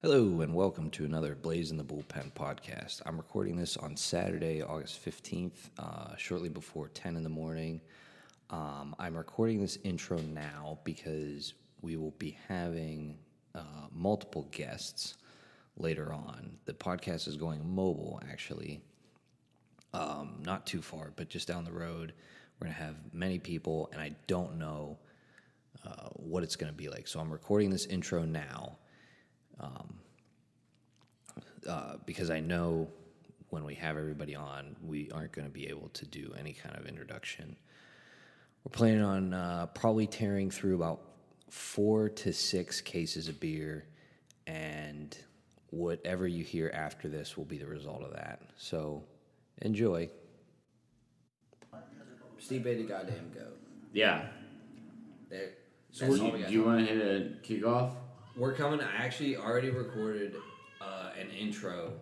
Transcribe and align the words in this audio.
Hello, 0.00 0.42
and 0.42 0.54
welcome 0.54 0.90
to 0.90 1.04
another 1.04 1.34
Blaze 1.34 1.72
in 1.72 1.76
the 1.76 1.82
Bullpen 1.82 2.32
podcast. 2.32 3.02
I'm 3.04 3.16
recording 3.16 3.56
this 3.56 3.76
on 3.76 3.96
Saturday, 3.96 4.62
August 4.62 5.04
15th, 5.04 5.70
uh, 5.76 6.14
shortly 6.16 6.48
before 6.48 6.86
10 6.86 7.16
in 7.16 7.24
the 7.24 7.28
morning. 7.28 7.80
Um, 8.50 8.94
I'm 9.00 9.16
recording 9.16 9.60
this 9.60 9.76
intro 9.82 10.18
now 10.18 10.78
because 10.84 11.54
we 11.82 11.96
will 11.96 12.12
be 12.12 12.38
having 12.46 13.18
uh, 13.56 13.88
multiple 13.90 14.46
guests 14.52 15.16
later 15.76 16.12
on. 16.12 16.52
The 16.66 16.74
podcast 16.74 17.26
is 17.26 17.36
going 17.36 17.68
mobile, 17.68 18.22
actually, 18.30 18.80
um, 19.94 20.40
not 20.44 20.64
too 20.64 20.80
far, 20.80 21.12
but 21.16 21.28
just 21.28 21.48
down 21.48 21.64
the 21.64 21.72
road. 21.72 22.12
We're 22.60 22.66
going 22.66 22.76
to 22.76 22.84
have 22.84 22.94
many 23.12 23.40
people, 23.40 23.90
and 23.92 24.00
I 24.00 24.14
don't 24.28 24.60
know 24.60 24.96
uh, 25.84 26.10
what 26.12 26.44
it's 26.44 26.54
going 26.54 26.72
to 26.72 26.76
be 26.76 26.88
like. 26.88 27.08
So 27.08 27.18
I'm 27.18 27.32
recording 27.32 27.70
this 27.70 27.86
intro 27.86 28.24
now 28.24 28.78
uh, 31.68 31.96
because 32.06 32.30
I 32.30 32.40
know 32.40 32.88
when 33.50 33.64
we 33.64 33.74
have 33.74 33.96
everybody 33.96 34.34
on, 34.34 34.76
we 34.82 35.10
aren't 35.10 35.32
going 35.32 35.46
to 35.46 35.52
be 35.52 35.68
able 35.68 35.88
to 35.90 36.06
do 36.06 36.34
any 36.38 36.52
kind 36.52 36.76
of 36.76 36.86
introduction. 36.86 37.56
We're 38.64 38.70
planning 38.70 39.02
on 39.02 39.34
uh, 39.34 39.66
probably 39.66 40.06
tearing 40.06 40.50
through 40.50 40.76
about 40.76 41.00
four 41.50 42.08
to 42.10 42.32
six 42.32 42.80
cases 42.80 43.28
of 43.28 43.40
beer, 43.40 43.86
and 44.46 45.16
whatever 45.70 46.26
you 46.26 46.44
hear 46.44 46.70
after 46.74 47.08
this 47.08 47.36
will 47.36 47.44
be 47.44 47.58
the 47.58 47.66
result 47.66 48.02
of 48.02 48.12
that. 48.12 48.42
So 48.56 49.04
enjoy. 49.62 50.10
Stipe 52.40 52.64
the 52.64 52.84
goddamn 52.84 53.30
goat. 53.34 53.58
Yeah. 53.92 54.26
There. 55.28 55.50
So 55.90 56.06
That's 56.06 56.18
do 56.18 56.24
all 56.24 56.32
we 56.32 56.38
you, 56.38 56.42
got. 56.42 56.48
do 56.48 56.54
you 56.54 56.64
want 56.64 56.86
to 56.86 56.94
hit 56.94 56.98
a 56.98 57.46
kickoff? 57.46 57.92
We're 58.38 58.52
coming. 58.54 58.80
I 58.80 59.04
actually 59.04 59.36
already 59.36 59.70
recorded 59.70 60.36
uh, 60.80 61.10
an 61.20 61.28
intro 61.30 61.92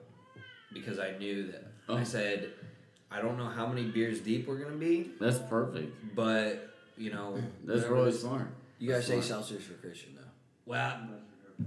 because 0.72 0.98
I 0.98 1.16
knew 1.18 1.50
that. 1.50 1.66
I 1.88 2.00
Oh. 2.00 2.04
said, 2.04 2.52
I 3.10 3.20
don't 3.22 3.38
know 3.38 3.48
how 3.48 3.66
many 3.66 3.84
beers 3.84 4.20
deep 4.20 4.46
we're 4.46 4.58
going 4.58 4.72
to 4.72 4.76
be, 4.78 5.10
That's 5.20 5.38
perfect. 5.38 6.14
but, 6.14 6.74
you 6.98 7.10
know, 7.12 7.38
That's 7.64 7.84
really 7.86 8.10
this- 8.10 8.20
smart. 8.20 8.48
You 8.78 8.90
gotta 8.90 9.02
say 9.02 9.22
Smart. 9.22 9.44
seltzers 9.44 9.62
for 9.62 9.72
Christian 9.74 10.10
though. 10.16 10.30
Well, 10.66 11.00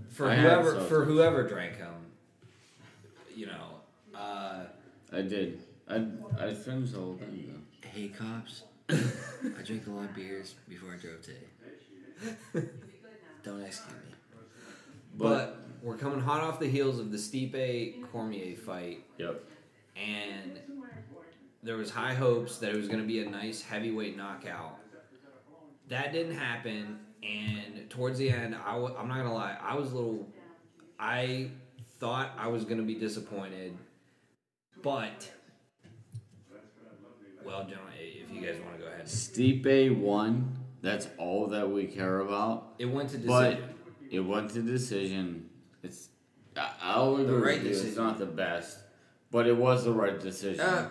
for 0.09 0.28
I 0.30 0.36
whoever 0.36 0.80
for 0.81 1.04
whoever 1.04 1.42
drank 1.48 1.80
them, 1.80 1.95
you 3.36 3.48
know, 3.48 3.80
uh, 4.14 4.66
I 5.11 5.22
did. 5.23 5.59
I 5.88 6.06
I 6.39 6.54
finished 6.54 6.94
the 6.94 7.00
whole 7.00 7.16
thing 7.16 7.50
though. 7.52 7.88
Hey 7.89 8.09
cops, 8.09 8.61
I 8.92 9.61
drink 9.66 9.88
a 9.88 9.89
lot 9.89 10.06
of 10.06 10.14
beers 10.14 10.54
before 10.67 10.94
I 10.94 10.98
drove 10.98 11.22
today. 11.23 11.48
Don't 13.44 13.64
execute 13.64 13.98
me. 14.06 14.09
But 15.18 15.58
we're 15.82 15.98
coming 15.98 16.20
hot 16.20 16.42
off 16.42 16.60
the 16.60 16.68
heels 16.68 17.00
of 17.00 17.12
the 17.12 17.18
Stipe 17.18 18.02
Cormier 18.12 18.56
fight, 18.56 19.04
Yep. 19.18 19.44
and 19.96 20.60
there 21.64 21.78
was 21.78 21.90
high 21.92 22.14
hopes 22.14 22.58
that 22.60 22.72
it 22.72 22.78
was 22.78 22.88
going 22.88 23.00
to 23.02 23.08
be 23.08 23.22
a 23.22 23.30
nice 23.30 23.62
heavyweight 23.62 24.16
knockout. 24.18 24.78
That 25.90 26.14
didn't 26.14 26.36
happen, 26.36 27.00
and 27.24 27.90
towards 27.90 28.20
the 28.20 28.30
end, 28.30 28.56
I 28.56 28.74
w- 28.74 28.96
I'm 28.96 29.08
not 29.08 29.18
gonna 29.18 29.34
lie, 29.34 29.58
I 29.62 29.76
was 29.76 29.92
a 29.92 29.96
little. 29.96 30.28
I 31.00 31.50
thought 32.00 32.32
I 32.38 32.48
was 32.48 32.64
gonna 32.66 32.84
be 32.84 32.94
disappointed, 32.96 33.76
but 34.84 35.32
well, 37.46 37.62
gentlemen, 37.64 37.94
if 37.98 38.32
you 38.32 38.42
guys 38.42 38.60
want 38.62 38.78
to 38.78 38.82
go 38.84 38.88
ahead, 38.88 39.06
Stipe 39.06 39.98
won. 39.98 40.56
That's 40.82 41.08
all 41.18 41.48
that 41.48 41.70
we 41.70 41.88
care 41.88 42.20
about. 42.20 42.76
it 42.80 42.86
went 42.86 43.10
to 43.10 43.18
But 43.18 43.50
decision. 43.56 43.76
It 44.10 44.20
went 44.20 44.52
to 44.52 44.62
decision. 44.62 45.50
It's 45.84 46.10
I, 46.58 46.72
I'll 46.82 47.16
agree 47.18 47.36
right 47.36 47.64
with 47.64 47.72
you. 47.74 47.88
It's 47.88 47.96
not 47.98 48.18
the 48.20 48.26
best, 48.26 48.78
but 49.32 49.48
it 49.48 49.56
was 49.56 49.86
the 49.86 49.92
right 49.94 50.20
decision. 50.20 50.62
Uh, 50.62 50.90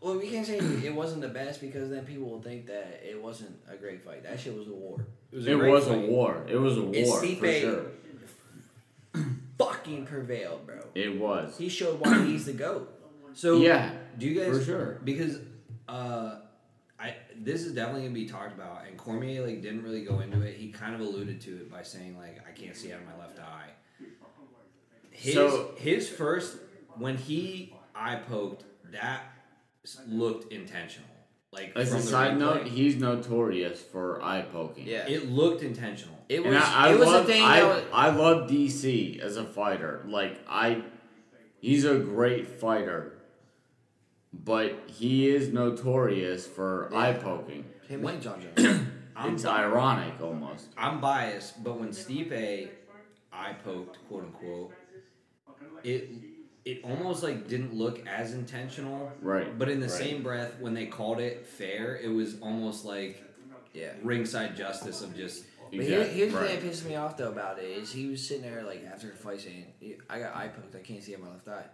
well, 0.00 0.18
we 0.18 0.28
can't 0.28 0.46
say 0.46 0.58
it 0.58 0.94
wasn't 0.94 1.20
the 1.22 1.28
best 1.28 1.60
because 1.60 1.90
then 1.90 2.04
people 2.04 2.28
will 2.28 2.42
think 2.42 2.66
that 2.66 3.00
it 3.08 3.22
wasn't 3.22 3.56
a 3.70 3.76
great 3.76 4.02
fight. 4.04 4.24
That 4.24 4.40
shit 4.40 4.56
was 4.56 4.66
a 4.68 4.72
war. 4.72 5.06
It 5.30 5.36
was 5.36 5.46
it 5.46 5.58
great 5.58 5.70
was 5.70 5.86
fight. 5.86 5.98
a 5.98 6.06
war. 6.10 6.44
It 6.48 6.56
was 6.56 6.76
a 6.76 6.90
It's 6.92 7.08
war 7.08 7.20
for 7.20 7.26
Stipe. 7.26 7.60
sure. 7.60 7.86
Fucking 9.58 10.06
prevailed, 10.06 10.66
bro. 10.66 10.80
It 10.94 11.18
was. 11.20 11.56
He 11.56 11.68
showed 11.68 12.00
why 12.00 12.24
he's 12.24 12.46
the 12.46 12.52
goat. 12.52 12.92
So 13.34 13.58
Yeah, 13.58 13.90
do 14.18 14.26
you 14.26 14.40
guys 14.40 14.58
for 14.58 14.64
sure. 14.64 14.98
because 15.04 15.38
uh, 15.88 16.36
I 16.36 16.41
this 17.44 17.62
is 17.62 17.72
definitely 17.72 18.02
gonna 18.02 18.14
be 18.14 18.26
talked 18.28 18.54
about, 18.54 18.86
and 18.86 18.96
Cormier 18.96 19.44
like 19.46 19.62
didn't 19.62 19.82
really 19.82 20.04
go 20.04 20.20
into 20.20 20.40
it. 20.42 20.56
He 20.56 20.70
kind 20.70 20.94
of 20.94 21.00
alluded 21.00 21.40
to 21.42 21.50
it 21.56 21.70
by 21.70 21.82
saying 21.82 22.16
like 22.16 22.40
I 22.48 22.52
can't 22.52 22.76
see 22.76 22.92
out 22.92 23.00
of 23.00 23.06
my 23.06 23.16
left 23.18 23.38
eye. 23.40 23.70
His 25.10 25.34
So- 25.34 25.74
his 25.76 26.08
first 26.08 26.56
when 26.96 27.16
he 27.16 27.74
eye 27.94 28.16
poked 28.16 28.64
that 28.92 29.22
looked 30.06 30.52
intentional. 30.52 31.08
Like 31.52 31.72
As 31.76 31.92
a 31.92 32.00
side 32.00 32.32
replay. 32.34 32.38
note, 32.38 32.66
he's 32.66 32.96
notorious 32.96 33.78
for 33.82 34.22
eye 34.22 34.40
poking. 34.40 34.86
Yeah. 34.86 35.06
it 35.06 35.28
looked 35.30 35.62
intentional. 35.62 36.16
It 36.30 36.36
And 36.40 36.54
was. 36.54 36.62
I, 36.64 36.88
I 36.88 36.92
it 36.94 36.98
was 36.98 37.08
love, 37.08 37.24
a 37.24 37.26
thing 37.26 37.42
I, 37.42 37.60
that 37.60 37.66
was. 37.68 37.84
I 37.92 38.10
love 38.10 38.50
DC 38.50 39.20
as 39.20 39.36
a 39.36 39.44
fighter. 39.44 40.02
Like 40.08 40.40
I, 40.48 40.82
he's 41.60 41.84
a 41.84 41.98
great 41.98 42.48
fighter, 42.48 43.18
but 44.32 44.78
he 44.86 45.28
is 45.28 45.52
notorious 45.52 46.46
for 46.46 46.88
Yeah. 46.92 46.98
eye 46.98 47.12
poking. 47.14 47.64
Him 47.88 48.06
and 48.06 48.22
Jon 48.22 48.40
Jones. 48.56 48.86
I'm, 49.14 49.34
It's 49.34 49.44
ironic 49.44 50.20
almost. 50.20 50.68
I'm 50.76 51.00
biased, 51.00 51.62
but 51.62 51.78
when 51.78 51.90
Stipe 51.90 52.70
eye 53.32 53.56
poked, 53.64 53.98
quote 54.08 54.24
unquote, 54.24 54.72
it 55.84 56.10
it 56.64 56.80
almost 56.84 57.22
like 57.24 57.48
didn't 57.48 57.74
look 57.74 58.06
as 58.06 58.34
intentional. 58.34 59.12
Right. 59.20 59.58
But 59.58 59.68
in 59.68 59.80
the 59.80 59.88
right. 59.88 59.94
same 59.98 60.22
breath, 60.22 60.54
when 60.60 60.74
they 60.74 60.86
called 60.86 61.18
it 61.20 61.44
fair, 61.44 61.96
it 61.96 62.08
was 62.08 62.38
almost 62.40 62.84
like 62.84 63.22
yeah. 63.74 63.92
ringside 64.02 64.56
justice 64.56 65.02
of 65.02 65.14
just 65.16 65.44
But 65.72 65.80
here, 65.84 65.98
Exactly, 66.00 66.16
here's 66.18 66.32
the 66.32 66.38
thing 66.38 66.54
that 66.56 66.62
pissed 66.62 66.84
me 66.86 66.94
off 66.96 67.16
though 67.16 67.30
about 67.30 67.58
it 67.58 67.64
is 67.64 67.92
he 67.92 68.06
was 68.06 68.26
sitting 68.26 68.42
there 68.44 68.62
like 68.62 68.84
after 68.84 69.08
the 69.08 69.16
fight 69.16 69.40
saying, 69.40 69.66
"I 70.08 70.18
got 70.20 70.36
eye 70.36 70.48
poked. 70.48 70.74
I 70.76 70.78
can't 70.80 71.02
see 71.02 71.14
out 71.14 71.20
my 71.20 71.30
left 71.30 71.48
eye." 71.48 71.64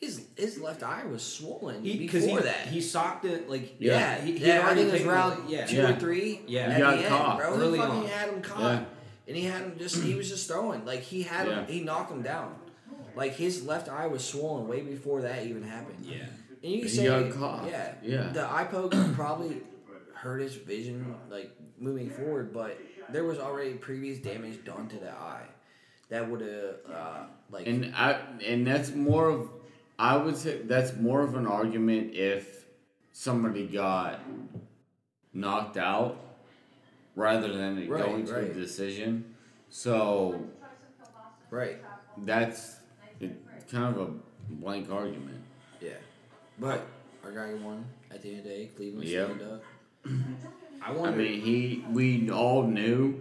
His 0.00 0.26
his 0.36 0.60
left 0.60 0.82
eye 0.84 1.04
was 1.06 1.22
swollen 1.24 1.82
because 1.82 2.24
before 2.24 2.38
he, 2.38 2.44
that. 2.44 2.66
he 2.68 2.80
socked 2.80 3.24
it 3.24 3.50
like 3.50 3.74
yeah, 3.80 4.20
he, 4.20 4.38
he 4.38 4.46
yeah. 4.46 4.60
had 4.60 4.64
I 4.64 4.74
think 4.76 4.88
it 4.90 4.92
was 4.92 5.02
round 5.02 5.40
like- 5.40 5.50
yeah 5.50 5.66
two 5.66 5.76
Yeah. 5.76 5.90
or 5.90 5.98
three. 5.98 6.40
Yeah. 6.46 6.60
at 6.66 6.72
He 6.74 6.78
got 6.78 6.90
the 6.92 6.98
end, 6.98 7.08
caught 7.08 7.38
bro. 7.38 7.54
early 7.54 7.78
he 7.78 7.84
fucking 7.84 8.00
on. 8.02 8.06
had 8.06 8.28
him 8.28 8.42
caught, 8.42 8.60
Yeah. 8.60 8.84
and 9.26 9.36
he 9.36 9.44
had 9.44 9.62
him 9.62 9.74
just. 9.78 10.02
He 10.02 10.14
was 10.14 10.28
just 10.28 10.46
throwing 10.48 10.84
like 10.84 11.00
he 11.00 11.22
had 11.24 11.48
him. 11.48 11.66
He 11.66 11.80
knocked 11.80 12.12
him 12.12 12.22
down. 12.22 12.54
Like 13.16 13.34
his 13.34 13.64
left 13.66 13.88
eye 13.88 14.06
was 14.06 14.24
swollen 14.24 14.68
way 14.68 14.82
before 14.82 15.22
that 15.22 15.44
even 15.44 15.64
happened. 15.64 16.04
yeah. 16.06 16.26
And 16.62 16.72
you 16.72 16.82
He 16.82 16.88
say, 16.88 17.06
got 17.06 17.32
caught. 17.32 17.66
yeah, 17.68 17.92
Yeah. 18.02 18.30
The 18.32 18.44
eye 18.48 18.64
poke 18.64 18.92
probably 19.14 19.58
hurt 20.14 20.40
his 20.40 20.54
vision, 20.54 21.14
like 21.30 21.50
moving 21.78 22.10
forward, 22.10 22.52
but 22.52 22.78
there 23.10 23.24
was 23.24 23.38
already 23.38 23.74
previous 23.74 24.18
damage 24.18 24.64
done 24.64 24.88
to 24.88 24.96
the 24.96 25.10
eye 25.10 25.46
that 26.08 26.28
would 26.28 26.40
have, 26.40 26.76
uh, 26.92 27.22
like, 27.50 27.66
And 27.66 27.92
I 27.96 28.20
and 28.44 28.66
that's 28.66 28.92
more 28.94 29.28
of 29.28 29.48
I 29.98 30.16
would 30.16 30.36
say 30.36 30.62
that's 30.62 30.94
more 30.96 31.22
of 31.22 31.34
an 31.34 31.46
argument 31.46 32.14
if 32.14 32.64
somebody 33.12 33.66
got 33.66 34.20
knocked 35.32 35.76
out 35.76 36.16
rather 37.16 37.52
than 37.52 37.78
it 37.78 37.90
Right, 37.90 38.04
going 38.04 38.24
to 38.26 38.36
a 38.36 38.54
decision. 38.54 39.34
So 39.70 40.40
right, 41.50 41.78
that's 42.18 42.76
it, 43.20 43.32
kind 43.70 43.96
of 43.96 44.00
a 44.08 44.10
blank 44.50 44.90
argument. 44.90 45.40
yeah. 45.80 45.90
But 46.60 46.86
our 47.24 47.32
guy 47.32 47.54
won 47.54 47.84
at 48.10 48.22
the 48.22 48.30
end 48.30 48.38
of 48.38 48.44
the 48.44 48.50
day. 48.50 48.70
Cleveland 48.76 49.08
Yep. 49.08 49.26
stand 49.36 49.42
up. 49.42 49.62
I 50.82 50.92
I 50.92 51.10
mean, 51.10 51.40
he 51.40 51.84
we 51.90 52.30
all 52.30 52.62
knew. 52.62 53.20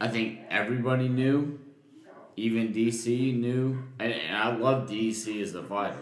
I 0.00 0.08
think 0.08 0.40
everybody 0.48 1.08
knew. 1.08 1.58
Even 2.36 2.72
DC 2.72 3.38
knew, 3.38 3.78
and, 3.98 4.12
and 4.12 4.36
I 4.36 4.56
love 4.56 4.88
DC 4.88 5.40
as 5.40 5.54
a 5.54 5.62
fighter. 5.62 5.96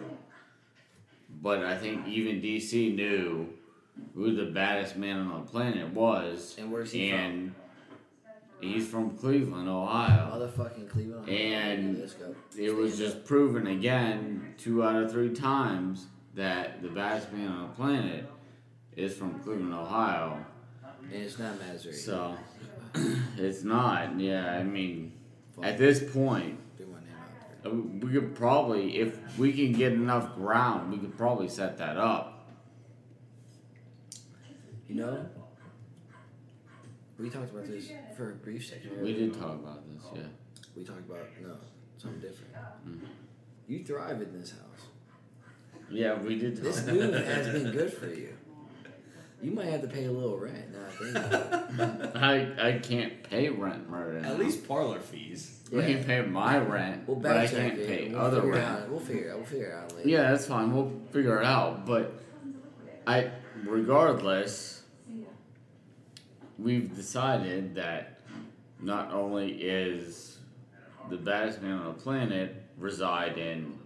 But 1.43 1.64
I 1.64 1.76
think 1.76 2.06
even 2.06 2.40
DC 2.40 2.94
knew 2.94 3.49
who 4.14 4.34
the 4.34 4.50
baddest 4.50 4.96
man 4.96 5.19
on 5.19 5.29
the 5.29 5.50
planet 5.50 5.93
was. 5.93 6.56
And 6.58 6.73
where's 6.73 6.93
he 6.93 7.11
and 7.11 7.55
he's 8.61 8.87
from 8.87 9.17
Cleveland, 9.17 9.69
Ohio. 9.69 10.31
Motherfucking 10.32 10.88
Cleveland. 10.88 11.29
And. 11.29 12.11
It 12.58 12.75
was 12.75 12.96
just 12.96 13.25
proven 13.25 13.67
again, 13.67 14.55
two 14.56 14.82
out 14.82 15.02
of 15.02 15.11
three 15.11 15.34
times, 15.34 16.06
that 16.34 16.82
the 16.82 16.88
baddest 16.88 17.32
man 17.32 17.49
on 17.49 17.62
the 17.62 17.75
planet 17.75 18.31
is 18.96 19.14
from 19.14 19.40
Cleveland, 19.40 19.75
Ohio. 19.75 20.44
And 21.12 21.23
it's 21.23 21.38
not 21.38 21.58
Missouri. 21.58 21.94
So 21.94 22.37
it's 23.37 23.64
not. 23.64 24.19
Yeah, 24.19 24.52
I 24.52 24.62
mean, 24.62 25.12
at 25.62 25.78
this 25.78 26.00
point, 26.12 26.58
Threw 26.76 26.87
my 26.87 27.00
name 27.00 27.08
out 27.19 27.62
there. 27.62 27.72
uh, 27.72 27.75
we 27.75 28.12
could 28.12 28.34
probably, 28.34 28.99
if 28.99 29.38
we 29.38 29.52
can 29.52 29.72
get 29.72 29.93
enough 29.93 30.34
ground, 30.34 30.90
we 30.90 30.99
could 30.99 31.16
probably 31.16 31.49
set 31.49 31.78
that 31.78 31.96
up. 31.96 32.46
You 34.88 34.96
know, 34.96 35.26
we 37.19 37.31
talked 37.31 37.50
about 37.50 37.66
this 37.66 37.90
for 38.16 38.32
a 38.32 38.34
brief 38.34 38.66
second. 38.66 39.00
We 39.02 39.14
did 39.14 39.32
talk 39.34 39.54
about 39.54 39.82
this, 39.88 40.02
yeah. 40.14 40.22
We 40.76 40.84
talked 40.84 41.00
about 41.08 41.26
no 41.43 41.56
something 41.96 42.20
different. 42.20 42.52
Mm-hmm. 42.55 43.06
You 43.69 43.84
thrive 43.84 44.20
in 44.20 44.38
this 44.38 44.50
house. 44.50 44.87
Yeah, 45.90 46.19
we 46.20 46.38
did. 46.38 46.56
This 46.56 46.84
move 46.87 47.14
has 47.14 47.48
been 47.48 47.70
good 47.72 47.93
for 47.93 48.06
you. 48.06 48.34
You 49.43 49.50
might 49.50 49.67
have 49.67 49.83
to 49.83 49.89
pay 49.89 50.05
a 50.05 50.12
little 50.12 50.39
rent. 50.39 50.73
Now 50.73 50.79
I 50.87 50.91
think 51.05 51.17
about 51.17 52.12
it. 52.15 52.17
I 52.17 52.69
I 52.69 52.79
can't 52.79 53.23
pay 53.25 53.49
rent 53.49 53.85
right 53.89 54.23
now. 54.23 54.31
At 54.31 54.39
least 54.39 54.67
parlor 54.69 55.00
fees. 55.00 55.59
I 55.77 55.81
can 55.83 56.05
pay 56.05 56.21
my 56.23 56.59
rent, 56.59 57.09
We'll 57.09 57.17
but 57.17 57.37
I 57.37 57.47
can't 57.49 57.79
it. 57.79 57.87
pay 57.89 58.09
We'll 58.11 58.21
other 58.21 58.43
it 58.47 58.53
rent. 58.53 58.65
out. 58.83 58.89
We'll 58.91 59.00
figure 59.00 59.29
it 59.29 59.31
out. 59.33 59.37
We'll 59.39 59.47
figure 59.47 59.67
it 59.69 59.75
out 59.75 59.97
later. 59.97 60.09
Yeah, 60.09 60.31
that's 60.31 60.47
fine. 60.47 60.73
We'll 60.75 60.93
figure 61.12 61.41
it 61.41 61.47
out. 61.47 61.87
But 61.87 62.12
I, 63.06 63.31
regardless, 63.65 64.83
we've 66.59 66.94
decided 66.94 67.75
that 67.77 68.21
not 68.81 69.12
only 69.12 69.50
is 69.62 70.39
the 71.09 71.17
baddest 71.17 71.62
man 71.62 71.79
on 71.79 71.87
the 71.87 71.93
planet 72.00 72.62
reside 72.79 73.39
in 73.39 73.79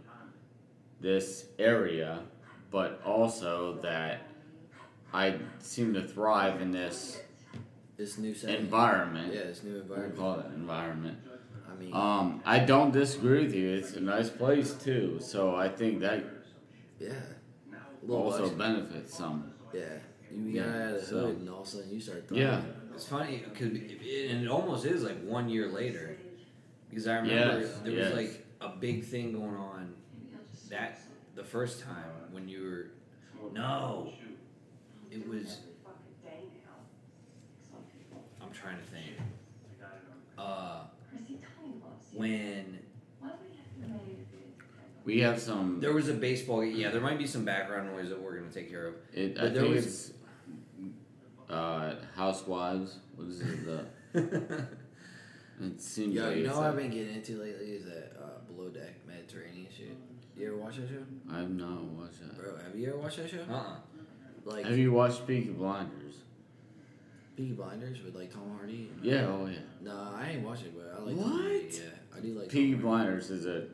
this 1.01 1.47
area, 1.59 2.21
but 2.71 3.01
also 3.07 3.79
that 3.83 4.26
I 5.17 5.39
seem 5.61 5.95
to 5.95 6.03
thrive 6.03 6.61
in 6.61 6.71
this 6.73 7.23
This 7.97 8.19
new 8.19 8.35
setting. 8.35 8.57
environment. 8.67 9.33
Yeah, 9.33 9.45
this 9.45 9.63
new 9.65 9.73
We'll 9.73 9.83
environment. 9.83 10.17
call 10.19 10.41
it 10.41 10.47
environment. 10.55 11.19
I 11.71 11.75
mean, 11.81 11.95
Um, 11.95 12.43
I 12.45 12.59
don't 12.59 12.93
disagree 12.93 13.45
with 13.45 13.55
you. 13.55 13.71
It's 13.71 13.95
a 13.95 14.01
nice 14.01 14.29
place 14.29 14.75
too, 14.75 15.19
so 15.21 15.55
I 15.55 15.69
think 15.71 16.01
that 16.01 16.23
yeah. 17.01 17.13
Also 18.09 18.43
luxury. 18.43 18.59
benefits 18.59 19.15
some. 19.15 19.53
Yeah. 19.73 19.99
You 20.31 20.43
Yeah, 20.59 20.63
out 20.63 20.95
of 20.95 21.01
the 21.01 21.07
so- 21.07 21.21
hood 21.27 21.37
and 21.39 21.49
all 21.51 21.63
of 21.63 21.67
a 21.67 21.71
sudden 21.71 21.91
you 21.91 22.01
start 22.01 22.29
thriving. 22.29 22.47
Yeah. 22.47 22.63
It's 22.95 23.09
funny 23.09 23.43
because 23.49 23.69
and 23.69 24.43
it 24.45 24.49
almost 24.49 24.85
is 24.87 25.03
like 25.03 25.21
one 25.25 25.49
year 25.49 25.69
later 25.69 26.17
because 26.91 27.07
I 27.07 27.17
remember 27.17 27.61
Yes, 27.61 27.79
there 27.83 27.93
yes. 27.93 28.05
was 28.15 28.23
like 28.23 28.47
a 28.61 28.69
big 28.77 29.05
thing 29.05 29.33
going 29.33 29.57
on 29.57 29.95
that 30.71 31.01
the 31.35 31.45
first 31.45 31.81
time 31.81 32.13
when 32.33 32.49
you 32.49 32.61
were 32.69 33.51
no 33.53 34.13
it 35.11 35.29
was 35.29 35.59
I'm 38.41 38.51
trying 38.53 38.77
to 38.79 38.85
think 38.85 39.17
uh 40.39 40.83
when 42.15 42.79
We 45.05 45.21
have 45.21 45.39
some. 45.41 45.79
there 45.81 45.93
was 45.93 46.09
a 46.09 46.15
baseball 46.15 46.65
yeah 46.65 46.91
there 46.91 47.01
might 47.01 47.19
be 47.19 47.27
some 47.27 47.45
background 47.45 47.93
noise 47.95 48.09
that 48.09 48.21
we're 48.21 48.37
gonna 48.39 48.51
take 48.51 48.69
care 48.71 48.87
of 48.89 48.95
It, 49.13 49.35
but 49.37 49.45
I 49.45 49.49
there 49.51 49.63
think 49.63 49.75
was- 49.77 49.87
it's 49.87 50.13
uh, 51.49 51.95
Housewives. 52.17 52.97
What 53.15 53.29
is 53.29 53.41
it? 53.41 53.65
The 53.65 53.85
it 55.63 55.81
seems 55.81 56.13
Yo, 56.13 56.27
like 56.27 56.39
you 56.39 56.43
know 56.49 56.57
what 56.57 56.65
a- 56.65 56.69
I've 56.71 56.77
been 56.77 56.91
getting 56.91 57.15
into 57.15 57.41
lately 57.41 57.67
is 57.67 57.85
that 57.85 58.17
uh, 58.21 58.41
below 58.53 58.69
deck 58.69 58.95
Mediterranean 59.07 59.69
shit. 59.75 59.97
You 60.37 60.49
ever 60.49 60.57
watch 60.57 60.77
that 60.79 60.89
show? 60.89 61.05
I've 61.33 61.51
not 61.51 61.85
watched 61.85 62.21
that. 62.21 62.37
Bro, 62.37 62.57
have 62.57 62.75
you 62.77 62.89
ever 62.89 62.99
watched 62.99 63.19
that 63.19 63.31
show? 63.31 63.45
uh-uh 63.49 63.77
Like 64.47 64.65
Have 64.65 64.79
you 64.79 64.93
watched 64.93 65.27
Peaky 65.27 65.51
Blinders? 65.51 66.15
Peaky 67.37 67.53
Blinders 67.53 68.03
with 68.03 68.15
like 68.15 68.33
Tom 68.33 68.55
Hardy? 68.57 68.91
Yeah. 69.03 69.27
Oh 69.27 69.47
yeah. 69.47 69.59
No, 69.83 70.11
I 70.17 70.31
ain't 70.31 70.43
watching 70.47 70.67
it, 70.67 70.75
but 70.77 70.95
I 70.99 71.03
like 71.05 71.17
Tom 71.21 71.31
Hardy. 71.33 71.55
What? 71.65 71.75
Yeah, 71.75 72.17
I 72.17 72.21
do 72.21 72.29
like 72.39 72.49
Peaky 72.49 72.73
Tom 72.75 72.83
Hardy. 72.83 73.05
Blinders 73.05 73.31
is 73.31 73.47
a 73.47 73.65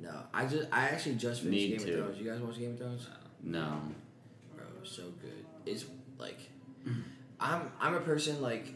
No, 0.00 0.12
I 0.34 0.46
just 0.46 0.68
I 0.72 0.88
actually 0.88 1.16
just 1.16 1.42
finished 1.42 1.68
Need 1.68 1.78
Game 1.78 1.86
to. 1.86 1.92
of 1.92 2.04
Thrones. 2.06 2.18
You 2.20 2.30
guys 2.30 2.40
watch 2.40 2.58
Game 2.58 2.72
of 2.72 2.78
Thrones? 2.78 3.06
no. 3.42 3.80
Bro, 4.56 4.64
so 4.82 5.02
good. 5.20 5.44
It's 5.66 5.84
like 6.18 6.38
I'm 7.38 7.70
I'm 7.80 7.94
a 7.94 8.00
person 8.00 8.40
like 8.40 8.72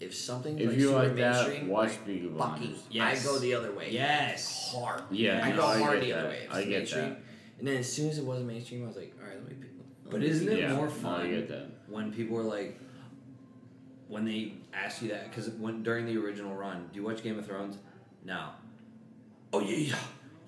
if 0.00 0.14
something 0.14 0.58
If 0.58 0.68
like 0.70 0.76
you 0.78 0.88
super 0.88 0.98
like 1.04 1.16
that, 1.16 1.46
mainstream, 1.46 1.68
watch 1.68 1.88
like 1.90 2.06
Peaky 2.06 2.26
Bucky, 2.28 2.58
Blinders. 2.66 2.82
Yes. 2.90 3.22
I 3.22 3.26
go 3.28 3.38
the 3.38 3.54
other 3.54 3.72
way. 3.72 3.90
yes 3.92 4.72
hard. 4.74 5.02
Yeah, 5.10 5.40
I 5.44 5.50
go 5.52 5.64
I 5.64 5.78
hard 5.78 6.00
get 6.00 6.06
the 6.06 6.12
other 6.18 6.28
way. 6.28 6.42
If 6.48 6.54
I 6.54 6.60
get 6.64 6.68
mainstream. 6.70 7.04
that. 7.10 7.18
And 7.58 7.68
then 7.68 7.76
as 7.76 7.92
soon 7.92 8.08
as 8.10 8.18
it 8.18 8.24
wasn't 8.24 8.46
mainstream, 8.48 8.84
I 8.84 8.86
was 8.88 8.96
like, 8.96 9.14
all 9.20 9.26
right, 9.28 9.36
let 9.36 9.46
me 9.48 9.54
pick. 9.60 9.70
let 9.76 9.99
But 10.10 10.22
isn't 10.22 10.48
it 10.48 10.58
yeah, 10.60 10.74
more 10.74 10.88
fun? 10.90 11.20
I 11.22 11.30
get 11.30 11.48
that. 11.48 11.66
when 11.88 12.12
people 12.12 12.36
are 12.38 12.42
like 12.42 12.78
when 14.08 14.24
they 14.24 14.54
ask 14.74 15.02
you 15.02 15.08
that 15.10 15.30
because 15.30 15.48
when 15.50 15.82
during 15.82 16.04
the 16.06 16.16
original 16.16 16.54
run 16.54 16.88
do 16.92 16.98
you 17.00 17.06
watch 17.06 17.22
game 17.22 17.38
of 17.38 17.46
thrones 17.46 17.76
no 18.24 18.48
oh 19.52 19.60
yeah, 19.60 19.76
yeah 19.76 19.96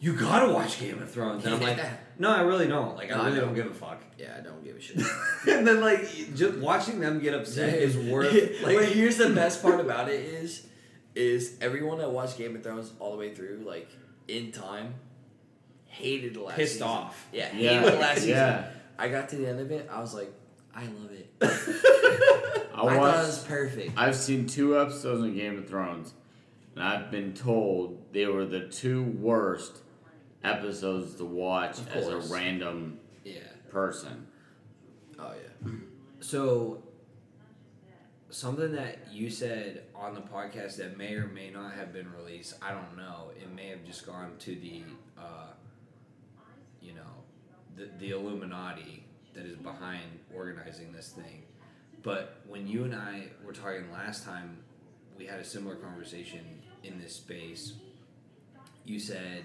you 0.01 0.15
gotta 0.17 0.53
watch 0.53 0.81
game 0.81 1.01
of 1.01 1.09
thrones 1.11 1.45
and 1.45 1.55
i'm 1.55 1.61
like 1.69 1.79
no 2.19 2.29
i 2.29 2.41
really 2.41 2.67
don't 2.67 2.97
like 2.97 3.09
No, 3.11 3.17
i 3.17 3.19
I 3.21 3.25
really 3.27 3.39
don't. 3.39 3.47
don't 3.49 3.55
give 3.55 3.67
a 3.67 3.75
fuck 3.75 4.03
Yeah, 4.19 4.35
I 4.37 4.41
don't 4.41 4.65
give 4.65 4.77
a 4.77 4.81
shit. 4.81 4.97
and 5.49 5.65
then 5.67 5.81
like 5.81 6.35
just 6.35 6.59
watching 6.59 6.99
them 6.99 7.21
get 7.21 7.35
upset 7.35 7.75
is 7.75 7.97
worth 7.97 8.33
like 8.63 8.77
but 8.77 8.89
here's 8.89 9.17
the 9.17 9.31
best 9.31 9.63
part 9.63 9.79
about 9.81 10.09
it 10.09 10.21
is, 10.21 10.67
is 11.15 11.57
everyone 11.61 11.99
that 11.99 12.11
watched 12.11 12.39
Game 12.39 12.57
of 12.57 12.63
Thrones 12.65 12.91
all 12.99 13.13
the 13.13 13.19
way 13.19 13.33
through, 13.35 13.63
like 13.67 13.89
in 14.29 14.51
time, 14.51 14.95
hated 15.87 16.35
the 16.35 16.41
last 16.43 16.57
pissed 16.57 16.73
season. 16.75 16.89
off 16.89 17.29
Yeah, 17.33 17.49
Yeah, 17.55 17.81
hated 17.81 17.93
the 17.95 17.99
last 18.01 18.15
season. 18.17 18.31
yeah. 18.31 18.71
I 18.99 19.09
got 19.09 19.29
to 19.31 19.37
the 19.37 19.49
end 19.49 19.61
of 19.61 19.71
it, 19.71 19.89
I 19.91 20.01
was 20.01 20.15
like, 20.15 20.33
I 20.75 20.85
love 20.85 21.11
it. 21.13 21.31
I 21.43 22.87
I 22.87 22.97
thought 22.97 23.25
it 23.25 23.27
was 23.27 23.45
perfect. 23.45 23.93
I've 23.97 24.17
seen 24.17 24.47
two 24.47 24.81
episodes 24.81 25.23
of 25.23 25.35
Game 25.35 25.59
of 25.59 25.69
Thrones, 25.69 26.15
and 26.75 26.83
I've 26.83 27.11
been 27.11 27.35
told 27.35 28.13
they 28.13 28.27
were 28.27 28.47
the 28.47 28.69
two 28.69 29.03
worst 29.03 29.79
episodes 30.43 31.17
to 31.17 31.25
watch 31.25 31.79
as 31.93 32.09
a 32.09 32.19
random 32.33 32.99
yeah 33.25 33.41
person. 33.71 34.27
Oh 35.19 35.33
yeah. 35.65 35.73
so 36.21 36.83
something 38.31 38.73
that 38.73 39.13
you 39.13 39.29
said 39.29 39.83
on 39.95 40.15
the 40.15 40.21
podcast 40.21 40.77
that 40.77 40.97
may 40.97 41.15
or 41.15 41.27
may 41.27 41.51
not 41.51 41.75
have 41.75 41.93
been 41.93 42.11
released 42.13 42.55
i 42.63 42.71
don't 42.71 42.97
know 42.97 43.31
it 43.37 43.53
may 43.55 43.69
have 43.69 43.85
just 43.85 44.07
gone 44.07 44.33
to 44.39 44.55
the 44.57 44.83
uh, 45.19 45.49
you 46.81 46.95
know 46.95 47.03
the, 47.77 47.89
the 47.99 48.11
illuminati 48.11 49.05
that 49.35 49.47
is 49.47 49.57
behind 49.57 50.03
organizing 50.35 50.93
this 50.93 51.09
thing 51.09 51.43
but 52.03 52.41
when 52.47 52.67
you 52.67 52.85
and 52.85 52.95
i 52.95 53.25
were 53.45 53.53
talking 53.53 53.91
last 53.93 54.25
time 54.25 54.59
we 55.17 55.27
had 55.27 55.39
a 55.41 55.45
similar 55.45 55.77
conversation 55.77 56.41
in 56.85 56.99
this 57.01 57.15
space 57.17 57.75
you 58.85 58.99
said 58.99 59.43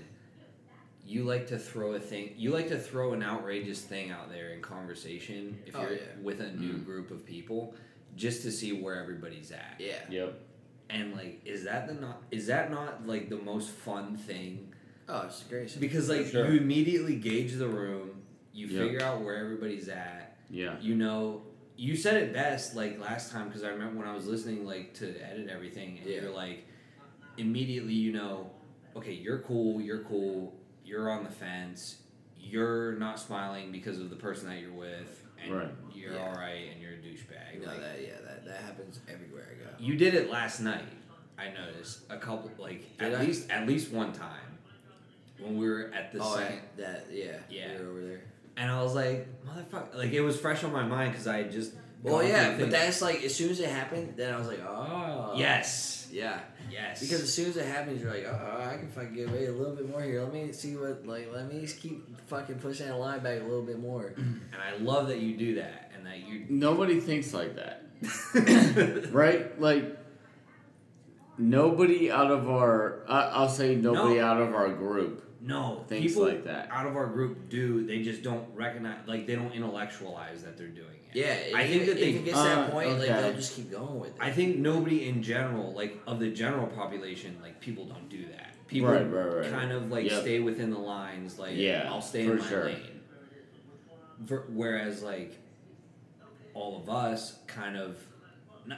you 1.05 1.23
like 1.23 1.47
to 1.47 1.57
throw 1.57 1.93
a 1.93 1.99
thing 1.99 2.33
you 2.35 2.49
like 2.51 2.67
to 2.67 2.77
throw 2.77 3.13
an 3.13 3.23
outrageous 3.23 3.81
thing 3.81 4.11
out 4.11 4.29
there 4.29 4.49
in 4.49 4.61
conversation 4.61 5.57
if 5.65 5.75
Oh, 5.75 5.81
you're 5.83 5.93
yeah. 5.93 5.99
with 6.21 6.41
a 6.41 6.51
new 6.51 6.73
Mhm. 6.73 6.85
group 6.85 7.11
of 7.11 7.25
people 7.25 7.75
just 8.15 8.41
to 8.41 8.51
see 8.51 8.73
where 8.73 8.95
everybody's 8.95 9.51
at 9.51 9.75
Yeah. 9.79 10.01
Yep. 10.09 10.39
and 10.89 11.15
like 11.15 11.41
is 11.45 11.63
that 11.63 11.87
the 11.87 11.93
not 11.93 12.23
is 12.31 12.47
that 12.47 12.71
not 12.71 13.07
like 13.07 13.29
the 13.29 13.37
most 13.37 13.69
fun 13.69 14.17
thing 14.17 14.73
Oh, 15.09 15.21
it's 15.25 15.43
great. 15.43 15.79
because 15.79 16.09
like 16.09 16.25
Sure. 16.27 16.51
you 16.51 16.59
immediately 16.59 17.15
gauge 17.15 17.53
the 17.53 17.67
room 17.67 18.21
you 18.53 18.67
Yeah. 18.67 18.81
figure 18.83 19.01
out 19.01 19.21
where 19.21 19.35
everybody's 19.37 19.87
at 19.89 20.37
Yeah. 20.49 20.79
you 20.81 20.95
know 20.95 21.43
you 21.77 21.95
said 21.95 22.15
it 22.21 22.33
best 22.33 22.75
like 22.75 22.99
last 22.99 23.31
time 23.31 23.47
because 23.47 23.63
i 23.63 23.69
remember 23.69 23.99
when 23.99 24.07
i 24.07 24.15
was 24.15 24.25
listening 24.25 24.65
like 24.65 24.93
to 24.95 25.13
edit 25.23 25.47
everything 25.47 25.99
and 25.99 26.07
Yeah. 26.09 26.21
you're 26.21 26.31
like 26.31 26.65
immediately 27.37 27.93
you 27.93 28.11
know 28.13 28.49
okay 28.95 29.13
you're 29.13 29.39
cool 29.39 29.79
you're 29.81 30.03
cool 30.03 30.55
you're 30.83 31.09
on 31.09 31.23
the 31.23 31.29
fence 31.29 31.97
you're 32.39 32.93
not 32.93 33.19
smiling 33.19 33.71
because 33.71 33.99
of 33.99 34.09
the 34.09 34.15
person 34.15 34.47
that 34.47 34.59
you're 34.59 34.71
with 34.73 35.23
and 35.43 35.53
Right. 35.53 35.69
you're 35.93 36.13
Yeah. 36.13 36.19
all 36.27 36.33
right 36.33 36.69
and 36.73 36.81
you're 36.81 36.93
a 36.93 36.97
douchebag 36.97 37.61
No, 37.61 37.67
Like, 37.67 37.79
that 37.81 38.01
yeah, 38.01 38.19
that, 38.25 38.45
that 38.45 38.57
happens 38.61 38.99
everywhere 39.07 39.47
I 39.51 39.63
go. 39.63 39.69
you 39.79 39.95
did 39.97 40.15
it 40.15 40.29
last 40.31 40.59
night 40.61 40.85
i 41.37 41.49
noticed 41.49 42.01
a 42.09 42.17
couple 42.17 42.49
like 42.57 42.97
Did 42.97 43.13
at 43.13 43.21
I? 43.21 43.23
least 43.25 43.49
at 43.51 43.67
least 43.67 43.91
one 43.91 44.11
time 44.13 44.56
when 45.39 45.57
we 45.57 45.67
were 45.69 45.91
at 45.93 46.11
the 46.13 46.19
oh, 46.21 46.35
second 46.35 46.59
that 46.77 47.07
yeah, 47.11 47.37
Yeah. 47.49 47.73
you're 47.73 47.89
over 47.89 48.01
there. 48.01 48.21
and 48.57 48.71
i 48.71 48.81
was 48.81 48.95
like 48.95 49.27
motherfucker 49.45 49.95
like 49.95 50.11
it 50.11 50.21
was 50.21 50.39
fresh 50.39 50.63
on 50.63 50.71
my 50.73 50.83
mind 50.85 51.11
because 51.11 51.27
i 51.27 51.37
had 51.37 51.51
just 51.51 51.73
Well, 52.03 52.23
yeah, 52.23 52.55
but 52.57 52.69
that's 52.71 53.01
like 53.01 53.23
as 53.23 53.33
soon 53.35 53.49
as 53.49 53.59
it 53.59 53.69
happened, 53.69 54.13
then 54.15 54.33
I 54.33 54.37
was 54.37 54.47
like, 54.47 54.61
oh, 54.61 55.33
yes 55.35 56.07
yeah. 56.11 56.39
yes 56.71 57.01
Because 57.01 57.21
as 57.21 57.33
soon 57.33 57.49
as 57.49 57.57
it 57.57 57.65
happens, 57.65 58.01
you're 58.01 58.13
like, 58.13 58.25
oh, 58.25 58.63
I 58.71 58.77
can 58.77 58.87
fucking 58.87 59.13
get 59.15 59.27
away 59.29 59.47
a 59.47 59.51
little 59.51 59.75
bit 59.75 59.89
more 59.89 60.01
here. 60.01 60.21
Let 60.23 60.31
me 60.31 60.53
see 60.53 60.77
what, 60.77 61.05
like, 61.05 61.27
let 61.33 61.51
me 61.51 61.59
just 61.61 61.79
keep 61.81 61.97
fucking 62.29 62.59
pushing 62.59 62.87
that 62.87 62.95
line 62.97 63.19
back 63.21 63.41
a 63.41 63.43
little 63.43 63.63
bit 63.71 63.79
more. 63.79 64.13
And 64.17 64.61
I 64.61 64.77
love 64.81 65.07
that 65.09 65.19
you 65.19 65.35
do 65.35 65.55
that 65.55 65.91
and 65.95 66.05
that 66.05 66.19
you 66.27 66.45
Nobody 66.49 66.99
thinks 67.01 67.33
like 67.33 67.55
that, 67.55 69.09
right? 69.11 69.59
Like 69.59 69.97
nobody 71.37 72.11
out 72.11 72.31
of 72.31 72.49
our. 72.49 73.03
I 73.07 73.21
I'll 73.37 73.49
say 73.49 73.75
nobody 73.75 74.15
No. 74.19 74.25
out 74.25 74.41
of 74.41 74.53
our 74.55 74.69
group. 74.69 75.23
No, 75.47 75.85
Things 75.87 76.05
people 76.11 76.27
like 76.27 76.43
that. 76.43 76.67
out 76.71 76.85
of 76.87 76.95
our 76.97 77.07
group 77.07 77.47
do. 77.49 77.85
They 77.85 78.01
just 78.03 78.21
don't 78.21 78.45
recognize, 78.53 78.97
like 79.07 79.25
they 79.25 79.35
don't 79.35 79.53
intellectualize 79.53 80.43
that 80.43 80.57
they're 80.57 80.67
doing 80.67 80.87
it. 81.13 81.15
Yeah, 81.15 81.57
I 81.57 81.65
think 81.65 81.85
that 81.85 81.95
they. 81.95 82.11
gets 82.13 82.25
to 82.37 82.43
that 82.43 82.57
Uh, 82.57 82.69
point, 82.71 82.89
like 82.99 83.07
they'll 83.07 83.33
just 83.33 83.55
keep 83.55 83.71
going 83.71 83.97
with 83.99 84.09
it. 84.09 84.15
I 84.19 84.29
think 84.31 84.57
nobody 84.57 85.07
in 85.07 85.23
general, 85.23 85.71
like 85.71 85.97
of 86.05 86.19
the 86.19 86.29
general 86.29 86.67
population, 86.67 87.37
like 87.41 87.61
people 87.61 87.85
don't 87.85 88.09
do 88.09 88.25
that. 88.27 88.49
People 88.67 88.89
Right, 88.89 89.09
right, 89.09 89.35
right. 89.37 89.49
kind 89.51 89.71
of 89.71 89.89
like 89.89 90.09
Yep. 90.09 90.21
stay 90.21 90.39
within 90.41 90.69
the 90.69 90.77
lines. 90.79 91.39
Like, 91.39 91.55
Yeah, 91.55 91.87
I'll 91.89 92.01
stay 92.01 92.23
in 92.25 92.37
my 92.37 92.45
sure. 92.45 92.65
lane. 92.65 92.99
For, 94.25 94.43
whereas, 94.49 95.01
like 95.01 95.37
all 96.53 96.75
of 96.81 96.89
us, 96.89 97.37
kind 97.47 97.77
of 97.77 97.95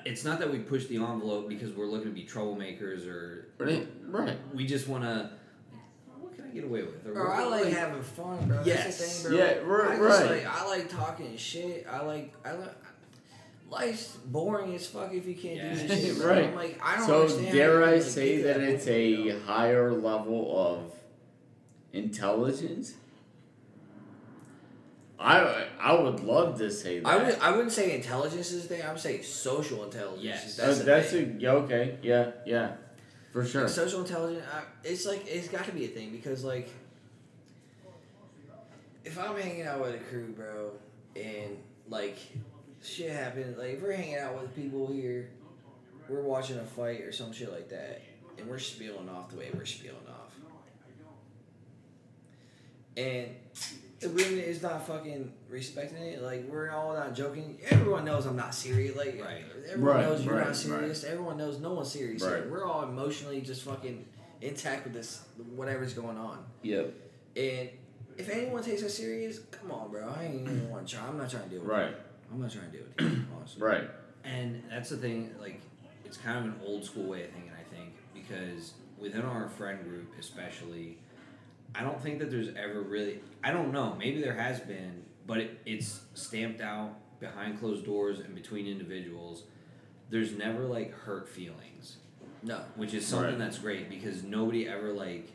it's 0.05 0.23
not 0.23 0.38
that 0.38 0.51
we 0.51 0.59
push 0.59 0.85
the 0.85 0.97
envelope 0.97 1.49
because 1.49 1.71
we're 1.73 1.88
looking 1.88 2.09
to 2.09 2.13
be 2.13 2.23
troublemakers 2.23 3.07
or 3.07 3.47
Right, 3.57 3.88
right. 4.07 4.38
we 4.53 4.67
just 4.67 4.88
want 4.88 5.03
to. 5.03 5.31
What 6.50 6.53
can 6.53 6.62
get 6.62 6.70
away 6.70 6.82
with? 6.84 7.06
Or 7.08 7.13
Bro, 7.13 7.32
I 7.32 7.46
like 7.46 7.65
like- 7.65 7.74
having 7.74 8.01
fun, 8.01 8.48
bro. 8.48 8.62
Yes. 8.65 8.84
That's 8.86 9.22
the 9.24 9.29
thing, 9.29 9.38
bro. 9.38 9.46
Yeah, 9.46 9.53
right, 9.63 10.00
I 10.00 10.01
right. 10.01 10.32
Like, 10.32 10.46
I 10.48 10.68
like 10.68 10.89
talking 10.89 11.38
shit. 11.38 11.86
I 11.89 12.01
like. 12.03 12.34
I 12.46 12.53
like. 12.53 12.75
Life's 13.70 14.15
boring 14.25 14.74
as 14.74 14.88
fuck 14.88 15.13
if 15.13 15.27
you 15.27 15.36
can't 15.36 15.58
Yeah. 15.58 15.74
do 15.75 15.88
this 15.88 16.18
shit. 16.18 16.18
Right. 16.25 16.46
I'm 16.46 16.56
like, 16.56 16.79
I 16.84 16.98
don't 16.98 17.06
So 17.06 17.22
understand 17.22 17.53
dare 17.53 17.84
I 17.84 17.91
like, 17.94 18.01
say 18.01 18.38
get 18.38 18.44
that 18.46 18.62
it's 18.62 18.86
point, 18.86 18.98
a 18.98 19.32
though. 19.34 19.39
higher 19.46 19.91
level 19.94 20.58
of 20.58 20.94
intelligence? 21.94 22.96
I 25.20 25.68
I 25.79 25.94
would 26.01 26.22
love 26.22 26.58
to 26.60 26.72
say 26.72 27.00
that. 27.00 27.08
I 27.08 27.18
would. 27.24 27.38
I 27.39 27.51
wouldn't 27.51 27.74
say 27.74 27.94
intelligence 27.94 28.51
is 28.51 28.63
the 28.68 28.75
thing. 28.75 28.84
I 28.84 28.91
would 28.91 29.01
say 29.01 29.22
social 29.22 29.84
intelligence. 29.84 30.24
Yes. 30.24 30.56
That's, 30.58 30.77
Uh, 30.77 30.79
the 30.79 30.84
that's 30.86 31.12
thing. 31.12 31.39
a 31.46 31.50
okay, 31.50 31.98
yeah, 32.01 32.32
yeah, 32.48 32.72
for 33.31 33.45
sure. 33.45 33.63
Like, 33.63 33.71
social 33.71 34.01
intelligence. 34.01 34.45
I, 34.53 34.63
it's 34.83 35.05
like 35.05 35.25
it's 35.27 35.48
got 35.48 35.65
to 35.65 35.71
be 35.71 35.86
a 35.86 35.89
thing 35.89 36.12
because 36.12 36.43
like, 36.43 36.69
if 39.05 39.17
I'm 39.17 39.36
hanging 39.36 39.63
out 39.63 39.81
with 39.81 39.95
a 39.95 40.00
crew, 40.00 40.33
bro, 40.36 40.71
and 41.15 41.57
like 41.88 42.17
shit 42.83 43.12
happens, 43.12 43.57
like 43.57 43.74
if 43.74 43.81
we're 43.81 43.93
hanging 43.93 44.17
out 44.17 44.41
with 44.41 44.55
people 44.55 44.91
here, 44.91 45.29
we're 46.07 46.21
watching 46.21 46.57
a 46.57 46.65
fight 46.65 47.01
or 47.01 47.12
some 47.12 47.31
shit 47.31 47.51
like 47.51 47.69
that, 47.69 48.01
and 48.38 48.48
we're 48.48 48.59
spilling 48.59 49.09
off 49.09 49.29
the 49.29 49.38
way 49.38 49.50
we're 49.53 49.65
spilling 49.65 49.98
off, 50.09 50.33
and 52.98 53.27
the 54.00 54.10
room 54.10 54.39
is 54.39 54.62
not 54.62 54.86
fucking 54.88 55.32
respecting 55.50 55.98
it. 56.01 56.22
Like 56.22 56.46
we're 56.50 56.72
all 56.72 56.94
not 56.94 57.13
joking. 57.15 57.58
Everyone 57.70 58.06
knows 58.06 58.25
I'm 58.25 58.36
not 58.36 58.56
serious. 58.56 58.96
Like 58.96 59.22
Right. 59.24 59.44
everyone 59.72 59.96
Right, 59.96 60.06
knows 60.06 60.24
you're 60.25 60.36
right, 60.36 60.46
not 60.48 60.56
serious. 60.56 61.03
Everyone 61.03 61.38
knows 61.38 61.60
no 61.60 61.74
one's 61.74 61.91
serious. 61.91 62.22
Right. 62.24 62.41
Like, 62.41 62.50
we're 62.50 62.65
all 62.65 62.84
emotionally 62.84 63.41
just 63.41 63.63
fucking 63.63 64.06
intact 64.41 64.86
with 64.86 64.94
this 64.94 65.22
whatever's 65.56 65.94
going 65.94 66.18
on. 66.18 66.46
Yep. 66.63 66.94
And 67.36 67.70
if 68.18 68.29
anyone 68.29 68.63
takes 68.63 68.84
us 68.84 68.94
serious, 68.94 69.39
come 69.51 69.72
on, 69.72 69.91
bro. 69.91 70.08
I 70.18 70.24
ain't 70.25 70.41
even 70.41 70.70
want 70.70 70.88
to 70.88 70.96
try. 70.96 71.06
I'm 71.08 71.18
not 71.18 71.29
trying 71.29 71.44
to 71.44 71.50
deal 71.50 71.60
with 71.62 71.70
Right. 71.70 71.89
it. 71.89 71.98
I'm 72.32 72.41
not 72.41 72.51
trying 72.51 72.72
to 72.72 72.77
deal 72.77 72.86
with 72.98 73.06
it. 73.13 73.20
Honestly. 73.38 73.62
Right. 73.62 73.89
And 74.24 74.63
that's 74.70 74.89
the 74.89 74.98
thing, 74.98 75.34
like, 75.41 75.62
it's 76.06 76.18
kind 76.18 76.38
of 76.38 76.46
an 76.46 76.60
old 76.65 76.84
school 76.86 77.03
way 77.06 77.24
of 77.24 77.32
thinking, 77.32 77.51
I 77.58 77.74
think, 77.75 77.94
because 78.13 78.74
within 78.98 79.22
our 79.22 79.48
friend 79.50 79.84
group, 79.84 80.13
especially, 80.20 80.98
I 81.75 81.83
don't 81.83 82.01
think 82.01 82.19
that 82.19 82.31
there's 82.31 82.49
ever 82.55 82.81
really, 82.81 83.19
I 83.43 83.51
don't 83.51 83.71
know, 83.71 83.95
maybe 83.97 84.21
there 84.21 84.33
has 84.33 84.59
been, 84.59 85.03
but 85.27 85.38
it, 85.38 85.59
it's 85.65 86.01
stamped 86.13 86.61
out 86.61 86.95
behind 87.19 87.59
closed 87.59 87.85
doors 87.85 88.19
and 88.19 88.33
between 88.35 88.65
individuals. 88.67 89.43
There's 90.09 90.31
never, 90.35 90.65
like, 90.65 90.91
hurt 90.93 91.27
feelings, 91.29 91.97
No. 92.41 92.61
which 92.75 92.93
is 92.93 93.05
something 93.05 93.31
Right. 93.31 93.38
that's 93.38 93.59
great 93.59 93.89
because 93.89 94.23
nobody 94.23 94.67
ever, 94.67 94.91
like, 94.93 95.29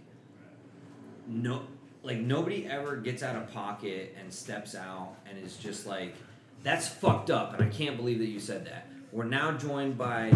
no, 1.26 1.62
like, 2.02 2.18
nobody 2.18 2.66
ever 2.66 2.96
gets 2.96 3.22
out 3.22 3.36
of 3.36 3.52
pocket 3.52 4.14
and 4.18 4.32
steps 4.32 4.74
out 4.74 5.14
and 5.28 5.38
is 5.38 5.56
just 5.56 5.86
like, 5.86 6.14
that's 6.62 6.88
fucked 6.88 7.30
up, 7.30 7.54
and 7.54 7.62
I 7.62 7.68
can't 7.68 7.96
believe 7.96 8.18
that 8.18 8.26
you 8.28 8.40
said 8.40 8.66
that. 8.66 8.88
We're 9.12 9.24
now 9.24 9.52
joined 9.52 9.96
by 9.96 10.32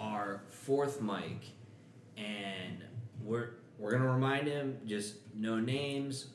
our 0.00 0.40
fourth 0.48 1.02
mic, 1.02 1.40
and 2.16 2.82
we're 3.22 3.50
we're 3.82 3.90
gonna 3.90 4.10
remind 4.12 4.46
him 4.46 4.78
just 4.86 5.14
no 5.34 5.58
names, 5.58 6.28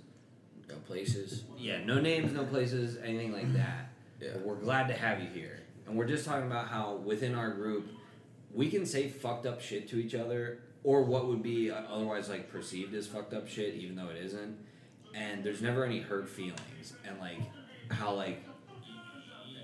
No 0.70 0.75
places. 0.86 1.44
yeah, 1.58 1.84
no 1.84 2.00
names, 2.01 2.34
no 2.34 2.44
places, 2.44 2.98
anything 2.98 3.32
like 3.32 3.54
that. 3.54 3.89
Yeah. 4.20 4.30
But 4.34 4.42
we're 4.46 4.56
glad 4.56 4.88
to 4.89 4.94
have 4.94 5.22
you 5.22 5.30
here, 5.30 5.62
and 5.86 5.96
we're 5.98 6.08
just 6.08 6.25
talking 6.25 6.46
about 6.48 6.68
how 6.68 6.96
within 6.96 7.34
our 7.36 7.51
group 7.51 7.88
we 8.54 8.70
can 8.70 8.86
say 8.86 9.08
fucked 9.08 9.46
up 9.46 9.62
shit 9.62 9.88
to 9.89 9.98
each 9.98 10.13
other, 10.16 10.60
or 10.84 11.04
what 11.04 11.27
would 11.27 11.42
be 11.44 11.72
otherwise 11.72 12.27
like 12.30 12.51
perceived 12.51 12.94
as 12.96 13.08
fucked 13.08 13.34
up 13.34 13.48
shit, 13.48 13.75
even 13.75 13.96
though 13.96 14.10
it 14.10 14.18
isn't. 14.18 14.58
And 15.16 15.44
there's 15.44 15.62
never 15.62 15.86
any 15.86 16.00
hurt 16.00 16.27
feelings, 16.27 16.94
and 17.08 17.18
like 17.20 17.39
how 17.89 18.13
like 18.13 18.44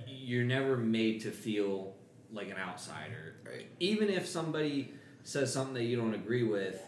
you're 0.07 0.45
never 0.45 0.77
made 0.77 1.21
to 1.21 1.31
feel 1.31 1.95
like 2.31 2.49
an 2.49 2.57
outsider. 2.57 3.35
Right. 3.45 3.67
Even 3.79 4.09
if 4.09 4.25
somebody 4.27 4.93
says 5.23 5.51
something 5.53 5.73
that 5.75 5.83
you 5.83 5.97
don't 5.97 6.13
agree 6.13 6.43
with, 6.43 6.81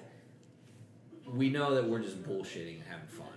we 1.34 1.50
know 1.50 1.76
that 1.76 1.86
we're 1.88 2.02
just 2.02 2.22
bullshitting 2.24 2.76
and 2.76 2.84
having 2.90 3.08
fun. 3.08 3.28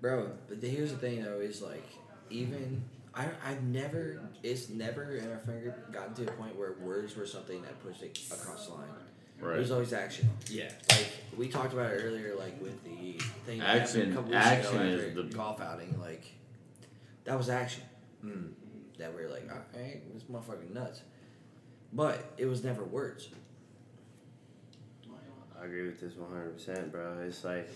Bro, 0.00 0.30
but 0.48 0.60
the, 0.60 0.68
here's 0.68 0.90
the 0.90 0.98
thing 0.98 1.22
though, 1.22 1.38
is 1.40 1.62
like 1.62 1.86
even 2.30 2.82
I 3.14 3.26
I've 3.44 3.62
never 3.62 4.20
it's 4.42 4.68
never 4.68 5.16
in 5.16 5.30
our 5.30 5.38
finger 5.38 5.74
gotten 5.92 6.14
to 6.14 6.22
a 6.28 6.32
point 6.32 6.56
where 6.56 6.72
words 6.80 7.16
were 7.16 7.26
something 7.26 7.62
that 7.62 7.80
pushed 7.84 8.02
it 8.02 8.18
across 8.32 8.66
the 8.66 8.74
line. 8.74 8.88
Right. 9.40 9.56
It 9.56 9.60
was 9.60 9.70
always 9.72 9.92
action. 9.92 10.28
Yeah. 10.50 10.70
Like 10.90 11.08
we 11.36 11.48
talked 11.48 11.72
about 11.72 11.92
it 11.92 12.00
earlier, 12.04 12.34
like 12.38 12.60
with 12.60 12.82
the 12.84 13.18
thing 13.44 13.58
that 13.58 13.66
happened 13.66 13.82
Action- 13.82 14.12
a 14.12 14.14
couple 14.14 14.30
weeks 14.32 14.44
action 14.46 14.76
ago 14.76 14.84
is 14.88 15.14
the- 15.14 15.22
golf 15.24 15.60
outing. 15.60 15.98
Like 16.00 16.24
that 17.24 17.36
was 17.38 17.48
action. 17.48 17.82
Mm. 18.24 18.50
That 18.98 19.14
we 19.14 19.22
are 19.22 19.28
like, 19.30 19.48
all 19.50 19.58
right, 19.80 20.00
this 20.14 20.24
motherfucking 20.24 20.72
nuts. 20.72 21.02
But 21.92 22.32
it 22.38 22.46
was 22.46 22.62
never 22.64 22.84
words. 22.84 23.28
I 25.62 25.66
agree 25.66 25.86
with 25.86 26.00
this 26.00 26.14
100%, 26.14 26.90
bro. 26.90 27.18
It's 27.24 27.44
like, 27.44 27.68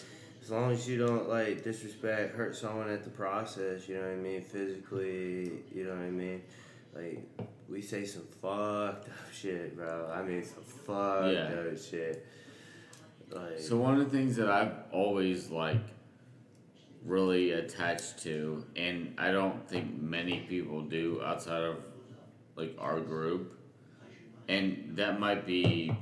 as 0.43 0.51
long 0.51 0.73
as 0.73 0.89
you 0.89 0.99
don't, 0.99 1.29
like, 1.29 1.63
disrespect, 1.63 2.35
hurt 2.35 2.57
someone 2.57 2.91
at 2.91 3.05
the 3.05 3.11
process, 3.11 3.89
you 3.89 3.95
know 3.95 4.03
what 4.03 4.11
I 4.11 4.17
mean? 4.17 4.43
Physically, 4.43 5.63
you 5.73 5.85
know 5.85 5.91
what 5.91 6.01
I 6.01 6.11
mean? 6.11 6.43
Like, 6.95 7.23
we 7.69 7.81
say 7.83 8.05
some 8.05 8.27
fucked 8.43 9.09
up 9.09 9.33
shit, 9.33 9.77
bro. 9.77 10.11
I 10.13 10.23
mean, 10.23 10.43
some 10.43 10.65
fucked 10.65 11.33
Yeah. 11.35 11.71
up 11.71 11.79
shit. 11.79 12.27
Like, 13.31 13.59
So 13.59 13.77
one 13.77 14.01
of 14.01 14.11
the 14.11 14.17
things 14.17 14.37
that 14.37 14.49
I've 14.49 14.75
always 14.93 15.51
like 15.51 15.81
really 17.05 17.53
attached 17.53 18.19
to, 18.23 18.65
and 18.77 19.15
I 19.19 19.31
don't 19.31 19.69
think 19.69 20.01
many 20.01 20.41
people 20.49 20.83
do 20.83 21.21
outside 21.25 21.63
of 21.63 21.77
like 22.57 22.75
our 22.79 23.01
group, 23.01 23.59
and 24.49 24.97
that 24.97 25.21
might 25.21 25.45
be, 25.47 25.93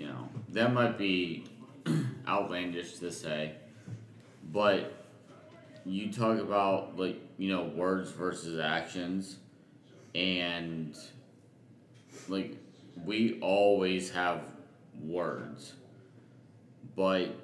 you 0.00 0.06
know, 0.06 0.30
that 0.48 0.72
might 0.72 0.96
be 0.96 1.44
outlandish 2.26 2.94
to 3.00 3.12
say, 3.12 3.52
but 4.50 4.94
you 5.84 6.10
talk 6.10 6.38
about 6.38 6.98
like 6.98 7.20
you 7.36 7.54
know 7.54 7.64
words 7.64 8.10
versus 8.10 8.58
actions, 8.58 9.36
and 10.14 10.96
like 12.28 12.56
we 13.04 13.38
always 13.42 14.10
have 14.10 14.40
words. 15.02 15.74
But 16.96 17.36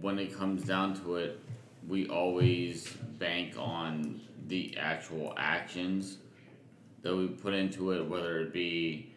when 0.00 0.18
it 0.18 0.36
comes 0.36 0.64
down 0.64 1.00
to 1.02 1.16
it 1.16 1.38
we 1.86 2.08
always 2.08 2.88
bank 3.18 3.54
on 3.56 4.20
the 4.48 4.76
actual 4.76 5.34
actions 5.36 6.18
that 7.02 7.14
we 7.14 7.28
put 7.28 7.52
into 7.52 7.92
it 7.92 8.04
whether 8.08 8.40
it 8.40 8.52
be 8.52 9.12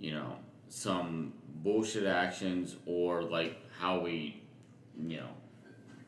you 0.00 0.12
know 0.12 0.36
some 0.68 1.32
bullshit 1.62 2.06
actions 2.06 2.76
or 2.86 3.22
like 3.22 3.56
how 3.78 4.00
we 4.00 4.40
you 5.06 5.16
know 5.18 5.28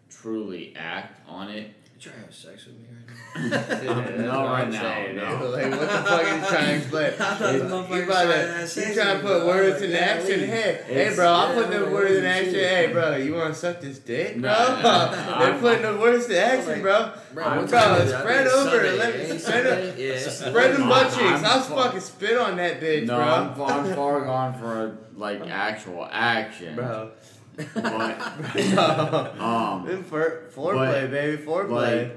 truly 0.08 0.74
act 0.76 1.20
on 1.28 1.48
it 1.48 1.70
trying 2.04 2.16
to 2.16 2.22
have 2.22 2.34
sex 2.34 2.66
with 2.66 2.76
me 2.76 2.84
right 2.88 2.90
now? 2.90 3.10
that's 3.50 3.82
no, 3.82 4.44
right 4.46 4.70
now, 4.70 4.80
saying, 4.82 5.16
no. 5.16 5.22
Like, 5.54 5.70
what 5.70 5.80
the 5.80 5.86
fuck 5.86 6.10
are 6.10 6.36
you 6.38 6.44
trying 6.46 6.66
to 6.66 6.76
explain? 6.76 7.04
I 7.06 7.10
thought 7.10 7.38
the 7.38 7.58
motherfucker 7.64 7.96
you 7.96 8.06
trying 8.06 8.28
to 8.28 8.32
to, 8.34 8.52
have 8.52 8.60
you 8.60 8.66
sex 8.66 8.94
trying 8.94 9.16
to 9.16 9.22
put 9.22 9.40
me, 9.40 9.46
words 9.48 9.78
bro. 9.78 9.84
into 9.86 9.88
Yeah, 9.96 10.04
action. 10.04 10.40
leave. 10.40 10.48
Hey, 10.50 10.80
hey, 10.86 11.14
bro, 11.16 11.32
I'm 11.32 11.48
yeah, 11.48 11.54
putting 11.54 11.70
the 11.70 11.80
like, 11.86 11.92
words 11.94 12.08
holy 12.08 12.18
in 12.18 12.24
action. 12.26 12.52
shit. 12.54 12.70
Hey, 12.86 12.92
bro, 12.92 13.16
you 13.16 13.34
want 13.34 13.54
to 13.54 13.58
suck 13.60 13.80
this 13.80 13.98
dick, 13.98 14.40
bro? 14.40 14.50
Nah, 14.50 14.80
nah, 14.82 15.38
They're 15.40 15.58
putting 15.58 15.82
the 15.82 15.98
words 15.98 16.26
to 16.26 16.38
action, 16.38 16.82
bro. 16.82 17.12
Bro, 17.34 17.44
I'm 17.44 17.56
what 17.58 17.70
Bro, 17.70 17.78
time 17.80 18.00
is 18.02 18.12
it? 18.12 18.18
Spread 18.20 18.46
over. 18.46 18.96
Let 18.96 19.14
me 19.16 19.20
eh? 19.22 19.38
spread 19.38 19.40
Sunday? 19.40 20.14
up. 20.14 20.32
Spread 20.32 20.74
them 20.74 20.80
I'm- 20.82 20.88
butt 20.88 21.08
cheeks. 21.08 21.20
I'm 21.20 21.44
I'll 21.44 21.60
fucking 21.62 22.00
spit 22.00 22.38
on 22.38 22.56
that 22.58 22.80
bitch, 22.80 23.06
no 23.06 23.16
bro. 23.16 23.24
I'm, 23.24 23.86
I'm 23.86 23.94
far 23.94 24.20
gone 24.24 24.54
for 24.58 24.98
like 25.16 25.40
actual 25.42 26.08
action 26.10 26.74
Bro. 26.76 27.10
But 27.56 27.68
um 29.38 29.86
Then 29.86 30.02
for, 30.04 30.44
foreplay, 30.54 31.02
But, 31.02 31.10
baby, 31.10 31.42
foreplay. 31.42 32.02
like 32.08 32.16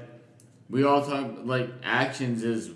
we 0.70 0.84
all 0.84 1.04
talk 1.04 1.30
like 1.44 1.70
actions 1.82 2.42
is 2.44 2.70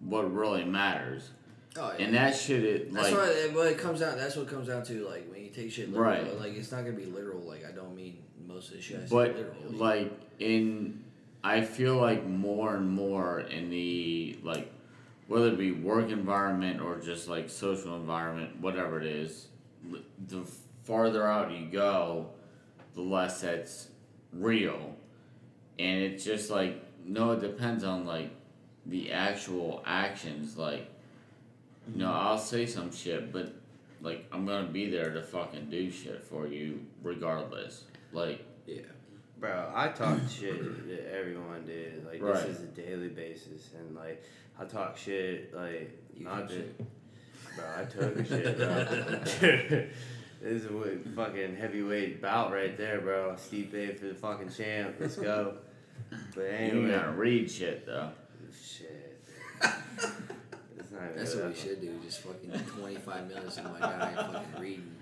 what 0.00 0.32
really 0.32 0.64
matters 0.64 1.30
Oh, 1.76 1.90
yeah. 1.98 2.04
and 2.04 2.14
that 2.14 2.36
shit 2.36 2.64
it 2.64 2.92
That's 2.92 3.10
like 3.10 3.18
what 3.18 3.28
it, 3.30 3.54
what 3.54 3.66
it 3.68 3.78
comes 3.78 4.00
down. 4.00 4.18
That's 4.18 4.36
what 4.36 4.42
it 4.42 4.50
comes 4.50 4.68
down 4.68 4.84
to. 4.84 5.06
Like 5.08 5.26
when 5.32 5.42
you 5.42 5.48
take 5.48 5.72
shit 5.72 5.88
literal, 5.90 6.04
Right. 6.10 6.38
like 6.40 6.52
it's 6.54 6.70
not 6.70 6.84
gonna 6.84 6.96
be 6.96 7.06
literal. 7.06 7.40
Like 7.40 7.64
I 7.66 7.72
don't 7.72 7.96
mean 7.96 8.18
most 8.46 8.68
of 8.70 8.76
the 8.76 8.82
shit. 8.82 8.98
I 9.00 9.06
but 9.08 9.34
literally. 9.36 9.76
like 9.78 10.12
in 10.38 11.02
i 11.44 11.60
feel 11.60 11.96
like 11.96 12.24
more 12.26 12.74
and 12.76 12.88
more 12.90 13.40
in 13.40 13.68
the 13.70 14.38
like 14.44 14.70
whether 15.28 15.48
it 15.48 15.58
be 15.58 15.72
work 15.72 16.10
environment 16.10 16.80
or 16.80 16.98
just 16.98 17.26
like 17.28 17.48
social 17.50 17.96
environment 17.96 18.60
whatever 18.60 19.00
it 19.00 19.06
is 19.06 19.46
the 20.28 20.44
farther 20.84 21.26
out 21.26 21.50
you 21.52 21.66
go 21.66 22.28
the 22.94 23.00
less 23.02 23.40
that's 23.40 23.88
real 24.32 24.94
and 25.78 26.00
it's 26.02 26.24
just 26.24 26.50
like 26.50 26.82
no 27.04 27.32
it 27.32 27.40
depends 27.40 27.84
on 27.84 28.04
like 28.06 28.30
the 28.86 29.12
actual 29.12 29.82
actions 29.86 30.56
like 30.56 30.88
No, 31.94 32.06
mm-hmm. 32.06 32.26
I'll 32.26 32.38
say 32.38 32.66
some 32.66 32.92
shit, 32.92 33.32
but 33.32 33.52
like 34.00 34.26
I'm 34.32 34.44
gonna 34.46 34.68
be 34.68 34.90
there 34.90 35.12
to 35.12 35.22
fucking 35.22 35.68
do 35.70 35.90
shit 35.90 36.22
for 36.24 36.46
you 36.46 36.84
regardless. 37.02 37.84
Like 38.12 38.44
Yeah. 38.66 38.82
Bro, 39.38 39.72
I 39.74 39.88
talk 39.88 40.18
shit 40.28 40.88
that 40.88 41.12
everyone 41.16 41.64
did. 41.66 42.04
Like 42.06 42.22
Right. 42.22 42.46
this 42.46 42.58
is 42.58 42.62
a 42.64 42.66
daily 42.68 43.08
basis, 43.08 43.70
and 43.78 43.94
like 43.96 44.22
I 44.58 44.64
talk 44.64 44.96
shit 44.96 45.54
like 45.54 45.90
You 46.16 46.24
not 46.24 46.48
just, 46.48 46.76
bro. 47.56 47.64
I 47.78 47.84
took 47.84 48.26
shit, 48.26 48.58
bro. 49.40 49.86
this 50.42 50.64
is 50.64 50.66
a 50.66 50.98
fucking 51.14 51.56
heavyweight 51.56 52.20
bout 52.20 52.52
right 52.52 52.76
there, 52.76 53.00
bro. 53.00 53.36
Steve 53.36 53.74
A 53.74 53.94
for 53.94 54.06
the 54.06 54.14
fucking 54.14 54.50
champ. 54.50 54.96
Let's 55.00 55.16
go. 55.16 55.54
But 56.34 56.42
anyway, 56.42 56.66
you 56.74 56.80
anyway, 56.82 56.90
gotta 56.96 57.12
read 57.12 57.50
shit 57.50 57.86
though. 57.86 58.10
shit. 58.62 59.22
It's 60.78 60.90
not 60.90 61.14
That's 61.16 61.34
good. 61.34 61.44
what 61.44 61.54
we 61.54 61.58
should 61.60 61.80
do. 61.80 61.98
Just 62.04 62.20
fucking 62.22 62.50
25 62.50 63.28
minutes 63.28 63.56
of 63.58 63.64
my 63.72 63.78
guy 63.80 64.12
fucking 64.14 64.60
reading 64.60 64.92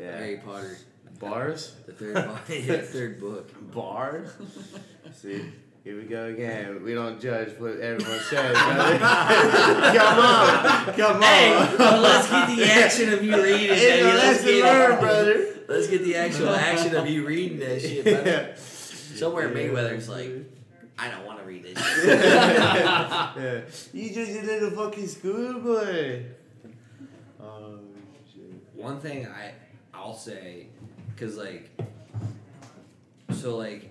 Yeah. 0.00 0.16
Harry 0.18 0.38
Potter, 0.44 0.76
Bars. 1.20 1.74
the 1.86 1.92
third 1.92 2.14
book. 2.14 2.44
the 2.46 2.78
third 2.82 3.20
book. 3.20 3.72
Bars. 3.72 4.30
See. 5.14 5.44
Here 5.86 5.96
we 5.96 6.02
go 6.02 6.24
again. 6.24 6.82
We 6.82 6.94
don't 6.94 7.20
judge 7.20 7.50
what 7.60 7.78
everyone 7.78 8.18
says, 8.28 8.58
brother. 8.58 8.98
come 8.98 10.18
on, 10.18 10.94
come 10.94 11.16
on. 11.18 11.22
Hey, 11.22 11.76
let's 11.78 12.28
get 12.28 12.56
the 12.56 12.64
action 12.72 13.12
of 13.12 13.22
you 13.22 13.36
reading. 13.40 13.68
It's 13.70 14.02
a 14.02 14.02
Let's 14.02 14.24
lesson 14.24 14.46
get 14.46 14.64
learned, 14.64 14.98
brother. 15.00 15.46
Let's 15.68 15.86
get 15.86 16.02
the 16.02 16.16
actual 16.16 16.48
action 16.48 16.96
of 16.96 17.08
you 17.08 17.24
reading 17.24 17.60
that 17.60 17.80
shit. 17.80 18.02
brother. 18.02 18.56
Somewhere 18.56 19.48
Mayweather's 19.48 20.08
like, 20.08 20.32
I 20.98 21.08
don't 21.08 21.24
want 21.24 21.38
to 21.38 21.44
read 21.44 21.62
this. 21.62 21.78
shit. 21.78 22.04
yeah. 22.08 23.60
You 23.92 24.12
just 24.12 24.32
a 24.32 24.42
little 24.42 24.70
fucking 24.72 25.06
schoolboy. 25.06 26.24
Oh 27.40 27.78
shit. 28.34 28.42
One 28.74 28.98
thing 28.98 29.28
I 29.28 29.52
I'll 29.94 30.14
say, 30.14 30.66
cause 31.16 31.36
like, 31.36 31.70
so 33.32 33.56
like, 33.56 33.88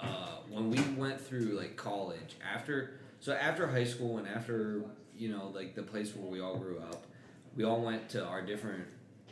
uh, 0.00 0.38
when 0.52 0.70
we 0.70 0.80
went 1.00 1.20
through 1.20 1.56
like 1.58 1.76
college 1.76 2.36
after, 2.54 3.00
so 3.20 3.32
after 3.32 3.66
high 3.66 3.84
school 3.84 4.18
and 4.18 4.28
after 4.28 4.82
you 5.16 5.28
know 5.28 5.50
like 5.54 5.74
the 5.74 5.82
place 5.82 6.14
where 6.14 6.30
we 6.30 6.40
all 6.40 6.56
grew 6.56 6.78
up, 6.78 7.06
we 7.56 7.64
all 7.64 7.80
went 7.80 8.08
to 8.10 8.24
our 8.24 8.42
different 8.42 8.84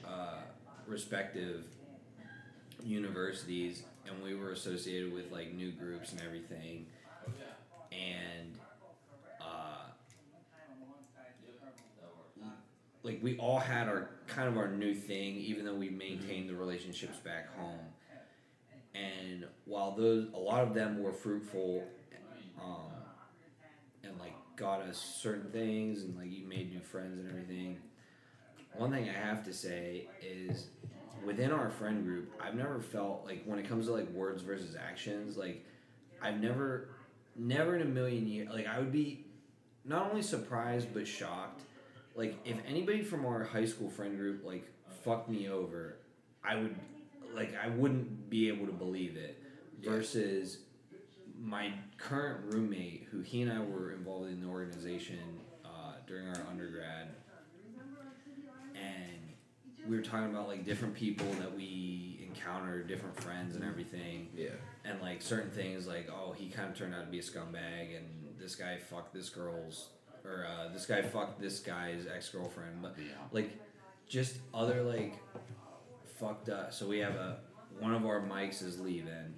uh, 0.06 0.38
respective 0.86 1.64
universities, 2.82 3.82
and 4.06 4.22
we 4.22 4.34
were 4.34 4.52
associated 4.52 5.12
with 5.12 5.30
like 5.30 5.54
new 5.54 5.70
groups 5.72 6.12
and 6.12 6.22
everything, 6.22 6.86
and. 7.92 8.58
Uh, 9.40 9.90
like 13.02 13.18
we 13.22 13.36
all 13.38 13.58
had 13.58 13.88
our 13.88 14.10
kind 14.26 14.46
of 14.48 14.58
our 14.58 14.68
new 14.68 14.94
thing, 14.94 15.36
even 15.36 15.64
though 15.64 15.74
we 15.74 15.88
maintained 15.88 16.48
the 16.48 16.54
relationships 16.54 17.16
back 17.18 17.54
home. 17.56 17.78
And 18.94 19.47
while 19.64 19.92
those, 19.92 20.28
a 20.35 20.38
lot 20.38 20.62
of 20.62 20.75
them 20.75 21.02
were 21.02 21.12
fruitful, 21.12 21.85
um, 22.61 22.92
and 24.02 24.18
like 24.18 24.35
got 24.56 24.82
us 24.82 24.99
certain 24.99 25.50
things, 25.50 26.02
and 26.02 26.16
like 26.16 26.30
you 26.30 26.47
made 26.47 26.73
new 26.73 26.80
friends 26.80 27.18
and 27.18 27.28
everything. 27.28 27.78
One 28.75 28.90
thing 28.90 29.09
I 29.09 29.12
have 29.12 29.44
to 29.44 29.52
say 29.52 30.09
is, 30.23 30.68
within 31.25 31.52
our 31.52 31.70
friend 31.70 32.04
group, 32.04 32.32
I've 32.40 32.54
never 32.54 32.80
felt 32.80 33.25
like 33.25 33.42
when 33.44 33.59
it 33.59 33.68
comes 33.68 33.87
to 33.87 33.92
like 33.92 34.11
words 34.11 34.42
versus 34.42 34.76
actions, 34.76 35.37
like 35.37 35.64
I've 36.20 36.40
never, 36.40 36.88
never 37.37 37.76
in 37.76 37.82
a 37.82 37.87
million 37.87 38.26
years, 38.26 38.49
like 38.52 38.66
I 38.66 38.78
would 38.78 38.92
be 38.92 39.25
not 39.85 40.11
only 40.11 40.23
surprised 40.23 40.88
but 40.92 41.06
shocked 41.06 41.62
like 42.14 42.35
if 42.44 42.56
anybody 42.66 43.02
from 43.02 43.25
our 43.25 43.44
high 43.44 43.64
school 43.64 43.88
friend 43.88 44.16
group 44.16 44.44
like 44.44 44.64
fucked 45.04 45.28
me 45.28 45.49
over 45.49 45.97
i 46.44 46.54
would 46.54 46.76
like 47.40 47.54
i 47.64 47.68
wouldn't 47.68 48.28
be 48.30 48.49
able 48.49 48.66
to 48.66 48.73
believe 48.73 49.16
it 49.16 49.35
versus 49.82 50.59
my 51.42 51.72
current 51.96 52.40
roommate 52.53 53.07
who 53.11 53.20
he 53.20 53.42
and 53.42 53.50
i 53.53 53.61
were 53.61 53.92
involved 53.92 54.29
in 54.31 54.40
the 54.42 54.48
organization 54.48 55.18
uh, 55.64 55.94
during 56.07 56.29
our 56.29 56.42
undergrad. 56.50 57.09
And 58.74 59.35
we 59.88 59.96
were 59.96 60.03
talking 60.03 60.31
about 60.35 60.48
like 60.48 60.64
different 60.64 60.94
people 60.94 61.26
that 61.40 61.55
we 61.55 62.26
encountered 62.29 62.88
different 62.88 63.16
friends 63.20 63.57
and 63.57 63.64
everything. 63.64 64.29
Yeah. 64.37 64.48
and 64.85 65.00
like 65.00 65.22
certain 65.22 65.50
things 65.50 65.87
like 65.87 66.09
oh 66.11 66.33
he 66.33 66.48
kind 66.48 66.68
of 66.70 66.76
turned 66.76 66.94
out 66.94 67.05
to 67.05 67.11
be 67.11 67.18
a 67.18 67.22
scumbag 67.22 67.96
and 67.96 68.07
this 68.38 68.55
guy 68.55 68.79
fucked 68.79 69.12
this 69.14 69.29
girl's 69.31 69.88
or 70.24 70.46
uh, 70.46 70.72
this 70.72 70.87
guy 70.87 71.00
fucked 71.03 71.40
this 71.40 71.61
guy's 71.61 72.07
ex-girlfriend. 72.07 72.83
But 72.83 72.96
like 73.33 73.50
just 74.09 74.37
other 74.53 74.83
like 74.83 75.14
fucked 76.20 76.50
up 76.50 76.70
so 76.72 76.87
we 76.87 76.98
have 76.98 77.14
a 77.14 77.38
one 77.78 77.94
of 77.94 78.04
our 78.04 78.20
mics 78.20 78.62
is 78.62 78.78
leaving 78.78 79.35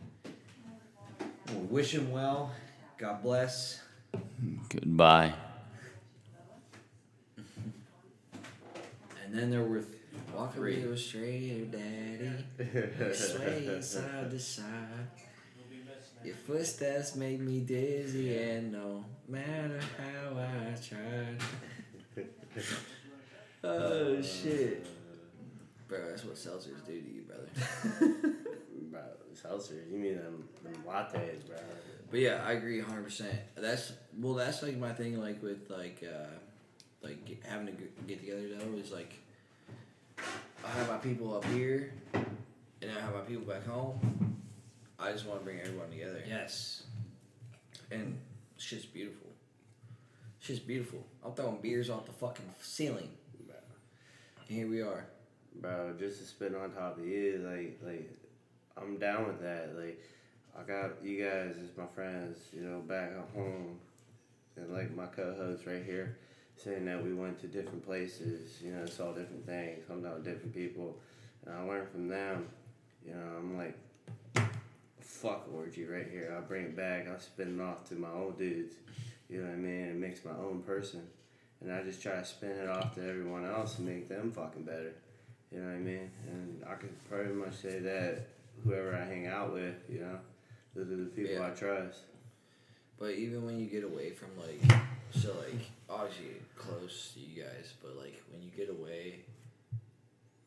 we 1.55 1.63
wish 1.71 1.95
him 1.95 2.11
well 2.11 2.51
god 2.99 3.23
bless 3.23 3.81
Goodbye. 4.69 5.33
and 9.25 9.33
then 9.33 9.51
there 9.51 9.63
were 9.63 9.81
th- 9.81 9.99
Walk 10.35 10.55
Three. 10.55 10.77
a 10.79 10.81
little 10.81 10.97
straighter, 10.97 11.65
daddy. 11.67 13.15
Sway 13.15 13.81
side 13.81 14.31
to 14.31 14.39
side. 14.39 14.65
Your 16.25 16.35
footsteps 16.35 17.17
make 17.17 17.39
me 17.41 17.61
dizzy, 17.61 18.37
and 18.39 18.73
no 18.73 19.05
matter 19.29 19.81
how 19.99 20.39
I 20.39 20.75
tried. 20.81 21.39
oh 23.65 24.21
shit 24.23 24.87
Bro, 25.93 26.09
that's 26.09 26.25
what 26.25 26.37
seltzers 26.37 26.83
do 26.87 26.99
to 26.99 27.07
you, 27.07 27.23
brother. 27.29 28.15
Bro, 28.91 29.01
seltzers. 29.35 29.91
You 29.93 29.99
mean 29.99 30.17
them, 30.17 30.49
them 30.65 30.73
lattes, 30.89 31.47
bro. 31.47 31.59
But 32.11 32.21
yeah, 32.21 32.43
I 32.47 32.53
agree 32.53 32.81
100%. 32.81 33.27
That's, 33.57 33.93
well, 34.19 34.33
that's 34.33 34.63
like 34.63 34.79
my 34.79 34.95
thing, 34.95 35.21
like 35.21 35.43
with 35.43 35.69
like, 35.69 36.03
uh, 36.03 36.29
like 37.03 37.23
get- 37.27 37.43
having 37.47 37.67
to 37.67 37.73
get 37.73 38.07
get 38.07 38.21
together 38.21 38.49
though, 38.57 38.79
is 38.79 38.91
like, 38.91 39.13
I 40.19 40.71
have 40.79 40.89
my 40.89 40.97
people 40.97 41.37
up 41.37 41.45
here, 41.45 41.93
and 42.15 42.91
I 42.91 42.99
have 43.03 43.13
my 43.13 43.21
people 43.21 43.45
back 43.45 43.67
home. 43.67 44.39
I 44.99 45.13
just 45.13 45.27
want 45.27 45.41
to 45.41 45.45
bring 45.45 45.61
everyone 45.61 45.91
together. 45.91 46.23
yes 46.27 46.85
And 47.91 48.19
shit's 48.57 48.87
beautiful. 48.87 49.29
Shit's 50.41 50.59
beautiful. 50.59 51.05
I'm 51.23 51.35
throwing 51.35 51.59
beers 51.61 51.91
off 51.91 52.07
the 52.07 52.13
fucking 52.13 52.47
ceiling. 52.63 53.11
And 54.49 54.57
here 54.59 54.69
we 54.69 54.81
are. 54.81 55.05
Bro, 55.61 55.95
just 55.99 56.19
to 56.19 56.25
spit 56.25 56.55
on 56.55 56.71
top 56.73 56.99
of 56.99 57.07
you, 57.07 57.45
like, 57.47 57.79
like, 57.85 58.11
I'm 58.77 58.99
down 58.99 59.27
with 59.27 59.41
that. 59.43 59.77
Like, 59.77 60.01
I 60.59 60.63
got 60.63 61.05
you 61.05 61.23
guys 61.25 61.55
as 61.63 61.77
my 61.77 61.87
friends, 61.95 62.39
you 62.53 62.63
know, 62.63 62.81
back 62.81 63.11
at 63.13 63.35
home, 63.35 63.79
and 64.57 64.73
like 64.73 64.95
my 64.95 65.07
co-host 65.07 65.67
right 65.67 65.85
here, 65.85 66.19
saying 66.57 66.85
that 66.87 67.03
we 67.03 67.15
went 67.15 67.41
to 67.41 67.47
different 67.47 67.85
places, 67.85 68.61
you 68.63 68.73
know, 68.73 68.87
saw 68.87 69.13
different 69.13 69.47
things, 69.47 69.85
hung 69.89 70.05
out 70.05 70.17
with 70.17 70.25
different 70.25 70.55
people, 70.55 70.97
and 71.47 71.55
I 71.55 71.63
learned 71.63 71.89
from 71.91 72.09
them. 72.09 72.49
You 73.07 73.15
know, 73.15 73.27
I'm 73.39 73.57
like, 73.57 73.77
fuck 75.01 75.49
orgy 75.55 75.85
right 75.85 76.07
here. 76.11 76.33
I'll 76.37 76.47
bring 76.47 76.65
it 76.65 76.77
back. 76.77 77.09
I'll 77.09 77.21
spin 77.21 77.59
it 77.59 77.63
off 77.63 77.89
to 77.89 77.95
my 77.95 78.11
own 78.11 78.35
dudes. 78.39 78.75
You 79.29 79.41
know 79.41 79.49
what 79.49 79.55
I 79.55 79.57
mean? 79.57 79.89
And 79.89 80.01
makes 80.01 80.25
my 80.25 80.33
own 80.33 80.63
person. 80.67 81.03
And 81.61 81.73
I 81.73 81.83
just 81.83 82.03
try 82.03 82.13
to 82.17 82.25
spin 82.25 82.51
it 82.51 82.69
off 82.69 82.95
to 82.97 83.09
everyone 83.09 83.45
else 83.45 83.79
and 83.79 83.87
make 83.87 84.09
them 84.09 84.33
fucking 84.33 84.65
better. 84.65 84.95
You 85.53 85.61
know 85.61 85.67
what 85.67 85.77
I 85.77 85.79
mean? 85.79 86.11
And 86.29 86.65
I 86.69 86.75
could 86.75 87.09
pretty 87.09 87.33
much 87.33 87.55
say 87.55 87.79
that 87.81 88.27
whoever 88.65 88.95
I 88.95 89.05
hang 89.05 89.27
out 89.27 89.53
with, 89.53 89.75
you 89.89 90.01
know, 90.01 90.19
those 90.75 90.91
are 90.91 90.97
the 90.97 91.11
people 91.11 91.35
Yeah. 91.35 91.47
I 91.47 91.51
trust. 91.51 92.01
But 92.99 93.15
even 93.15 93.45
when 93.45 93.59
you 93.59 93.67
get 93.67 93.85
away 93.85 94.11
from 94.11 94.31
like, 94.39 94.63
so 95.11 95.35
like 95.39 95.71
obviously 95.91 96.37
close 96.57 97.13
to 97.15 97.21
you 97.21 97.43
guys, 97.43 97.75
but 97.83 97.97
like 97.97 98.23
when 98.31 98.43
you 98.43 98.51
get 98.51 98.71
away, 98.71 99.25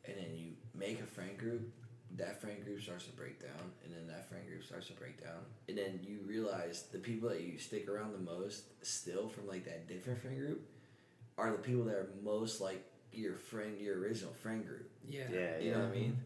and 0.04 0.16
then 0.16 0.34
you 0.34 0.52
make 0.74 1.00
a 1.00 1.06
friend 1.06 1.36
group, 1.36 1.70
that 2.16 2.40
friend 2.40 2.64
group 2.64 2.80
starts 2.80 3.04
to 3.06 3.12
break 3.12 3.40
down, 3.40 3.72
and 3.84 3.94
then 3.94 4.06
that 4.08 4.28
friend 4.28 4.46
group 4.46 4.64
starts 4.64 4.86
to 4.86 4.94
break 4.94 5.22
down, 5.22 5.44
and 5.68 5.76
then 5.76 6.00
you 6.02 6.18
realize 6.26 6.84
the 6.92 6.98
people 6.98 7.28
that 7.28 7.42
you 7.42 7.58
stick 7.58 7.88
around 7.88 8.12
the 8.12 8.32
most, 8.32 8.64
still 8.82 9.28
from 9.28 9.46
like 9.46 9.64
that 9.64 9.86
different 9.86 10.20
friend 10.20 10.38
group, 10.38 10.66
are 11.36 11.50
the 11.50 11.58
people 11.58 11.84
that 11.84 11.94
are 11.94 12.08
most 12.24 12.60
like 12.60 12.82
your 13.12 13.34
friend, 13.34 13.78
your 13.80 13.98
original 13.98 14.32
friend 14.32 14.66
group. 14.66 14.88
Yeah 15.08 15.22
Yeah, 15.30 15.58
You 15.58 15.70
yeah. 15.70 15.72
know 15.76 15.84
what 15.84 15.88
I 15.88 15.94
mean? 15.94 16.18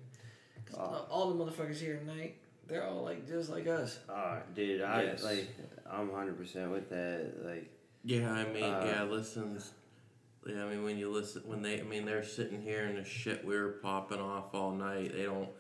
'Cause 0.66 0.77
Oh. 0.79 1.07
all 1.11 1.33
the 1.33 1.45
motherfuckers 1.45 1.77
here 1.77 1.97
tonight, 1.99 2.37
they're 2.66 2.85
all 2.85 3.03
like 3.03 3.27
just 3.27 3.51
like 3.51 3.66
us. 3.66 3.99
Oh, 4.09 4.38
dude, 4.55 4.83
I 4.83 5.03
Yes. 5.05 5.23
like. 5.25 5.49
I'm 5.87 6.12
hundred 6.12 6.37
percent 6.38 6.71
with 6.71 6.88
that. 6.90 7.45
Like, 7.45 7.69
Yeah, 8.05 8.33
I 8.33 8.45
mean, 8.51 8.62
Uh, 8.62 8.83
yeah, 8.87 9.03
listens. 9.03 9.73
Yeah, 10.47 10.64
I 10.64 10.71
mean, 10.71 10.85
when 10.85 10.97
you 10.97 11.11
listen, 11.11 11.43
when 11.47 11.61
they, 11.62 11.81
I 11.81 11.83
mean, 11.83 12.07
they're 12.07 12.25
sitting 12.25 12.62
here 12.62 12.85
and 12.85 12.97
the 12.97 13.05
shit 13.05 13.45
we 13.45 13.59
were 13.59 13.73
popping 13.83 14.21
off 14.21 14.55
all 14.55 14.71
night. 14.71 15.12
They 15.12 15.25
don't, 15.25 15.51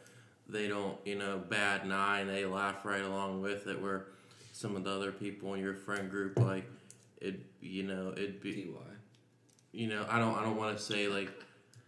they 0.48 0.68
don't, 0.68 0.96
you 1.06 1.16
know, 1.16 1.36
bad 1.38 1.86
nine. 1.86 2.28
They 2.28 2.46
laugh 2.46 2.84
right 2.84 3.02
along 3.02 3.42
with 3.42 3.66
it. 3.66 3.80
Where 3.82 4.06
some 4.52 4.74
of 4.76 4.84
the 4.84 4.90
other 4.90 5.12
people 5.12 5.52
in 5.54 5.60
your 5.60 5.74
friend 5.74 6.08
group, 6.10 6.38
like, 6.38 6.64
it, 7.20 7.40
you 7.60 7.82
know, 7.82 8.12
it'd 8.12 8.40
be, 8.40 8.64
Ty. 8.64 8.80
you 9.72 9.88
know, 9.88 10.06
I 10.08 10.18
don't 10.18 10.34
I 10.36 10.42
don't 10.42 10.56
want 10.56 10.76
to 10.78 10.82
say 10.82 11.08
like 11.08 11.30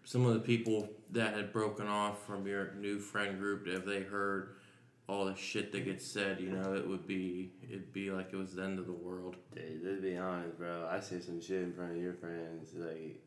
some 0.04 0.26
of 0.26 0.34
the 0.34 0.40
people 0.40 0.88
that 1.10 1.34
had 1.34 1.52
broken 1.52 1.86
off 1.86 2.24
from 2.26 2.46
your 2.46 2.74
new 2.74 2.98
friend 2.98 3.38
group. 3.38 3.66
If 3.66 3.84
they 3.84 4.00
heard 4.02 4.56
all 5.08 5.24
the 5.26 5.34
shit 5.34 5.72
that 5.72 5.84
gets 5.84 6.06
said, 6.06 6.40
you 6.40 6.50
know, 6.50 6.74
it 6.74 6.86
would 6.86 7.06
be 7.06 7.50
it'd 7.68 7.92
be 7.92 8.10
like 8.10 8.28
it 8.32 8.36
was 8.36 8.54
the 8.54 8.62
end 8.64 8.78
of 8.78 8.86
the 8.86 8.92
world. 8.92 9.36
Dude, 9.54 9.80
let's 9.84 10.00
be 10.00 10.16
honest, 10.16 10.58
bro. 10.58 10.88
I 10.90 11.00
say 11.00 11.20
some 11.20 11.40
shit 11.40 11.62
in 11.62 11.72
front 11.72 11.92
of 11.92 11.98
your 12.02 12.14
friends, 12.14 12.70
like 12.74 13.20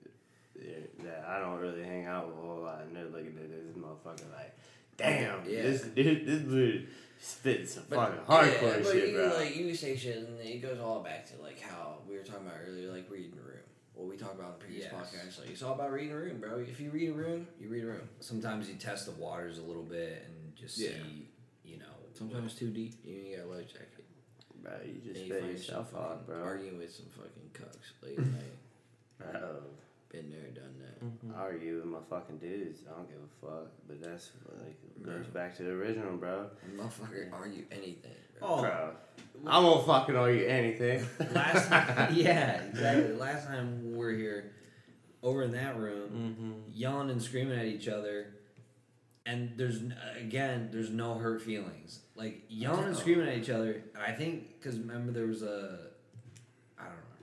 that 1.04 1.26
I 1.28 1.40
don't 1.40 1.60
really 1.60 1.84
hang 1.84 2.06
out 2.06 2.28
with 2.28 2.38
a 2.38 2.42
whole 2.42 2.62
lot, 2.62 2.82
and 2.84 2.96
they're 2.96 3.06
looking 3.06 3.38
at 3.38 3.50
this 3.50 3.76
motherfucker 3.78 4.32
like, 4.34 4.58
damn, 4.98 5.48
Yeah. 5.48 5.64
this 5.64 5.82
dude, 5.96 6.26
this 6.26 6.42
dude 6.44 6.88
spitting 7.20 7.68
some 7.68 7.84
But- 7.90 8.26
fucking 8.26 8.26
hardcore 8.26 8.62
yeah, 8.62 8.78
but 8.84 8.92
shit, 8.92 9.10
you, 9.10 9.16
bro. 9.16 9.34
Like 9.38 9.56
you 9.56 9.76
say 9.76 9.96
shit, 9.98 10.18
and 10.18 10.40
it 10.40 10.62
goes 10.62 10.80
all 10.80 11.02
back 11.04 11.26
to 11.36 11.42
like 11.42 11.60
how 11.60 11.98
we 12.10 12.16
were 12.16 12.24
talking 12.24 12.48
about 12.48 12.58
earlier, 12.68 12.92
like 12.92 13.10
reading 13.12 13.32
room. 13.36 13.55
What 13.96 14.08
we 14.10 14.18
talked 14.18 14.36
about 14.36 14.54
in 14.54 14.60
the 14.60 14.66
previous 14.66 14.86
Yes. 14.92 14.94
podcast, 14.94 15.40
like 15.40 15.50
it's 15.52 15.64
all 15.64 15.74
about 15.74 15.92
reading 15.92 16.12
a 16.12 16.18
room, 16.18 16.40
bro. 16.40 16.60
If 16.60 16.80
you 16.80 16.92
read 16.92 17.10
a 17.10 17.14
room, 17.14 17.48
you 17.60 17.70
read 17.70 17.84
a 17.84 17.88
room. 17.88 18.10
Sometimes 18.20 18.68
you 18.70 18.76
test 18.76 19.06
the 19.06 19.14
waters 19.14 19.58
a 19.58 19.62
little 19.64 19.84
bit 19.84 20.24
and 20.28 20.56
just 20.56 20.78
Yeah. 20.78 20.90
see, 20.90 21.30
you 21.64 21.78
know. 21.78 21.86
Sometimes 22.14 22.56
too 22.56 22.70
deep, 22.72 22.94
you 23.06 23.16
ain't 23.16 23.38
got 23.38 23.46
a 23.46 23.50
life 23.58 23.72
jacket. 23.72 23.90
bro, 24.62 24.74
you 24.84 24.94
just 25.00 25.20
And 25.22 25.28
you 25.28 25.34
find 25.40 25.52
yourself 25.52 25.92
yourself 25.92 25.96
off, 25.96 26.26
bro. 26.26 26.42
Arguing 26.42 26.78
with 26.80 26.92
some 26.94 27.06
fucking 27.08 27.52
cucks 27.54 28.02
late 28.02 28.18
at 28.18 28.26
night. 28.26 28.58
Bro, 29.20 29.64
Been 30.16 30.30
there, 30.32 30.50
done 30.54 30.76
that. 30.80 31.36
I 31.38 31.42
argue 31.42 31.76
with 31.78 31.86
my 31.86 31.98
fucking 32.10 32.38
dudes. 32.38 32.82
I 32.90 32.96
don't 32.96 33.08
give 33.10 33.18
a 33.18 33.46
fuck, 33.46 33.72
but 33.88 34.02
that's 34.02 34.32
like 34.64 34.78
goes 35.06 35.26
Bro. 35.28 35.34
back 35.42 35.56
to 35.58 35.64
the 35.64 35.72
original, 35.72 36.16
bro. 36.18 36.48
Motherfucker, 36.78 37.32
argue 37.34 37.66
anything, 37.72 38.12
bro. 38.40 38.48
Oh, 38.48 38.62
Bro, 38.62 38.92
I 39.46 39.60
won't 39.60 39.86
fucking 39.86 40.16
argue 40.16 40.46
anything. 40.46 41.06
last 41.34 41.70
yeah, 42.14 42.62
exactly. 42.64 43.14
Last 43.16 43.48
time 43.48 43.92
we 43.92 43.98
were 43.98 44.12
here, 44.12 44.54
over 45.22 45.44
in 45.44 45.52
that 45.52 45.78
room, 45.78 46.10
Mm-hmm. 46.10 46.52
yelling 46.72 47.10
and 47.10 47.22
screaming 47.22 47.60
at 47.60 47.66
each 47.66 47.88
other, 47.90 48.28
and 49.26 49.52
there's 49.58 49.82
again, 50.18 50.70
there's 50.72 50.90
no 50.92 51.16
hurt 51.16 51.42
feelings. 51.42 52.00
Like 52.16 52.44
yelling 52.48 52.86
and 52.86 52.96
screaming 52.96 53.28
at 53.28 53.38
each 53.38 53.50
other, 53.50 53.84
and 53.94 54.04
I 54.04 54.12
think 54.14 54.60
because 54.62 54.80
remember 54.80 55.12
there 55.12 55.28
was 55.28 55.42
a, 55.44 55.46
I 55.50 55.54
don't 55.58 55.80
know. 55.82 55.95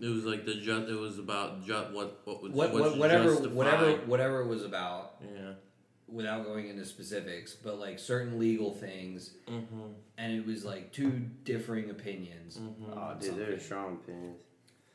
It 0.02 0.08
was 0.08 0.24
like 0.24 0.44
the 0.44 0.54
ju- 0.56 0.86
It 0.88 0.98
was 0.98 1.18
about 1.18 1.64
ju- 1.64 1.72
what 1.92 2.20
what 2.24 2.42
was 2.42 2.52
What, 2.52 2.72
what's 2.72 2.90
what, 2.90 2.98
whatever, 2.98 3.24
justified. 3.30 3.52
whatever, 3.54 3.92
whatever 4.06 4.40
it 4.40 4.48
was 4.48 4.64
about, 4.64 5.14
Yeah. 5.22 5.52
without 6.08 6.44
going 6.44 6.68
into 6.68 6.84
specifics, 6.84 7.54
but 7.54 7.78
like 7.78 7.98
certain 7.98 8.38
legal 8.38 8.72
things, 8.74 9.34
Mm-hmm. 9.46 9.92
and 10.18 10.32
it 10.36 10.44
was 10.44 10.64
like 10.64 10.92
two 10.92 11.10
differing 11.44 11.88
opinions. 11.90 12.58
Mm-hmm. 12.58 12.92
Oh, 12.92 13.14
dude, 13.20 13.36
they're 13.36 13.60
strong 13.60 13.94
opinions. 14.02 14.42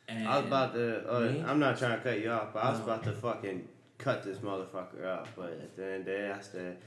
And 0.10 0.28
I 0.28 0.38
was 0.38 0.48
about 0.48 0.74
to. 0.74 1.10
Uh, 1.10 1.44
I'm 1.48 1.60
not 1.60 1.78
trying 1.78 1.98
to 1.98 2.04
cut 2.04 2.20
you 2.20 2.30
off, 2.30 2.54
but 2.54 2.64
I 2.64 2.70
was 2.72 2.80
No. 2.80 2.86
about 2.86 3.04
to 3.06 3.14
fucking 3.14 3.68
cut 3.98 4.24
this 4.24 4.40
motherfucker 4.40 5.06
up. 5.06 5.28
But 5.38 5.52
at 5.54 5.76
the 5.76 5.86
end 5.86 6.00
of 6.02 6.06
the 6.06 6.12
day, 6.12 6.32
I 6.32 6.40
said, 6.42 6.78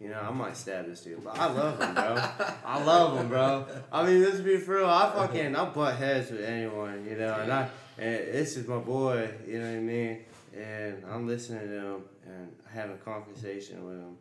you 0.00 0.08
know, 0.08 0.18
I 0.20 0.30
might 0.30 0.56
stab 0.56 0.86
this 0.86 1.00
dude, 1.04 1.22
but 1.22 1.38
I 1.38 1.46
love 1.46 1.80
him, 1.80 1.94
bro. 1.94 2.22
I 2.64 2.82
love 2.84 3.18
him, 3.18 3.28
bro. 3.28 3.66
I 3.92 4.06
mean, 4.06 4.22
let's 4.22 4.40
be 4.40 4.56
for 4.56 4.76
real. 4.78 4.86
I 4.88 5.12
fucking 5.14 5.54
I 5.54 5.64
butt 5.66 5.96
heads 5.96 6.30
with 6.30 6.44
anyone, 6.44 7.06
you 7.08 7.16
know, 7.16 7.34
and 7.34 7.52
I 7.52 7.68
and 7.98 8.14
this 8.32 8.56
is 8.56 8.66
my 8.66 8.78
boy, 8.78 9.30
you 9.46 9.58
know 9.58 9.66
what 9.66 9.76
I 9.76 9.80
mean. 9.80 10.24
And 10.56 11.04
I'm 11.08 11.26
listening 11.26 11.68
to 11.68 11.74
him 11.74 12.02
and 12.26 12.52
having 12.72 12.96
a 12.96 12.98
conversation 12.98 13.84
with 13.84 13.98
him, 13.98 14.16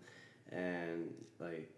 and 0.52 1.14
like. 1.40 1.72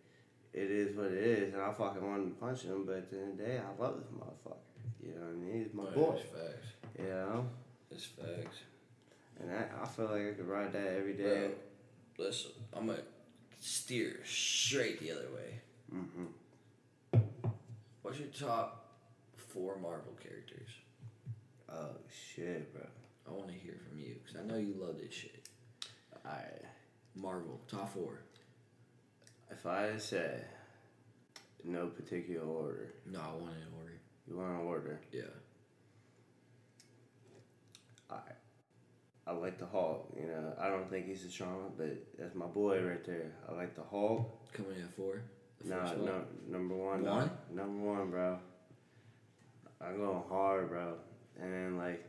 It 0.53 0.69
is 0.69 0.97
what 0.97 1.05
it 1.05 1.13
is, 1.13 1.53
and 1.53 1.61
I 1.61 1.71
fucking 1.71 2.05
wanted 2.05 2.25
to 2.25 2.31
punch 2.31 2.63
him, 2.63 2.83
but 2.85 2.97
at 2.97 3.09
the 3.09 3.19
end 3.19 3.31
of 3.31 3.37
the 3.37 3.43
day, 3.45 3.57
I 3.57 3.81
love 3.81 3.95
this 3.95 4.09
motherfucker. 4.11 4.57
You 5.01 5.13
know 5.13 5.21
what 5.21 5.29
I 5.29 5.33
mean? 5.33 5.63
He's 5.63 5.73
my 5.73 5.85
boy. 5.85 6.17
It's 6.19 6.29
facts. 6.29 6.67
You 6.99 7.05
know? 7.05 7.47
It's 7.89 8.05
facts. 8.05 8.57
And 9.39 9.51
I, 9.51 9.65
I 9.81 9.87
feel 9.87 10.05
like 10.05 10.21
I 10.21 10.31
could 10.33 10.47
ride 10.47 10.73
that 10.73 10.87
every 10.87 11.13
day. 11.13 11.51
Bro, 12.17 12.25
listen, 12.25 12.51
I'm 12.73 12.87
gonna 12.87 12.99
steer 13.61 14.19
straight 14.25 14.99
the 14.99 15.11
other 15.11 15.27
way. 15.33 15.59
hmm 15.89 17.19
What's 18.01 18.19
your 18.19 18.27
top 18.29 18.85
four 19.37 19.77
Marvel 19.77 20.13
characters? 20.21 20.69
Oh 21.71 21.95
shit, 22.35 22.73
bro. 22.73 22.81
I 23.27 23.31
want 23.31 23.47
to 23.49 23.53
hear 23.53 23.77
from 23.87 23.99
you 23.99 24.15
because 24.21 24.41
I 24.41 24.43
know 24.45 24.57
you 24.57 24.73
love 24.77 24.97
this 24.99 25.13
shit. 25.13 25.47
Alright. 26.25 26.61
Marvel 27.15 27.61
top 27.69 27.93
four. 27.93 28.19
If 29.51 29.65
I 29.65 29.97
say 29.97 30.41
no 31.63 31.87
particular 31.87 32.45
order, 32.45 32.93
No, 33.09 33.19
I 33.19 33.31
want 33.33 33.53
in 33.55 33.79
order. 33.79 33.93
you 34.27 34.35
want 34.37 34.49
an 34.59 34.65
order? 34.67 34.99
Yeah. 35.11 35.21
I 39.31 39.33
like 39.35 39.57
the 39.57 39.65
Hulk. 39.65 40.13
You 40.19 40.27
know, 40.27 40.53
I 40.59 40.67
don't 40.67 40.89
think 40.89 41.07
he's 41.07 41.23
a 41.23 41.29
strong, 41.29 41.71
but 41.77 41.95
that's 42.17 42.35
my 42.35 42.47
boy 42.47 42.81
right 42.83 43.03
there. 43.05 43.31
I 43.49 43.53
like 43.53 43.75
the 43.75 43.83
Hulk. 43.83 44.51
Coming 44.53 44.75
in 44.75 44.83
at 44.83 44.93
four. 44.93 45.21
The 45.63 45.69
No, 45.69 46.23
number 46.49 46.75
one. 46.75 47.03
One? 47.03 47.31
Number 47.53 47.85
one, 47.85 48.09
bro. 48.09 48.39
I'm 49.79 49.97
going 49.97 50.23
hard, 50.27 50.69
bro. 50.69 50.95
And 51.41 51.53
then 51.53 51.77
like, 51.77 52.03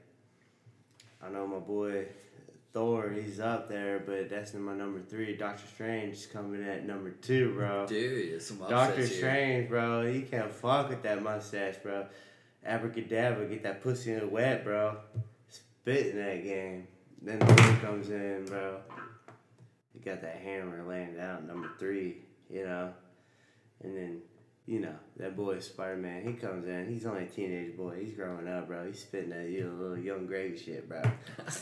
I 1.22 1.30
know 1.30 1.46
my 1.46 1.58
boy 1.58 2.06
Thor. 2.72 3.10
He's 3.10 3.38
up 3.38 3.68
there, 3.68 4.02
but 4.04 4.28
that's 4.28 4.54
in 4.54 4.62
my 4.62 4.74
number 4.74 5.00
three. 5.00 5.36
Doctor 5.36 5.64
Strange 5.74 6.14
is 6.14 6.26
coming 6.26 6.64
at 6.64 6.86
number 6.86 7.10
two, 7.10 7.54
bro. 7.54 7.86
Dude, 7.86 8.32
it's 8.34 8.46
some 8.46 8.58
Doctor 8.68 8.96
here. 8.96 9.06
Strange, 9.06 9.68
bro. 9.68 10.10
He 10.10 10.22
can't 10.22 10.50
fuck 10.50 10.88
with 10.88 11.02
that 11.02 11.22
mustache, 11.22 11.76
bro. 11.82 12.06
Abracadabra, 12.64 13.46
get 13.46 13.62
that 13.62 13.82
pussy 13.82 14.12
in 14.12 14.20
the 14.20 14.26
wet, 14.26 14.64
bro. 14.64 14.96
Spit 15.48 16.08
in 16.08 16.16
that 16.16 16.42
game. 16.42 16.86
Then 17.24 17.38
Thor 17.38 17.76
comes 17.88 18.10
in, 18.10 18.44
bro. 18.46 18.78
He 19.92 20.00
got 20.00 20.22
that 20.22 20.36
hammer 20.36 20.82
laying 20.82 21.14
down, 21.14 21.46
number 21.46 21.70
three, 21.78 22.16
you 22.50 22.64
know. 22.64 22.92
And 23.82 23.96
then, 23.96 24.22
you 24.66 24.80
know, 24.80 24.94
that 25.18 25.36
boy 25.36 25.60
Spider 25.60 25.96
Man, 25.96 26.22
he 26.26 26.32
comes 26.32 26.66
in. 26.66 26.88
He's 26.88 27.06
only 27.06 27.24
a 27.24 27.26
teenage 27.26 27.76
boy. 27.76 27.98
He's 28.00 28.14
growing 28.14 28.48
up, 28.48 28.66
bro. 28.66 28.86
He's 28.86 29.00
spitting 29.00 29.30
that 29.30 29.48
you 29.48 29.64
know, 29.64 29.74
little 29.74 29.98
young 29.98 30.26
gravy 30.26 30.58
shit, 30.58 30.88
bro. 30.88 31.02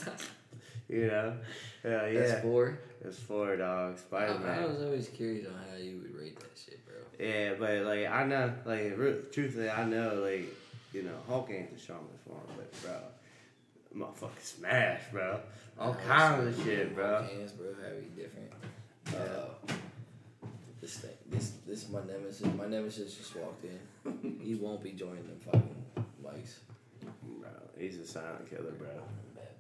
you 0.88 1.06
know? 1.08 1.36
Hell 1.82 2.08
yeah. 2.08 2.20
That's 2.20 2.42
four. 2.42 2.78
It's 3.04 3.18
four 3.18 3.56
dogs. 3.56 4.00
I, 4.00 4.04
Spider 4.04 4.38
Man. 4.38 4.62
I 4.62 4.66
was 4.66 4.82
always 4.82 5.08
curious 5.08 5.46
on 5.46 5.54
how 5.70 5.76
you 5.76 5.98
would 6.02 6.14
rate 6.14 6.38
that 6.38 6.50
shit, 6.56 6.80
bro. 6.86 6.96
Yeah, 7.18 7.54
but 7.58 7.84
like 7.84 8.06
I 8.06 8.24
know, 8.24 8.52
like 8.64 8.98
truthfully, 9.32 9.68
I 9.68 9.84
know, 9.84 10.22
like 10.22 10.54
you 10.92 11.02
know, 11.02 11.14
Hulk 11.28 11.50
ain't 11.50 11.72
the 11.72 11.80
strongest 11.80 12.26
one, 12.26 12.40
but 12.56 12.82
bro, 12.82 12.92
motherfucking 13.96 14.40
smash, 14.42 15.00
bro, 15.12 15.40
all 15.78 15.96
Yeah, 15.98 16.06
kinds 16.16 16.58
of 16.58 16.64
shit, 16.64 16.94
bro. 16.94 17.22
Hands, 17.22 17.52
bro, 17.52 17.66
heavy, 17.82 18.06
different. 18.16 18.52
Uh, 19.08 19.74
this 20.80 20.98
thing, 20.98 21.10
this 21.28 21.52
this 21.66 21.88
my 21.90 22.00
nemesis. 22.04 22.46
My 22.56 22.66
nemesis 22.66 23.14
just 23.14 23.34
walked 23.36 23.64
in. 23.64 24.38
he 24.42 24.54
won't 24.54 24.82
be 24.82 24.92
joining 24.92 25.26
them 25.26 25.40
fucking 25.44 25.84
mics. 26.24 26.58
Bro, 27.40 27.50
he's 27.78 27.98
a 27.98 28.06
silent 28.06 28.48
killer, 28.48 28.72
bro. 28.72 28.88
Bad 29.34 29.58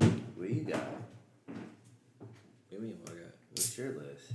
boys. 0.00 0.18
What 0.36 0.50
you 0.50 0.62
got? 0.62 0.80
What 1.46 1.56
do 2.70 2.76
you 2.76 2.80
mean 2.82 2.98
what 3.02 3.12
I 3.12 3.14
got? 3.14 3.32
What's 3.50 3.78
your 3.78 3.90
list? 3.92 4.32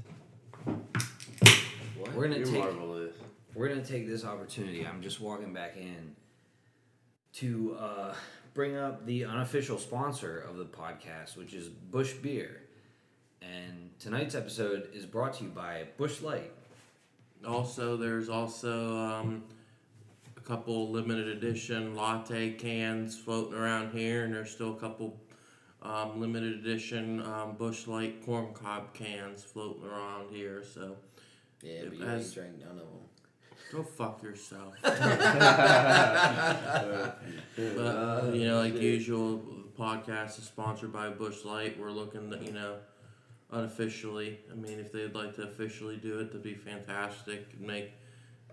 What? 1.97 2.13
We're 2.13 2.23
gonna 2.27 2.37
your 2.37 2.45
take 2.45 2.59
Marvel 2.59 2.87
list. 2.89 3.19
we're 3.55 3.67
gonna 3.67 3.83
take 3.85 4.07
this 4.07 4.23
opportunity. 4.25 4.85
I'm 4.85 5.01
just 5.01 5.19
walking 5.19 5.53
back 5.53 5.75
in 5.77 6.15
to 7.39 7.77
uh, 7.79 8.13
bring 8.53 8.75
up 8.75 9.05
the 9.05 9.25
unofficial 9.25 9.77
sponsor 9.77 10.39
of 10.39 10.57
the 10.57 10.65
podcast, 10.65 11.37
which 11.37 11.53
is 11.53 11.67
Busch 11.69 12.13
Beer. 12.13 12.61
And 13.41 13.91
tonight's 13.99 14.35
episode 14.35 14.89
is 14.93 15.05
brought 15.05 15.33
to 15.35 15.43
you 15.43 15.49
by 15.49 15.85
Busch 15.97 16.21
Light. 16.21 16.51
Also, 17.47 17.95
there's 17.97 18.29
also 18.29 18.97
um, 18.97 19.43
a 20.35 20.39
couple 20.41 20.89
limited 20.89 21.27
edition 21.27 21.95
latte 21.95 22.51
cans 22.53 23.15
floating 23.17 23.53
around 23.53 23.91
here, 23.91 24.25
and 24.25 24.33
there's 24.33 24.49
still 24.49 24.73
a 24.73 24.79
couple 24.79 25.15
um, 25.83 26.19
limited 26.19 26.53
edition 26.53 27.21
um, 27.21 27.55
Busch 27.57 27.85
Light 27.85 28.25
corn 28.25 28.53
cob 28.55 28.93
cans 28.95 29.43
floating 29.43 29.85
around 29.85 30.31
here. 30.31 30.63
So 30.63 30.95
Yeah, 31.61 31.81
but 31.83 31.93
It 31.93 31.99
you 31.99 32.05
has- 32.05 32.25
ain't 32.25 32.33
drank 32.33 32.59
none 32.59 32.71
of 32.71 32.77
them. 32.77 33.06
Go 33.71 33.83
fuck 33.83 34.23
yourself. 34.23 34.75
Uh, 34.83 34.93
But 37.55 38.35
you 38.35 38.45
know, 38.47 38.59
like 38.59 38.75
usual, 38.79 39.37
the 39.37 39.81
podcast 39.83 40.37
is 40.39 40.45
sponsored 40.45 40.93
by 40.93 41.09
Busch 41.09 41.43
Light. 41.43 41.79
We're 41.79 41.91
looking, 41.91 42.29
to, 42.29 42.37
you 42.37 42.51
know, 42.51 42.75
unofficially. 43.51 44.39
I 44.51 44.55
mean, 44.55 44.79
if 44.79 44.91
they'd 44.91 45.15
like 45.15 45.35
to 45.35 45.43
officially 45.43 45.97
do 45.97 46.19
it, 46.19 46.27
that'd 46.27 46.43
be 46.43 46.53
fantastic. 46.53 47.47
It'd 47.49 47.61
make 47.61 47.91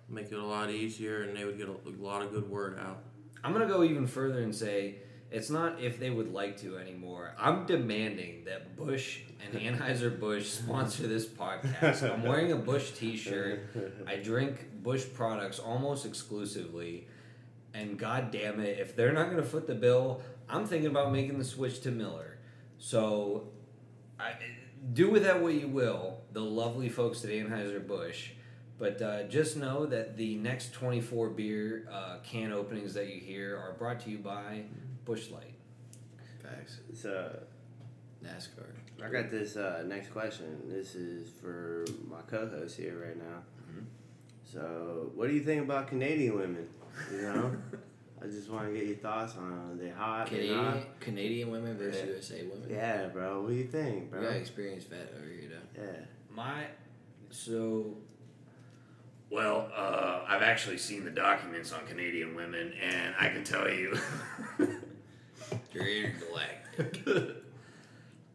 make 0.08 0.32
it 0.32 0.38
a 0.38 0.44
lot 0.44 0.70
easier, 0.70 1.22
and 1.22 1.36
they 1.36 1.44
would 1.44 1.58
get 1.58 1.68
a, 1.68 1.72
a 1.72 1.92
lot 2.02 2.22
of 2.22 2.32
good 2.32 2.48
word 2.48 2.78
out. 2.78 3.04
I'm 3.42 3.52
gonna 3.52 3.66
go 3.66 3.82
even 3.84 4.06
further 4.06 4.40
and 4.40 4.54
say 4.54 4.96
it's 5.34 5.50
not 5.50 5.80
if 5.80 5.98
they 5.98 6.10
would 6.10 6.32
like 6.32 6.56
to 6.58 6.78
anymore. 6.78 7.34
I'm 7.36 7.66
demanding 7.66 8.44
that 8.44 8.76
Busch 8.76 9.18
and 9.44 9.60
Anheuser 9.60 10.18
Busch 10.18 10.46
sponsor 10.46 11.08
this 11.08 11.26
podcast. 11.26 12.08
I'm 12.08 12.22
wearing 12.22 12.52
a 12.52 12.56
Busch 12.56 12.92
T-shirt. 12.92 13.68
I 14.06 14.16
drink 14.16 14.82
Busch 14.84 15.04
products 15.12 15.58
almost 15.58 16.06
exclusively, 16.06 17.08
and 17.74 17.98
god 17.98 18.30
damn 18.30 18.60
it, 18.60 18.78
if 18.78 18.94
they're 18.94 19.12
not 19.12 19.24
going 19.24 19.42
to 19.42 19.48
foot 19.48 19.66
the 19.66 19.74
bill, 19.74 20.22
I'm 20.48 20.66
thinking 20.66 20.88
about 20.88 21.10
making 21.10 21.36
the 21.38 21.44
switch 21.44 21.80
to 21.80 21.90
Miller. 21.90 22.38
So, 22.78 23.48
I, 24.20 24.34
do 24.92 25.10
with 25.10 25.24
that 25.24 25.42
what 25.42 25.54
you 25.54 25.66
will, 25.66 26.20
the 26.32 26.42
lovely 26.42 26.88
folks 26.88 27.24
at 27.24 27.30
Anheuser 27.30 27.84
Busch. 27.84 28.30
But 28.78 29.02
uh, 29.02 29.24
just 29.24 29.56
know 29.56 29.86
that 29.86 30.16
the 30.16 30.36
next 30.36 30.72
24 30.74 31.30
beer 31.30 31.88
uh, 31.90 32.18
can 32.22 32.52
openings 32.52 32.94
that 32.94 33.12
you 33.12 33.20
hear 33.20 33.56
are 33.56 33.72
brought 33.72 34.00
to 34.00 34.10
you 34.10 34.18
by 34.18 34.64
Busch 35.04 35.30
Light. 35.30 35.54
Facts. 36.42 36.80
So 36.94 37.38
NASCAR. 38.24 38.66
I 39.04 39.08
got 39.10 39.30
this 39.30 39.56
uh, 39.56 39.84
next 39.86 40.10
question. 40.12 40.62
This 40.68 40.94
is 40.94 41.28
for 41.40 41.84
my 42.08 42.20
co-host 42.26 42.76
here 42.76 43.04
right 43.06 43.16
now. 43.16 43.42
Mm-hmm. 43.70 43.84
So, 44.44 45.10
what 45.14 45.28
do 45.28 45.34
you 45.34 45.42
think 45.42 45.62
about 45.64 45.88
Canadian 45.88 46.36
women? 46.36 46.68
You 47.12 47.22
know, 47.22 47.56
I 48.22 48.26
just 48.26 48.48
want 48.48 48.68
to 48.68 48.72
get 48.78 48.86
your 48.86 48.96
thoughts 48.96 49.34
on 49.36 49.50
them. 49.50 49.70
Are 49.72 49.74
they 49.82 49.90
hot? 49.90 50.30
They 50.30 50.48
not? 50.48 50.72
Canadian 50.72 50.86
Canadian 51.00 51.50
women 51.50 51.76
versus 51.76 52.00
Yeah. 52.02 52.12
USA 52.14 52.42
women. 52.44 52.68
Yeah, 52.70 53.06
bro. 53.08 53.42
What 53.42 53.48
do 53.48 53.54
you 53.54 53.64
think, 53.66 54.10
bro? 54.10 54.20
We 54.20 54.26
got 54.26 54.36
experienced 54.36 54.88
vet 54.88 55.12
over 55.16 55.28
here 55.28 55.50
though. 55.50 55.82
Yeah. 55.82 55.98
My 56.30 56.64
so 57.30 57.96
Well, 59.28 59.70
uh, 59.76 60.20
I've 60.28 60.42
actually 60.42 60.78
seen 60.78 61.04
the 61.04 61.10
documents 61.10 61.72
on 61.72 61.84
Canadian 61.86 62.34
women, 62.36 62.72
and 62.80 63.14
I 63.18 63.28
can 63.28 63.44
tell 63.44 63.68
you. 63.68 63.98
You're 65.72 65.86
intergalactic. 65.86 67.04
They're 67.04 67.34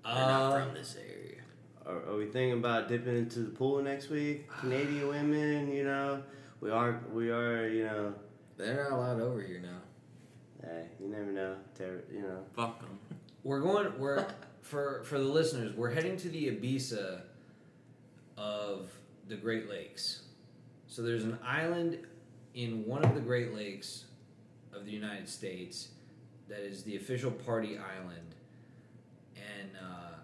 not 0.03 0.53
uh, 0.53 0.65
from 0.65 0.73
this 0.73 0.95
area. 0.95 1.41
Are, 1.85 2.11
are 2.11 2.17
we 2.17 2.25
thinking 2.25 2.53
about 2.53 2.87
dipping 2.87 3.17
into 3.17 3.39
the 3.39 3.49
pool 3.49 3.81
next 3.81 4.09
week? 4.09 4.49
Canadian 4.49 5.07
women, 5.07 5.71
you 5.71 5.83
know, 5.83 6.23
we 6.61 6.71
are, 6.71 7.01
we 7.13 7.31
are, 7.31 7.67
you 7.67 7.83
know. 7.85 8.13
They're 8.57 8.83
not 8.83 8.91
allowed 8.91 9.21
over 9.21 9.41
here 9.41 9.61
now. 9.61 9.79
Hey, 10.61 10.87
you 10.99 11.07
never 11.07 11.31
know. 11.31 11.55
Ter- 11.77 12.03
you 12.11 12.21
know. 12.21 12.43
Fuck 12.55 12.79
them. 12.81 12.99
we're 13.43 13.61
going 13.61 13.97
we're 13.97 14.27
for 14.61 15.03
for 15.05 15.17
the 15.17 15.25
listeners, 15.25 15.75
we're 15.75 15.91
heading 15.91 16.17
to 16.17 16.29
the 16.29 16.47
Ibiza 16.47 17.21
of 18.37 18.91
the 19.27 19.35
Great 19.35 19.69
Lakes. 19.69 20.23
So 20.87 21.01
there's 21.01 21.23
an 21.23 21.39
island 21.45 21.99
in 22.53 22.85
one 22.85 23.03
of 23.05 23.15
the 23.15 23.21
Great 23.21 23.53
Lakes 23.53 24.05
of 24.73 24.85
the 24.85 24.91
United 24.91 25.29
States 25.29 25.89
that 26.49 26.59
is 26.59 26.83
the 26.83 26.95
official 26.97 27.31
party 27.31 27.77
island. 27.77 28.35
And 29.35 29.69
uh, 29.77 30.17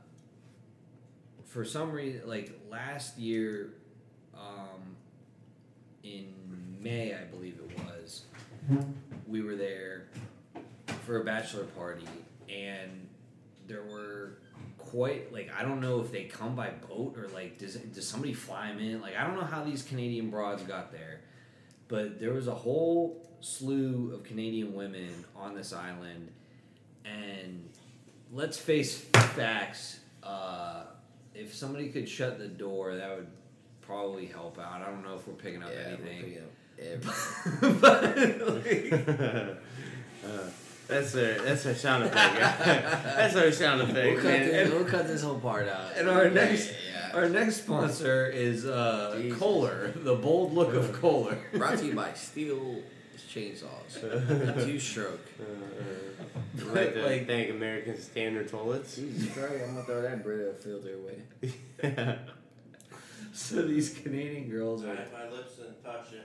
for 1.45 1.63
some 1.63 1.91
reason, 1.91 2.27
like 2.27 2.51
last 2.69 3.17
year, 3.17 3.73
um, 4.35 4.95
in 6.03 6.33
May, 6.81 7.13
I 7.13 7.23
believe 7.23 7.59
it 7.59 7.79
was, 7.79 8.23
we 9.27 9.41
were 9.41 9.55
there 9.55 10.07
for 11.05 11.21
a 11.21 11.23
bachelor 11.23 11.63
party, 11.63 12.07
and 12.49 13.07
there 13.67 13.83
were 13.83 14.37
quite 14.77 15.33
like 15.33 15.49
I 15.57 15.63
don't 15.63 15.81
know 15.81 15.99
if 16.01 16.11
they 16.11 16.25
come 16.25 16.55
by 16.55 16.69
boat 16.69 17.17
or 17.17 17.27
like 17.29 17.57
does 17.57 17.75
does 17.75 18.07
somebody 18.07 18.33
fly 18.33 18.67
them 18.67 18.79
in? 18.79 19.01
Like 19.01 19.15
I 19.15 19.25
don't 19.25 19.35
know 19.35 19.45
how 19.45 19.63
these 19.63 19.83
Canadian 19.83 20.29
broads 20.29 20.63
got 20.63 20.91
there, 20.91 21.21
but 21.87 22.19
there 22.19 22.33
was 22.33 22.47
a 22.47 22.53
whole 22.53 23.25
slew 23.45 24.11
of 24.13 24.23
Canadian 24.23 24.73
women 24.73 25.23
on 25.35 25.55
this 25.55 25.71
island, 25.71 26.29
and 27.05 27.69
let's 28.33 28.57
face 28.57 28.97
facts. 28.97 29.99
Uh, 30.23 30.83
if 31.35 31.53
somebody 31.53 31.89
could 31.89 32.09
shut 32.09 32.39
the 32.39 32.47
door, 32.47 32.95
that 32.95 33.15
would 33.15 33.27
probably 33.81 34.25
help 34.25 34.57
out. 34.57 34.81
I 34.81 34.85
don't 34.89 35.03
know 35.03 35.15
if 35.15 35.27
we're 35.27 35.33
picking 35.35 35.61
up 35.61 35.69
yeah, 35.69 35.95
we're 35.95 36.07
anything. 36.07 36.23
picking 36.23 36.43
up 36.43 37.81
but 37.81 38.17
like, 38.65 39.57
Uh, 40.25 40.49
that's 40.87 41.13
a 41.13 41.37
that's 41.39 41.65
a 41.65 41.75
sound 41.75 42.03
effect. 42.03 42.35
that's 42.65 43.35
our 43.35 43.51
sound 43.51 43.79
We'll 43.81 43.91
effect, 43.91 44.15
cut, 44.17 44.23
man. 44.31 44.49
this, 44.49 44.69
we'll 44.71 44.85
cut 44.85 45.07
this 45.07 45.21
whole 45.21 45.39
part 45.39 45.67
out. 45.67 45.91
And 45.95 46.09
our 46.09 46.29
next- 46.31 46.71
yeah. 46.71 47.11
Our 47.13 47.29
next 47.29 47.57
sponsor 47.57 48.25
is 48.27 48.65
uh, 48.65 49.17
Jesus. 49.21 49.37
Kohler, 49.39 49.91
the 49.95 50.15
bold 50.15 50.53
look 50.53 50.73
of 50.73 50.91
Kohler. 50.99 51.37
Brought 51.53 51.77
to 51.77 51.85
you 51.85 51.93
by 51.93 52.09
Stihl 52.09 52.81
Chainsaws. 53.35 54.63
Two 54.65 54.79
stroke. 54.79 55.19
I'd 56.57 56.63
like 56.67 56.93
to 56.93 57.03
Like- 57.05 57.27
thank 57.27 57.49
American 57.49 57.99
Standard 57.99 58.47
Toilets. 58.47 58.95
Jesus 58.95 59.33
Christ, 59.33 59.55
I'm 59.67 59.73
gonna 59.75 59.85
throw 59.85 60.01
that 60.01 60.23
Brita 60.23 60.53
filter 60.53 60.95
away. 60.95 62.19
So 63.33 63.63
these 63.63 63.93
Canadian 63.99 64.49
girls 64.49 64.83
are 64.85 64.93
my 65.11 65.29
lips 65.29 65.55
didn't 65.57 65.83
touch 65.83 66.13
it. 66.13 66.23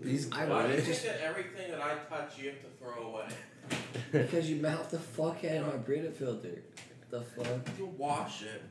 these. 0.00 0.30
I 0.30 0.46
Why 0.46 0.68
do 0.68 0.74
you 0.74 0.80
think 0.80 1.02
that 1.02 1.20
everything 1.20 1.72
that 1.72 1.80
I 1.80 1.96
touch 2.08 2.38
you 2.38 2.50
have 2.50 2.60
to 2.60 2.68
throw 2.78 3.08
away? 3.12 3.26
because 4.12 4.48
you 4.48 4.56
mouth 4.62 4.90
the 4.90 5.00
fuck 5.00 5.44
out 5.44 5.56
of 5.56 5.66
my 5.66 5.76
Brita 5.78 6.10
filter. 6.12 6.62
The 7.10 7.22
fuck? 7.22 7.46
You 7.78 7.86
wash 7.98 8.42
it. 8.44 8.62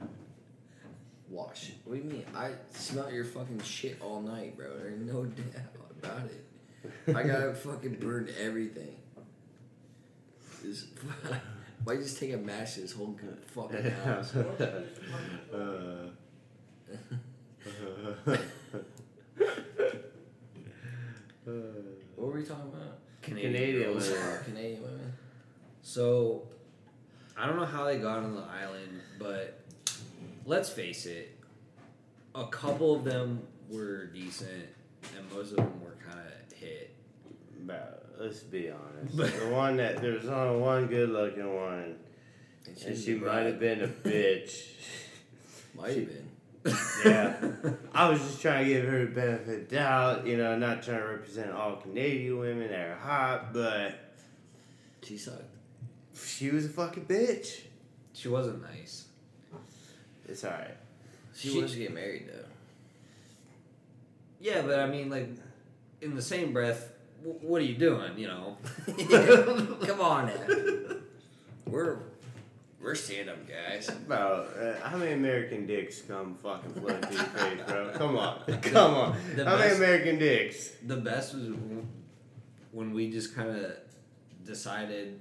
Wash. 1.29 1.69
it. 1.69 1.75
What 1.83 1.95
do 1.95 2.01
you 2.03 2.09
mean? 2.09 2.25
I 2.35 2.51
smell 2.73 3.11
your 3.11 3.25
fucking 3.25 3.61
shit 3.63 3.97
all 4.01 4.21
night, 4.21 4.55
bro. 4.55 4.77
There's 4.77 5.01
no 5.01 5.25
doubt 5.25 5.75
about 6.01 6.25
it. 6.27 6.45
I 7.07 7.23
gotta 7.23 7.53
fucking 7.53 7.95
burn 7.95 8.29
everything. 8.39 8.95
This, 10.63 10.85
why 11.83 11.93
you 11.93 12.03
just 12.03 12.19
take 12.19 12.33
a 12.33 12.37
match 12.37 12.75
to 12.75 12.81
this 12.81 12.93
whole 12.93 13.17
fucking 13.47 13.91
house? 13.91 14.33
Uh, 15.53 16.09
What 21.45 22.27
were 22.27 22.39
we 22.39 22.43
talking 22.43 22.71
about? 22.73 22.99
Canadian 23.21 23.83
girls. 23.83 24.09
women. 24.09 24.43
Canadian 24.45 24.81
women. 24.81 25.13
So 25.81 26.43
I 27.37 27.47
don't 27.47 27.57
know 27.57 27.65
how 27.65 27.85
they 27.85 27.97
got 27.97 28.19
on 28.19 28.35
the 28.35 28.43
island, 28.43 29.01
but 29.19 29.59
let's 30.45 30.69
face 30.69 31.05
it, 31.05 31.37
a 32.35 32.47
couple 32.47 32.95
of 32.95 33.03
them 33.03 33.41
were 33.69 34.05
decent, 34.07 34.67
and 35.17 35.31
most 35.33 35.51
of 35.51 35.57
them 35.57 35.81
were 35.81 35.91
kind 35.91 35.92
of 35.92 35.92
hit. 36.63 36.95
Bro, 37.65 37.77
let's 38.19 38.39
be 38.41 38.69
honest. 38.69 39.15
the 39.39 39.47
one 39.49 39.77
that 39.77 40.01
there 40.01 40.13
was 40.13 40.25
only 40.25 40.59
one 40.61 40.87
good 40.87 41.09
looking 41.09 41.53
one, 41.55 41.95
and 42.65 42.77
she's 42.77 43.03
she 43.05 43.15
might 43.15 43.43
have 43.43 43.59
been 43.59 43.81
a 43.81 43.87
bitch. 43.87 44.67
Might 45.75 45.97
have 45.97 46.07
been. 46.07 46.29
yeah. 47.03 47.35
I 47.95 48.07
was 48.09 48.19
just 48.21 48.41
trying 48.41 48.65
to 48.67 48.73
give 48.73 48.85
her 48.85 49.05
the 49.05 49.11
benefit 49.11 49.63
of 49.63 49.69
the 49.69 49.75
doubt, 49.75 50.27
you 50.27 50.37
know, 50.37 50.55
not 50.55 50.83
trying 50.83 50.99
to 50.99 51.05
represent 51.07 51.51
all 51.51 51.77
Canadian 51.77 52.37
women 52.37 52.69
that 52.69 52.89
are 52.89 52.95
hot, 52.95 53.53
but 53.53 53.95
She 55.01 55.17
sucked. 55.17 55.41
she 56.15 56.51
was 56.51 56.65
a 56.65 56.69
fucking 56.69 57.05
bitch. 57.05 57.61
She 58.13 58.27
wasn't 58.27 58.61
nice. 58.61 59.05
It's 60.27 60.43
alright. 60.45 60.77
She, 61.35 61.49
She- 61.49 61.57
wants 61.57 61.73
to 61.73 61.79
get 61.79 61.91
married 61.93 62.27
though. 62.31 62.45
Yeah, 64.39 64.61
but 64.61 64.79
I 64.79 64.87
mean, 64.87 65.09
like, 65.09 65.29
in 66.03 66.15
the 66.15 66.21
same 66.21 66.53
breath, 66.53 66.91
w- 67.23 67.39
what 67.41 67.61
are 67.61 67.65
you 67.65 67.75
doing? 67.75 68.17
You 68.17 68.27
know. 68.27 68.57
Come 69.85 70.01
on 70.01 70.27
now. 70.27 70.95
We're 71.65 71.97
we're 72.81 72.95
stand 72.95 73.29
up 73.29 73.37
guys. 73.47 73.89
Bro, 74.07 74.47
uh, 74.59 74.87
how 74.87 74.97
many 74.97 75.13
American 75.13 75.65
dicks 75.65 76.01
come 76.01 76.35
fucking 76.35 76.73
floating 76.73 77.01
through 77.01 77.15
your 77.15 77.25
face, 77.25 77.59
bro? 77.65 77.91
Come 77.95 78.17
on. 78.17 78.41
Come 78.61 78.93
on. 78.93 79.17
The 79.35 79.45
how 79.45 79.57
many 79.57 79.75
American 79.75 80.19
dicks? 80.19 80.69
The 80.85 80.97
best 80.97 81.33
was 81.33 81.49
when 82.71 82.93
we 82.93 83.09
just 83.09 83.35
kind 83.35 83.49
of 83.49 83.71
decided, 84.45 85.19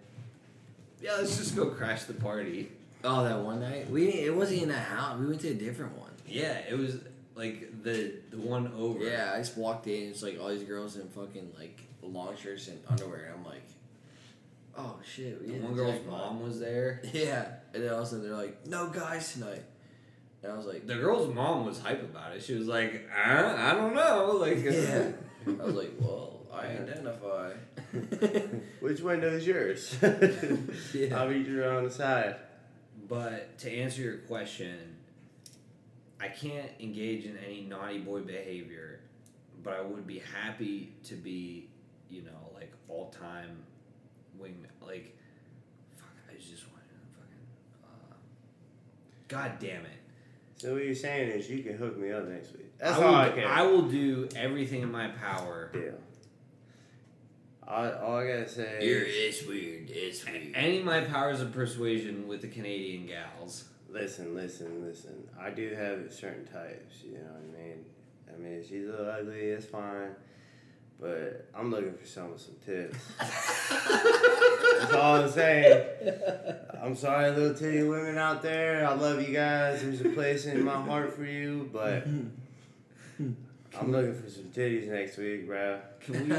yeah, 1.01 1.13
let's 1.19 1.37
just 1.37 1.55
go 1.55 1.67
crash 1.67 2.05
the 2.05 2.15
party. 2.15 2.73
Oh, 3.05 3.25
that 3.25 3.39
one 3.41 3.61
night 3.61 3.91
we 3.91 4.09
it 4.09 4.35
wasn't 4.35 4.63
in 4.63 4.69
that 4.69 4.87
house. 4.87 5.19
We 5.19 5.27
went 5.27 5.41
to 5.43 5.49
a 5.49 5.55
different 5.55 5.97
one. 5.99 6.11
Yeah, 6.27 6.59
it 6.69 6.77
was 6.77 6.99
like 7.35 7.83
the 7.83 8.15
the 8.31 8.39
one 8.39 8.73
over. 8.77 9.05
Yeah, 9.05 9.33
I 9.35 9.39
just 9.39 9.57
walked 9.57 9.87
in. 9.87 10.11
It's 10.11 10.23
like 10.23 10.39
all 10.41 10.49
these 10.49 10.63
girls 10.65 10.97
in 10.97 11.09
fucking 11.09 11.53
like 11.59 11.81
long 12.03 12.37
shirts 12.37 12.69
and 12.69 12.79
underwear, 12.89 13.27
and 13.27 13.35
I'm 13.39 13.45
like, 13.45 13.63
oh 14.77 14.97
shit. 15.05 15.41
We 15.41 15.55
The 15.55 15.65
one 15.65 15.75
girl's 15.75 15.95
jackpot. 15.95 16.11
mom 16.35 16.43
was 16.43 16.59
there. 16.61 17.01
Yeah, 17.13 17.47
and 17.75 17.83
then 17.83 17.93
all 17.93 18.01
of 18.01 18.05
a 18.05 18.07
sudden 18.07 18.25
they're 18.25 18.37
like, 18.37 18.67
no 18.67 18.89
guys 18.91 19.33
tonight. 19.35 19.63
And 20.43 20.53
I 20.53 20.57
was 20.57 20.67
like, 20.67 20.87
The 20.87 20.97
girl's 20.97 21.33
mom 21.35 21.65
was 21.67 21.79
hype 21.81 22.03
about 22.03 22.35
it. 22.35 22.43
She 22.43 22.55
was 22.55 22.67
like, 22.67 23.09
I, 23.15 23.71
I 23.71 23.75
don't 23.75 23.95
know. 23.95 24.33
Like, 24.41 24.59
yeah. 24.65 25.13
I 25.47 25.65
was 25.65 25.75
like, 25.75 25.93
well, 26.01 26.41
I 26.53 26.67
identify. 26.67 27.53
Which 28.81 29.01
window 29.01 29.29
is 29.33 29.47
yours? 29.47 29.97
Yeah. 30.93 31.17
I'll 31.21 31.29
be 31.29 31.39
you 31.39 31.65
on 31.65 31.85
the 31.85 31.91
side. 31.91 32.37
But 33.09 33.59
to 33.59 33.71
answer 33.71 34.03
your 34.03 34.17
question, 34.19 34.92
I 36.23 36.29
can't 36.29 36.71
engage 36.79 37.25
in 37.25 37.37
any 37.45 37.63
naughty 37.63 37.99
boy 37.99 38.21
behavior, 38.21 39.01
but 39.65 39.75
I 39.75 39.83
would 39.83 40.07
be 40.07 40.21
happy 40.21 40.93
to 41.05 41.15
be, 41.15 41.69
you 42.09 42.23
know, 42.23 42.51
like 42.55 42.73
all 42.89 43.11
time 43.11 43.65
wing. 44.39 44.65
Like, 44.81 45.17
fuck, 45.97 46.15
I 46.31 46.35
just 46.35 46.65
want 46.69 46.85
to 46.85 46.95
fucking. 47.19 47.83
Uh, 47.83 48.15
God 49.27 49.59
damn 49.59 49.85
it. 49.85 49.99
So 50.59 50.75
what 50.75 50.85
you're 50.85 50.95
saying 50.95 51.31
is 51.31 51.51
you 51.51 51.65
can 51.65 51.77
hook 51.77 51.99
me 51.99 52.13
up 52.13 52.29
next 52.29 52.53
week. 52.53 52.79
That's 52.79 53.01
I 53.01 53.03
all 53.03 53.11
will, 53.11 53.19
I 53.19 53.29
can. 53.31 53.45
I 53.45 53.63
will 53.63 53.83
do 53.83 54.29
everything 54.37 54.83
in 54.83 54.93
my 54.93 55.09
power. 55.09 55.73
Yeah. 55.75 55.91
all, 57.67 57.93
all 57.95 58.17
I 58.19 58.29
gotta 58.29 58.49
say. 58.49 58.79
You're, 58.81 59.03
it's 59.05 59.45
weird. 59.45 59.91
It's 59.91 60.25
weird. 60.25 60.53
Any 60.55 60.79
of 60.79 60.85
my 60.85 61.01
powers 61.01 61.41
of 61.41 61.53
persuasion 61.53 62.29
with 62.29 62.43
the 62.43 62.49
Canadian 62.49 63.09
gals. 63.09 63.65
Listen, 63.93 64.35
listen, 64.35 64.85
listen. 64.85 65.29
I 65.39 65.51
do 65.51 65.75
have 65.75 66.13
certain 66.13 66.47
types. 66.47 67.03
You 67.05 67.19
know 67.19 67.31
what 67.33 67.59
I 67.59 67.63
mean. 67.63 67.85
I 68.33 68.39
mean, 68.39 68.59
if 68.59 68.69
she's 68.69 68.89
a 68.89 68.91
little 68.93 69.11
ugly, 69.11 69.41
it's 69.51 69.67
fine. 69.67 70.15
But 70.99 71.49
I'm 71.55 71.71
looking 71.71 71.95
for 71.95 72.07
some 72.07 72.31
with 72.33 72.41
some 72.41 72.55
tits. 72.65 72.97
That's 73.19 74.95
all 74.95 75.17
I'm 75.17 75.31
saying. 75.31 75.85
I'm 76.81 76.95
sorry, 76.95 77.31
little 77.33 77.55
titty 77.55 77.83
women 77.83 78.17
out 78.19 78.41
there. 78.43 78.87
I 78.87 78.95
love 78.95 79.21
you 79.21 79.35
guys. 79.35 79.83
There's 79.83 80.01
a 80.01 80.11
place 80.11 80.47
in 80.47 80.65
my 80.65 80.81
heart 80.81 81.15
for 81.15 81.25
you, 81.25 81.69
but 81.73 82.07
I'm 83.79 83.91
looking 83.93 84.15
for 84.15 84.31
some 84.31 84.45
titties 84.45 84.89
next 84.89 85.17
week, 85.19 85.47
bro. 85.47 85.81
Can 86.01 86.29
we 86.29 86.37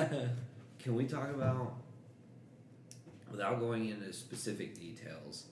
can 0.79 0.95
we 0.95 1.05
talk 1.05 1.29
about 1.29 1.75
without 3.31 3.59
going 3.59 3.89
into 3.89 4.11
specific 4.13 4.79
details? 4.79 5.45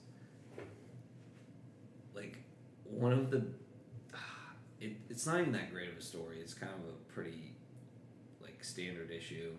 Like 2.14 2.38
one 3.02 3.12
of 3.12 3.30
the 3.30 3.44
it, 4.80 4.92
it's 5.10 5.26
not 5.26 5.40
even 5.40 5.52
that 5.52 5.72
great 5.72 5.90
of 5.90 5.96
a 5.96 6.02
story. 6.02 6.38
It's 6.40 6.54
kind 6.54 6.72
of 6.72 6.88
a 6.88 7.12
pretty 7.12 7.52
like 8.40 8.62
standard 8.62 9.10
issue. 9.10 9.52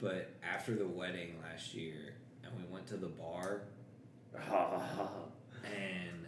But 0.00 0.30
after 0.42 0.74
the 0.74 0.86
wedding 0.86 1.36
last 1.42 1.74
year 1.74 2.14
and 2.44 2.52
we 2.56 2.72
went 2.72 2.86
to 2.88 2.96
the 2.96 3.08
bar 3.08 3.62
and 5.64 6.26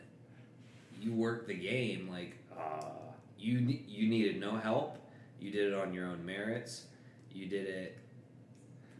you 1.00 1.12
worked 1.12 1.46
the 1.46 1.54
game 1.54 2.08
like 2.10 2.36
you 3.40 3.80
you 3.88 4.08
needed 4.08 4.38
no 4.38 4.56
help. 4.56 4.98
You 5.40 5.50
did 5.50 5.72
it 5.72 5.74
on 5.74 5.94
your 5.94 6.06
own 6.06 6.24
merits. 6.24 6.84
You 7.32 7.46
did 7.46 7.66
it 7.66 7.98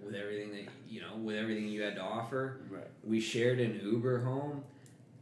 with 0.03 0.15
everything 0.15 0.51
that 0.53 0.73
you 0.89 1.01
know, 1.01 1.17
with 1.23 1.37
everything 1.37 1.69
you 1.69 1.83
had 1.83 1.97
to 1.97 2.03
offer. 2.03 2.61
Right. 2.71 2.87
We 3.05 3.21
shared 3.21 3.61
an 3.61 3.81
Uber 3.83 4.25
home, 4.25 4.65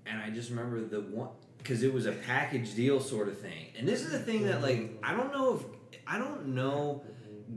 and 0.06 0.20
I 0.20 0.30
just 0.30 0.50
remember 0.50 0.80
the 0.84 1.00
one 1.00 1.30
because 1.58 1.82
it 1.82 1.92
was 1.92 2.06
a 2.06 2.12
package 2.12 2.74
deal 2.74 3.00
sort 3.00 3.28
of 3.28 3.38
thing. 3.38 3.66
And 3.78 3.86
this 3.86 4.02
is 4.02 4.10
the 4.10 4.18
thing 4.18 4.44
that 4.44 4.62
like 4.62 4.98
I 5.02 5.14
don't 5.14 5.32
know 5.32 5.56
if 5.56 5.62
I 6.06 6.18
don't 6.18 6.48
know. 6.48 7.02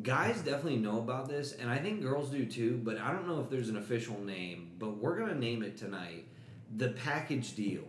Guys 0.03 0.37
definitely 0.37 0.77
know 0.77 0.99
about 0.99 1.27
this, 1.27 1.51
and 1.51 1.69
I 1.69 1.77
think 1.77 2.01
girls 2.01 2.29
do 2.29 2.45
too. 2.45 2.79
But 2.83 2.97
I 2.97 3.11
don't 3.11 3.27
know 3.27 3.41
if 3.41 3.49
there's 3.49 3.69
an 3.69 3.77
official 3.77 4.19
name. 4.21 4.71
But 4.79 4.97
we're 4.97 5.17
gonna 5.17 5.35
name 5.35 5.63
it 5.63 5.77
tonight. 5.77 6.27
The 6.77 6.89
package 6.89 7.55
deal. 7.55 7.83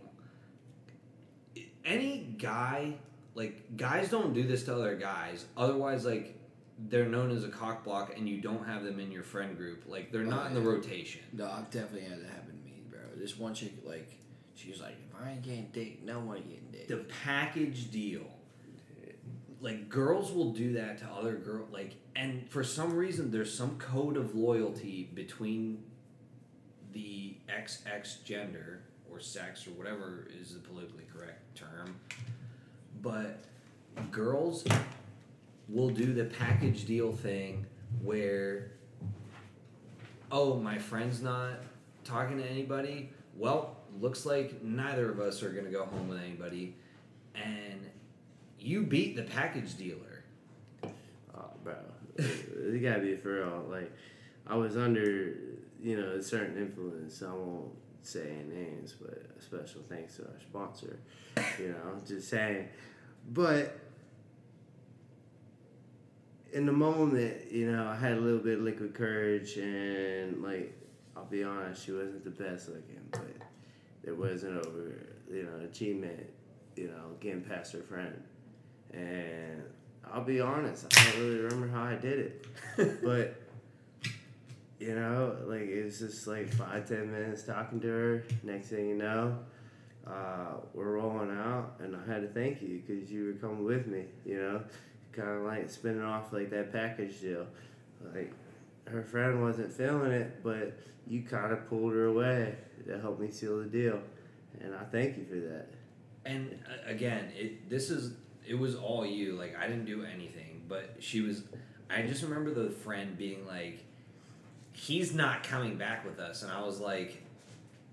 Any 1.85 2.35
guy 2.37 2.95
like 3.35 3.77
guys 3.77 4.09
don't 4.09 4.33
do 4.33 4.43
this 4.43 4.63
to 4.63 4.73
other 4.75 4.95
guys 4.95 5.45
otherwise 5.57 6.05
like 6.05 6.37
they're 6.87 7.07
known 7.07 7.31
as 7.31 7.43
a 7.43 7.49
cock 7.49 7.83
block 7.83 8.15
and 8.15 8.29
you 8.29 8.39
don't 8.39 8.65
have 8.67 8.83
them 8.83 8.99
in 8.99 9.11
your 9.11 9.23
friend 9.23 9.57
group 9.57 9.83
like 9.87 10.11
they're 10.11 10.23
not 10.23 10.47
in 10.47 10.53
the 10.53 10.59
oh, 10.59 10.63
rotation 10.63 11.21
Dog 11.35 11.71
definitely 11.71 12.07
had 12.07 12.21
that 12.21 12.29
happen 12.29 12.59
to 12.59 12.65
me, 12.65 12.81
bro. 12.89 12.99
This 13.15 13.37
one 13.37 13.53
chick, 13.53 13.73
like, 13.83 14.19
she 14.63 14.71
was 14.71 14.79
like, 14.79 14.95
if 15.09 15.21
I 15.21 15.31
ain't 15.31 15.41
getting 15.41 15.69
dick, 15.73 16.03
no 16.03 16.19
one 16.19 16.37
getting 16.37 16.69
dick. 16.71 16.87
the 16.87 17.05
package 17.23 17.91
deal. 17.91 18.21
Like 19.59 19.89
girls 19.89 20.31
will 20.31 20.51
do 20.51 20.73
that 20.73 20.97
to 20.99 21.05
other 21.05 21.35
girl 21.35 21.65
like 21.71 21.95
and 22.17 22.49
for 22.49 22.65
some 22.65 22.93
reason 22.97 23.31
there's 23.31 23.53
some 23.53 23.77
code 23.77 24.17
of 24.17 24.35
loyalty 24.35 25.09
between 25.13 25.83
the 26.91 27.37
xx 27.47 28.21
gender 28.25 28.81
or 29.09 29.21
sex 29.21 29.65
or 29.65 29.71
whatever 29.71 30.27
is 30.37 30.53
the 30.53 30.59
politically 30.59 31.05
correct 31.13 31.55
term. 31.55 31.95
But 33.01 33.45
girls 34.11 34.65
will 35.69 35.89
do 35.89 36.13
the 36.13 36.25
package 36.25 36.85
deal 36.85 37.13
thing 37.13 37.65
where 38.01 38.71
oh 40.29 40.55
my 40.57 40.77
friend's 40.77 41.21
not 41.21 41.61
talking 42.03 42.37
to 42.37 42.45
anybody. 42.45 43.11
Well 43.37 43.77
looks 43.99 44.25
like 44.25 44.63
neither 44.63 45.09
of 45.09 45.19
us 45.19 45.43
are 45.43 45.49
going 45.49 45.65
to 45.65 45.71
go 45.71 45.85
home 45.85 46.09
with 46.09 46.19
anybody 46.19 46.75
and 47.35 47.79
you 48.59 48.83
beat 48.83 49.15
the 49.15 49.23
package 49.23 49.75
dealer 49.77 50.13
Oh, 51.35 51.49
bro, 51.63 51.73
you 52.19 52.79
gotta 52.79 53.01
be 53.01 53.15
for 53.15 53.35
real. 53.35 53.65
Like, 53.69 53.91
I 54.45 54.55
was 54.55 54.77
under, 54.77 55.35
you 55.81 55.99
know, 55.99 56.11
a 56.11 56.23
certain 56.23 56.57
influence. 56.57 57.23
I 57.23 57.31
won't 57.31 57.71
say 58.01 58.35
names, 58.47 58.93
but 58.93 59.23
a 59.37 59.41
special 59.41 59.81
thanks 59.89 60.17
to 60.17 60.23
our 60.23 60.39
sponsor. 60.41 60.99
You 61.59 61.69
know, 61.69 62.01
just 62.05 62.29
saying. 62.29 62.67
But 63.31 63.79
in 66.51 66.65
the 66.65 66.73
moment, 66.73 67.51
you 67.51 67.71
know, 67.71 67.87
I 67.87 67.95
had 67.95 68.17
a 68.17 68.21
little 68.21 68.39
bit 68.39 68.59
of 68.59 68.63
liquid 68.63 68.93
courage, 68.93 69.57
and 69.57 70.43
like, 70.43 70.77
I'll 71.15 71.25
be 71.25 71.43
honest, 71.43 71.85
she 71.85 71.91
wasn't 71.93 72.23
the 72.23 72.31
best 72.31 72.67
looking, 72.67 72.99
but 73.11 73.21
there 74.03 74.15
wasn't 74.15 74.65
over, 74.65 74.93
you 75.31 75.43
know, 75.43 75.65
achievement, 75.65 76.25
you 76.75 76.87
know, 76.87 77.15
getting 77.19 77.41
past 77.41 77.73
her 77.73 77.81
friend, 77.81 78.21
and 78.93 79.63
I'll 80.11 80.23
be 80.23 80.41
honest, 80.41 80.85
I 80.97 81.11
don't 81.11 81.21
really 81.21 81.39
remember 81.39 81.67
how 81.67 81.83
I 81.83 81.95
did 81.95 82.19
it. 82.19 83.01
but 83.03 83.39
you 84.79 84.95
know, 84.95 85.37
like 85.45 85.61
it 85.61 85.85
was 85.85 85.99
just 85.99 86.27
like 86.27 86.53
five, 86.53 86.87
ten 86.87 87.11
minutes 87.11 87.43
talking 87.43 87.79
to 87.81 87.87
her. 87.87 88.23
Next 88.43 88.67
thing 88.67 88.89
you 88.89 88.95
know, 88.95 89.37
uh, 90.05 90.57
we're 90.73 90.93
rolling 90.93 91.31
out, 91.31 91.75
and 91.79 91.95
I 91.95 92.11
had 92.11 92.21
to 92.21 92.27
thank 92.27 92.61
you 92.61 92.81
because 92.85 93.09
you 93.09 93.27
were 93.27 93.33
coming 93.33 93.63
with 93.63 93.87
me. 93.87 94.05
You 94.25 94.37
know, 94.37 94.61
kind 95.13 95.29
of 95.29 95.43
like 95.43 95.69
spinning 95.69 96.03
off 96.03 96.33
like 96.33 96.49
that 96.49 96.73
package 96.73 97.21
deal. 97.21 97.47
Like 98.13 98.33
her 98.85 99.03
friend 99.03 99.41
wasn't 99.41 99.71
feeling 99.71 100.11
it, 100.11 100.43
but 100.43 100.77
you 101.07 101.21
kind 101.23 101.51
of 101.53 101.67
pulled 101.69 101.93
her 101.93 102.05
away. 102.05 102.55
To 102.87 102.99
help 102.99 103.17
me 103.19 103.31
seal 103.31 103.59
the 103.59 103.65
deal, 103.65 103.99
and 104.59 104.75
I 104.75 104.83
thank 104.83 105.17
you 105.17 105.23
for 105.23 105.35
that. 105.35 105.67
and 106.25 106.59
uh, 106.67 106.89
again 106.91 107.31
it 107.33 107.69
this 107.69 107.89
is 107.89 108.13
it 108.45 108.55
was 108.59 108.75
all 108.75 109.05
you 109.05 109.33
like 109.33 109.55
i 109.57 109.67
didn't 109.67 109.85
do 109.85 110.03
anything 110.03 110.61
but 110.67 110.95
she 110.99 111.21
was 111.21 111.43
i 111.89 112.01
just 112.01 112.23
remember 112.23 112.53
the 112.53 112.69
friend 112.69 113.17
being 113.17 113.47
like 113.47 113.85
he's 114.73 115.13
not 115.15 115.43
coming 115.43 115.77
back 115.77 116.03
with 116.05 116.19
us 116.19 116.43
and 116.43 116.51
i 116.51 116.61
was 116.61 116.81
like 116.81 117.21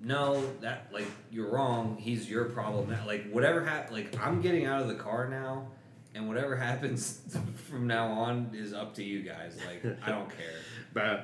no 0.01 0.43
that 0.61 0.89
like 0.93 1.07
you're 1.31 1.51
wrong. 1.51 1.97
He's 2.01 2.29
your 2.29 2.47
problem. 2.47 2.91
Now 2.91 3.07
like 3.07 3.31
whatever 3.31 3.65
hap- 3.65 3.93
like 3.93 4.19
i'm 4.21 4.41
getting 4.41 4.65
out 4.67 4.83
of 4.83 4.89
the 4.89 4.95
car 4.95 5.29
now 5.29 5.69
and 6.17 6.27
whatever 6.27 6.57
happens 6.69 7.21
from 7.69 7.87
now 7.87 8.07
on 8.09 8.51
is 8.55 8.73
up 8.73 8.95
to 8.95 9.05
you 9.05 9.23
guys 9.23 9.57
like 9.69 9.85
i 10.05 10.09
don't 10.11 10.29
care 10.31 10.55
Bro, 10.93 11.23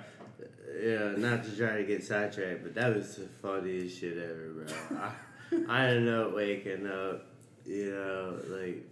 yeah, 0.81 1.13
not 1.17 1.45
to 1.45 1.57
try 1.57 1.77
to 1.77 1.85
get 1.85 2.05
sidetracked, 2.05 2.63
but 2.63 2.75
that 2.75 2.95
was 2.95 3.17
the 3.17 3.27
funniest 3.43 3.99
shit 4.01 4.17
ever, 4.19 4.53
bro. 4.55 4.99
I, 4.99 5.13
I 5.69 5.87
ended 5.89 6.15
up 6.15 6.35
waking 6.35 6.87
up, 6.87 7.27
you 7.65 7.93
know, 7.93 8.39
like, 8.49 8.85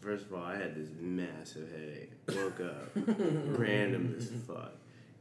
first 0.00 0.26
of 0.26 0.34
all, 0.34 0.44
I 0.44 0.56
had 0.56 0.74
this 0.74 0.88
massive 0.98 1.70
headache. 1.70 2.12
Woke 2.28 2.60
up, 2.60 2.90
random 3.58 4.14
as 4.16 4.30
fuck. 4.46 4.72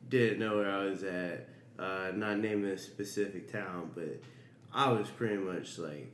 Didn't 0.10 0.40
know 0.40 0.58
where 0.58 0.70
I 0.70 0.84
was 0.86 1.04
at. 1.04 1.48
Uh, 1.80 2.12
not 2.14 2.38
naming 2.38 2.70
a 2.70 2.78
specific 2.78 3.52
town, 3.52 3.92
but 3.96 4.22
I 4.74 4.92
was 4.92 5.10
pretty 5.10 5.38
much 5.38 5.80
like 5.80 6.12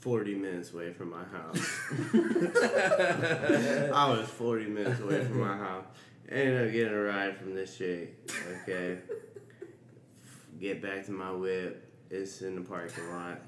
40 0.00 0.34
minutes 0.34 0.72
away 0.72 0.92
from 0.92 1.10
my 1.10 1.24
house. 1.24 1.80
I 3.92 4.08
was 4.08 4.28
40 4.28 4.66
minutes 4.66 5.00
away 5.00 5.24
from 5.24 5.40
my 5.40 5.56
house. 5.56 5.84
Ended 6.30 6.66
up 6.66 6.72
getting 6.72 6.92
a 6.92 7.00
ride 7.00 7.36
from 7.36 7.54
this 7.54 7.78
chick. 7.78 8.30
Okay. 8.62 8.98
Get 10.60 10.82
back 10.82 11.04
to 11.06 11.12
my 11.12 11.30
whip. 11.30 11.92
It's 12.10 12.40
in 12.42 12.56
the 12.56 12.62
parking 12.62 13.08
lot. 13.10 13.40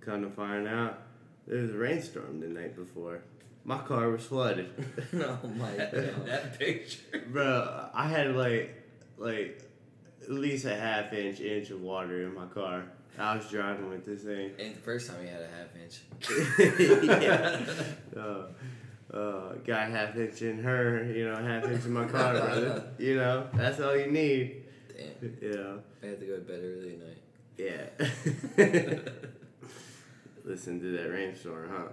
Come 0.00 0.22
to 0.22 0.30
find 0.30 0.68
out, 0.68 1.02
there 1.46 1.62
was 1.62 1.72
a 1.72 1.78
rainstorm 1.78 2.40
the 2.40 2.46
night 2.46 2.76
before. 2.76 3.22
My 3.64 3.78
car 3.78 4.10
was 4.10 4.24
flooded. 4.24 4.70
oh 5.14 5.38
my 5.56 5.70
that, 5.72 5.92
god. 6.16 6.26
that 6.26 6.58
picture 6.58 6.98
Bro, 7.28 7.88
I 7.94 8.08
had 8.08 8.36
like, 8.36 8.82
like, 9.16 9.62
at 10.22 10.30
least 10.30 10.66
a 10.66 10.76
half 10.76 11.12
inch, 11.12 11.40
inch 11.40 11.70
of 11.70 11.80
water 11.80 12.22
in 12.24 12.34
my 12.34 12.46
car. 12.46 12.84
I 13.18 13.36
was 13.36 13.48
driving 13.48 13.88
with 13.88 14.04
this 14.04 14.22
thing. 14.22 14.52
And 14.58 14.74
the 14.74 14.80
first 14.80 15.08
time 15.08 15.16
he 15.22 15.28
had 15.28 15.40
a 15.40 15.48
half 15.48 15.74
inch. 15.80 17.22
yeah. 17.22 18.20
Uh, 18.20 18.46
uh, 19.14 19.54
got 19.64 19.88
half 19.90 20.16
inch 20.16 20.42
in 20.42 20.62
her, 20.62 21.04
you 21.04 21.28
know, 21.28 21.36
half 21.36 21.64
inch 21.64 21.84
in 21.84 21.92
my 21.92 22.04
car, 22.06 22.32
brother. 22.34 22.84
You 22.98 23.16
know, 23.16 23.48
that's 23.54 23.80
all 23.80 23.96
you 23.96 24.10
need. 24.10 24.64
Damn. 24.88 25.36
You 25.40 25.52
know, 25.56 25.80
I 26.02 26.06
had 26.06 26.20
to 26.20 26.26
go 26.26 26.36
to 26.36 26.42
bed 26.42 26.60
early 26.62 26.92
at 26.94 26.98
night. 26.98 27.22
yeah. 28.96 28.98
Listen 30.44 30.80
to 30.80 30.96
that 30.98 31.10
rainstorm, 31.10 31.70
huh? 31.70 31.88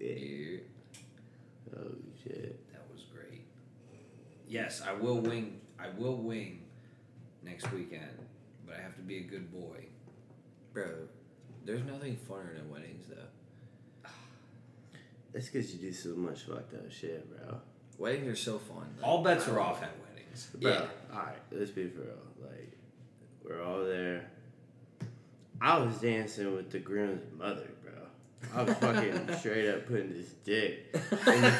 Yeah. 0.00 0.12
Yeah. 0.12 0.58
Oh 1.76 1.90
shit. 2.22 2.72
That 2.72 2.82
was 2.92 3.02
great. 3.12 3.42
Yes, 4.48 4.82
I 4.86 4.92
will 4.92 5.20
wing. 5.20 5.60
I 5.78 5.88
will 5.98 6.16
wing 6.16 6.62
next 7.42 7.70
weekend, 7.72 8.18
but 8.66 8.76
I 8.76 8.80
have 8.82 8.96
to 8.96 9.02
be 9.02 9.18
a 9.18 9.22
good 9.22 9.52
boy. 9.52 9.86
Bro, 10.72 11.08
there's 11.64 11.84
nothing 11.84 12.16
funner 12.28 12.54
than 12.56 12.70
weddings, 12.70 13.06
though. 13.08 13.28
That's 15.34 15.48
because 15.48 15.72
you 15.74 15.80
do 15.80 15.92
so 15.92 16.10
much 16.10 16.42
fucked 16.44 16.72
up 16.74 16.90
shit, 16.90 17.28
bro. 17.28 17.58
Weddings 17.98 18.28
are 18.28 18.36
so 18.36 18.58
fun. 18.58 18.86
like, 18.98 19.06
All 19.06 19.22
bets 19.22 19.46
are 19.48 19.60
off 19.60 19.82
at 19.82 19.90
weddings. 20.08 20.48
Bro, 20.54 20.70
Yeah. 20.70 20.86
alright, 21.12 21.36
let's 21.52 21.70
be 21.72 21.88
for 21.88 22.00
real. 22.00 22.22
Like, 22.40 22.72
we're 23.44 23.60
all 23.62 23.84
there. 23.84 24.30
I 25.60 25.78
was 25.78 25.96
dancing 25.98 26.54
with 26.54 26.70
the 26.70 26.78
groom's 26.78 27.22
mother, 27.36 27.68
bro. 27.82 27.92
I 28.54 28.62
was 28.62 28.74
fucking 28.76 29.34
straight 29.38 29.68
up 29.70 29.86
putting 29.86 30.12
this 30.12 30.28
dick 30.44 30.90
in 30.94 31.42
the 31.42 31.54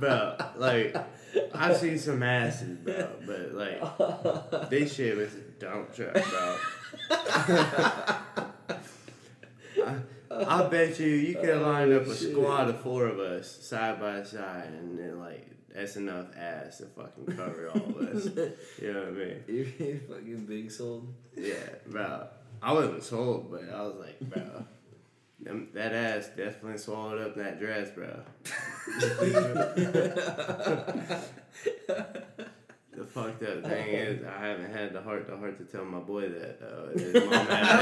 Bro, 0.00 0.36
like, 0.56 0.96
I've 1.54 1.76
seen 1.76 1.98
some 1.98 2.22
asses, 2.22 2.78
bro, 2.78 3.08
but 3.26 3.52
like, 3.54 3.80
this 4.70 4.94
shit 4.94 5.16
was 5.16 5.34
a 5.34 5.40
dump 5.58 5.94
truck, 5.94 6.14
bro. 6.14 6.56
I, 10.46 10.66
bet 10.68 10.98
you 11.00 11.08
you 11.08 11.34
could 11.34 11.50
oh, 11.50 11.58
have 11.58 11.62
lined 11.62 11.92
up 11.92 12.06
a 12.06 12.14
squad 12.14 12.68
of 12.68 12.80
four 12.80 13.06
of 13.06 13.18
us 13.18 13.64
side 13.66 14.00
by 14.00 14.22
side, 14.22 14.68
and 14.68 14.98
then 14.98 15.18
like 15.18 15.50
that's 15.74 15.96
enough 15.96 16.26
ass 16.36 16.78
to 16.78 16.86
fucking 16.86 17.36
cover 17.36 17.70
all 17.74 17.88
of 17.88 17.96
us. 17.96 18.26
You 18.82 18.92
know 18.92 19.00
what 19.00 19.08
I 19.08 19.12
mean? 19.12 19.44
You're 19.46 19.98
fucking 20.16 20.46
big 20.46 20.70
sold. 20.70 21.12
Yeah, 21.36 21.54
bro. 21.86 22.26
I 22.62 22.72
wasn't 22.72 23.02
sold, 23.04 23.50
but 23.50 23.68
I 23.72 23.82
was 23.82 23.96
like, 23.96 24.20
bro, 24.20 24.64
them, 25.40 25.68
that 25.74 25.92
ass 25.92 26.28
definitely 26.36 26.78
swallowed 26.78 27.20
up 27.20 27.36
that 27.36 27.60
dress, 27.60 27.90
bro. 27.90 28.22
the 32.98 33.04
fucked 33.04 33.42
up 33.42 33.64
thing 33.68 33.88
is, 33.88 34.24
I 34.24 34.46
haven't 34.46 34.72
had 34.74 34.92
the 34.92 35.00
heart 35.00 35.26
to 35.28 35.36
heart 35.36 35.58
to 35.58 35.64
tell 35.64 35.84
my 35.84 36.00
boy 36.00 36.28
that 36.28 36.60
though. 36.60 36.90
His 36.94 37.14
mom 37.14 37.46
had 37.46 37.78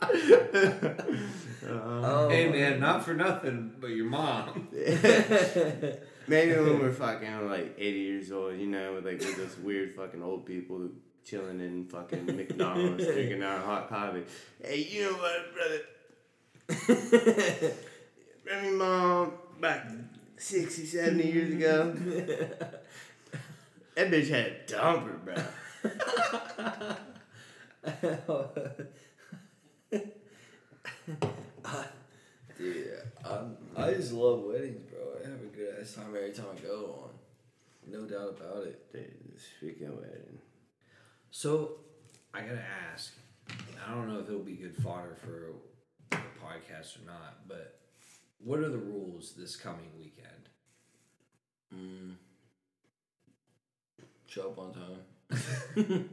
Oh, 1.72 2.28
Hey 2.30 2.46
uh-huh. 2.46 2.56
man, 2.56 2.80
not 2.80 3.04
for 3.04 3.14
nothing, 3.14 3.72
but 3.80 3.90
your 3.90 4.06
mom. 4.06 4.68
Maybe 4.72 6.52
when 6.54 6.80
we're 6.80 6.92
fucking 6.92 7.48
like 7.48 7.74
80 7.78 7.98
years 7.98 8.32
old, 8.32 8.56
you 8.58 8.66
know, 8.66 8.94
with 8.94 9.04
like 9.04 9.18
with 9.20 9.36
those 9.36 9.56
weird 9.58 9.92
fucking 9.92 10.22
old 10.22 10.46
people 10.46 10.88
chilling 11.24 11.60
in 11.60 11.86
fucking 11.86 12.26
McDonald's, 12.26 13.04
drinking 13.04 13.42
our 13.42 13.58
hot 13.58 13.88
coffee. 13.88 14.24
Hey, 14.62 14.88
you 14.90 15.10
know 15.10 15.16
what, 15.16 15.54
brother? 15.54 15.82
Remember 18.44 18.84
mom 18.84 19.32
back 19.60 19.90
60, 20.40 20.86
70 20.86 21.30
years 21.30 21.52
ago? 21.52 21.92
that 23.94 24.10
bitch 24.10 24.30
had 24.30 24.46
a 24.46 24.64
dumper, 24.66 25.22
bro. 25.22 25.34
Dude, 32.56 32.88
I'm, 33.24 33.56
I 33.76 33.92
just 33.92 34.12
love 34.12 34.40
weddings, 34.44 34.82
bro. 34.90 35.00
I 35.22 35.28
have 35.28 35.40
a 35.42 35.46
good 35.54 35.74
ass 35.78 35.92
time 35.94 36.06
every 36.16 36.32
time 36.32 36.46
I 36.56 36.60
go 36.66 37.04
on. 37.04 37.10
No 37.86 38.06
doubt 38.06 38.36
about 38.40 38.66
it. 38.66 38.90
Dude, 38.92 39.38
speaking 39.58 39.94
wedding. 39.94 40.38
So, 41.30 41.72
I 42.32 42.40
gotta 42.40 42.64
ask. 42.92 43.12
I 43.86 43.94
don't 43.94 44.08
know 44.08 44.20
if 44.20 44.28
it'll 44.28 44.40
be 44.40 44.54
good 44.54 44.76
fodder 44.76 45.16
for 45.20 45.52
the 46.10 46.16
podcast 46.42 47.02
or 47.02 47.06
not, 47.06 47.46
but 47.46 47.79
what 48.42 48.58
are 48.60 48.68
the 48.68 48.78
rules 48.78 49.32
this 49.36 49.56
coming 49.56 49.90
weekend? 49.98 50.48
Mm. 51.74 52.14
Show 54.26 54.48
up 54.50 54.58
on 54.58 54.72
time. 54.72 55.00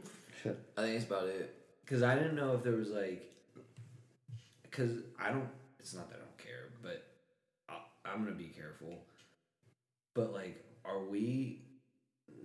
I 0.76 0.82
think 0.82 0.96
it's 0.96 1.04
about 1.04 1.26
it. 1.26 1.54
Because 1.84 2.02
I 2.02 2.14
didn't 2.14 2.36
know 2.36 2.54
if 2.54 2.62
there 2.62 2.74
was 2.74 2.90
like, 2.90 3.32
because 4.62 4.98
I 5.18 5.30
don't. 5.30 5.48
It's 5.80 5.94
not 5.94 6.10
that 6.10 6.16
I 6.16 6.18
don't 6.18 6.38
care, 6.38 6.68
but 6.82 7.06
I'll, 7.68 7.84
I'm 8.04 8.24
gonna 8.24 8.36
be 8.36 8.52
careful. 8.56 8.98
But 10.14 10.32
like, 10.32 10.62
are 10.84 11.02
we 11.02 11.62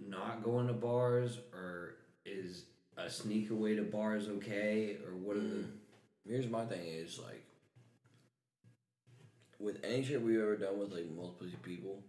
not 0.07 0.43
going 0.43 0.67
to 0.67 0.73
bars, 0.73 1.39
or 1.53 1.95
is 2.25 2.65
a 2.97 3.09
sneak 3.09 3.49
away 3.49 3.75
to 3.75 3.83
bars 3.83 4.27
okay, 4.29 4.97
or 5.05 5.15
what 5.15 5.35
are 5.35 5.41
the? 5.41 5.65
Here's 6.25 6.47
my 6.47 6.65
thing 6.65 6.85
is 6.85 7.19
like 7.19 7.43
with 9.59 9.77
any 9.83 10.03
trip 10.03 10.21
we've 10.21 10.39
ever 10.39 10.55
done 10.55 10.79
with 10.79 10.91
like 10.91 11.09
multiple 11.09 11.47
people, 11.61 12.03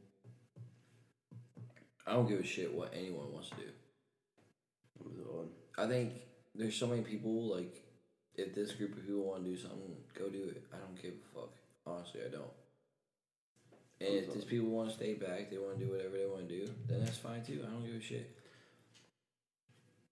I 2.06 2.12
don't 2.12 2.28
give 2.28 2.40
a 2.40 2.44
shit 2.44 2.72
what 2.74 2.92
anyone 2.94 3.32
wants 3.32 3.50
to 3.50 3.56
do. 3.56 3.62
I 5.76 5.86
think 5.86 6.12
there's 6.54 6.76
so 6.76 6.86
many 6.86 7.02
people 7.02 7.54
like 7.54 7.82
if 8.36 8.54
this 8.54 8.72
group 8.72 8.96
of 8.96 9.06
people 9.06 9.24
want 9.24 9.44
to 9.44 9.50
do 9.50 9.56
something, 9.56 9.96
go 10.18 10.28
do 10.28 10.44
it. 10.44 10.62
I 10.72 10.76
don't 10.78 11.00
give 11.00 11.14
a 11.14 11.34
fuck. 11.34 11.50
Honestly, 11.86 12.20
I 12.26 12.30
don't. 12.30 12.44
And 14.00 14.14
if 14.14 14.34
these 14.34 14.44
people 14.44 14.68
want 14.68 14.88
to 14.88 14.94
stay 14.94 15.14
back, 15.14 15.50
they 15.50 15.58
want 15.58 15.78
to 15.78 15.84
do 15.84 15.90
whatever 15.90 16.16
they 16.16 16.26
want 16.26 16.48
to 16.48 16.66
do, 16.66 16.72
then 16.88 17.00
that's 17.04 17.18
fine 17.18 17.42
too. 17.42 17.64
I 17.66 17.70
don't 17.70 17.86
give 17.86 17.94
a 17.94 18.00
shit. 18.00 18.30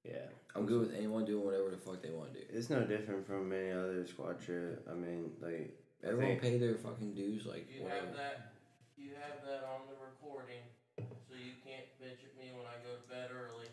Yeah. 0.04 0.26
I'm 0.54 0.66
good 0.66 0.80
with 0.80 0.94
anyone 0.94 1.24
doing 1.24 1.44
whatever 1.44 1.70
the 1.70 1.76
fuck 1.76 2.02
they 2.02 2.10
want 2.10 2.34
to 2.34 2.40
do. 2.40 2.46
It's 2.52 2.70
no 2.70 2.80
different 2.84 3.26
from 3.26 3.52
any 3.52 3.70
other 3.70 4.06
squad 4.06 4.40
trip. 4.40 4.86
I 4.90 4.94
mean, 4.94 5.30
like, 5.40 5.74
Everyone 6.04 6.38
think- 6.38 6.42
pay 6.42 6.58
their 6.58 6.74
fucking 6.76 7.14
dues, 7.14 7.46
like 7.46 7.66
You 7.72 7.84
whatever. 7.84 8.06
have 8.06 8.16
that. 8.16 8.52
You 8.98 9.10
have 9.20 9.44
that 9.46 9.64
on 9.64 9.86
the 9.88 9.94
recording, 10.04 10.62
so 10.98 11.34
you 11.34 11.52
can't 11.64 11.86
bitch 12.00 12.22
at 12.26 12.34
me 12.38 12.50
when 12.56 12.66
I 12.66 12.76
go 12.84 12.94
to 13.00 13.08
bed 13.08 13.30
early. 13.34 13.66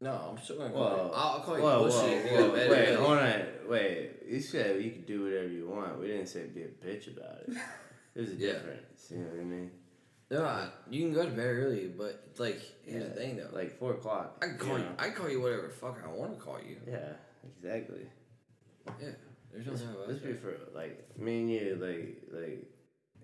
No, 0.00 0.12
I'm 0.36 0.42
still 0.42 0.58
gonna 0.58 0.70
call 0.70 0.84
Whoa. 0.90 0.96
you. 1.06 1.12
I'll, 1.12 1.28
I'll 1.34 1.40
call 1.40 1.56
you 1.56 1.62
whoa, 1.64 1.84
pussy 1.84 1.98
whoa, 1.98 2.06
if 2.12 2.24
you 2.24 2.30
whoa, 2.36 2.38
go 2.38 2.46
to 2.50 2.56
bed 2.56 2.70
Wait, 2.70 2.94
hold 2.96 3.18
on. 3.18 3.42
Wait, 3.68 4.10
you 4.28 4.40
said 4.40 4.82
you 4.82 4.90
could 4.92 5.06
do 5.06 5.24
whatever 5.24 5.48
you 5.48 5.68
want. 5.68 5.98
We 6.00 6.06
didn't 6.06 6.28
say 6.28 6.44
be 6.46 6.62
a 6.62 6.68
bitch 6.68 7.08
about 7.16 7.38
it. 7.48 7.56
There's 8.14 8.30
a 8.30 8.34
Yeah. 8.36 8.52
difference. 8.52 9.06
You 9.10 9.18
know 9.18 9.24
what 9.30 9.40
I 9.40 9.44
mean? 9.44 9.70
No, 10.30 10.44
I, 10.44 10.68
you 10.90 11.02
can 11.02 11.14
go 11.14 11.24
to 11.24 11.30
bed 11.30 11.46
early, 11.46 11.88
but 11.88 12.22
like 12.38 12.60
here's 12.84 13.04
the 13.04 13.10
thing 13.10 13.36
though. 13.38 13.48
Like 13.52 13.78
four 13.78 13.94
o'clock. 13.94 14.38
I 14.42 14.46
can 14.48 14.58
call 14.58 14.78
you. 14.78 14.84
know? 14.84 14.90
I 14.98 15.04
can 15.06 15.14
call 15.14 15.30
you 15.30 15.40
whatever 15.40 15.62
the 15.62 15.68
fuck 15.70 15.98
I 16.04 16.08
want 16.12 16.36
to 16.38 16.44
call 16.44 16.58
you. 16.60 16.76
Yeah, 16.86 17.12
exactly. 17.56 18.06
Yeah, 19.00 19.08
there's 19.64 19.82
no 19.82 19.88
Let's, 20.00 20.08
let's 20.08 20.20
be 20.20 20.32
for 20.34 20.56
like 20.74 21.18
me 21.18 21.40
and 21.40 21.50
you. 21.50 21.78
Like, 21.80 22.40
like, 22.40 22.64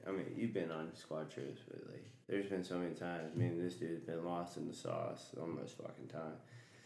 I 0.06 0.10
mean, 0.10 0.26
you've 0.36 0.52
been 0.54 0.70
on 0.70 0.94
squad 0.94 1.30
trips, 1.30 1.60
but 1.68 1.80
like, 1.90 2.04
there's 2.28 2.46
been 2.46 2.64
so 2.64 2.78
many 2.78 2.94
times. 2.94 3.36
Me 3.36 3.46
and 3.46 3.64
this 3.64 3.74
dude's 3.74 4.02
been 4.02 4.24
lost 4.24 4.56
in 4.56 4.66
the 4.68 4.74
sauce 4.74 5.30
almost 5.40 5.76
fucking 5.76 6.08
time. 6.08 6.34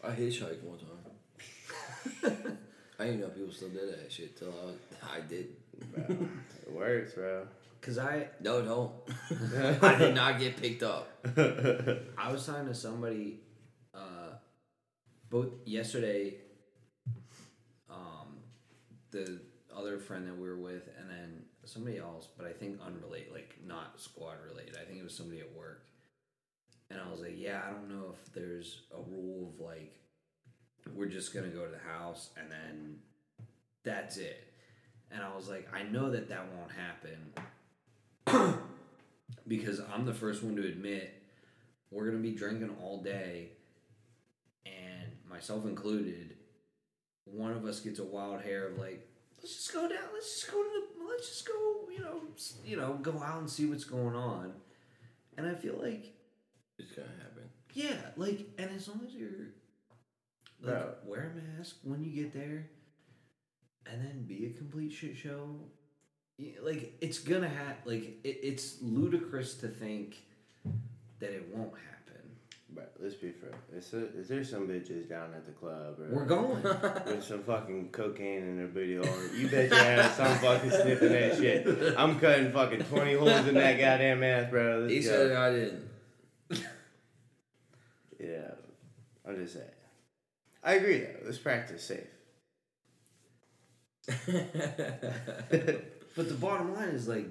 I 0.03 0.11
hitchhiked 0.11 0.63
one 0.63 0.79
time. 0.79 2.59
I 3.01 3.05
didn't 3.05 3.21
know 3.21 3.29
people 3.29 3.53
still 3.53 3.69
did 3.69 3.89
that 3.91 4.11
shit 4.11 4.37
till 4.37 4.49
I, 4.49 4.65
was, 4.67 4.75
I 5.03 5.21
did. 5.21 5.49
Bro, 5.95 6.17
it 6.67 6.73
works, 6.73 7.15
bro. 7.15 7.47
Cause 7.81 7.97
I 7.97 8.27
No, 8.41 8.61
don't. 8.63 8.93
I 9.83 9.95
did 9.97 10.15
not 10.15 10.41
get 10.41 10.57
picked 10.57 10.83
up. 10.83 11.09
I 11.37 12.33
was 12.33 12.45
talking 12.45 12.67
to 12.67 12.75
somebody, 12.75 13.39
uh, 13.95 14.31
both 15.31 15.53
yesterday. 15.65 16.35
The 19.11 19.41
other 19.77 19.99
friend 19.99 20.27
that 20.27 20.37
we 20.37 20.49
were 20.49 20.57
with, 20.57 20.89
and 20.99 21.09
then 21.09 21.45
somebody 21.65 21.99
else, 21.99 22.29
but 22.37 22.47
I 22.47 22.53
think 22.53 22.81
unrelated, 22.85 23.33
like 23.33 23.55
not 23.67 24.01
squad 24.01 24.37
related. 24.49 24.77
I 24.77 24.85
think 24.85 24.99
it 24.99 25.05
was 25.05 25.17
somebody 25.17 25.41
at 25.41 25.53
work. 25.55 25.85
And 26.91 26.99
I 27.01 27.11
was 27.11 27.21
like, 27.21 27.35
yeah, 27.37 27.61
I 27.67 27.71
don't 27.71 27.89
know 27.89 28.15
if 28.15 28.33
there's 28.33 28.83
a 28.93 29.01
rule 29.11 29.53
of 29.53 29.61
like, 29.61 29.95
we're 30.95 31.07
just 31.07 31.35
gonna 31.35 31.49
go 31.49 31.65
to 31.65 31.71
the 31.71 31.79
house 31.79 32.31
and 32.37 32.51
then 32.51 32.97
that's 33.85 34.17
it. 34.17 34.53
And 35.11 35.23
I 35.23 35.35
was 35.35 35.49
like, 35.49 35.69
I 35.75 35.83
know 35.83 36.11
that 36.11 36.29
that 36.29 36.47
won't 36.57 36.71
happen 36.73 37.33
because 39.49 39.81
I'm 39.93 40.07
the 40.07 40.15
first 40.15 40.43
one 40.43 40.57
to 40.57 40.67
admit 40.67 41.15
we're 41.91 42.07
gonna 42.07 42.23
be 42.23 42.33
drinking 42.33 42.75
all 42.83 43.03
day, 43.03 43.51
and 44.67 45.13
myself 45.29 45.65
included. 45.65 46.35
One 47.33 47.53
of 47.53 47.65
us 47.65 47.81
gets 47.81 47.99
a 47.99 48.05
wild 48.05 48.41
hair 48.43 48.69
of 48.69 48.79
like, 48.79 49.07
let's 49.39 49.55
just 49.57 49.73
go 49.73 49.89
down, 49.89 49.99
let's 50.15 50.41
just 50.41 50.51
go 50.53 50.63
to 50.63 50.69
the, 50.69 51.05
let's 51.09 51.29
just 51.29 51.47
go, 51.47 51.89
you 51.91 52.01
know, 52.01 52.21
you 52.65 52.77
know, 52.77 52.95
go 53.03 53.23
out 53.23 53.41
and 53.41 53.51
see 53.51 53.67
what's 53.67 53.85
going 53.85 54.15
on. 54.15 54.53
And 55.37 55.47
I 55.47 55.55
feel 55.55 55.79
like, 55.81 56.15
It's 56.79 56.93
gonna 56.93 57.09
happen. 57.23 57.49
yeah, 57.75 57.97
like, 58.17 58.49
and 58.59 58.71
as 58.75 58.89
long 58.89 59.01
as 59.07 59.15
you're, 59.15 59.49
like, 60.63 60.75
Bro. 60.75 60.95
wear 61.05 61.33
a 61.33 61.57
mask 61.59 61.77
when 61.85 62.03
you 62.03 62.11
get 62.11 62.33
there, 62.35 62.69
and 63.91 64.05
then 64.05 64.25
be 64.27 64.47
a 64.47 64.51
complete 64.59 64.93
shit 64.93 65.17
show. 65.17 65.57
Like 66.63 66.95
it's 67.01 67.19
gonna 67.19 67.49
have 67.49 67.77
like 67.85 68.21
it, 68.23 68.39
it's 68.43 68.81
ludicrous 68.83 69.55
to 69.57 69.69
think 69.69 70.17
that 71.21 71.31
it 71.31 71.49
won't 71.53 71.73
happen. 71.73 71.98
But 72.75 72.93
let's 73.01 73.15
be 73.15 73.31
fair. 73.33 73.51
Is 73.75 73.91
there, 73.91 74.05
is 74.15 74.29
there 74.29 74.45
some 74.45 74.69
bitches 74.69 75.09
down 75.09 75.33
at 75.35 75.47
the 75.47 75.53
club? 75.53 75.99
Or 76.01 76.09
We're 76.11 76.27
going. 76.27 76.63
with 77.07 77.25
some 77.25 77.43
fucking 77.43 77.89
cocaine 77.91 78.43
in 78.43 78.57
their 78.59 78.67
booty 78.67 78.97
hole. 78.97 79.07
You 79.35 79.49
bet 79.49 79.71
your 79.71 79.79
ass 79.79 80.21
I'm 80.21 80.37
fucking 80.39 80.71
sniffing 80.71 81.13
that 81.13 81.37
shit. 81.37 81.95
I'm 81.97 82.21
cutting 82.21 82.53
fucking 82.53 82.81
20 82.85 83.15
holes 83.15 83.47
in 83.47 83.55
that 83.55 83.79
goddamn 83.79 84.23
ass, 84.23 84.51
bro. 84.51 84.81
Let's 84.81 84.93
He 84.93 85.01
go. 85.01 85.07
said 85.07 85.33
I 85.37 85.51
didn't. 85.53 85.89
Yeah, 88.21 88.51
I'm 89.27 89.37
just 89.37 89.55
saying. 89.55 89.65
I 90.65 90.75
agree 90.75 90.99
though. 90.99 91.21
Let's 91.25 91.39
practice 91.39 91.85
safe. 91.85 92.01
But 96.17 96.29
the 96.29 96.35
bottom 96.35 96.75
line 96.75 96.89
is 96.89 97.07
like, 97.07 97.27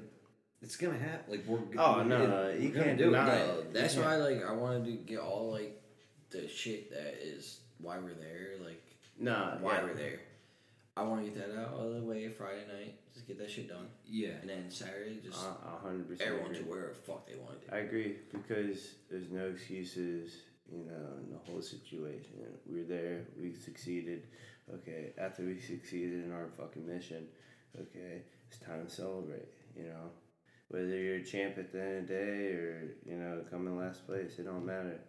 It's 0.62 0.76
gonna 0.76 0.98
happen. 0.98 1.32
Like 1.32 1.46
we're. 1.46 1.60
Oh, 1.78 1.98
we're 1.98 2.04
no, 2.06 2.26
gonna- 2.26 2.54
you 2.58 2.70
we're 2.70 2.74
gonna 2.74 2.86
can't 2.86 2.98
do 2.98 3.04
it. 3.06 3.12
deny 3.12 3.36
it. 3.36 3.48
No, 3.74 3.80
that's 3.80 3.96
why 3.96 4.16
like 4.16 4.44
I 4.44 4.52
wanted 4.54 4.86
to 4.86 4.92
get 4.94 5.20
all 5.20 5.52
like 5.52 5.82
the 6.32 6.48
shit 6.48 6.90
that 6.92 7.16
is 7.24 7.60
why 7.80 8.00
we're 8.00 8.14
there, 8.14 8.54
like 8.64 8.82
Nah, 9.20 9.58
why 9.60 9.76
yeah. 9.78 9.84
we're 9.84 9.94
there. 9.94 10.20
I 10.96 11.04
want 11.04 11.24
to 11.24 11.30
get 11.30 11.48
that 11.48 11.60
out 11.60 11.74
of 11.76 11.94
the 11.94 12.02
way 12.02 12.28
Friday 12.30 12.64
night, 12.76 12.96
just 13.14 13.28
get 13.28 13.38
that 13.38 13.52
shit 13.52 13.70
done, 13.70 13.88
Yeah. 14.08 14.30
and 14.42 14.50
then 14.50 14.72
Saturday 14.72 15.20
just 15.24 15.38
hundred 15.84 16.08
percent. 16.10 16.28
everyone 16.28 16.52
agree. 16.52 16.64
to 16.64 16.70
wherever 16.70 16.88
the 16.90 16.96
fuck 16.96 17.28
they 17.28 17.36
want 17.38 17.62
to. 17.68 17.76
I 17.76 17.80
agree 17.80 18.16
because 18.32 18.96
there's 19.12 19.30
no 19.30 19.46
excuses, 19.48 20.38
you 20.72 20.86
know, 20.86 21.18
in 21.24 21.32
the 21.32 21.38
whole 21.52 21.62
situation. 21.62 22.32
We're 22.66 22.84
there, 22.84 23.26
we 23.40 23.54
succeeded. 23.54 24.24
Okay, 24.74 25.14
after 25.20 25.44
we 25.44 25.60
succeeded 25.62 26.26
in 26.26 26.32
our 26.34 26.48
fucking 26.58 26.86
mission, 26.88 27.28
okay, 27.80 28.24
it's 28.50 28.58
time 28.60 28.84
to 28.86 28.92
celebrate. 28.92 29.48
You 29.78 29.84
know, 29.84 30.10
whether 30.70 30.98
you're 30.98 31.18
a 31.18 31.24
champ 31.24 31.58
at 31.58 31.72
the 31.72 31.82
end 31.82 31.98
of 31.98 32.08
the 32.08 32.14
day 32.14 32.48
or 32.52 32.96
you 33.06 33.16
know 33.16 33.42
come 33.50 33.68
in 33.68 33.78
last 33.78 34.06
place, 34.06 34.40
it 34.40 34.44
don't 34.44 34.66
matter. 34.66 35.00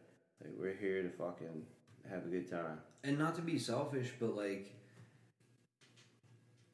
Like 0.42 0.52
we're 0.58 0.76
here 0.76 1.02
to 1.02 1.10
fucking 1.10 1.64
have 2.10 2.24
a 2.24 2.28
good 2.28 2.50
time. 2.50 2.78
and 3.04 3.18
not 3.18 3.34
to 3.36 3.42
be 3.42 3.58
selfish, 3.58 4.12
but 4.18 4.36
like, 4.36 4.72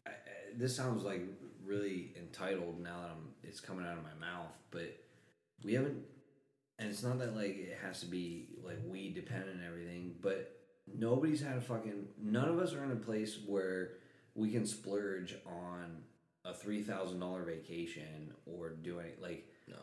I, 0.07 0.11
I, 0.11 0.15
this 0.57 0.77
sounds 0.77 1.03
like 1.03 1.23
really 1.65 2.13
entitled 2.17 2.81
now 2.81 3.01
that 3.01 3.11
I'm 3.11 3.35
it's 3.43 3.61
coming 3.61 3.87
out 3.87 3.97
of 3.97 4.05
my 4.05 4.27
mouth, 4.27 4.53
but 4.71 4.97
we 5.65 5.75
haven't, 5.75 6.05
and 6.79 6.91
it's 6.91 7.03
not 7.03 7.19
that 7.21 7.35
like 7.35 7.57
it 7.57 7.79
has 7.83 8.01
to 8.01 8.07
be 8.07 8.49
like 8.63 8.79
we 8.87 9.11
dependent 9.11 9.57
and 9.57 9.65
everything, 9.67 10.15
but 10.21 10.61
nobody's 10.93 11.41
had 11.41 11.57
a 11.57 11.61
fucking 11.61 12.09
none 12.21 12.49
of 12.49 12.59
us 12.59 12.75
are 12.75 12.85
in 12.85 12.93
a 12.93 12.97
place 12.97 13.39
where 13.47 13.93
we 14.35 14.51
can 14.51 14.67
splurge 14.67 15.37
on 15.47 16.03
a 16.45 16.53
three 16.53 16.83
thousand 16.83 17.21
dollar 17.21 17.43
vacation 17.43 18.33
or 18.47 18.71
do 18.71 19.01
any 19.01 19.11
like 19.21 19.47
No, 19.69 19.77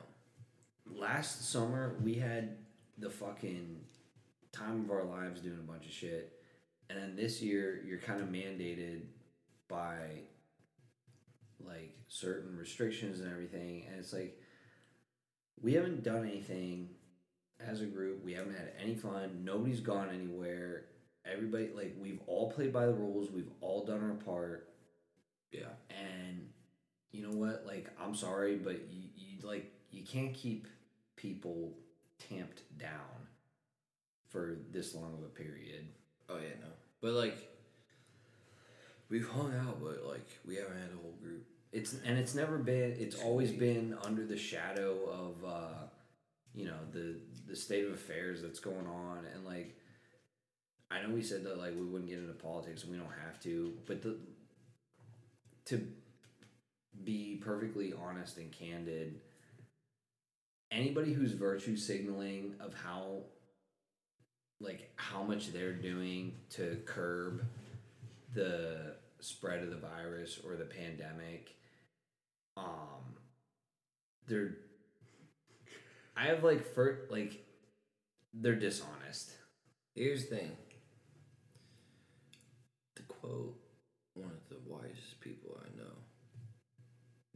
last 0.86 1.50
summer 1.52 1.96
we 2.04 2.16
had 2.16 2.58
the 2.98 3.10
fucking 3.10 3.82
time 4.52 4.82
of 4.84 4.92
our 4.92 5.04
lives 5.04 5.42
doing 5.42 5.60
a 5.60 5.72
bunch 5.72 5.86
of 5.86 5.92
shit. 5.92 6.34
And 6.90 7.00
then 7.00 7.16
this 7.16 7.42
year 7.42 7.82
you're 7.86 8.00
kind 8.00 8.22
of 8.22 8.28
mandated 8.28 9.04
by 9.68 10.24
like 11.66 11.96
certain 12.08 12.58
restrictions 12.58 13.20
and 13.20 13.32
everything. 13.32 13.86
And 13.90 14.00
it's 14.00 14.14
like 14.14 14.38
we 15.62 15.74
haven't 15.74 16.04
done 16.04 16.28
anything 16.28 16.90
as 17.60 17.82
a 17.82 17.86
group. 17.86 18.24
We 18.24 18.34
haven't 18.34 18.58
had 18.58 18.74
any 18.82 18.96
fun. 18.96 19.44
Nobody's 19.44 19.80
gone 19.80 20.10
anywhere. 20.14 20.86
Everybody 21.26 21.70
like 21.74 21.96
we've 22.00 22.20
all 22.28 22.52
played 22.52 22.74
by 22.74 22.86
the 22.88 22.94
rules. 22.94 23.32
We've 23.32 23.52
all 23.62 23.86
done 23.86 24.02
our 24.02 24.16
part. 24.26 24.70
Yeah, 25.52 25.70
and 25.90 26.48
you 27.12 27.22
know 27.22 27.36
what 27.36 27.66
like 27.66 27.90
i'm 28.02 28.16
sorry 28.16 28.56
but 28.56 28.80
you, 28.92 29.10
you 29.16 29.48
like 29.48 29.72
you 29.92 30.04
can't 30.04 30.34
keep 30.34 30.68
people 31.16 31.74
tamped 32.30 32.64
down 32.78 33.28
for 34.30 34.58
this 34.72 34.96
long 34.96 35.14
of 35.14 35.24
a 35.24 35.28
period. 35.28 35.88
Oh 36.30 36.38
yeah, 36.38 36.56
no, 36.62 36.68
but 37.02 37.14
like 37.14 37.38
we've 39.10 39.28
hung 39.28 39.54
out, 39.56 39.82
but 39.82 40.06
like 40.08 40.40
we 40.46 40.56
haven't 40.56 40.78
had 40.78 40.90
a 40.94 41.02
whole 41.02 41.16
group. 41.22 41.46
it's 41.72 41.96
and 42.06 42.18
it's 42.18 42.34
never 42.34 42.58
been 42.58 42.96
it's 42.98 43.22
always 43.22 43.52
been 43.52 43.96
under 44.04 44.26
the 44.26 44.38
shadow 44.38 44.98
of 45.10 45.46
uh 45.46 45.86
you 46.54 46.66
know 46.66 46.78
the 46.92 47.18
the 47.48 47.56
state 47.56 47.86
of 47.86 47.94
affairs 47.94 48.42
that's 48.42 48.60
going 48.60 48.88
on. 48.88 49.26
And 49.34 49.46
like 49.46 49.78
i 50.90 51.02
know 51.02 51.10
we 51.10 51.22
said 51.22 51.44
that 51.46 51.58
like 51.58 51.74
we 51.74 51.86
wouldn't 51.86 52.10
get 52.10 52.20
into 52.20 52.34
politics 52.34 52.84
and 52.84 52.92
we 52.92 52.98
don't 52.98 53.08
have 53.26 53.40
to 53.40 53.74
but 53.88 54.02
the 54.02 54.18
to 55.64 55.88
be 57.06 57.42
perfectly 57.44 57.94
honest 57.94 58.38
and 58.38 58.52
candid 58.52 59.20
anybody 60.72 61.14
who's 61.14 61.34
virtue 61.34 61.76
signaling 61.76 62.56
of 62.60 62.74
how 62.74 63.24
like 64.60 64.92
how 64.96 65.24
much 65.24 65.52
they're 65.52 65.74
doing 65.74 66.34
to 66.50 66.78
curb 66.86 67.44
the 68.34 68.94
spread 69.20 69.64
of 69.64 69.70
the 69.70 69.78
virus 69.78 70.40
or 70.46 70.56
the 70.56 70.66
pandemic 70.66 71.56
um 72.58 73.16
they're 74.28 74.56
i 76.16 76.26
have 76.26 76.44
like 76.44 76.64
for 76.74 77.08
like 77.10 77.44
they're 78.34 78.56
dishonest 78.56 79.32
Here's 79.96 80.28
the 80.28 80.38
thing. 80.38 80.52
To 82.96 83.04
quote 83.04 83.60
one 84.14 84.32
of 84.32 84.50
the 84.50 84.58
wisest 84.66 85.20
people 85.20 85.60
I 85.62 85.78
know, 85.78 85.92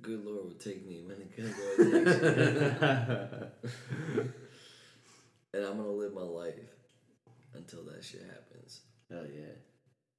"Good 0.06 0.24
Lord 0.24 0.45
will 0.45 0.53
take 0.53 0.86
me 0.88 1.01
when 1.03 1.18
good 1.36 1.53
Lord 1.58 2.06
takes 2.06 2.22
me," 2.22 3.72
and 5.53 5.66
I'm 5.66 5.78
gonna 5.78 5.89
live 5.89 6.14
my 6.14 6.22
life 6.22 6.53
until 7.56 7.84
that 7.86 8.03
shit 8.03 8.22
happens. 8.22 8.82
Hell 9.10 9.26
yeah. 9.26 9.56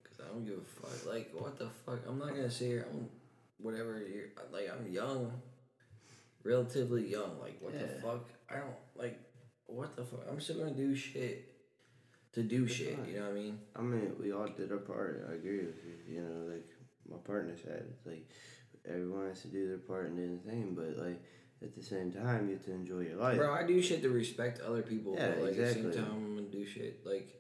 Cause 0.03 0.21
I 0.25 0.29
don't 0.33 0.45
give 0.45 0.59
a 0.59 0.81
fuck. 0.81 1.07
Like, 1.13 1.31
what 1.33 1.59
the 1.59 1.69
fuck? 1.85 2.01
I'm 2.09 2.19
not 2.19 2.31
gonna 2.31 2.51
say 2.51 2.67
here. 2.67 2.87
I'm 2.91 3.09
whatever. 3.59 4.03
You're, 4.03 4.31
like, 4.53 4.69
I'm 4.71 4.91
young, 4.93 5.33
relatively 6.43 7.09
young. 7.09 7.39
Like, 7.41 7.59
what 7.61 7.79
the 7.79 7.87
fuck? 8.03 8.29
I 8.51 8.57
don't 8.57 8.75
like. 8.97 9.21
What 9.67 9.95
the 9.97 10.05
fuck? 10.05 10.27
I'm 10.29 10.41
still 10.41 10.59
gonna 10.59 10.73
do 10.73 10.95
shit 10.97 11.53
to 12.33 12.43
do 12.43 12.67
shit. 12.67 12.97
fine. 12.97 13.09
You 13.09 13.21
know 13.21 13.27
what 13.27 13.31
I 13.31 13.35
mean? 13.35 13.59
I 13.77 13.83
mean, 13.83 14.13
we 14.21 14.33
all 14.33 14.49
did 14.49 14.73
our 14.73 14.79
part. 14.79 15.27
I 15.31 15.35
agree 15.35 15.59
with 15.59 15.77
you. 15.85 16.15
You 16.17 16.21
know, 16.23 16.53
like 16.53 16.67
my 17.09 17.19
partner 17.19 17.57
said, 17.57 17.85
it's 17.91 18.07
like 18.07 18.29
everyone 18.89 19.29
has 19.29 19.43
to 19.43 19.49
do 19.49 19.69
their 19.69 19.79
part 19.79 20.07
and 20.07 20.17
do 20.17 20.39
the 20.43 20.51
thing, 20.51 20.75
but 20.75 20.97
like 21.03 21.23
at 21.63 21.75
the 21.75 21.83
same 21.83 22.13
time, 22.13 22.49
you 22.49 22.55
have 22.55 22.65
to 22.65 22.73
enjoy 22.73 23.01
your 23.01 23.17
life. 23.17 23.37
Bro, 23.37 23.53
I 23.53 23.65
do 23.65 23.81
shit 23.81 24.03
to 24.03 24.11
respect 24.11 24.61
other 24.61 24.83
people. 24.83 25.15
Yeah, 25.17 25.29
but 25.31 25.39
like 25.39 25.51
at 25.51 25.57
the 25.57 25.63
exactly. 25.63 25.93
same 25.93 26.05
time, 26.05 26.13
I'm 26.13 26.37
gonna 26.37 26.49
do 26.49 26.67
shit 26.67 27.07
like. 27.07 27.33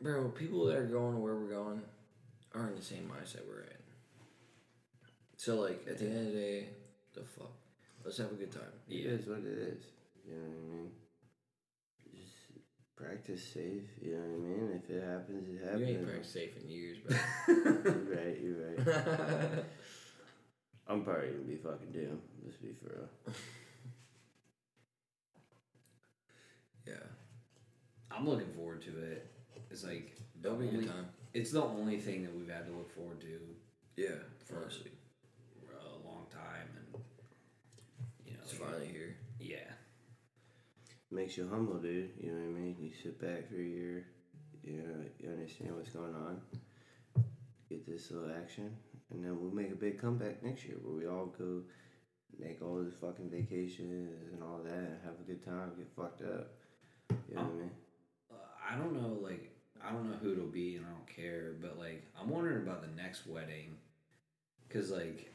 Bro, 0.00 0.28
people 0.30 0.66
that 0.66 0.76
are 0.76 0.86
going 0.86 1.22
where 1.22 1.34
we're 1.34 1.48
going 1.48 1.80
are 2.54 2.68
in 2.68 2.76
the 2.76 2.82
same 2.82 3.10
mindset 3.10 3.46
we're 3.48 3.62
in. 3.62 3.76
So 5.36 5.60
like 5.60 5.86
at 5.88 5.98
the 5.98 6.06
end 6.06 6.18
of 6.18 6.32
the 6.32 6.38
day, 6.38 6.68
the 7.14 7.22
fuck, 7.22 7.52
let's 8.04 8.18
have 8.18 8.32
a 8.32 8.34
good 8.34 8.52
time. 8.52 8.62
It 8.88 9.06
is 9.06 9.26
what 9.26 9.38
it 9.38 9.46
is. 9.46 9.84
You 10.26 10.34
know 10.34 10.40
what 10.40 10.74
I 10.74 10.76
mean? 10.76 10.90
Just 12.96 13.08
practice 13.08 13.42
safe. 13.42 13.82
You 14.02 14.12
know 14.12 14.18
what 14.18 14.24
I 14.24 14.38
mean? 14.38 14.80
If 14.84 14.90
it 14.90 15.02
happens, 15.04 15.48
it 15.48 15.64
happens. 15.64 15.80
You 15.80 15.86
ain't 15.96 16.06
practiced 16.06 16.32
safe 16.32 16.56
in 16.62 16.68
years, 16.70 16.98
bro. 16.98 17.16
You're 17.48 18.16
right. 18.16 18.40
You're 18.40 18.58
right. 18.68 19.64
I'm 20.88 21.02
probably 21.02 21.28
gonna 21.28 21.42
be 21.48 21.56
fucking 21.56 21.92
doomed. 21.92 22.20
Let's 22.44 22.56
be 22.58 22.68
for 22.72 22.86
real. 22.94 23.08
yeah, 26.86 26.94
i'm 28.12 28.28
looking 28.28 28.46
forward 28.54 28.80
to 28.80 28.90
it 29.02 29.26
it's 29.72 29.82
like 29.82 30.16
the 30.40 30.42
that'll 30.48 30.58
be 30.58 30.66
a 30.66 30.68
only, 30.68 30.80
good 30.82 30.88
time. 30.88 31.06
it's 31.34 31.50
the 31.50 31.60
only 31.62 31.98
thing 31.98 32.22
that 32.22 32.32
we've 32.36 32.48
had 32.48 32.64
to 32.66 32.72
look 32.72 32.88
forward 32.94 33.20
to 33.20 33.26
Yeah, 33.96 34.10
For- 34.44 34.62
honestly, 34.62 34.92
a 35.74 36.06
long 36.08 36.26
time 36.32 36.68
and 36.76 37.02
you 38.24 38.34
know 38.34 38.38
it's 38.44 38.52
like, 38.60 38.70
finally 38.70 38.86
here. 38.86 39.15
Makes 41.10 41.36
you 41.36 41.48
humble, 41.48 41.78
dude. 41.78 42.10
You 42.20 42.32
know 42.32 42.38
what 42.38 42.58
I 42.58 42.60
mean? 42.60 42.76
You 42.80 42.90
sit 43.02 43.20
back 43.20 43.48
for 43.48 43.56
a 43.56 43.64
year. 43.64 44.06
You 44.64 44.78
know, 44.78 45.04
you 45.18 45.30
understand 45.30 45.76
what's 45.76 45.90
going 45.90 46.14
on. 46.14 46.40
Get 47.68 47.86
this 47.86 48.10
little 48.10 48.30
action, 48.42 48.76
and 49.10 49.24
then 49.24 49.40
we'll 49.40 49.52
make 49.52 49.70
a 49.72 49.76
big 49.76 50.00
comeback 50.00 50.42
next 50.42 50.64
year 50.64 50.76
where 50.82 50.96
we 50.96 51.06
all 51.06 51.26
go 51.26 51.62
make 52.38 52.60
all 52.62 52.76
the 52.76 52.90
fucking 53.00 53.30
vacations 53.30 54.32
and 54.32 54.42
all 54.42 54.60
that, 54.64 54.72
and 54.72 54.98
have 55.04 55.14
a 55.20 55.26
good 55.26 55.44
time, 55.44 55.72
get 55.76 55.88
fucked 55.96 56.22
up. 56.22 56.52
You 57.28 57.36
know 57.36 57.42
what 57.42 57.50
I 57.50 57.54
mean? 57.54 57.70
Uh, 58.30 58.72
I 58.72 58.76
don't 58.76 58.94
know, 58.94 59.18
like, 59.22 59.50
I 59.82 59.92
don't 59.92 60.10
know 60.10 60.16
who 60.16 60.32
it'll 60.32 60.46
be, 60.46 60.76
and 60.76 60.84
I 60.84 60.90
don't 60.90 61.06
care, 61.06 61.54
but 61.60 61.78
like, 61.78 62.02
I'm 62.20 62.28
wondering 62.28 62.62
about 62.62 62.82
the 62.82 63.00
next 63.00 63.26
wedding, 63.26 63.76
cause 64.70 64.90
like, 64.90 65.32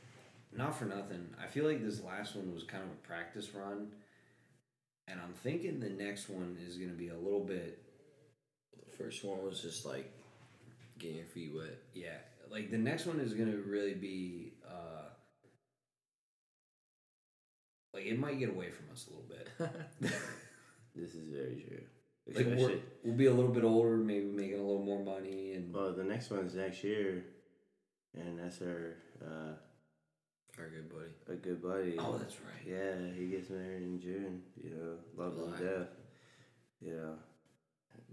not 0.55 0.77
for 0.77 0.85
nothing, 0.85 1.27
I 1.41 1.47
feel 1.47 1.65
like 1.65 1.83
this 1.83 2.03
last 2.03 2.35
one 2.35 2.53
was 2.53 2.63
kind 2.63 2.83
of 2.83 2.89
a 2.89 3.07
practice 3.07 3.49
run, 3.53 3.87
and 5.11 5.19
I'm 5.21 5.33
thinking 5.43 5.79
the 5.79 5.89
next 5.89 6.29
one 6.29 6.57
is 6.65 6.77
gonna 6.77 6.93
be 6.93 7.09
a 7.09 7.17
little 7.17 7.43
bit, 7.43 7.79
The 8.89 8.97
first 9.03 9.23
one 9.23 9.43
was 9.43 9.61
just 9.61 9.85
like 9.85 10.11
getting 10.99 11.17
your 11.17 11.25
feet 11.25 11.51
wet. 11.55 11.77
yeah, 11.93 12.17
like 12.49 12.71
the 12.71 12.77
next 12.77 13.05
one 13.05 13.19
is 13.19 13.33
gonna 13.33 13.57
really 13.57 13.93
be, 13.93 14.53
uh, 14.67 15.09
like 17.93 18.05
it 18.05 18.17
might 18.19 18.39
get 18.39 18.49
away 18.49 18.69
from 18.71 18.85
us 18.91 19.07
a 19.07 19.09
little 19.11 19.27
bit. 19.27 20.11
This 20.93 21.15
is 21.15 21.29
very 21.29 21.63
true. 21.65 21.83
Like 22.35 22.59
we're, 22.59 22.79
we'll 23.05 23.15
be 23.15 23.27
a 23.27 23.33
little 23.33 23.51
bit 23.53 23.63
older, 23.63 23.95
maybe 23.95 24.25
making 24.25 24.55
a 24.59 24.61
little 24.61 24.83
more 24.83 25.01
money, 25.01 25.53
and 25.53 25.73
well, 25.73 25.93
the 25.93 26.03
next 26.03 26.29
one's 26.29 26.53
next 26.53 26.83
year, 26.83 27.23
and 28.13 28.37
that's 28.37 28.61
our 28.61 28.97
uh, 29.25 29.53
Our 30.61 30.69
good 30.69 30.89
buddy. 30.89 31.11
a 31.27 31.35
good 31.41 31.61
buddy. 31.63 31.95
oh, 31.97 32.17
that's 32.19 32.35
right. 32.41 32.67
Yeah, 32.67 32.93
he 33.17 33.27
gets 33.27 33.49
married 33.49 33.81
in 33.81 33.99
June. 33.99 34.43
You 34.63 34.69
know, 34.69 34.97
love 35.17 35.33
July. 35.33 35.47
and 35.47 35.59
death. 35.59 35.87
Know, 36.81 37.15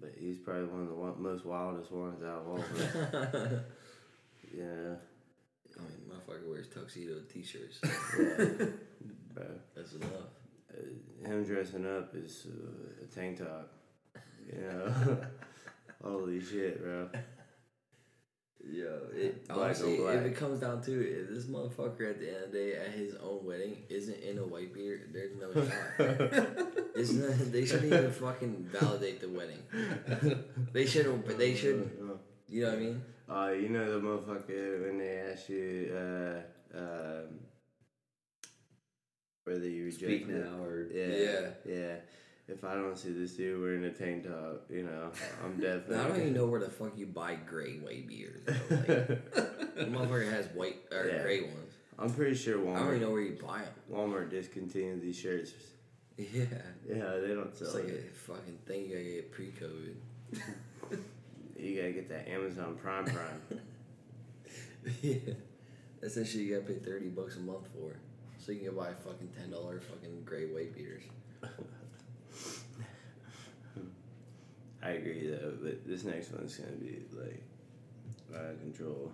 but 0.00 0.14
he's 0.18 0.38
probably 0.38 0.64
one 0.64 0.82
of 0.82 0.88
the 0.88 0.94
one, 0.94 1.22
most 1.22 1.44
wildest 1.44 1.92
ones 1.92 2.22
out 2.22 2.40
of 2.40 2.48
all 2.48 2.56
of 2.56 2.80
us. 2.80 2.94
yeah, 4.56 4.94
I 5.76 5.82
mean, 5.82 6.08
motherfucker 6.08 6.48
wears 6.48 6.68
tuxedo 6.68 7.20
t-shirts. 7.30 7.80
yeah, 7.84 8.44
bro. 9.34 9.44
That's 9.76 9.92
enough. 9.92 10.10
Uh, 10.72 11.28
him 11.28 11.44
dressing 11.44 11.86
up 11.86 12.14
is 12.14 12.46
uh, 12.46 13.04
a 13.04 13.06
tank 13.14 13.40
top. 13.40 13.72
You 14.46 14.62
know, 14.62 15.18
holy 16.02 16.40
shit, 16.40 16.82
bro. 16.82 17.10
Yo, 18.70 18.98
it, 19.14 19.46
honestly, 19.48 19.96
black. 19.96 20.16
if 20.16 20.24
it 20.26 20.36
comes 20.36 20.60
down 20.60 20.82
to 20.82 20.92
it, 21.00 21.20
if 21.22 21.28
this 21.30 21.44
motherfucker 21.46 22.10
at 22.10 22.20
the 22.20 22.28
end 22.34 22.44
of 22.44 22.52
the 22.52 22.58
day 22.58 22.74
at 22.74 22.90
his 22.92 23.14
own 23.16 23.44
wedding 23.44 23.78
isn't 23.88 24.20
in 24.20 24.38
a 24.38 24.44
white 24.44 24.74
beard, 24.74 25.08
there's 25.12 25.34
no 25.36 25.52
shot. 25.52 26.74
It's 26.98 27.12
not, 27.12 27.52
they 27.52 27.64
shouldn't 27.64 27.92
even 27.92 28.10
fucking 28.10 28.68
validate 28.72 29.20
the 29.20 29.28
wedding. 29.28 29.62
They 30.72 30.84
should. 30.84 31.06
But 31.26 31.38
they 31.38 31.54
shouldn't. 31.54 31.92
You 32.48 32.62
know 32.62 32.68
what 32.70 32.76
I 32.76 32.80
mean? 32.80 33.02
Uh, 33.28 33.52
you 33.52 33.68
know 33.68 34.00
the 34.00 34.04
motherfucker 34.06 34.84
when 34.84 34.98
they 34.98 35.18
ask 35.30 35.48
you 35.48 35.94
uh, 35.94 36.40
um, 36.76 37.38
whether 39.44 39.68
you 39.68 39.84
reject 39.84 40.02
Speak 40.02 40.22
it. 40.22 40.28
now 40.28 40.62
or 40.62 40.88
Yeah, 40.92 41.06
Yeah. 41.06 41.48
yeah. 41.64 41.94
If 42.48 42.64
I 42.64 42.74
don't 42.74 42.96
see 42.96 43.12
this 43.12 43.32
dude 43.32 43.60
wearing 43.60 43.84
a 43.84 43.90
tank 43.90 44.24
top, 44.26 44.64
you 44.70 44.82
know, 44.84 45.10
I'm 45.44 45.56
definitely. 45.60 45.96
I 45.96 46.08
don't 46.08 46.16
even 46.20 46.32
know 46.34 46.46
where 46.46 46.60
the 46.60 46.70
fuck 46.70 46.96
you 46.96 47.06
buy 47.06 47.34
gray 47.34 47.74
white. 47.76 48.08
Though. 48.08 48.74
Like, 48.76 48.86
the 49.76 49.84
motherfucker 49.84 50.30
has 50.30 50.46
white 50.54 50.76
or 50.90 51.06
Yeah. 51.06 51.22
gray 51.22 51.42
ones. 51.42 51.74
I'm 51.98 52.10
pretty 52.10 52.34
sure 52.36 52.56
Walmart. 52.58 52.76
I 52.76 52.78
don't 52.78 52.88
even 52.88 53.00
know 53.02 53.10
where 53.10 53.20
you 53.22 53.36
buy 53.44 53.58
them. 53.58 53.72
Walmart 53.92 54.30
discontinued 54.30 55.02
these 55.02 55.16
shirts. 55.18 55.52
Yeah, 56.16 56.44
Yeah, 56.88 57.16
they 57.18 57.34
don't 57.34 57.54
sell 57.54 57.68
it's 57.68 57.74
like 57.74 57.84
it. 57.88 58.10
a 58.12 58.14
fucking 58.16 58.58
thing 58.66 58.86
you 58.86 58.88
gotta 58.96 59.04
get 59.04 59.32
pre-COVID. 59.32 59.94
You 61.58 61.76
gotta 61.76 61.92
get 61.92 62.08
that 62.08 62.28
Amazon 62.28 62.76
Prime 62.80 63.04
Prime. 63.04 63.60
yeah, 65.02 65.16
that's 66.00 66.14
that 66.14 66.24
shit 66.26 66.42
you 66.42 66.54
gotta 66.56 66.72
pay 66.72 66.78
thirty 66.78 67.08
bucks 67.08 67.36
a 67.36 67.40
month 67.40 67.66
for, 67.74 67.96
so 68.38 68.52
you 68.52 68.60
can 68.60 68.68
go 68.74 68.80
buy 68.82 68.92
fucking 69.04 69.28
ten 69.36 69.50
dollar 69.50 69.80
fucking 69.80 70.22
gray 70.24 70.46
white 70.46 70.74
beaters. 70.74 71.02
I 74.88 74.92
agree 74.92 75.28
though, 75.28 75.52
but 75.60 75.86
this 75.86 76.04
next 76.04 76.32
one's 76.32 76.56
gonna 76.56 76.72
be 76.72 77.02
like 77.12 77.42
out 78.34 78.52
of 78.52 78.60
control. 78.60 79.12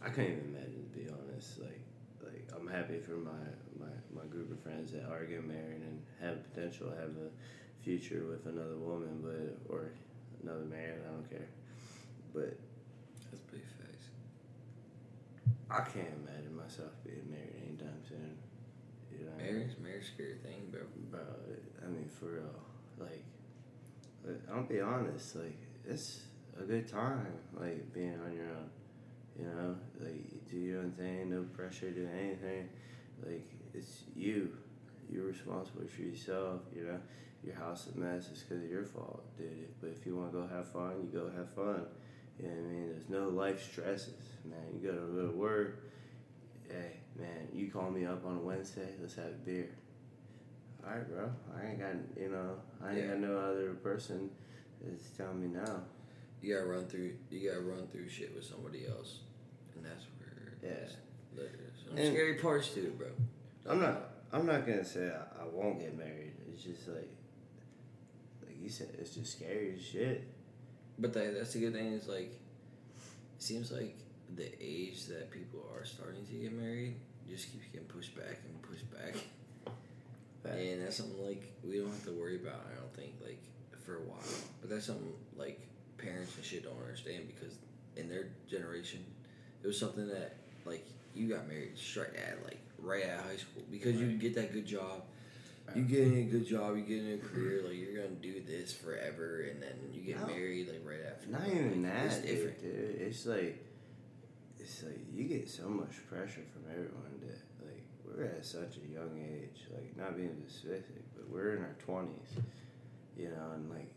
I 0.00 0.10
can't 0.10 0.30
even 0.30 0.54
imagine 0.54 0.86
to 0.86 0.98
be 0.98 1.08
honest. 1.10 1.58
Like, 1.58 1.82
like 2.22 2.48
I'm 2.54 2.68
happy 2.68 3.00
for 3.00 3.18
my 3.18 3.42
my, 3.80 3.90
my 4.14 4.26
group 4.30 4.52
of 4.52 4.60
friends 4.60 4.92
that 4.92 5.10
are 5.10 5.24
getting 5.24 5.48
married 5.48 5.82
and 5.82 6.02
have 6.20 6.38
potential 6.54 6.90
to 6.90 6.96
have 6.96 7.10
a 7.18 7.30
future 7.82 8.24
with 8.30 8.46
another 8.46 8.76
woman, 8.76 9.18
but 9.22 9.58
or 9.74 9.90
another 10.42 10.66
man. 10.66 11.02
I 11.02 11.10
don't 11.10 11.28
care, 11.28 11.48
but 12.32 12.54
That's 13.30 13.42
pretty 13.50 13.64
facts. 13.82 14.06
I 15.68 15.80
can't 15.82 16.14
imagine 16.22 16.54
myself 16.54 16.92
being 17.02 17.26
married 17.28 17.58
anytime 17.66 17.98
soon. 18.08 18.38
You 19.10 19.26
know, 19.26 19.32
what 19.32 19.40
I 19.40 19.46
mean? 19.46 19.54
Marriage, 19.54 19.78
marriage, 19.82 20.06
scary 20.14 20.38
thing, 20.44 20.70
bro. 20.70 20.82
bro. 21.10 21.26
I 21.82 21.88
mean, 21.88 22.08
for 22.08 22.26
real, 22.38 22.54
like, 22.98 23.24
but 24.24 24.40
I'll 24.52 24.62
be 24.64 24.80
honest, 24.80 25.36
like, 25.36 25.58
it's 25.86 26.22
a 26.58 26.62
good 26.62 26.86
time, 26.86 27.26
like, 27.58 27.92
being 27.92 28.18
on 28.24 28.32
your 28.32 28.46
own. 28.46 28.70
You 29.38 29.46
know, 29.46 29.76
like, 30.00 30.48
do 30.50 30.56
your 30.56 30.80
own 30.80 30.92
thing, 30.92 31.30
no 31.30 31.42
pressure 31.54 31.90
do 31.90 32.08
anything. 32.18 32.68
Like, 33.24 33.50
it's 33.74 34.04
you. 34.14 34.56
You're 35.10 35.26
responsible 35.26 35.82
for 35.88 36.02
yourself. 36.02 36.60
You 36.74 36.84
know, 36.84 37.00
your 37.42 37.54
house 37.54 37.86
is 37.86 37.96
a 37.96 37.98
mess. 37.98 38.28
It's 38.30 38.42
because 38.42 38.62
of 38.62 38.70
your 38.70 38.84
fault, 38.84 39.24
dude. 39.36 39.68
But 39.80 39.90
if 39.90 40.06
you 40.06 40.16
want 40.16 40.32
to 40.32 40.38
go 40.38 40.46
have 40.46 40.70
fun, 40.70 41.02
you 41.02 41.18
go 41.18 41.30
have 41.36 41.50
fun. 41.54 41.86
You 42.38 42.48
know 42.48 42.54
what 42.54 42.64
I 42.64 42.72
mean? 42.72 42.88
There's 42.90 43.08
no 43.08 43.28
life 43.28 43.62
stresses, 43.62 44.36
man. 44.44 44.58
You 44.74 44.90
go 44.90 44.96
to 44.96 45.12
go 45.12 45.26
to 45.28 45.36
work. 45.36 45.84
Hey, 46.68 47.00
man, 47.18 47.48
you 47.52 47.70
call 47.70 47.90
me 47.90 48.06
up 48.06 48.24
on 48.24 48.44
Wednesday. 48.44 48.88
Let's 49.00 49.14
have 49.16 49.26
a 49.26 49.44
beer. 49.44 49.70
All 50.84 50.90
right, 50.96 51.08
bro. 51.08 51.30
I 51.56 51.66
ain't 51.70 51.78
got 51.80 51.94
you 52.20 52.28
know. 52.30 52.56
I 52.82 52.90
ain't 52.90 52.98
Yeah. 52.98 53.06
got 53.08 53.20
no 53.20 53.38
other 53.38 53.74
person 53.74 54.30
that's 54.82 55.10
telling 55.10 55.40
me 55.40 55.48
no. 55.48 55.84
You 56.40 56.54
gotta 56.54 56.66
run 56.66 56.86
through. 56.86 57.16
You 57.30 57.48
gotta 57.48 57.60
run 57.62 57.86
through 57.88 58.08
shit 58.08 58.34
with 58.34 58.44
somebody 58.44 58.86
else, 58.86 59.20
and 59.76 59.84
that's 59.84 60.04
where 60.18 60.52
Yeah. 60.62 60.88
some 61.84 61.96
And- 61.96 62.12
scary 62.14 62.34
parts 62.38 62.74
to 62.74 62.80
it, 62.86 62.98
bro. 62.98 63.08
I'm 63.66 63.80
not. 63.80 64.08
I'm 64.32 64.46
not 64.46 64.66
gonna 64.66 64.84
say 64.84 65.08
I, 65.10 65.42
I 65.42 65.46
won't 65.46 65.78
get 65.78 65.96
married. 65.96 66.32
It's 66.52 66.64
just 66.64 66.88
like, 66.88 67.10
like 68.44 68.56
you 68.60 68.68
said, 68.70 68.88
it's 68.98 69.14
just 69.14 69.36
scary 69.36 69.74
as 69.74 69.82
shit. 69.82 70.24
But 70.98 71.12
that, 71.12 71.34
that's 71.34 71.52
the 71.52 71.60
good 71.60 71.74
thing 71.74 71.92
is 71.92 72.08
like, 72.08 72.32
it 72.32 73.42
seems 73.42 73.70
like 73.70 73.96
the 74.34 74.50
age 74.60 75.06
that 75.06 75.30
people 75.30 75.68
are 75.76 75.84
starting 75.84 76.24
to 76.26 76.32
get 76.32 76.52
married 76.52 76.96
just 77.28 77.52
keeps 77.52 77.66
getting 77.72 77.86
pushed 77.88 78.16
back 78.16 78.38
and 78.48 78.62
pushed 78.62 78.90
back, 78.90 79.14
But 80.42 80.52
and 80.54 80.82
that's 80.84 80.96
something 80.96 81.24
like 81.24 81.42
we 81.64 81.78
don't 81.78 81.90
have 81.90 82.04
to 82.04 82.12
worry 82.12 82.36
about. 82.36 82.66
I 82.70 82.74
don't 82.80 82.94
think 82.94 83.12
like 83.24 83.40
for 83.84 83.96
a 83.96 84.00
while, 84.00 84.18
but 84.60 84.70
that's 84.70 84.86
something 84.86 85.12
like 85.36 85.60
parents 85.98 86.34
and 86.36 86.44
shit 86.44 86.64
don't 86.64 86.78
understand 86.80 87.24
because 87.28 87.56
in 87.96 88.08
their 88.08 88.28
generation, 88.48 89.04
it 89.62 89.66
was 89.66 89.78
something 89.78 90.08
that 90.08 90.36
like 90.64 90.86
you 91.14 91.28
got 91.28 91.46
married 91.48 91.76
straight 91.78 92.14
at 92.16 92.42
like 92.44 92.58
right 92.78 93.04
out 93.08 93.20
of 93.20 93.26
high 93.26 93.36
school 93.36 93.62
because 93.70 93.96
you 94.00 94.16
get 94.18 94.34
that 94.34 94.52
good 94.52 94.66
job. 94.66 95.02
You 95.76 95.82
get 95.82 96.06
a 96.08 96.22
good 96.24 96.46
job, 96.46 96.76
you 96.76 96.82
get 96.82 97.14
a 97.14 97.18
career, 97.26 97.62
like 97.64 97.76
you're 97.76 97.94
gonna 98.02 98.16
do 98.16 98.42
this 98.46 98.72
forever, 98.74 99.42
and 99.48 99.62
then 99.62 99.72
you 99.94 100.02
get 100.02 100.20
No. 100.20 100.26
married 100.26 100.68
like 100.68 100.82
right 100.84 101.00
after. 101.08 101.30
not 101.30 101.46
even 101.48 101.84
It's 101.84 102.16
that, 102.16 102.26
different. 102.26 102.60
dude. 102.60 103.00
It's 103.00 103.24
like, 103.26 103.64
it's 104.58 104.82
like 104.82 104.98
you 105.14 105.24
get 105.24 105.48
so 105.48 105.68
much 105.68 105.92
pressure 106.10 106.42
from 106.52 106.64
everyone 106.70 107.20
that 107.20 107.28
like 107.28 107.38
we're 108.16 108.24
at 108.24 108.44
such 108.44 108.76
a 108.76 108.92
young 108.92 109.18
age. 109.18 109.62
Like 109.72 109.96
not 109.96 110.16
being 110.16 110.42
specific, 110.48 111.02
but 111.14 111.28
we're 111.30 111.56
in 111.56 111.62
our 111.62 111.76
twenties. 111.78 112.28
You 113.16 113.28
know, 113.28 113.52
and 113.54 113.68
like, 113.70 113.92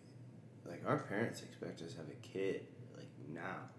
like 0.65 0.83
our 0.85 0.97
parents 0.97 1.41
expect 1.41 1.81
us 1.81 1.93
to 1.93 1.97
have 1.99 2.07
a 2.09 2.27
kid 2.27 2.67
like 2.97 3.07
now, 3.33 3.69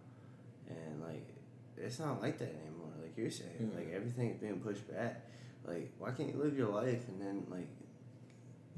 and 0.68 1.02
like 1.02 1.28
it's 1.76 1.98
not 1.98 2.22
like 2.22 2.38
that 2.38 2.54
anymore. 2.62 2.92
Like 3.02 3.16
you're 3.16 3.30
saying, 3.30 3.70
Mhm. 3.72 3.74
like 3.76 3.92
everything's 3.92 4.40
being 4.40 4.60
pushed 4.60 4.90
back. 4.90 5.26
Like 5.64 5.92
why 5.98 6.10
can't 6.12 6.32
you 6.34 6.40
live 6.42 6.56
your 6.56 6.68
life 6.72 7.06
and 7.08 7.20
then 7.20 7.46
like 7.50 7.68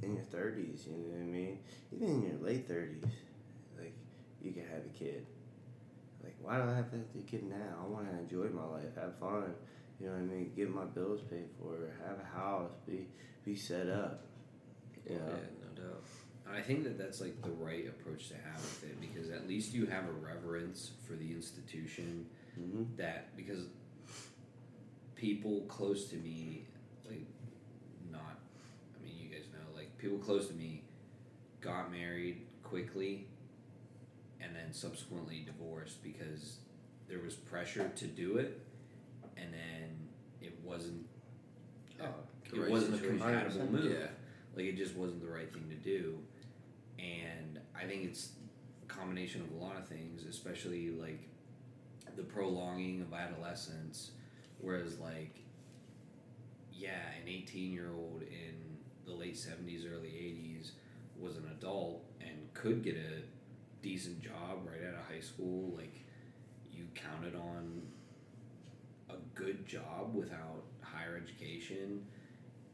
in 0.03 0.15
your 0.15 0.25
thirties, 0.25 0.87
you 0.87 0.97
know 0.97 1.15
what 1.15 1.21
I 1.21 1.27
mean? 1.27 1.59
Even 1.93 2.09
in 2.09 2.23
your 2.23 2.39
late 2.41 2.67
thirties, 2.67 3.05
like 3.79 3.95
you 4.43 4.53
can 4.53 4.65
have 4.67 4.85
a 4.85 4.99
kid. 4.99 5.27
Like 6.25 6.37
why 6.41 6.57
do 6.57 6.63
I 6.65 6.75
have 6.75 6.91
to 6.91 6.97
have 6.97 7.07
a 7.17 7.23
kid 7.31 7.45
now? 7.45 7.85
I 7.85 7.87
want 7.87 8.11
to 8.11 8.19
enjoy 8.19 8.49
my 8.49 8.65
life, 8.65 8.95
have 8.97 9.17
fun. 9.19 9.55
You 10.01 10.07
know 10.07 10.13
what 10.13 10.21
I 10.21 10.25
mean? 10.25 10.53
Get 10.57 10.73
my 10.73 10.85
bills 10.85 11.21
paid 11.29 11.47
for, 11.59 11.91
have 12.07 12.19
a 12.21 12.37
house, 12.37 12.71
be 12.87 13.07
be 13.45 13.57
set 13.57 13.89
up. 13.89 14.25
You 15.09 15.17
Yeah, 15.17 15.19
no 15.27 15.83
doubt. 15.83 16.03
I 16.51 16.61
think 16.61 16.85
that 16.85 16.97
that's 16.97 17.21
like 17.21 17.41
the 17.43 17.51
right 17.51 17.87
approach 17.89 18.29
to 18.29 18.35
have 18.35 18.61
with 18.61 18.85
it 18.85 19.01
because 19.01 19.31
at 19.31 19.49
least 19.49 19.75
you 19.75 19.87
have 19.87 20.05
a 20.05 20.13
reverence 20.13 20.93
for 21.07 21.15
the 21.15 21.31
institution 21.31 22.27
hmm 22.55 22.85
that 22.97 23.37
because 23.37 23.67
people 25.15 25.63
close 25.69 26.09
to 26.11 26.17
me 26.17 26.65
like 27.07 27.27
not 28.11 28.39
I 28.99 29.05
mean 29.05 29.15
you 29.21 29.29
guys 29.29 29.47
know 29.53 29.77
like 29.77 29.97
people 29.99 30.19
close 30.19 30.49
to 30.49 30.55
me 30.55 30.83
got 31.61 31.93
married 31.93 32.47
quickly 32.63 33.27
and 34.41 34.55
then 34.55 34.73
subsequently 34.73 35.45
divorced 35.45 36.03
because 36.03 36.57
there 37.09 37.21
was 37.21 37.35
pressure 37.35 37.91
to 37.97 38.07
do 38.07 38.37
it 38.39 38.61
and 39.41 39.53
then 39.53 40.09
it 40.41 40.59
wasn't 40.65 41.05
uh, 42.01 42.07
The 42.51 42.65
it 42.65 42.71
wasn't 42.71 42.97
a 42.97 43.07
compatible 43.07 43.67
move. 43.67 43.85
Yeah. 43.93 44.07
like 44.57 44.67
it 44.67 44.77
just 44.77 44.95
wasn't 44.97 45.21
the 45.21 45.29
right 45.29 45.53
thing 45.53 45.69
to 45.69 45.77
do. 45.77 46.19
And 46.99 47.61
i 47.81 47.85
think 47.87 48.05
it's 48.05 48.31
a 48.83 48.87
combination 48.87 49.41
of 49.43 49.51
a 49.53 49.65
lot 49.65 49.77
of 49.77 49.87
things 49.87 50.25
especially 50.29 50.91
like 50.91 51.21
the 52.17 52.23
prolonging 52.25 53.01
of 53.01 53.13
adolescence 53.15 54.11
whereas 54.61 54.99
like 54.99 55.37
yeah 56.73 57.03
an 57.23 57.29
18 57.29 57.73
year 57.73 57.91
old 57.95 58.23
in 58.23 58.55
the 59.07 59.13
late 59.13 59.37
70s 59.37 59.85
early 59.91 60.09
80s 60.09 60.73
was 61.17 61.37
an 61.37 61.49
adult 61.57 62.03
and 62.21 62.53
could 62.55 62.83
get 62.83 62.97
a 62.97 63.23
decent 63.83 64.21
job 64.21 64.67
right 64.67 64.87
out 64.89 64.95
of 64.95 65.07
high 65.09 65.21
school 65.21 65.73
like 65.77 66.05
you 66.73 66.85
counted 66.95 67.35
on 67.37 67.83
a 67.83 67.98
good 69.39 69.67
job 69.67 70.15
without 70.15 70.65
higher 70.83 71.21
education 71.23 72.05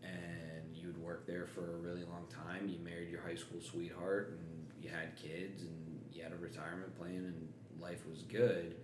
and 0.03 0.75
you'd 0.75 0.97
work 0.99 1.27
there 1.27 1.47
for 1.47 1.75
a 1.75 1.77
really 1.79 2.05
long 2.05 2.25
time. 2.31 2.69
You 2.69 2.79
married 2.85 3.11
your 3.11 3.21
high 3.23 3.35
school 3.35 3.61
sweetheart 3.61 4.39
and 4.39 4.67
you 4.83 4.91
had 4.91 5.17
kids 5.17 5.63
and 5.63 6.01
you 6.13 6.23
had 6.23 6.33
a 6.33 6.37
retirement 6.37 6.97
plan 6.99 7.17
and 7.17 7.49
life 7.81 8.07
was 8.09 8.23
good. 8.23 8.77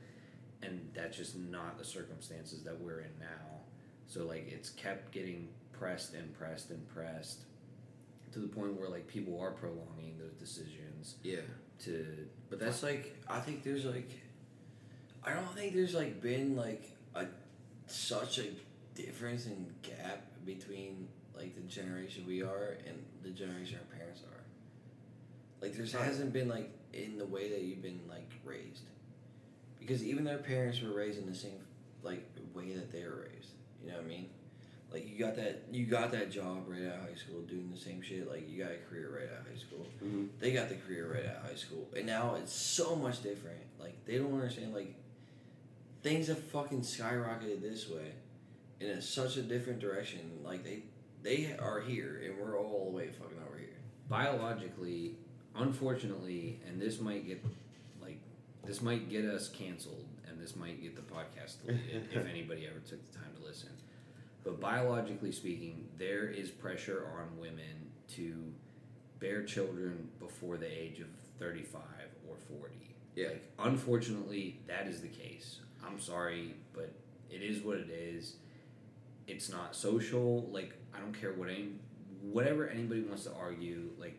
And 0.63 0.91
that's 0.95 1.17
just 1.17 1.39
not 1.39 1.79
the 1.79 1.85
circumstances 1.85 2.63
that 2.65 2.79
we're 2.79 3.01
in 3.01 3.13
now. 3.19 3.61
So 4.07 4.27
like 4.27 4.51
it's 4.51 4.71
kept 4.71 5.13
getting 5.13 5.49
pressed 5.73 6.15
and 6.15 6.33
pressed 6.39 6.71
and 6.71 6.87
pressed 6.89 7.41
to 8.33 8.39
the 8.39 8.49
point 8.49 8.79
where 8.79 8.89
like 8.89 9.07
people 9.07 9.41
are 9.41 9.51
prolonging 9.51 10.17
those 10.19 10.35
decisions 10.35 11.17
Yeah, 11.23 11.41
to 11.85 12.07
but 12.49 12.61
that's 12.61 12.83
like 12.83 13.17
I 13.29 13.41
think 13.41 13.63
there's 13.65 13.85
like 13.85 14.11
I 15.25 15.33
don't 15.35 15.55
think 15.55 15.75
there's 15.75 15.95
like 15.95 16.21
been 16.21 16.57
like 16.57 16.91
a 17.15 17.27
such 17.91 18.39
a 18.39 18.47
difference 18.95 19.47
in 19.47 19.67
gap 19.83 20.27
between 20.45 21.09
like 21.37 21.55
the 21.55 21.63
generation 21.63 22.25
we 22.27 22.43
are 22.43 22.77
and 22.87 22.97
the 23.23 23.31
generation 23.31 23.79
our 23.79 23.97
parents 23.99 24.23
are. 24.23 24.43
Like 25.61 25.75
there's 25.77 25.93
hasn't 25.93 26.33
been 26.33 26.49
like 26.49 26.71
in 26.93 27.19
the 27.19 27.27
way 27.27 27.51
that 27.51 27.61
you've 27.61 27.83
been 27.83 28.01
like 28.09 28.31
raised, 28.45 28.85
because 29.79 30.05
even 30.05 30.25
their 30.25 30.39
parents 30.39 30.81
were 30.81 30.93
raised 30.93 31.19
in 31.19 31.27
the 31.27 31.35
same 31.35 31.61
like 32.03 32.27
way 32.55 32.73
that 32.73 32.91
they 32.91 33.05
were 33.05 33.29
raised. 33.31 33.51
You 33.83 33.91
know 33.91 33.97
what 33.97 34.05
I 34.05 34.09
mean? 34.09 34.31
Like 34.93 35.09
you 35.09 35.19
got 35.19 35.37
that 35.37 35.65
you 35.71 35.87
got 35.87 36.13
that 36.13 36.31
job 36.31 36.65
right 36.67 36.87
out 36.87 36.95
of 36.97 37.09
high 37.09 37.15
school 37.15 37.43
doing 37.43 37.71
the 37.73 37.79
same 37.79 38.03
shit. 38.03 38.29
Like 38.29 38.49
you 38.51 38.63
got 38.63 38.73
a 38.73 38.79
career 38.89 39.11
right 39.15 39.29
out 39.33 39.47
of 39.47 39.53
high 39.53 39.61
school. 39.61 39.87
Mhm. 40.03 40.29
They 40.41 40.53
got 40.53 40.69
the 40.69 40.75
career 40.77 41.13
right 41.13 41.27
out 41.27 41.45
of 41.45 41.51
high 41.51 41.57
school, 41.57 41.89
and 41.97 42.07
now 42.07 42.35
it's 42.37 42.53
so 42.53 42.97
much 42.97 43.23
different. 43.23 43.61
Like 43.79 44.05
they 44.07 44.19
don't 44.19 44.33
understand. 44.33 44.75
Like 44.75 44.95
things 46.03 46.29
have 46.29 46.39
fucking 46.39 46.81
skyrocketed 46.83 47.61
this 47.61 47.89
way, 47.89 48.13
in 48.81 48.91
a, 48.91 49.03
such 49.03 49.37
a 49.37 49.43
different 49.43 49.79
direction. 49.81 50.21
Like 50.45 50.65
they 50.65 50.83
they 51.23 51.55
are 51.59 51.81
here, 51.81 52.23
and 52.25 52.39
we're 52.39 52.59
all 52.59 52.87
the 52.91 52.97
way 52.97 53.09
fucking 53.09 53.39
over 53.47 53.59
here. 53.59 53.69
biologically, 54.09 55.17
unfortunately, 55.55 56.61
and 56.67 56.81
this 56.81 57.01
might 57.01 57.27
get 57.27 57.45
like 58.03 58.19
this 58.65 58.81
might 58.83 59.09
get 59.11 59.25
us 59.25 59.49
canceled, 59.49 60.07
and 60.29 60.41
this 60.41 60.57
might 60.57 60.81
get 60.83 60.97
the 60.97 61.03
podcast 61.03 61.63
deleted 61.65 62.09
if 62.13 62.27
anybody 62.31 62.67
ever 62.67 62.81
took 62.81 63.05
the 63.11 63.19
time 63.19 63.31
to 63.39 63.47
listen. 63.47 63.71
But 64.45 64.59
biologically 64.61 65.33
speaking, 65.33 65.87
there 65.99 66.27
is 66.27 66.49
pressure 66.51 67.07
on 67.19 67.39
women 67.39 67.91
to 68.17 68.53
bear 69.19 69.43
children 69.45 70.09
before 70.19 70.57
the 70.57 70.67
age 70.67 71.01
of 71.01 71.09
thirty-five 71.39 72.09
or 72.29 72.37
forty. 72.49 72.95
Yeah. 73.15 73.29
Like, 73.29 73.53
unfortunately, 73.59 74.61
that 74.67 74.87
is 74.87 75.03
the 75.03 75.09
case. 75.09 75.59
I'm 75.87 76.01
sorry, 76.01 76.55
but 76.73 76.93
it 77.31 77.43
is 77.43 77.63
what 77.63 77.79
it 77.79 77.91
is. 77.91 78.35
It's 79.27 79.51
not 79.51 79.75
social. 79.75 80.49
Like 80.51 80.75
I 80.95 80.99
don't 80.99 81.13
care 81.19 81.33
what 81.33 81.49
any, 81.49 81.69
whatever 82.23 82.69
anybody 82.69 83.03
wants 83.03 83.25
to 83.25 83.33
argue. 83.33 83.91
Like 83.99 84.19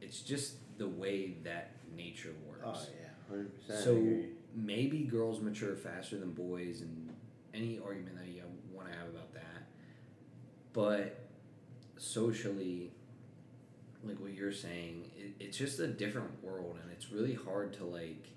it's 0.00 0.20
just 0.20 0.54
the 0.78 0.88
way 0.88 1.34
that 1.44 1.72
nature 1.96 2.34
works. 2.48 2.62
Oh 2.64 2.92
yeah, 3.00 3.08
hundred 3.28 3.54
percent. 3.54 3.84
So 3.84 4.18
maybe 4.54 5.00
girls 5.00 5.40
mature 5.40 5.74
faster 5.74 6.18
than 6.18 6.32
boys, 6.32 6.80
and 6.80 7.10
any 7.54 7.80
argument 7.84 8.16
that 8.18 8.28
you 8.28 8.42
want 8.72 8.90
to 8.90 8.98
have 8.98 9.08
about 9.08 9.32
that. 9.34 9.42
But 10.72 11.28
socially, 11.96 12.92
like 14.04 14.20
what 14.20 14.32
you're 14.34 14.52
saying, 14.52 15.10
it, 15.16 15.32
it's 15.40 15.56
just 15.56 15.80
a 15.80 15.88
different 15.88 16.42
world, 16.42 16.78
and 16.82 16.92
it's 16.92 17.10
really 17.10 17.34
hard 17.34 17.72
to 17.74 17.84
like. 17.84 18.28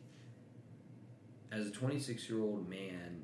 As 1.51 1.67
a 1.67 1.71
26 1.71 2.29
year 2.29 2.41
old 2.41 2.69
man, 2.69 3.23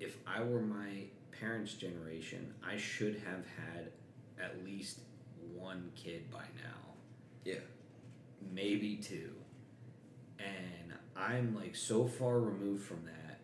if 0.00 0.16
I 0.26 0.42
were 0.42 0.60
my 0.60 1.04
parents' 1.38 1.74
generation, 1.74 2.52
I 2.66 2.76
should 2.76 3.14
have 3.26 3.44
had 3.56 3.90
at 4.42 4.64
least 4.64 5.00
one 5.54 5.90
kid 5.96 6.30
by 6.30 6.44
now. 6.62 6.94
Yeah. 7.44 7.54
Maybe 8.52 8.96
two. 8.96 9.30
And 10.38 10.92
I'm 11.16 11.54
like 11.56 11.74
so 11.74 12.06
far 12.06 12.38
removed 12.38 12.84
from 12.84 13.04
that 13.06 13.40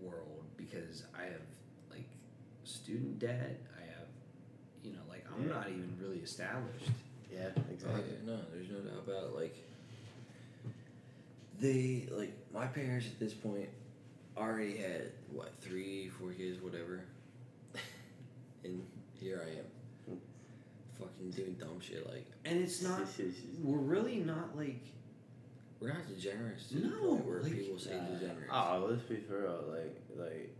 world 0.00 0.44
because 0.56 1.04
I 1.18 1.24
have 1.24 1.40
like 1.90 2.08
student 2.64 3.18
debt. 3.18 3.60
I 3.76 3.80
have, 3.86 4.06
you 4.82 4.92
know, 4.92 5.02
like 5.08 5.24
I'm 5.34 5.42
Yeah. 5.48 5.54
not 5.54 5.68
even 5.70 5.96
really 6.00 6.18
established. 6.18 6.90
yeah, 7.32 7.48
Oh, 7.56 7.62
exactly. 7.72 8.02
yeah, 8.12 8.26
no, 8.32 8.40
there's 8.52 8.68
no 8.70 8.78
doubt 8.78 9.02
about 9.08 9.24
it. 9.30 9.34
like 9.34 9.63
they 11.60 12.08
like 12.10 12.32
my 12.52 12.66
parents 12.66 13.06
at 13.06 13.18
this 13.18 13.34
point 13.34 13.68
already 14.36 14.76
had 14.76 15.12
what 15.30 15.52
three, 15.60 16.08
four 16.08 16.30
kids, 16.32 16.60
whatever, 16.60 17.04
and 18.64 18.82
here 19.20 19.40
I 19.46 19.58
am, 19.58 20.18
fucking 20.98 21.30
doing 21.30 21.54
dumb 21.54 21.80
shit. 21.80 22.06
Like 22.10 22.26
And 22.44 22.60
it's 22.60 22.82
not, 22.82 23.00
we're 23.62 23.78
really 23.78 24.16
not 24.16 24.56
like, 24.56 24.80
we're 25.80 25.92
not 25.92 26.06
degenerates 26.08 26.68
to 26.68 26.74
the 26.76 26.88
No, 26.88 27.08
point 27.08 27.26
where 27.26 27.42
like, 27.42 27.52
people 27.52 27.78
say 27.78 27.96
uh, 27.96 28.02
degenerates. 28.14 28.50
Oh, 28.50 28.86
let's 28.90 29.02
be 29.02 29.16
for 29.16 29.42
real. 29.42 29.64
Like, 29.68 30.00
like, 30.16 30.56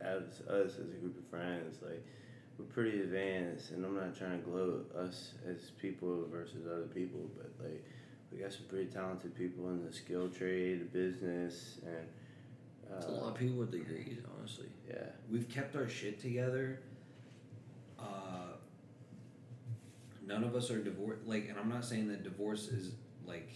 as 0.00 0.40
us 0.48 0.72
as 0.78 0.78
a 0.78 0.98
group 1.00 1.18
of 1.18 1.26
friends, 1.30 1.78
like, 1.82 2.02
we're 2.58 2.64
pretty 2.66 3.00
advanced, 3.00 3.70
and 3.72 3.84
I'm 3.84 3.94
not 3.94 4.16
trying 4.16 4.42
to 4.42 4.50
gloat 4.50 4.90
us 4.96 5.32
as 5.48 5.70
people 5.80 6.26
versus 6.30 6.66
other 6.66 6.86
people, 6.94 7.20
but 7.36 7.50
like, 7.62 7.84
we 8.32 8.38
got 8.38 8.52
some 8.52 8.64
pretty 8.68 8.86
talented 8.86 9.34
people 9.36 9.68
in 9.70 9.84
the 9.84 9.92
skill 9.92 10.28
trade, 10.28 10.92
business, 10.92 11.78
and 11.84 12.06
uh, 12.92 12.96
It's 12.98 13.06
a 13.06 13.10
lot 13.10 13.28
of 13.32 13.34
people 13.34 13.56
with 13.56 13.70
degrees, 13.72 14.18
honestly. 14.38 14.66
yeah, 14.88 15.04
we've 15.30 15.48
kept 15.48 15.74
our 15.76 15.88
shit 15.88 16.20
together. 16.20 16.80
Uh, 17.98 18.54
none 20.26 20.44
of 20.44 20.54
us 20.54 20.70
are 20.70 20.82
divorced. 20.82 21.26
Like, 21.26 21.48
and 21.48 21.58
I'm 21.58 21.68
not 21.68 21.84
saying 21.84 22.08
that 22.08 22.22
divorce 22.22 22.68
is 22.68 22.92
like 23.26 23.50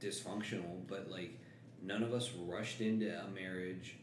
dysfunctional, 0.00 0.86
but 0.88 1.10
like 1.10 1.38
none 1.82 2.02
of 2.02 2.12
us 2.14 2.30
rushed 2.46 2.80
into 2.80 3.08
a 3.08 3.28
marriage 3.28 3.96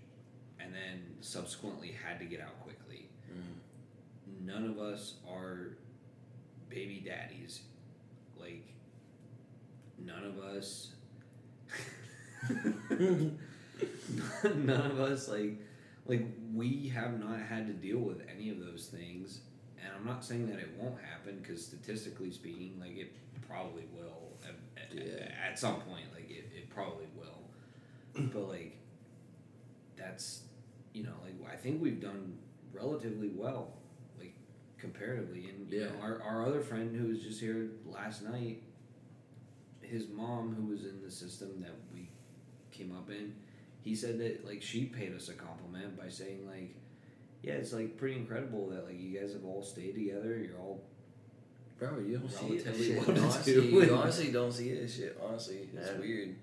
and 0.59 0.73
then 0.73 1.01
subsequently 1.21 1.91
had 2.05 2.19
to 2.19 2.25
get 2.25 2.39
out 2.39 2.59
quickly. 2.61 3.09
None 4.43 4.65
of 4.65 4.77
us 4.79 5.15
are 5.27 5.75
baby 6.69 7.03
daddies. 7.05 7.61
Like, 8.39 8.67
none 10.05 10.23
of 10.23 10.39
us. 10.39 10.91
none 14.55 14.91
of 14.91 14.99
us 14.99 15.27
like 15.27 15.59
like 16.05 16.25
we 16.53 16.87
have 16.93 17.19
not 17.19 17.39
had 17.39 17.67
to 17.67 17.73
deal 17.73 17.97
with 17.97 18.21
any 18.33 18.49
of 18.49 18.59
those 18.59 18.87
things 18.93 19.39
and 19.83 19.89
i'm 19.97 20.05
not 20.05 20.23
saying 20.23 20.47
that 20.47 20.59
it 20.59 20.69
won't 20.79 20.97
happen 21.01 21.39
because 21.41 21.65
statistically 21.65 22.31
speaking 22.31 22.77
like 22.79 22.95
it 22.95 23.11
probably 23.47 23.83
will 23.93 24.37
at, 24.43 24.55
at, 24.81 24.93
Yeah. 25.05 25.27
at 25.49 25.57
some 25.59 25.75
point 25.81 26.05
like 26.13 26.29
it, 26.29 26.49
it 26.55 26.69
probably 26.69 27.07
will 27.17 28.29
but 28.31 28.47
like 28.47 28.77
that's 29.97 30.43
you 30.93 31.03
know 31.03 31.13
like 31.23 31.33
i 31.51 31.55
think 31.55 31.81
we've 31.81 31.99
done 32.01 32.37
relatively 32.73 33.29
well 33.35 33.73
like 34.19 34.35
comparatively 34.77 35.49
and 35.49 35.71
you 35.71 35.81
know 35.81 35.87
Yeah. 35.97 36.01
our, 36.01 36.21
our 36.21 36.45
other 36.45 36.61
friend 36.61 36.95
who 36.95 37.07
was 37.07 37.21
just 37.21 37.41
here 37.41 37.71
last 37.85 38.23
night 38.23 38.61
his 39.89 40.07
mom 40.09 40.55
who 40.55 40.67
was 40.67 40.83
in 40.85 41.01
the 41.03 41.11
system 41.11 41.49
that 41.61 41.75
we 41.93 42.09
came 42.71 42.91
up 42.95 43.09
in 43.09 43.33
he 43.81 43.95
said 43.95 44.19
that 44.19 44.45
like 44.45 44.61
she 44.61 44.85
paid 44.85 45.13
us 45.15 45.29
a 45.29 45.33
compliment 45.33 45.97
by 45.97 46.09
saying 46.09 46.45
like 46.47 46.75
yeah 47.43 47.53
it's 47.53 47.73
like 47.73 47.97
pretty 47.97 48.15
incredible 48.15 48.67
that 48.69 48.85
like 48.85 48.99
you 48.99 49.17
guys 49.19 49.33
have 49.33 49.45
all 49.45 49.61
stayed 49.63 49.93
together 49.95 50.37
you're 50.37 50.57
all 50.59 50.81
Bro, 51.77 51.99
you 52.07 52.17
don't 52.19 52.31
see 52.31 52.55
it. 52.55 52.63
Shit. 52.77 53.09
Honestly, 53.09 53.53
do. 53.53 53.61
you 53.63 53.95
honestly 54.01 54.31
don't 54.31 54.51
see 54.51 54.69
it. 54.69 54.89
Shit, 54.89 55.19
honestly, 55.21 55.67
it's 55.75 55.89
Yeah. 55.91 55.97
weird. 55.99 56.35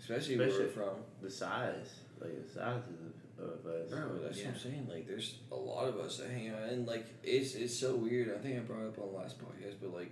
Especially, 0.00 0.38
where 0.38 0.48
we're 0.48 0.68
from. 0.68 0.94
the 1.20 1.30
size, 1.30 1.90
like 2.18 2.42
the 2.42 2.48
size 2.48 2.84
of, 3.38 3.44
of 3.44 3.66
us. 3.66 3.90
Bro, 3.90 4.18
that's 4.22 4.38
Yeah. 4.38 4.46
what 4.46 4.54
I'm 4.54 4.60
saying. 4.60 4.86
Like, 4.90 5.06
there's 5.06 5.40
a 5.52 5.56
lot 5.56 5.88
of 5.88 5.98
us 5.98 6.16
that 6.16 6.30
hang 6.30 6.48
out, 6.48 6.62
and 6.70 6.86
like, 6.86 7.04
it's 7.22 7.54
it's 7.54 7.76
so 7.76 7.96
weird. 7.96 8.34
I 8.34 8.38
think 8.38 8.56
I 8.56 8.60
brought 8.60 8.80
it 8.84 8.88
up 8.88 8.98
on 8.98 9.12
the 9.12 9.18
last 9.18 9.38
podcast, 9.38 9.74
but 9.82 9.92
like, 9.92 10.10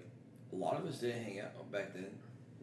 a 0.52 0.56
lot 0.56 0.78
of 0.78 0.84
us 0.86 0.98
didn't 0.98 1.24
hang 1.24 1.40
out 1.40 1.72
back 1.72 1.94
then, 1.94 2.10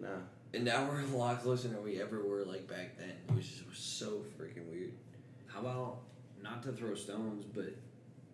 no, 0.03 0.09
and 0.53 0.63
now 0.65 0.85
we're 0.89 1.01
a 1.01 1.17
lot 1.17 1.41
closer 1.41 1.67
than 1.69 1.83
we 1.83 2.01
ever 2.01 2.21
were 2.23 2.43
like 2.43 2.67
back 2.67 2.97
then, 2.97 3.13
which 3.35 3.45
is 3.45 3.63
so 3.73 4.21
freaking 4.39 4.69
weird. 4.69 4.91
how 5.47 5.59
about 5.61 5.97
not 6.41 6.61
to 6.63 6.71
throw 6.73 6.93
stones 6.93 7.45
but 7.53 7.73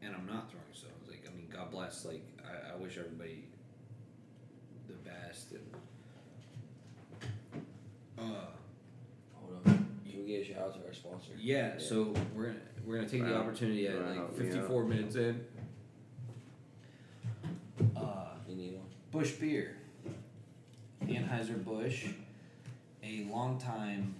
and 0.01 0.15
i'm 0.15 0.25
not 0.25 0.49
throwing 0.49 0.65
stones 0.73 1.07
like 1.07 1.23
i 1.31 1.35
mean 1.37 1.47
god 1.53 1.69
bless 1.69 2.05
like 2.05 2.23
i, 2.43 2.73
I 2.73 2.75
wish 2.77 2.97
everybody 2.97 3.43
the 4.87 4.93
best 5.07 5.51
and 5.51 5.61
uh 8.17 8.23
Hold 9.35 9.53
on, 9.67 9.85
you 10.05 10.13
can 10.13 10.25
get 10.25 10.41
a 10.41 10.43
shout 10.45 10.63
out 10.63 10.73
to 10.81 10.87
our 10.87 10.93
sponsor. 10.93 11.31
Yeah, 11.39 11.77
so 11.77 12.13
we're 12.35 12.47
gonna 12.47 12.59
we're 12.85 12.95
gonna 12.97 13.07
take 13.09 13.23
the 13.23 13.35
opportunity 13.37 13.87
at 13.87 13.95
Wow, 14.01 14.07
like 14.09 14.15
yeah. 14.17 14.43
fifty 14.43 14.59
four 14.61 14.83
minutes 14.85 15.15
in. 15.15 15.45
Uh, 17.95 18.29
You 18.47 18.55
need 18.55 18.73
one. 18.73 18.85
Busch 19.11 19.31
beer, 19.33 19.77
Anheuser 21.07 21.63
Busch, 21.63 22.05
a 23.03 23.25
longtime 23.31 24.15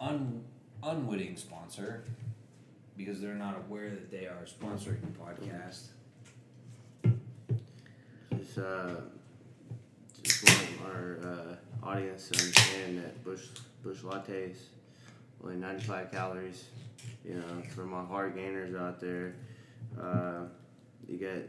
un 0.00 0.42
unwitting 0.82 1.36
sponsor, 1.36 2.04
because 2.96 3.20
they're 3.20 3.34
not 3.34 3.56
aware 3.56 3.90
that 3.90 4.10
they 4.10 4.26
are 4.26 4.44
sponsoring 4.46 5.00
the 5.00 5.18
podcast. 5.18 5.88
just 8.38 8.58
uh, 8.58 9.00
just 10.22 10.44
want 10.44 10.94
our 10.94 11.18
uh, 11.22 11.86
audience 11.86 12.28
to 12.28 12.38
understand 12.38 12.98
that 12.98 13.24
Busch 13.24 13.46
Busch 13.82 13.98
lattes 14.02 14.56
only 15.42 15.56
95 15.56 16.10
calories. 16.10 16.64
You 17.24 17.34
know, 17.34 17.62
for 17.74 17.84
my 17.84 18.04
hard 18.04 18.34
gainers 18.34 18.74
out 18.74 19.00
there, 19.00 19.34
uh, 20.00 20.44
you 21.06 21.16
get 21.18 21.48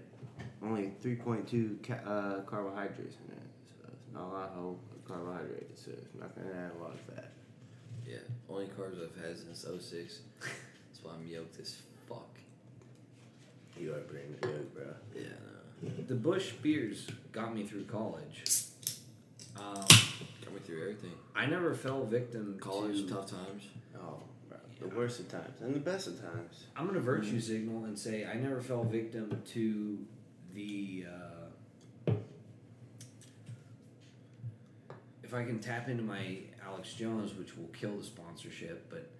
only 0.61 0.91
3.2 1.03 1.81
ca- 1.83 2.09
uh, 2.09 2.41
carbohydrates 2.41 3.15
in 3.27 3.33
it, 3.33 3.41
a 4.15 4.21
lot 4.21 4.51
of 4.57 4.77
carbohydrates. 5.07 5.85
So 5.85 5.91
it's 5.91 6.15
not 6.19 6.35
gonna 6.35 6.55
add 6.55 6.71
a 6.79 6.81
lot 6.81 6.93
of 6.93 6.99
fat. 7.01 7.31
Yeah, 8.07 8.17
only 8.49 8.65
carbs 8.67 8.97
I've 9.03 9.23
had 9.23 9.37
since 9.37 9.65
06. 9.65 10.19
That's 10.41 11.03
why 11.03 11.11
I'm 11.13 11.27
yoked 11.27 11.59
as 11.59 11.75
fuck. 12.07 12.27
You 13.79 13.93
are 13.93 13.99
bringing 14.01 14.33
it 14.41 14.45
up, 14.45 14.73
bro. 14.73 14.85
Yeah, 15.15 15.29
no. 15.83 15.89
The 16.07 16.15
Busch 16.15 16.51
beers 16.61 17.07
got 17.31 17.53
me 17.55 17.63
through 17.65 17.85
college. 17.85 18.43
Um, 19.57 19.75
Got 19.75 20.53
me 20.53 20.59
through 20.65 20.81
everything. 20.81 21.11
I 21.35 21.45
never 21.45 21.73
fell 21.73 22.03
victim 22.05 22.57
College, 22.59 23.07
to. 23.07 23.13
tough 23.13 23.29
times. 23.29 23.63
Oh, 23.95 24.19
bro. 24.49 24.57
The 24.81 24.95
worst 24.95 25.19
of 25.19 25.29
times 25.29 25.61
and 25.61 25.73
the 25.75 25.79
best 25.79 26.07
of 26.07 26.19
times. 26.21 26.65
I'm 26.75 26.87
gonna 26.87 26.99
virtue 26.99 27.39
signal 27.39 27.85
and 27.85 27.97
say 27.97 28.25
I 28.25 28.35
never 28.35 28.61
fell 28.61 28.83
victim 28.83 29.41
to 29.53 29.97
the. 30.53 31.05
Uh, 31.07 31.38
if 35.29 35.35
I 35.35 35.43
can 35.43 35.59
tap 35.59 35.87
into 35.87 36.01
my 36.01 36.37
Alex 36.65 36.95
Jones, 36.95 37.35
which 37.35 37.55
will 37.55 37.67
kill 37.67 37.95
the 37.97 38.03
sponsorship, 38.03 38.89
but 38.89 39.11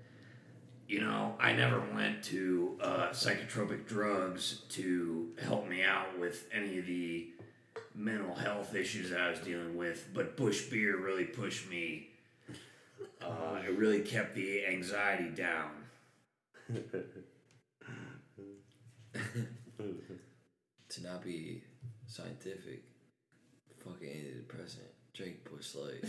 You 0.87 1.01
know, 1.01 1.35
I 1.39 1.53
never 1.53 1.83
went 1.93 2.23
to 2.25 2.79
uh, 2.81 3.09
psychotropic 3.11 3.85
drugs 3.85 4.61
to 4.69 5.27
help 5.39 5.67
me 5.69 5.83
out 5.83 6.17
with 6.19 6.47
any 6.51 6.79
of 6.79 6.87
the 6.87 7.27
mental 7.93 8.33
health 8.33 8.73
issues 8.73 9.13
I 9.13 9.29
was 9.29 9.37
dealing 9.39 9.77
with, 9.77 10.07
but 10.15 10.35
Busch 10.35 10.67
Beer 10.71 10.97
really 10.97 11.25
pushed 11.25 11.69
me. 11.69 12.07
Uh, 13.21 13.59
it 13.63 13.77
really 13.77 14.01
kept 14.01 14.33
the 14.33 14.65
anxiety 14.65 15.29
down. 15.29 15.69
To 20.89 21.03
not 21.03 21.23
be 21.23 21.61
scientific, 22.07 22.83
fucking 23.83 24.09
antidepressant. 24.09 24.98
Drink 25.19 25.35
Busch 25.51 25.75
Light. 25.75 26.03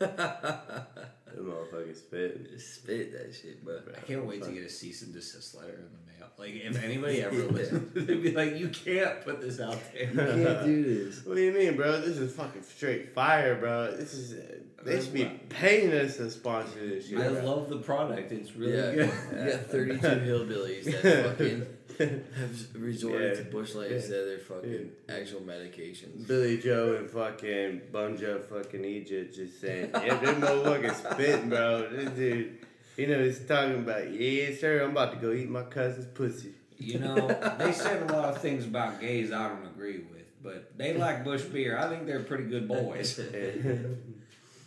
The 1.32 1.42
motherfucker 1.42 1.96
spit. 1.96 2.60
Spit 2.60 3.12
that 3.12 3.34
shit, 3.34 3.64
bro. 3.64 3.78
I 3.96 4.00
can't 4.00 4.26
wait 4.26 4.42
to 4.42 4.50
get 4.50 4.64
a 4.64 4.68
cease 4.68 5.02
and 5.02 5.12
desist 5.14 5.54
letter 5.54 5.74
in 5.74 5.84
the 5.84 6.12
mail. 6.12 6.28
Like 6.36 6.50
if 6.54 6.82
anybody 6.82 7.22
ever 7.22 7.44
listens, 7.52 7.92
they'd 7.94 8.22
be 8.22 8.32
like, 8.32 8.56
"You 8.56 8.68
can't 8.68 9.22
put 9.24 9.40
this 9.40 9.60
out 9.60 9.78
there." 9.92 10.10
You 10.10 10.44
can't 10.44 10.64
do 10.64 10.82
this. 10.82 11.24
What 11.24 11.36
do 11.36 11.42
you 11.42 11.52
mean, 11.52 11.76
bro? 11.76 12.00
This 12.00 12.16
is 12.16 12.34
fucking 12.34 12.62
straight 12.62 13.14
fire, 13.14 13.54
bro. 13.56 13.92
This 13.96 14.14
is. 14.14 14.32
Uh, 14.32 14.54
they 14.84 15.00
should 15.00 15.14
be 15.14 15.24
paying 15.50 15.92
us 15.92 16.16
to 16.16 16.30
sponsor 16.30 16.80
this 16.80 17.08
shit. 17.08 17.18
I 17.18 17.28
bro. 17.28 17.44
love 17.44 17.68
the 17.68 17.78
product. 17.78 18.32
It's 18.32 18.56
really 18.56 18.72
yeah, 18.76 18.92
good. 18.92 19.12
you 19.32 19.52
got 19.52 19.66
32 19.66 20.06
hillbillies 20.06 20.84
that 21.02 21.24
fucking 21.38 21.66
have 22.00 22.66
resorted 22.74 23.36
to 23.36 23.42
Yeah. 23.44 23.50
Busch 23.50 23.74
Light 23.74 23.92
instead 23.92 24.20
of 24.20 24.26
their 24.26 24.38
fucking 24.38 24.90
actual 25.08 25.40
medications. 25.40 26.26
Billy 26.26 26.58
Joe 26.58 26.96
and 26.96 27.08
fucking 27.10 27.82
Bum 27.92 28.16
fucking 28.16 28.84
Egypt 28.84 29.34
just 29.34 29.60
saying, 29.60 29.90
yeah, 29.94 30.16
this 30.16 30.30
motherfucker 30.30 30.94
spitting, 31.12 31.48
bro. 31.48 31.88
This 31.90 32.10
dude, 32.10 32.58
you 32.96 33.06
know, 33.06 33.22
he's 33.22 33.40
talking 33.40 33.76
about, 33.76 34.10
yeah, 34.12 34.54
sir, 34.58 34.82
I'm 34.82 34.90
about 34.90 35.12
to 35.12 35.18
go 35.18 35.32
eat 35.32 35.48
my 35.48 35.62
cousin's 35.62 36.06
pussy. 36.06 36.52
You 36.78 36.98
know, 36.98 37.28
they 37.58 37.72
said 37.72 38.08
a 38.08 38.12
lot 38.12 38.30
of 38.34 38.40
things 38.40 38.64
about 38.64 39.00
gays 39.00 39.32
I 39.32 39.48
don't 39.48 39.66
agree 39.66 39.98
with, 39.98 40.24
but 40.42 40.78
they 40.78 40.94
like 40.94 41.24
Busch 41.24 41.42
beer. 41.42 41.76
I 41.78 41.88
think 41.90 42.06
they're 42.06 42.20
pretty 42.22 42.44
good 42.44 42.66
boys. 42.66 43.20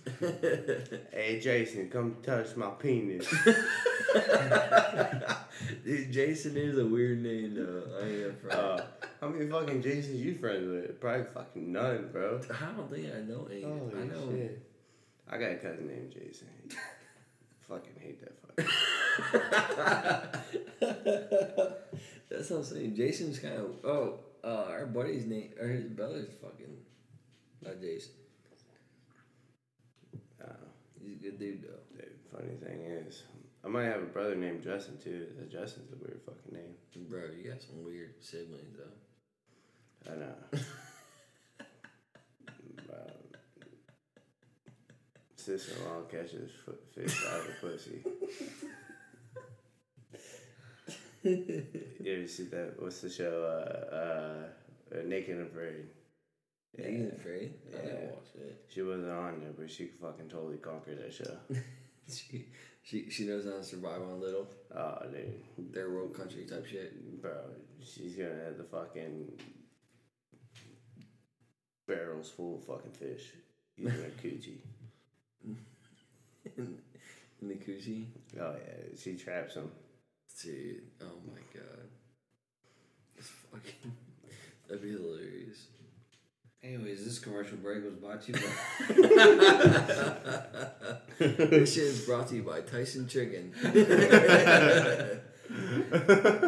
hey, 1.11 1.39
Jason, 1.41 1.89
come 1.89 2.17
touch 2.23 2.55
my 2.55 2.69
penis. 2.71 3.27
Dude, 5.85 6.11
Jason 6.11 6.57
is 6.57 6.77
a 6.77 6.85
weird 6.85 7.21
name 7.23 7.55
though. 7.55 7.83
I 7.99 8.05
ain't. 8.05 8.51
Uh, 8.51 8.81
how 9.21 9.29
many 9.29 9.49
fucking 9.49 9.81
Jasons 9.81 10.21
you 10.21 10.35
friends 10.35 10.69
with? 10.69 10.99
Probably 10.99 11.23
fucking 11.25 11.71
none, 11.71 12.09
bro. 12.11 12.41
I 12.49 12.71
don't 12.75 12.91
think 12.91 13.07
I 13.13 13.21
know 13.21 13.47
any. 13.49 13.61
Holy 13.63 13.93
I 13.95 14.05
know. 14.05 14.29
shit. 14.31 14.61
I 15.29 15.37
got 15.37 15.51
a 15.51 15.55
cousin 15.55 15.87
named 15.87 16.11
Jason. 16.11 16.47
fucking 17.69 17.95
hate 17.99 18.19
that 18.21 18.35
fucker. 18.41 18.67
That's 22.29 22.49
what 22.49 22.57
I'm 22.57 22.63
saying. 22.65 22.95
Jason's 22.95 23.39
kind 23.39 23.55
of. 23.55 23.75
Oh, 23.85 24.19
uh, 24.43 24.65
our 24.69 24.85
buddy's 24.85 25.25
name 25.25 25.51
or 25.59 25.67
his 25.67 25.85
brother's 25.85 26.29
fucking. 26.41 26.77
Not 27.63 27.79
Jason. 27.79 28.11
Uh, 30.43 30.47
He's 31.01 31.12
a 31.12 31.12
good 31.23 31.39
dude 31.39 31.63
though. 31.63 31.79
the 31.95 32.05
funny 32.35 32.55
thing 32.55 32.81
is, 32.81 33.23
I 33.63 33.69
might 33.69 33.85
have 33.85 34.01
a 34.01 34.05
brother 34.05 34.35
named 34.35 34.61
Justin 34.61 34.97
too. 35.01 35.25
Justin's 35.49 35.91
a 35.93 35.95
weird 35.95 36.19
fucking 36.25 36.51
name. 36.51 36.75
Bro, 37.09 37.29
you 37.37 37.49
got 37.49 37.61
some 37.61 37.83
weird 37.85 38.15
siblings 38.19 38.77
though. 38.77 40.11
I 40.11 40.15
know. 40.17 40.35
um, 42.93 43.23
sister-in-law 45.37 46.01
catches 46.11 46.51
foot 46.65 46.83
fish 46.93 47.25
out 47.31 47.39
of 47.39 47.47
the 47.47 47.53
pussy. 47.61 48.03
Yeah, 51.23 51.31
you 52.03 52.17
ever 52.17 52.27
see 52.27 52.43
that? 52.43 52.73
What's 52.79 52.99
the 52.99 53.09
show? 53.09 53.45
Uh, 53.45 53.95
uh, 53.95 54.97
uh, 54.97 55.03
Naked 55.05 55.37
and 55.37 55.47
Afraid. 55.47 55.87
Yeah. 56.77 56.87
You 56.87 57.11
afraid? 57.15 57.53
I 57.71 57.75
Yeah. 57.75 57.83
never 57.93 58.13
watched 58.15 58.35
it. 58.35 58.65
She 58.69 58.81
wasn't 58.81 59.11
on 59.11 59.39
there, 59.41 59.51
but 59.57 59.69
she 59.69 59.87
fucking 60.01 60.29
totally 60.29 60.57
conquered 60.57 60.99
that 61.03 61.13
show. 61.13 61.37
She, 62.05 62.47
she, 62.81 63.09
she 63.09 63.25
knows 63.25 63.45
how 63.45 63.51
to 63.51 63.63
survive 63.63 64.01
on 64.01 64.19
little. 64.19 64.45
Oh, 64.75 64.97
dude. 65.09 65.71
Their 65.73 65.89
world 65.89 66.13
country 66.13 66.43
type 66.43 66.65
shit. 66.65 67.21
Bro, 67.21 67.31
she's 67.81 68.15
gonna 68.17 68.35
have 68.43 68.57
the 68.57 68.65
fucking 68.65 69.31
barrels 71.87 72.29
full 72.29 72.55
of 72.57 72.65
fucking 72.65 72.91
fish 72.91 73.31
using 73.77 74.01
her 74.01 74.09
coochie. 74.21 74.57
In, 75.45 76.77
in 77.41 77.47
the 77.47 77.55
coochie. 77.55 78.07
Oh 78.37 78.55
yeah, 78.55 78.97
she 79.01 79.15
traps 79.15 79.53
them. 79.55 79.71
Dude, 80.41 80.81
oh 81.01 81.05
my 81.25 81.39
god. 81.53 81.87
It's 83.15 83.29
fucking. 83.29 83.93
That'd 84.67 84.83
be 84.83 84.91
hilarious. 84.91 85.67
Anyways, 86.63 87.03
this 87.03 87.19
commercial 87.19 87.57
break 87.57 87.83
was 87.83 87.95
brought 87.95 88.21
to 88.23 88.31
you 88.31 88.37
by. 88.37 88.43
this 91.19 91.73
shit 91.73 91.83
is 91.83 92.05
brought 92.05 92.29
to 92.29 92.35
you 92.37 92.43
by 92.43 92.61
Tyson 92.61 93.05
Chicken. 93.07 93.53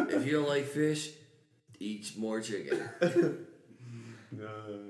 if 0.08 0.24
you 0.24 0.32
don't 0.32 0.48
like 0.48 0.64
fish, 0.64 1.10
eat 1.78 2.12
more 2.16 2.40
chicken. 2.40 2.88
no. 4.32 4.48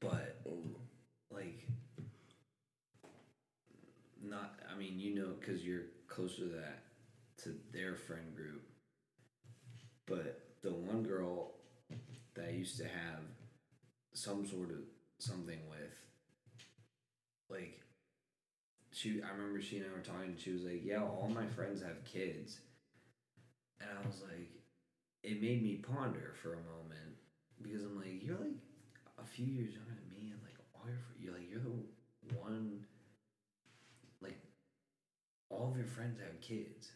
but 0.00 0.36
like 1.30 1.66
not 4.22 4.60
i 4.72 4.78
mean 4.78 4.98
you 4.98 5.14
know 5.14 5.30
because 5.40 5.64
you're 5.64 5.84
closer 6.06 6.42
to 6.42 6.48
that 6.48 6.84
to 7.42 7.54
their 7.72 7.94
friend 7.96 8.36
group 8.36 8.62
but 10.06 10.40
the 10.62 10.70
one 10.70 11.02
girl 11.02 11.55
that 12.36 12.46
i 12.46 12.50
used 12.50 12.76
to 12.78 12.84
have 12.84 13.20
some 14.14 14.46
sort 14.46 14.70
of 14.70 14.78
something 15.18 15.58
with 15.68 15.96
like 17.50 17.80
she 18.92 19.20
i 19.22 19.30
remember 19.36 19.60
she 19.60 19.78
and 19.78 19.86
i 19.86 19.92
were 19.96 20.02
talking 20.02 20.30
and 20.30 20.40
she 20.40 20.52
was 20.52 20.62
like 20.62 20.82
yeah 20.84 21.02
all 21.02 21.30
my 21.32 21.46
friends 21.46 21.82
have 21.82 22.04
kids 22.04 22.60
and 23.80 23.90
i 23.90 24.06
was 24.06 24.22
like 24.22 24.50
it 25.22 25.40
made 25.42 25.62
me 25.62 25.76
ponder 25.76 26.34
for 26.42 26.52
a 26.54 26.56
moment 26.56 27.16
because 27.62 27.82
i'm 27.82 27.96
like 27.96 28.22
you're 28.22 28.36
like 28.36 28.56
a 29.18 29.24
few 29.26 29.46
years 29.46 29.72
younger 29.74 29.94
than 29.94 30.08
me, 30.12 30.30
and 30.32 30.40
like 30.42 30.56
all 30.74 30.86
your 30.86 30.98
you're 31.18 31.32
like 31.32 31.50
you're 31.50 31.60
the 31.60 32.34
one, 32.38 32.84
like 34.20 34.38
all 35.50 35.70
of 35.70 35.76
your 35.76 35.86
friends 35.86 36.18
have 36.20 36.40
kids. 36.40 36.92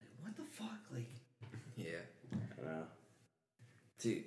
Like 0.00 0.10
what 0.20 0.36
the 0.36 0.44
fuck? 0.50 0.80
Like 0.92 1.10
Yeah. 1.76 2.04
I 2.32 2.64
know. 2.64 2.84
Dude, 4.04 4.24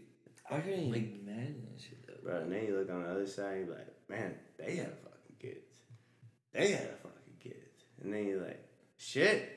I 0.49 0.59
couldn't 0.59 0.79
even 0.79 0.91
Like- 0.91 1.19
imagine 1.21 1.67
that 1.71 1.79
shit 1.81 2.07
though. 2.07 2.17
Bro, 2.23 2.41
and 2.41 2.51
then 2.51 2.65
you 2.65 2.77
look 2.79 2.89
on 2.89 3.03
the 3.03 3.09
other 3.09 3.27
side, 3.27 3.65
you're 3.67 3.75
like, 3.75 4.09
man, 4.09 4.35
they 4.57 4.75
have 4.77 4.97
fucking 4.99 5.35
kids. 5.39 5.75
They 6.51 6.71
have 6.71 6.99
fucking 7.01 7.37
kids. 7.39 7.83
And 8.01 8.11
then 8.11 8.25
you're 8.27 8.41
like, 8.43 8.59
shit, 8.97 9.47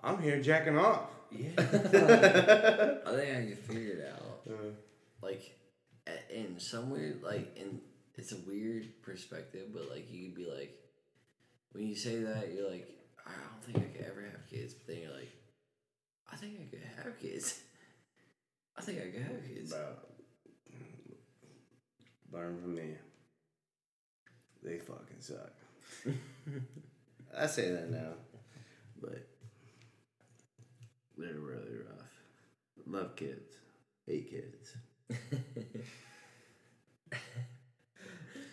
I'm 0.00 0.22
here 0.22 0.40
jacking 0.40 0.78
off. 0.78 1.10
Yeah. 1.30 1.50
I 1.58 1.62
think 1.62 3.36
I 3.36 3.44
can 3.48 3.56
figure 3.56 3.92
it 3.98 4.14
out. 4.14 4.40
Uh, 4.50 4.70
Like, 5.20 5.42
in 6.30 6.58
some 6.58 6.88
weird, 6.90 7.22
like, 7.22 7.54
in 7.58 7.82
it's 8.14 8.32
a 8.32 8.36
weird 8.48 9.02
perspective, 9.02 9.68
but 9.74 9.90
like 9.90 10.10
you 10.10 10.26
could 10.28 10.34
be 10.36 10.46
like, 10.50 10.72
when 11.72 11.86
you 11.86 11.94
say 11.94 12.16
that, 12.22 12.50
you're 12.52 12.68
like, 12.70 12.88
I 13.26 13.30
don't 13.32 13.62
think 13.62 13.76
I 13.78 13.96
could 13.96 14.06
ever 14.06 14.22
have 14.22 14.48
kids, 14.48 14.72
but 14.74 14.86
then 14.86 15.02
you're 15.02 15.12
like, 15.12 15.30
I 16.32 16.36
think 16.36 16.54
I 16.60 16.64
could 16.70 16.82
have 17.04 17.18
kids. 17.20 17.60
I 18.78 18.80
think 18.80 18.98
I 18.98 19.10
could 19.10 19.22
have 19.22 19.46
kids. 19.46 19.72
bro, 19.72 19.86
learn 22.32 22.60
from 22.60 22.74
me. 22.76 22.94
They 24.62 24.78
fucking 24.78 25.20
suck. 25.20 25.52
I 27.36 27.46
say 27.46 27.70
that 27.70 27.90
now, 27.90 28.12
but 29.00 29.26
they're 31.16 31.34
really 31.34 31.76
rough. 31.76 32.12
Love 32.86 33.16
kids, 33.16 33.54
hate 34.06 34.30
kids. 34.30 34.76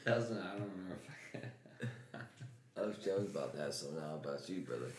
That 0.05 0.17
was, 0.17 0.26
I 0.32 0.36
don't 0.36 0.69
remember 0.69 0.97
if 1.34 1.41
I. 2.13 2.80
I 2.82 2.86
was 2.86 2.97
joking 2.97 3.26
about 3.26 3.55
that, 3.57 3.73
so 3.73 3.88
now 3.89 4.15
about 4.15 4.47
you, 4.47 4.61
brother. 4.61 4.91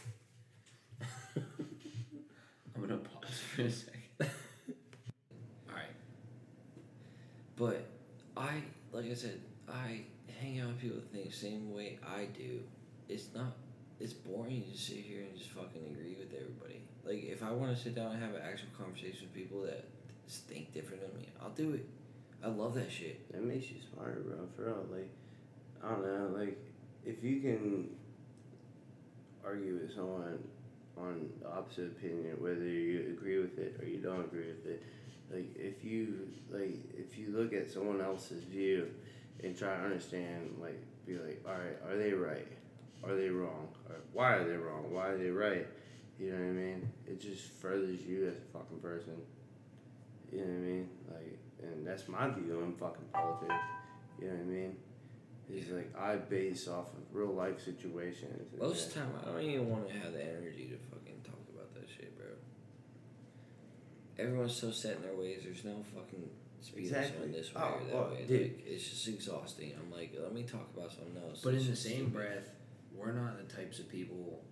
I'm 2.75 2.81
gonna 2.81 2.97
pause 2.97 3.39
for 3.55 3.63
a 3.63 3.71
second. 3.71 4.03
Alright. 5.69 5.95
But 7.57 7.87
I, 8.37 8.63
like 8.93 9.11
I 9.11 9.15
said, 9.15 9.41
I 9.69 10.03
hang 10.41 10.61
out 10.61 10.69
with 10.69 10.81
people 10.81 10.97
that 10.97 11.13
think 11.13 11.31
the 11.31 11.37
same 11.37 11.75
way 11.75 11.99
I 12.07 12.27
do. 12.27 12.61
It's 13.09 13.29
not. 13.35 13.53
It's 13.99 14.13
boring 14.13 14.63
to 14.71 14.79
sit 14.79 14.99
here 14.99 15.23
and 15.23 15.37
just 15.37 15.51
fucking 15.51 15.83
agree 15.91 16.17
with 16.19 16.35
everybody. 16.35 16.83
Like 17.05 17.25
if 17.25 17.43
I 17.43 17.51
want 17.51 17.75
to 17.75 17.83
sit 17.83 17.95
down 17.95 18.13
and 18.13 18.23
have 18.23 18.35
an 18.35 18.43
actual 18.45 18.69
conversation 18.77 19.21
with 19.23 19.35
people 19.35 19.63
that 19.63 19.85
think 20.29 20.75
different 20.75 21.01
than 21.01 21.19
me, 21.19 21.29
I'll 21.41 21.51
do 21.51 21.73
it. 21.73 21.87
I 22.45 22.49
love 22.49 22.75
that 22.75 22.93
shit. 22.93 23.33
That 23.33 23.43
makes 23.43 23.71
you 23.71 23.77
smarter, 23.93 24.21
bro. 24.21 24.37
For 24.55 24.65
real, 24.65 24.87
like 24.93 25.09
I 25.83 25.91
don't 25.91 26.05
know, 26.05 26.39
like 26.39 26.59
if 27.07 27.23
you 27.25 27.41
can 27.41 27.89
argue 29.45 29.79
with 29.81 29.95
someone 29.95 30.39
on 30.99 31.31
the 31.41 31.49
opposite 31.49 31.87
opinion, 31.87 32.37
whether 32.39 32.65
you 32.65 33.17
agree 33.17 33.39
with 33.39 33.59
it 33.59 33.77
or 33.81 33.87
you 33.87 33.99
don't 33.99 34.25
agree 34.25 34.49
with 34.49 34.67
it, 34.67 34.83
like 35.33 35.57
if 35.57 35.85
you 35.85 36.29
like 36.51 36.79
if 36.97 37.19
you 37.19 37.35
look 37.37 37.53
at 37.53 37.71
someone 37.71 38.01
else's 38.01 38.45
view 38.45 38.89
and 39.43 39.57
try 39.57 39.77
to 39.77 39.83
understand, 39.83 40.57
like 40.61 40.81
be 41.07 41.15
like, 41.19 41.43
all 41.47 41.53
right, 41.53 41.79
are 41.89 41.97
they 41.97 42.13
right? 42.13 42.49
Are 43.05 43.15
they 43.15 43.29
wrong? 43.29 43.69
Or 43.89 43.97
why 44.13 44.35
are 44.35 44.45
they 44.45 44.57
wrong? 44.57 44.93
Why 44.93 45.09
are 45.09 45.19
they 45.19 45.31
right? 45.31 45.67
You 46.19 46.33
know 46.33 46.39
what 46.39 46.45
I 46.45 46.53
mean? 46.53 46.89
It 47.07 47.21
just 47.21 47.45
furthers 47.45 48.01
you 48.01 48.27
as 48.27 48.37
a 48.37 48.59
fucking 48.59 48.81
person. 48.81 49.15
You 50.33 50.39
know 50.39 50.45
what 50.45 50.53
I 50.53 50.59
mean? 50.59 50.89
Like, 51.13 51.39
and 51.63 51.87
that's 51.87 52.09
my 52.09 52.29
view 52.31 52.61
on 52.63 52.75
fucking 52.75 53.09
politics. 53.13 53.55
You 54.19 54.29
know 54.29 54.35
what 54.35 54.41
I 54.41 54.45
mean? 54.45 54.77
It's 55.49 55.71
like 55.71 55.95
I 55.97 56.17
base 56.17 56.67
off 56.67 56.89
of 56.95 57.03
real 57.13 57.33
life 57.33 57.65
situations. 57.65 58.51
Most 58.59 58.89
of 58.89 58.95
the 58.95 59.01
time, 59.01 59.11
I 59.23 59.25
don't 59.27 59.43
even 59.43 59.71
want 59.71 59.89
to 59.89 59.95
have 59.95 60.13
the 60.13 60.23
energy 60.23 60.69
to 60.73 60.77
fucking 60.91 61.21
talk 61.23 61.39
about 61.55 61.73
that 61.75 61.89
shit, 61.89 62.17
bro. 62.19 62.27
Everyone's 64.19 64.55
so 64.57 64.71
set 64.71 64.97
in 64.97 65.03
their 65.03 65.15
ways. 65.15 65.43
There's 65.45 65.65
no 65.65 65.85
fucking 65.95 66.29
speed 66.61 66.87
Exactly. 66.87 67.29
this 67.29 67.55
way 67.55 67.61
Oh, 67.63 67.67
or 67.75 67.85
that 67.85 67.95
well, 67.95 68.11
way. 68.11 68.25
dude. 68.27 68.43
Like, 68.43 68.65
it's 68.67 68.89
just 68.89 69.09
exhausting. 69.09 69.73
I'm 69.79 69.91
like, 69.97 70.15
let 70.21 70.33
me 70.33 70.43
talk 70.43 70.69
about 70.77 70.91
something 70.91 71.17
else. 71.29 71.41
But 71.45 71.55
It's 71.55 71.65
in 71.65 71.71
the 71.73 71.77
same 71.77 71.93
stupid. 71.97 72.13
breath, 72.15 72.49
we're 72.95 73.13
not 73.13 73.37
the 73.37 73.55
types 73.55 73.79
of 73.79 73.89
people, 73.91 74.43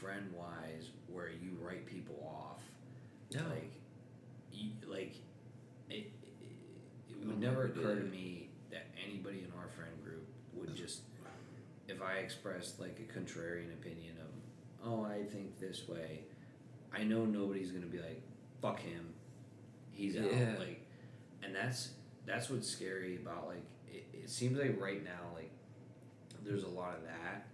friend 0.00 0.32
wise, 0.32 0.90
where 1.08 1.28
you 1.28 1.56
write 1.60 1.86
people 1.86 2.16
off. 2.24 2.62
No. 3.34 3.40
Like, 3.48 3.72
you, 4.52 4.70
like, 4.86 5.14
it, 5.90 5.94
it, 5.96 6.12
it 7.20 7.26
would 7.26 7.40
never 7.40 7.64
occur 7.64 7.96
to 7.96 8.04
me 8.04 8.50
that 8.70 8.86
anybody 9.04 9.38
in 9.38 9.52
our 9.58 9.68
friend 9.76 9.90
group 10.04 10.26
would 10.52 10.74
just, 10.76 11.00
if 11.88 12.00
I 12.00 12.14
expressed 12.18 12.78
like 12.80 13.00
a 13.00 13.18
contrarian 13.18 13.72
opinion 13.72 14.14
of, 14.20 14.88
oh, 14.88 15.04
I 15.04 15.24
think 15.24 15.58
this 15.58 15.88
way, 15.88 16.20
I 16.96 17.02
know 17.02 17.24
nobody's 17.24 17.72
gonna 17.72 17.86
be 17.86 17.98
like, 17.98 18.22
fuck 18.64 18.80
him, 18.80 19.12
he's 19.92 20.16
out. 20.16 20.24
Like, 20.58 20.80
and 21.42 21.54
that's 21.54 21.90
that's 22.24 22.48
what's 22.48 22.66
scary 22.66 23.16
about 23.16 23.46
like 23.46 23.64
it, 23.92 24.06
it 24.14 24.30
seems 24.30 24.58
like 24.58 24.80
right 24.80 25.04
now 25.04 25.34
like 25.34 25.50
there's 26.42 26.62
a 26.62 26.68
lot 26.68 26.94
of 26.94 27.02
that 27.04 27.46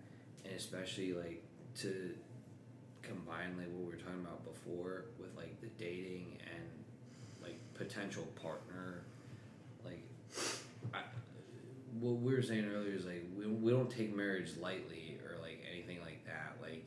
and 0.44 0.54
especially 0.54 1.12
like 1.12 1.42
to 1.74 2.14
combine 3.02 3.56
like 3.58 3.66
what 3.72 3.84
we 3.84 3.86
were 3.86 4.00
talking 4.00 4.20
about 4.20 4.44
before 4.44 5.06
with 5.18 5.36
like 5.36 5.60
the 5.60 5.66
dating 5.76 6.38
and 6.54 6.64
like 7.42 7.58
potential 7.74 8.22
partner 8.40 9.02
like 9.84 10.04
I, 10.94 11.00
what 11.98 12.20
we 12.20 12.32
were 12.32 12.42
saying 12.42 12.70
earlier 12.72 12.94
is 12.94 13.04
like 13.06 13.24
we, 13.36 13.46
we 13.48 13.72
don't 13.72 13.90
take 13.90 14.14
marriage 14.14 14.52
lightly 14.60 15.18
or 15.24 15.40
like 15.42 15.64
anything 15.72 16.00
like 16.02 16.24
that 16.26 16.56
like 16.62 16.84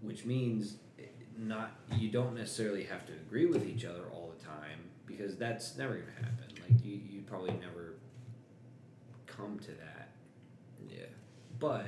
which 0.00 0.24
means 0.24 0.76
not 1.38 1.72
you 1.96 2.10
don't 2.10 2.34
necessarily 2.34 2.82
have 2.84 3.06
to 3.06 3.12
agree 3.12 3.46
with 3.46 3.66
each 3.66 3.84
other 3.84 4.02
all 4.12 4.32
the 4.36 4.44
time 4.44 4.80
because 5.06 5.36
that's 5.36 5.76
never 5.78 5.94
gonna 5.94 6.12
happen 6.16 6.44
like 6.68 6.84
you 6.84 7.00
you 7.08 7.20
probably 7.22 7.52
never 7.52 7.94
come 9.26 9.58
to 9.60 9.70
that 9.72 10.08
Yeah. 10.90 11.06
but 11.60 11.86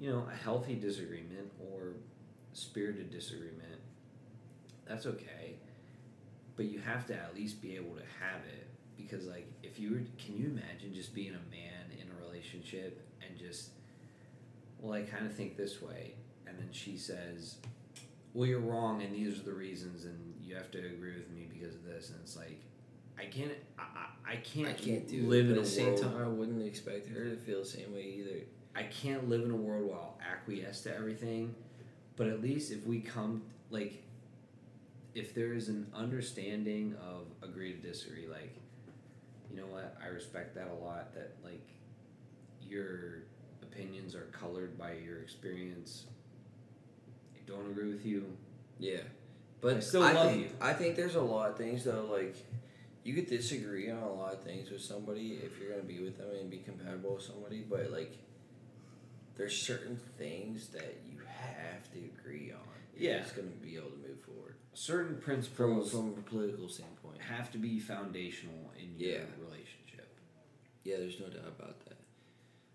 you 0.00 0.10
know, 0.10 0.26
a 0.32 0.34
healthy 0.34 0.76
disagreement 0.76 1.52
or 1.60 1.92
spirited 2.54 3.10
disagreement, 3.10 3.80
that's 4.88 5.04
okay. 5.04 5.56
But 6.56 6.64
you 6.66 6.80
have 6.80 7.06
to 7.08 7.14
at 7.14 7.34
least 7.34 7.60
be 7.60 7.76
able 7.76 7.94
to 7.96 8.02
have 8.18 8.40
it 8.50 8.66
because, 8.96 9.26
like, 9.26 9.46
if 9.62 9.78
you 9.78 9.90
were, 9.90 10.00
can 10.18 10.38
you 10.38 10.46
imagine 10.46 10.94
just 10.94 11.14
being 11.14 11.32
a 11.34 11.50
man 11.54 11.84
in 12.00 12.06
a 12.10 12.26
relationship 12.26 13.06
and 13.26 13.38
just, 13.38 13.70
well, 14.80 14.94
I 14.94 15.02
kind 15.02 15.26
of 15.26 15.34
think 15.34 15.58
this 15.58 15.82
way, 15.82 16.14
and 16.46 16.58
then 16.58 16.68
she 16.72 16.96
says, 16.96 17.56
well, 18.34 18.46
you're 18.46 18.60
wrong, 18.60 19.02
and 19.02 19.14
these 19.14 19.38
are 19.38 19.42
the 19.42 19.52
reasons, 19.52 20.04
and 20.04 20.34
you 20.42 20.54
have 20.54 20.70
to 20.72 20.78
agree 20.78 21.14
with 21.14 21.30
me 21.30 21.48
because 21.52 21.74
of 21.74 21.84
this, 21.84 22.10
and 22.10 22.18
it's 22.22 22.36
like, 22.36 22.60
I 23.18 23.24
can't, 23.24 23.52
I, 23.78 24.32
I, 24.32 24.36
can't, 24.36 24.68
I 24.68 24.72
can't 24.72 25.06
do 25.06 25.22
live 25.26 25.46
it. 25.46 25.52
in 25.52 25.58
at 25.58 25.64
the 25.64 25.70
same 25.70 25.86
world. 25.94 26.02
time, 26.02 26.24
I 26.24 26.28
wouldn't 26.28 26.66
expect 26.66 27.08
her 27.08 27.24
to 27.24 27.36
feel 27.36 27.60
the 27.60 27.66
same 27.66 27.92
way 27.92 28.02
either. 28.02 28.40
I 28.74 28.84
can't 28.84 29.28
live 29.28 29.42
in 29.42 29.50
a 29.50 29.56
world 29.56 29.88
where 29.88 29.96
I'll 29.96 30.18
acquiesce 30.26 30.82
to 30.82 30.96
everything, 30.96 31.54
but 32.16 32.28
at 32.28 32.40
least 32.40 32.70
if 32.72 32.86
we 32.86 33.00
come 33.00 33.42
like 33.70 34.02
if 35.14 35.34
there 35.34 35.52
is 35.52 35.68
an 35.68 35.86
understanding 35.94 36.94
of 37.00 37.26
agree 37.48 37.72
to 37.72 37.78
disagree, 37.78 38.28
like 38.28 38.54
you 39.50 39.56
know 39.56 39.66
what, 39.66 39.96
I 40.02 40.08
respect 40.08 40.54
that 40.54 40.68
a 40.68 40.84
lot. 40.84 41.12
That 41.14 41.32
like 41.44 41.66
your 42.62 43.24
opinions 43.62 44.14
are 44.14 44.28
colored 44.32 44.78
by 44.78 44.92
your 44.92 45.20
experience. 45.20 46.04
I 47.50 47.56
don't 47.56 47.70
agree 47.70 47.90
with 47.92 48.04
you. 48.06 48.24
Yeah, 48.78 49.00
but 49.60 49.76
I 49.76 49.80
still 49.80 50.00
love 50.00 50.30
think, 50.30 50.42
you. 50.42 50.50
I 50.60 50.72
think 50.72 50.96
there's 50.96 51.16
a 51.16 51.20
lot 51.22 51.50
of 51.50 51.56
things 51.56 51.84
though. 51.84 52.08
Like 52.10 52.36
you 53.04 53.14
could 53.14 53.26
disagree 53.26 53.90
on 53.90 53.98
a 54.02 54.12
lot 54.12 54.32
of 54.34 54.42
things 54.42 54.70
with 54.70 54.82
somebody 54.82 55.38
if 55.42 55.58
you're 55.58 55.70
gonna 55.70 55.82
be 55.82 56.00
with 56.00 56.18
them 56.18 56.28
and 56.38 56.50
be 56.50 56.58
compatible 56.58 57.14
with 57.14 57.24
somebody, 57.24 57.60
but 57.68 57.90
like 57.90 58.16
there's 59.36 59.56
certain 59.56 59.98
things 60.18 60.68
that 60.68 60.98
you 61.10 61.18
have 61.26 61.90
to 61.92 61.98
agree 61.98 62.52
on. 62.52 62.58
Yeah. 62.96 63.12
it's 63.22 63.32
gonna 63.32 63.48
be 63.62 63.76
able 63.76 63.90
to 63.90 63.96
move 63.96 64.20
forward 64.20 64.56
Certain 64.74 65.14
from 65.14 65.22
principles 65.22 65.90
from 65.92 66.08
a 66.10 66.22
political 66.28 66.68
standpoint. 66.68 67.18
have 67.22 67.50
to 67.52 67.58
be 67.58 67.78
foundational 67.80 68.70
in 68.78 68.98
your 68.98 69.12
Yeah. 69.12 69.24
relationship. 69.40 70.08
Yeah, 70.84 70.98
there's 70.98 71.18
no 71.18 71.28
doubt 71.28 71.48
about 71.48 71.80
that. 71.86 71.96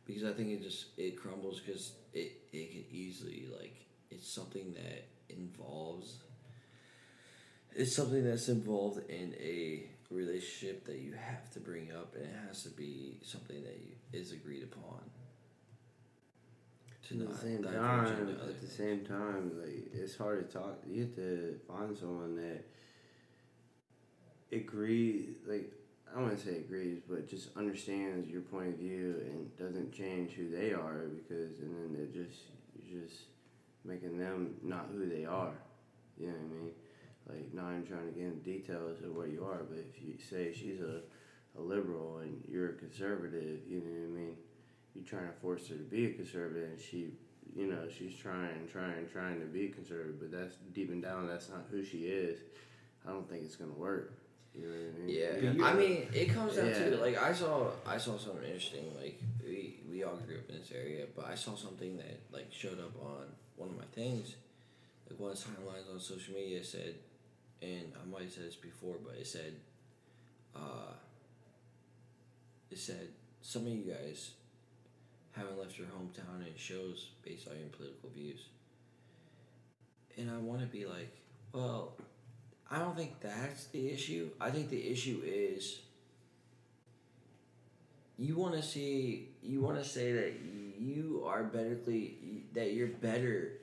Because 0.05 0.23
I 0.23 0.34
think 0.34 0.49
it 0.49 0.61
just 0.63 0.88
it 0.97 1.15
crumbles 1.17 1.59
because 1.59 1.93
it 2.13 2.32
it 2.51 2.71
could 2.71 2.91
easily 2.95 3.47
like 3.59 3.76
it's 4.09 4.24
something 4.36 4.73
that 4.73 5.07
involves 5.29 6.17
it's 7.75 7.95
something 7.95 8.23
that's 8.23 8.47
involved 8.47 9.09
in 9.09 9.36
a 9.39 9.83
relationship 10.09 10.86
that 10.86 10.99
you 10.99 11.13
have 11.13 11.51
to 11.53 11.59
bring 11.59 11.91
up 11.91 12.15
and 12.15 12.23
it 12.23 12.36
has 12.47 12.63
to 12.63 12.69
be 12.69 13.17
something 13.21 13.61
that 13.63 13.77
you, 13.77 14.19
is 14.19 14.31
agreed 14.31 14.63
upon. 14.63 15.01
To 17.09 17.21
At 17.21 17.29
the 17.29 17.38
same 17.38 17.63
time, 17.63 18.05
at 18.05 18.47
the 18.47 18.53
things. 18.53 18.71
same 18.71 19.05
time, 19.05 19.51
like 19.61 19.91
it's 19.93 20.17
hard 20.17 20.49
to 20.49 20.57
talk. 20.57 20.79
You 20.88 21.01
have 21.01 21.15
to 21.17 21.59
find 21.67 21.95
someone 21.95 22.36
that 22.38 22.65
agree. 24.51 25.36
Like 25.45 25.71
I 26.09 26.15
don't 26.15 26.29
want 26.29 26.39
to 26.39 26.45
say 26.45 26.57
agrees, 26.57 27.01
but 27.07 27.29
just 27.29 27.49
understands 27.55 28.27
your 28.27 28.41
point 28.41 28.69
of 28.69 28.77
view 28.79 29.21
and 29.23 29.55
doesn't 29.55 29.91
change 29.91 30.31
who 30.31 30.49
they 30.49 30.71
are 30.73 31.09
because, 31.15 31.59
and 31.59 31.75
then 31.75 31.93
they're 31.93 32.23
just 32.23 32.39
you're 32.83 33.03
just 33.03 33.21
making 33.86 34.17
them 34.17 34.55
not 34.63 34.89
who 34.91 35.07
they 35.07 35.25
are. 35.25 35.53
You 36.17 36.27
know 36.27 36.33
what 36.33 36.41
I 36.41 36.63
mean? 36.63 36.71
Like 37.27 37.53
not 37.53 37.71
even 37.71 37.88
trying 37.88 38.05
to 38.07 38.11
get 38.11 38.25
into 38.25 38.43
details 38.43 39.01
of 39.03 39.15
what 39.15 39.29
you 39.29 39.43
are, 39.43 39.63
but 39.69 39.77
if 39.79 40.01
you 40.01 40.15
say 40.17 40.53
she's 40.53 40.81
a, 40.81 41.01
a 41.57 41.61
liberal 41.61 42.19
and 42.19 42.43
you're 42.47 42.69
a 42.69 42.73
conservative, 42.73 43.61
you 43.67 43.79
know 43.79 43.89
what 43.89 44.19
I 44.19 44.21
mean? 44.21 44.38
You're 44.93 45.05
trying 45.05 45.27
to 45.27 45.33
force 45.41 45.67
her 45.69 45.75
to 45.75 45.83
be 45.83 46.05
a 46.05 46.13
conservative, 46.13 46.69
and 46.69 46.79
she, 46.79 47.09
you 47.53 47.67
know, 47.67 47.88
she's 47.89 48.15
trying, 48.15 48.67
trying, 48.71 49.09
trying 49.11 49.39
to 49.41 49.45
be 49.45 49.67
conservative, 49.67 50.19
but 50.19 50.31
that's 50.31 50.55
deep 50.73 50.89
and 50.89 51.01
down, 51.01 51.27
that's 51.27 51.49
not 51.49 51.65
who 51.69 51.83
she 51.83 52.05
is. 52.05 52.39
I 53.05 53.11
don't 53.11 53.29
think 53.29 53.43
it's 53.43 53.55
gonna 53.55 53.71
work. 53.73 54.13
You 54.53 54.67
know 54.67 54.73
what 54.73 55.03
I 55.03 55.05
mean? 55.05 55.57
Yeah, 55.59 55.65
I 55.65 55.73
mean, 55.73 56.07
it 56.13 56.33
comes 56.33 56.55
down 56.55 56.67
to 56.67 56.97
like 56.97 57.21
I 57.21 57.33
saw 57.33 57.71
I 57.86 57.97
saw 57.97 58.17
something 58.17 58.43
interesting. 58.43 58.86
Like 59.01 59.19
we 59.43 59.79
we 59.89 60.03
all 60.03 60.15
grew 60.15 60.38
up 60.38 60.49
in 60.49 60.59
this 60.59 60.71
area, 60.73 61.05
but 61.15 61.25
I 61.25 61.36
saw 61.36 61.55
something 61.55 61.97
that 61.97 62.21
like 62.31 62.47
showed 62.51 62.79
up 62.79 62.93
on 63.03 63.25
one 63.56 63.70
of 63.70 63.78
my 63.78 63.86
things. 63.93 64.36
Like 65.10 65.20
one 65.20 65.32
of 65.32 65.38
the 65.38 65.43
timelines 65.43 65.93
on 65.93 65.99
social 65.99 66.34
media 66.34 66.64
said, 66.64 66.95
and 67.62 67.93
I 68.01 68.10
might 68.10 68.24
have 68.24 68.32
said 68.32 68.45
this 68.45 68.56
before, 68.56 68.95
but 69.03 69.16
it 69.16 69.28
said, 69.28 69.53
uh, 70.56 70.93
it 72.72 72.78
said 72.78 73.10
some 73.41 73.64
of 73.64 73.70
you 73.70 73.84
guys 73.84 74.32
haven't 75.34 75.60
left 75.60 75.78
your 75.78 75.88
hometown, 75.88 76.39
and 76.39 76.47
it 76.47 76.58
shows 76.58 77.10
based 77.24 77.47
on 77.47 77.60
your 77.60 77.68
political 77.70 78.10
views. 78.10 78.47
And 80.18 80.32
I 80.32 80.38
want 80.38 80.62
to 80.62 80.68
be 80.68 80.86
like, 80.86 81.16
well, 81.51 81.93
I 82.72 82.80
don't 82.80 82.95
think 82.95 83.20
that's 83.22 83.66
the 83.66 83.89
issue. 83.89 84.30
I 84.39 84.49
think 84.49 84.70
the 84.70 84.89
issue 84.89 85.22
is 85.26 85.82
you 88.18 88.36
want 88.38 88.53
to 88.53 88.63
see 88.63 89.30
you 89.41 89.61
want 89.61 89.78
to 89.78 89.88
say 89.88 90.11
that 90.11 90.34
you 90.80 91.24
are 91.26 91.43
betterly 91.43 92.43
that 92.53 92.74
you're 92.74 92.88
better 92.88 93.53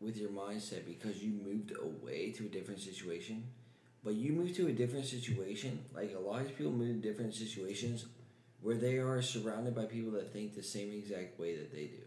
with 0.00 0.16
your 0.16 0.30
mindset 0.30 0.86
because 0.86 1.22
you 1.22 1.32
moved 1.32 1.72
away 1.82 2.30
to 2.30 2.44
a 2.44 2.48
different 2.48 2.80
situation. 2.80 3.44
But 4.04 4.14
you 4.14 4.32
move 4.32 4.54
to 4.56 4.68
a 4.68 4.72
different 4.72 5.06
situation 5.06 5.84
like 5.94 6.14
a 6.14 6.20
lot 6.20 6.42
of 6.42 6.56
people 6.56 6.70
move 6.70 7.02
to 7.02 7.08
different 7.08 7.34
situations 7.34 8.06
where 8.62 8.76
they 8.76 8.98
are 8.98 9.20
surrounded 9.20 9.74
by 9.74 9.84
people 9.86 10.12
that 10.12 10.32
think 10.32 10.54
the 10.54 10.62
same 10.62 10.92
exact 10.92 11.38
way 11.40 11.56
that 11.56 11.72
they 11.72 11.86
do. 11.86 12.02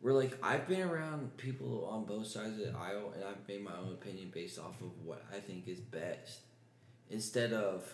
We're 0.00 0.12
like 0.12 0.38
i've 0.42 0.68
been 0.68 0.82
around 0.82 1.36
people 1.38 1.88
on 1.90 2.04
both 2.04 2.26
sides 2.26 2.58
of 2.60 2.72
the 2.72 2.78
aisle 2.78 3.12
and 3.14 3.24
i've 3.24 3.48
made 3.48 3.64
my 3.64 3.72
own 3.72 3.94
opinion 3.94 4.30
based 4.34 4.58
off 4.58 4.78
of 4.82 4.90
what 5.02 5.24
i 5.34 5.40
think 5.40 5.66
is 5.66 5.80
best 5.80 6.40
instead 7.08 7.54
of 7.54 7.90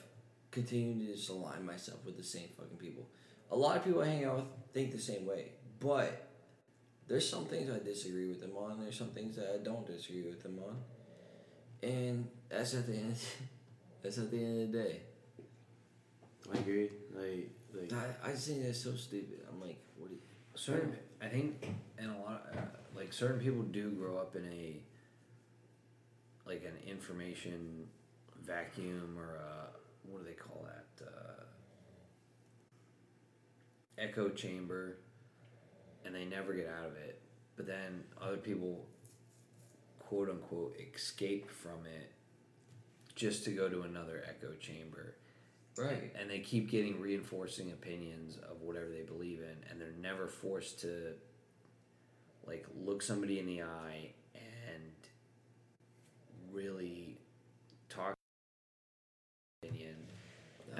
continuing 0.50 0.98
to 1.00 1.06
just 1.12 1.28
align 1.28 1.64
myself 1.64 2.04
with 2.04 2.16
the 2.16 2.22
same 2.22 2.48
fucking 2.56 2.76
people. 2.76 3.08
A 3.50 3.56
lot 3.56 3.76
of 3.76 3.84
people 3.84 4.02
I 4.02 4.06
hang 4.06 4.24
out 4.24 4.36
with 4.36 4.44
think 4.72 4.92
the 4.92 4.98
same 4.98 5.26
way, 5.26 5.52
but 5.80 6.28
there's 7.08 7.28
some 7.28 7.46
things 7.46 7.70
I 7.70 7.84
disagree 7.84 8.28
with 8.28 8.40
them 8.40 8.52
on. 8.56 8.80
There's 8.80 8.96
some 8.96 9.08
things 9.08 9.36
that 9.36 9.52
I 9.52 9.64
don't 9.64 9.86
disagree 9.86 10.22
with 10.22 10.42
them 10.42 10.58
on, 10.64 10.76
and 11.82 12.28
that's 12.48 12.74
at 12.74 12.86
the 12.86 12.94
end. 12.94 13.16
That's 14.02 14.16
at 14.16 14.30
the 14.30 14.38
end 14.38 14.62
of 14.62 14.72
the 14.72 14.78
day. 14.78 15.00
I 16.50 16.56
agree. 16.56 16.88
Like, 17.14 17.50
like 17.74 17.92
I, 17.92 18.28
I 18.28 18.32
just 18.32 18.48
think 18.48 18.62
that's 18.62 18.82
so 18.82 18.94
stupid. 18.94 19.40
I'm 19.46 19.60
like, 19.60 19.76
what? 19.98 20.08
Do 20.08 20.14
you, 20.14 20.20
certain 20.54 20.94
i 21.22 21.26
think 21.26 21.64
and 21.98 22.10
a 22.10 22.14
lot 22.14 22.42
uh, 22.54 22.60
like 22.94 23.12
certain 23.12 23.40
people 23.40 23.62
do 23.62 23.90
grow 23.90 24.18
up 24.18 24.36
in 24.36 24.44
a 24.46 24.76
like 26.46 26.64
an 26.64 26.90
information 26.90 27.86
vacuum 28.44 29.16
or 29.16 29.36
a 29.36 29.79
what 30.10 30.22
do 30.22 30.28
they 30.28 30.36
call 30.36 30.66
that? 30.66 31.06
Uh, 31.06 31.44
echo 33.98 34.28
chamber 34.30 34.96
and 36.04 36.14
they 36.14 36.24
never 36.24 36.54
get 36.54 36.68
out 36.68 36.86
of 36.86 36.96
it. 36.96 37.20
But 37.56 37.66
then 37.66 38.04
other 38.20 38.38
people 38.38 38.86
quote 39.98 40.30
unquote 40.30 40.76
escape 40.94 41.50
from 41.50 41.86
it 41.86 42.12
just 43.14 43.44
to 43.44 43.50
go 43.50 43.68
to 43.68 43.82
another 43.82 44.24
echo 44.28 44.54
chamber. 44.54 45.14
Right. 45.78 46.12
and 46.18 46.28
they 46.28 46.40
keep 46.40 46.68
getting 46.68 47.00
reinforcing 47.00 47.70
opinions 47.70 48.36
of 48.50 48.60
whatever 48.60 48.88
they 48.90 49.02
believe 49.02 49.38
in 49.38 49.70
and 49.70 49.80
they're 49.80 49.94
never 49.98 50.26
forced 50.26 50.80
to 50.80 51.14
like 52.44 52.66
look 52.84 53.00
somebody 53.00 53.38
in 53.38 53.46
the 53.46 53.62
eye 53.62 54.10
and 54.34 54.82
really 56.52 57.19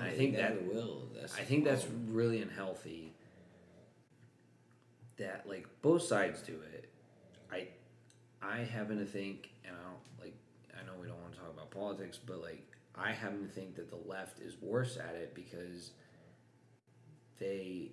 and 0.00 0.08
I 0.08 0.16
think 0.16 0.36
that- 0.36 0.66
will. 0.66 1.08
That's 1.14 1.36
I 1.36 1.42
think 1.42 1.64
that's 1.64 1.86
really 2.08 2.40
unhealthy. 2.40 3.12
That 5.18 5.46
like 5.46 5.66
both 5.82 6.02
sides 6.02 6.40
do 6.42 6.58
it. 6.72 6.90
I 7.52 7.68
I 8.42 8.58
happen 8.60 8.98
to 8.98 9.04
think, 9.04 9.50
and 9.64 9.76
I 9.76 9.82
don't 9.82 10.24
like. 10.24 10.34
I 10.78 10.84
know 10.86 10.92
we 11.00 11.06
don't 11.06 11.20
want 11.20 11.34
to 11.34 11.38
talk 11.38 11.50
about 11.52 11.70
politics, 11.70 12.18
but 12.24 12.40
like 12.40 12.66
I 12.94 13.12
happen 13.12 13.46
to 13.46 13.52
think 13.52 13.76
that 13.76 13.90
the 13.90 14.08
left 14.08 14.40
is 14.40 14.54
worse 14.60 14.96
at 14.96 15.14
it 15.14 15.34
because 15.34 15.90
they 17.38 17.92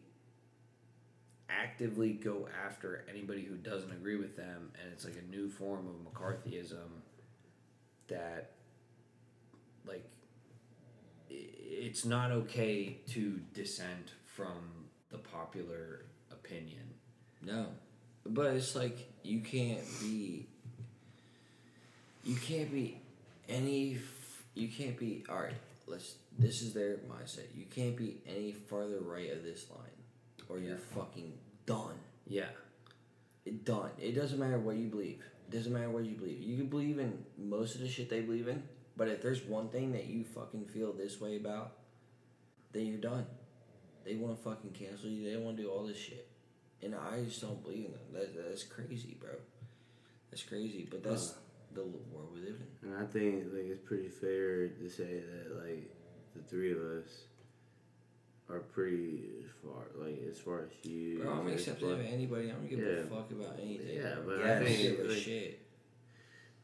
actively 1.50 2.14
go 2.14 2.48
after 2.66 3.06
anybody 3.10 3.44
who 3.44 3.56
doesn't 3.56 3.92
agree 3.92 4.18
with 4.18 4.36
them, 4.38 4.72
and 4.82 4.92
it's 4.94 5.06
like 5.06 5.18
a 5.18 5.32
new 5.32 5.50
form 5.50 5.88
of 5.88 6.14
McCarthyism 6.14 7.02
that 8.08 8.52
like 9.86 10.06
it's 11.78 12.06
not 12.06 12.32
okay 12.32 12.98
to 13.10 13.40
dissent 13.54 14.12
from 14.26 14.86
the 15.10 15.18
popular 15.18 16.06
opinion. 16.32 16.94
No, 17.42 17.68
but 18.26 18.56
it's 18.56 18.76
like 18.76 19.12
you 19.24 19.40
can't 19.42 19.84
be. 20.02 20.48
You 22.24 22.36
can't 22.36 22.72
be 22.72 23.00
any. 23.48 24.00
You 24.54 24.68
can't 24.68 24.98
be 24.98 25.24
all 25.30 25.42
right. 25.42 25.54
Let's. 25.86 26.16
This 26.40 26.62
is 26.62 26.74
their 26.74 26.98
mindset. 27.10 27.46
You 27.56 27.66
can't 27.66 27.96
be 27.96 28.18
any 28.28 28.52
farther 28.52 29.00
right 29.00 29.32
of 29.32 29.44
this 29.44 29.66
line, 29.72 29.98
or 30.50 30.60
you're 30.60 30.78
fucking 30.78 31.34
done. 31.66 31.96
Yeah. 32.28 32.50
It 33.46 33.64
done. 33.64 33.92
It 33.98 34.14
doesn't 34.14 34.38
matter 34.38 34.60
what 34.60 34.76
you 34.76 34.90
believe. 34.90 35.24
It 35.48 35.56
doesn't 35.56 35.72
matter 35.72 35.90
what 35.90 36.04
you 36.04 36.16
believe. 36.16 36.42
You 36.42 36.58
can 36.58 36.68
believe 36.68 37.00
in 37.00 37.24
most 37.38 37.76
of 37.76 37.82
the 37.82 37.88
shit 37.88 38.10
they 38.10 38.20
believe 38.20 38.50
in, 38.50 38.62
but 38.98 39.08
if 39.08 39.22
there's 39.22 39.44
one 39.44 39.70
thing 39.70 39.92
that 39.94 40.06
you 40.08 40.24
fucking 40.24 40.66
feel 40.66 40.92
this 40.92 41.22
way 41.22 41.38
about, 41.38 41.74
then 42.74 42.88
you're 42.88 42.98
done. 42.98 43.26
They 44.04 44.16
want 44.16 44.36
to 44.38 44.44
fucking 44.44 44.72
cancel 44.72 45.10
you. 45.10 45.30
They 45.30 45.38
want 45.38 45.58
to 45.58 45.64
do 45.64 45.70
all 45.70 45.84
this 45.86 45.98
shit, 45.98 46.28
and 46.82 46.96
I 46.96 47.24
just 47.24 47.42
don't 47.42 47.62
believe 47.64 47.86
in 47.86 47.92
them. 47.92 48.00
That, 48.14 48.50
that's 48.50 48.64
crazy, 48.64 49.16
bro. 49.20 49.32
That's 50.32 50.44
crazy, 50.44 50.88
but 50.90 51.04
that's 51.04 51.36
the 51.74 51.82
world 51.84 52.32
we 52.34 52.42
live 52.42 52.56
in. 52.82 52.90
And 52.90 52.98
I 52.98 53.06
think 53.06 53.46
like 53.54 53.66
it's 53.66 53.80
pretty 53.86 54.10
fair 54.10 54.68
to 54.68 54.90
say 54.90 55.22
that 55.22 55.64
like 55.64 55.92
the 56.36 56.42
three 56.44 56.72
of 56.72 56.80
us 56.80 57.10
are 58.50 58.60
pretty 58.60 59.46
far 59.64 59.84
like 59.96 60.22
as 60.30 60.38
far 60.40 60.62
as 60.62 60.90
you. 60.90 61.20
Bro, 61.20 61.34
I'm 61.34 61.48
accepting 61.48 61.92
of 61.92 62.00
anybody. 62.02 62.50
I 62.50 62.54
don't 62.54 62.68
give 62.70 62.80
a 62.80 63.04
fuck 63.04 63.30
about 63.32 63.60
anything. 63.62 63.98
Yeah, 63.98 64.16
but 64.26 64.42
I 64.42 64.56
I 64.58 64.64
think, 64.64 64.82
give 64.82 65.00
a 65.06 65.10
like- 65.10 65.18
shit. 65.18 65.67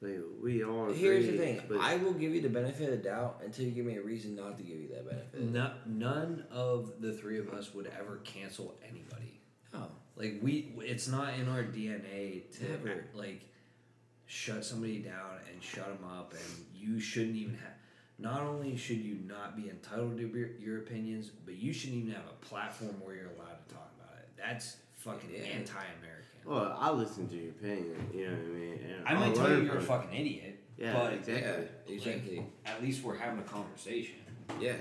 Like 0.04 0.20
we 0.41 0.64
all. 0.64 0.91
Here's 0.91 1.26
the 1.28 1.38
thing. 1.38 1.62
but- 1.68 1.80
I 1.80 1.95
will 1.95 2.14
give 2.14 2.34
you 2.36 2.41
the 2.41 2.49
benefit 2.49 2.89
of 2.89 2.97
the 3.01 3.04
doubt 3.10 3.41
until 3.45 3.66
you 3.66 3.72
give 3.72 3.86
me 3.86 3.95
a 3.95 4.01
reason 4.01 4.36
not 4.36 4.58
to 4.58 4.64
give 4.64 4.78
you 4.78 4.89
that 4.89 5.08
benefit. 5.08 5.39
No, 5.41 5.72
none 5.86 6.43
of 6.51 6.93
the 6.99 7.14
three 7.14 7.39
of 7.39 7.49
us 7.54 7.74
would 7.74 7.88
ever 7.99 8.18
cancel 8.24 8.76
anybody. 8.88 9.39
doubt. 9.72 9.91
Like 10.16 10.39
we, 10.41 10.74
it's 10.80 11.08
not 11.08 11.34
in 11.36 11.47
our 11.49 11.64
DNA 11.64 12.43
to 12.58 12.70
Never. 12.70 13.06
like 13.14 13.41
shut 14.26 14.64
somebody 14.66 14.99
down 14.99 15.39
and 15.51 15.64
shut 15.64 15.88
them 15.88 16.08
up, 16.08 16.34
and 16.34 16.66
you 16.76 16.99
shouldn't 16.99 17.36
even 17.36 17.56
have. 17.56 17.72
Not 18.20 18.41
only 18.41 18.78
should 18.78 18.97
you 18.99 19.18
not 19.26 19.56
be 19.56 19.70
entitled 19.70 20.18
to 20.18 20.28
your, 20.28 20.49
your 20.60 20.78
opinions, 20.80 21.30
but 21.45 21.56
you 21.56 21.74
shouldn't 21.74 22.04
even 22.04 22.14
have 22.14 22.26
a 22.26 22.45
platform 22.45 22.95
where 23.04 23.16
you're 23.16 23.26
allowed 23.38 23.68
to 23.68 23.74
talk 23.74 23.91
about 23.99 24.18
it. 24.20 24.30
That's 24.38 24.78
fucking 24.97 25.32
Yeah. 25.32 25.39
anti-American. 25.58 26.33
Well, 26.46 26.78
I 26.80 26.91
listen 26.91 27.28
to 27.30 27.36
your 27.36 27.52
opinion. 27.52 28.10
You 28.14 28.28
know 28.28 28.32
what 28.34 28.39
I 28.39 28.60
mean. 28.60 28.80
And 28.84 29.08
I 29.08 29.14
might 29.14 29.28
I'll 29.28 29.34
tell 29.34 29.50
you 29.50 29.64
you're 29.64 29.78
a 29.78 29.82
fucking 29.82 30.14
idiot. 30.14 30.60
Yeah, 30.78 30.94
but 30.94 31.14
exactly. 31.14 31.68
Yeah, 31.88 31.96
exactly. 31.96 32.38
like, 32.38 32.48
at 32.66 32.82
least 32.84 33.04
we're 33.04 33.18
having 33.18 33.39
a 33.39 33.44
conversation. 33.44 34.16
Yeah. 34.60 34.74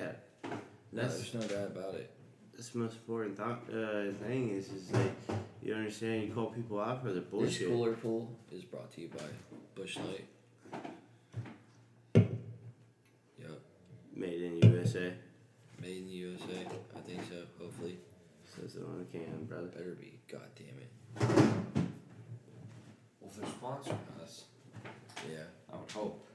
Yeah. 0.45 0.51
No, 0.93 1.03
there's 1.09 1.35
no 1.35 1.41
doubt 1.41 1.69
about 1.69 1.95
it. 1.95 2.11
That's 2.55 2.71
the 2.71 2.79
most 2.79 2.97
important 2.97 3.37
thought, 3.37 3.63
uh, 3.73 4.13
thing 4.25 4.51
is 4.51 4.69
is 4.71 4.91
like 4.93 5.13
you 5.63 5.75
understand 5.75 6.25
you 6.29 6.35
call 6.35 6.47
people 6.51 6.81
out 6.81 7.01
for 7.03 7.13
their 7.13 7.23
This 7.23 7.31
bullshit. 7.31 7.69
cooler 7.69 7.93
pool 7.93 8.31
is 8.51 8.65
brought 8.65 8.91
to 8.95 9.01
you 9.01 9.09
by 9.09 9.25
Busch 9.75 9.97
Light. 9.97 10.27
Yep. 12.15 13.61
Made 14.17 14.43
in 14.43 14.73
USA. 14.73 15.13
Made 15.81 15.97
in 15.99 16.05
the 16.07 16.13
USA. 16.13 16.67
I 16.97 17.01
think 17.01 17.23
so. 17.29 17.43
Hopefully. 17.59 17.99
Says 18.45 18.77
it 18.77 18.83
on 18.83 18.99
the 18.99 19.05
can, 19.19 19.45
brother. 19.45 19.69
Better 19.69 19.97
be. 19.99 20.21
God 20.31 20.43
damn 20.57 20.79
it. 20.79 20.91
Well, 21.21 21.29
if 23.27 23.35
they're 23.37 23.47
sponsoring 23.49 24.23
us, 24.23 24.45
Yeah. 25.31 25.45
I 25.73 25.77
would 25.77 25.91
hope. 25.91 26.27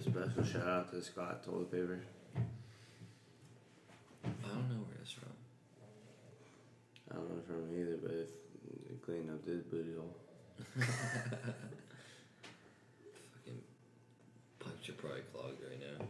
Special 0.00 0.44
shout 0.44 0.66
out 0.66 0.90
to 0.90 1.02
Scott 1.02 1.44
Toilet 1.44 1.70
Paper. 1.70 2.00
I 2.34 2.38
don't 4.48 4.68
know 4.70 4.82
where 4.86 4.96
that's 4.98 5.12
from. 5.12 5.32
I 7.10 7.14
don't 7.14 7.28
know 7.30 7.42
from 7.46 7.70
either, 7.78 7.96
but 8.02 8.10
if 8.12 8.28
it 8.90 9.02
cleaned 9.02 9.30
up 9.30 9.44
this 9.44 9.62
booty 9.62 9.94
hole. 9.94 10.16
Fucking 13.34 13.62
pipes 14.58 14.88
are 14.88 14.92
probably 14.92 15.20
clogged 15.32 15.60
right 15.62 15.80
now. 15.80 16.04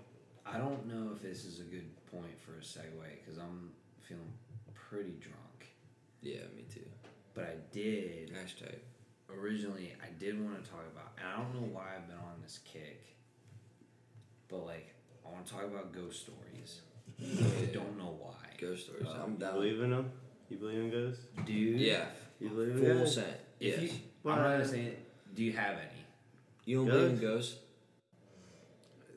I 0.46 0.58
don't 0.58 0.86
know 0.86 1.12
if 1.14 1.22
this 1.22 1.44
is 1.44 1.60
a 1.60 1.64
good 1.64 1.88
point 2.10 2.38
for 2.40 2.52
a 2.52 2.62
segue 2.62 3.18
because 3.24 3.38
I'm 3.38 3.70
feeling 4.00 4.32
pretty 4.74 5.16
drunk. 5.20 5.66
Yeah, 6.22 6.46
me 6.56 6.64
too. 6.72 6.86
But 7.38 7.46
I 7.46 7.56
did 7.72 8.32
Hashtag. 8.34 8.74
originally. 9.32 9.92
I 10.02 10.08
did 10.18 10.42
want 10.42 10.62
to 10.64 10.68
talk 10.70 10.80
about, 10.92 11.12
and 11.18 11.26
I 11.28 11.36
don't 11.36 11.54
know 11.54 11.68
why 11.72 11.94
I've 11.96 12.08
been 12.08 12.16
on 12.16 12.42
this 12.42 12.58
kick, 12.64 13.04
but 14.48 14.66
like 14.66 14.92
I 15.24 15.30
want 15.32 15.46
to 15.46 15.52
talk 15.52 15.62
about 15.64 15.92
ghost 15.92 16.22
stories. 16.22 16.80
I 17.20 17.66
don't 17.72 17.96
know 17.96 18.16
why. 18.20 18.34
Ghost 18.60 18.86
stories. 18.86 19.06
Uh, 19.06 19.22
I'm 19.24 19.32
You 19.32 19.36
believe 19.38 19.80
in 19.82 19.90
them? 19.90 20.10
You 20.48 20.56
believe 20.56 20.78
in 20.80 20.90
ghosts? 20.90 21.22
Dude, 21.46 21.80
Yeah. 21.80 22.06
You 22.40 22.48
believe 22.48 22.70
in 22.70 22.74
ghosts? 22.82 22.88
Full 22.90 22.98
ghosts? 22.98 23.14
set. 23.16 23.44
Yes. 23.60 23.80
you, 23.82 23.90
But- 24.24 24.30
I'm 24.32 24.38
not 24.42 24.50
gonna 24.52 24.68
say 24.68 24.82
it. 24.82 25.34
Do 25.34 25.44
you 25.44 25.52
have 25.52 25.74
any? 25.76 26.02
You 26.64 26.78
don't 26.78 26.86
believe 26.88 27.10
in 27.10 27.18
ghosts? 27.20 27.56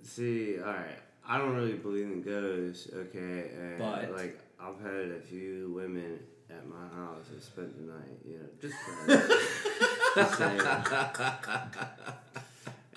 See, 0.03 0.59
alright. 0.59 0.99
I 1.27 1.37
don't 1.37 1.55
really 1.55 1.73
believe 1.73 2.05
in 2.05 2.21
ghosts, 2.21 2.89
okay? 2.93 3.51
And 3.55 3.79
But- 3.79 4.11
like 4.11 4.39
I've 4.59 4.79
had 4.79 5.09
a 5.11 5.19
few 5.21 5.71
women 5.75 6.19
at 6.55 6.67
my 6.67 6.87
house 6.95 7.25
that 7.33 7.41
spent 7.43 7.75
the 7.77 7.91
night, 7.93 8.19
you 8.25 8.37
know, 8.37 8.49
just 8.61 8.75
friends. 8.75 9.31
Just 10.15 10.41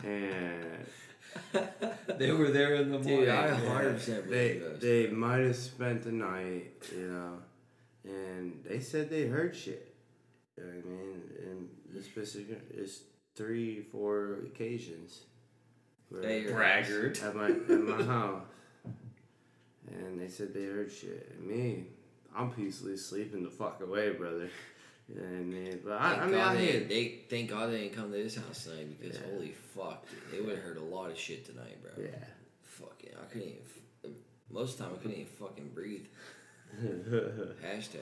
and 0.04 0.86
they 2.18 2.30
were 2.32 2.50
there 2.50 2.74
in 2.76 2.90
the 2.90 2.98
Dude, 2.98 3.06
morning. 3.06 3.30
I 3.30 3.46
Yeah, 3.46 3.58
100% 3.60 4.28
they 4.28 4.60
they 4.80 5.06
might 5.10 5.38
have 5.40 5.56
spent 5.56 6.02
the 6.02 6.12
night, 6.12 6.72
you 6.94 7.06
know, 7.08 7.38
and 8.04 8.60
they 8.64 8.80
said 8.80 9.10
they 9.10 9.26
heard 9.26 9.54
shit. 9.54 9.94
You 10.56 10.64
know 10.64 10.70
what 10.70 10.84
I 10.84 10.88
mean? 10.88 11.22
And 11.44 11.68
the 11.94 12.02
specific 12.02 12.60
is 12.72 13.02
three, 13.34 13.80
four 13.82 14.38
occasions. 14.46 15.20
where- 16.08 16.22
Hey, 16.22 16.46
braggart. 16.46 17.22
at 17.22 17.34
my 17.34 17.48
at 17.50 17.68
my 17.68 18.02
house, 18.04 18.44
and 19.88 20.20
they 20.20 20.28
said 20.28 20.52
they 20.54 20.64
heard 20.64 20.90
shit. 20.92 21.32
And 21.36 21.46
me, 21.46 21.86
I'm 22.36 22.50
peacefully 22.50 22.96
sleeping 22.96 23.42
the 23.44 23.50
fuck 23.50 23.80
away, 23.80 24.10
brother. 24.10 24.48
You 25.08 25.14
know 25.16 25.22
what 25.22 25.30
I 25.32 25.42
mean? 25.42 25.80
But 25.84 25.92
I, 26.00 26.14
I 26.14 26.26
mean, 26.26 26.40
I 26.40 26.54
they, 26.56 26.78
they 26.84 27.08
thank 27.28 27.50
God 27.50 27.70
they 27.70 27.82
didn't 27.82 27.94
come 27.94 28.10
to 28.10 28.16
this 28.16 28.36
house 28.36 28.64
tonight 28.64 28.98
because 29.00 29.16
Yeah. 29.18 29.26
holy 29.30 29.52
fuck, 29.52 30.06
dude, 30.10 30.20
they 30.32 30.40
would 30.44 30.56
have 30.56 30.64
heard 30.64 30.76
a 30.78 30.82
lot 30.82 31.10
of 31.10 31.18
shit 31.18 31.44
tonight, 31.44 31.76
bro. 31.82 31.92
Yeah. 32.04 32.10
Fucking, 32.62 33.10
I 33.20 33.24
couldn't 33.26 33.48
even. 33.48 33.60
f- 34.04 34.10
Most 34.50 34.72
of 34.72 34.78
the 34.78 34.84
time, 34.84 34.94
I 34.94 34.96
couldn't 35.02 35.16
even 35.18 35.26
fucking 35.26 35.68
breathe. 35.74 36.06
Hashtag. 37.62 38.00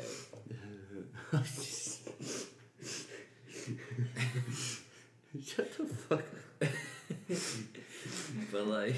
Shut 5.45 5.77
the 5.79 5.85
fuck 5.87 6.23
up. 6.63 6.69
But 8.51 8.67
like, 8.67 8.97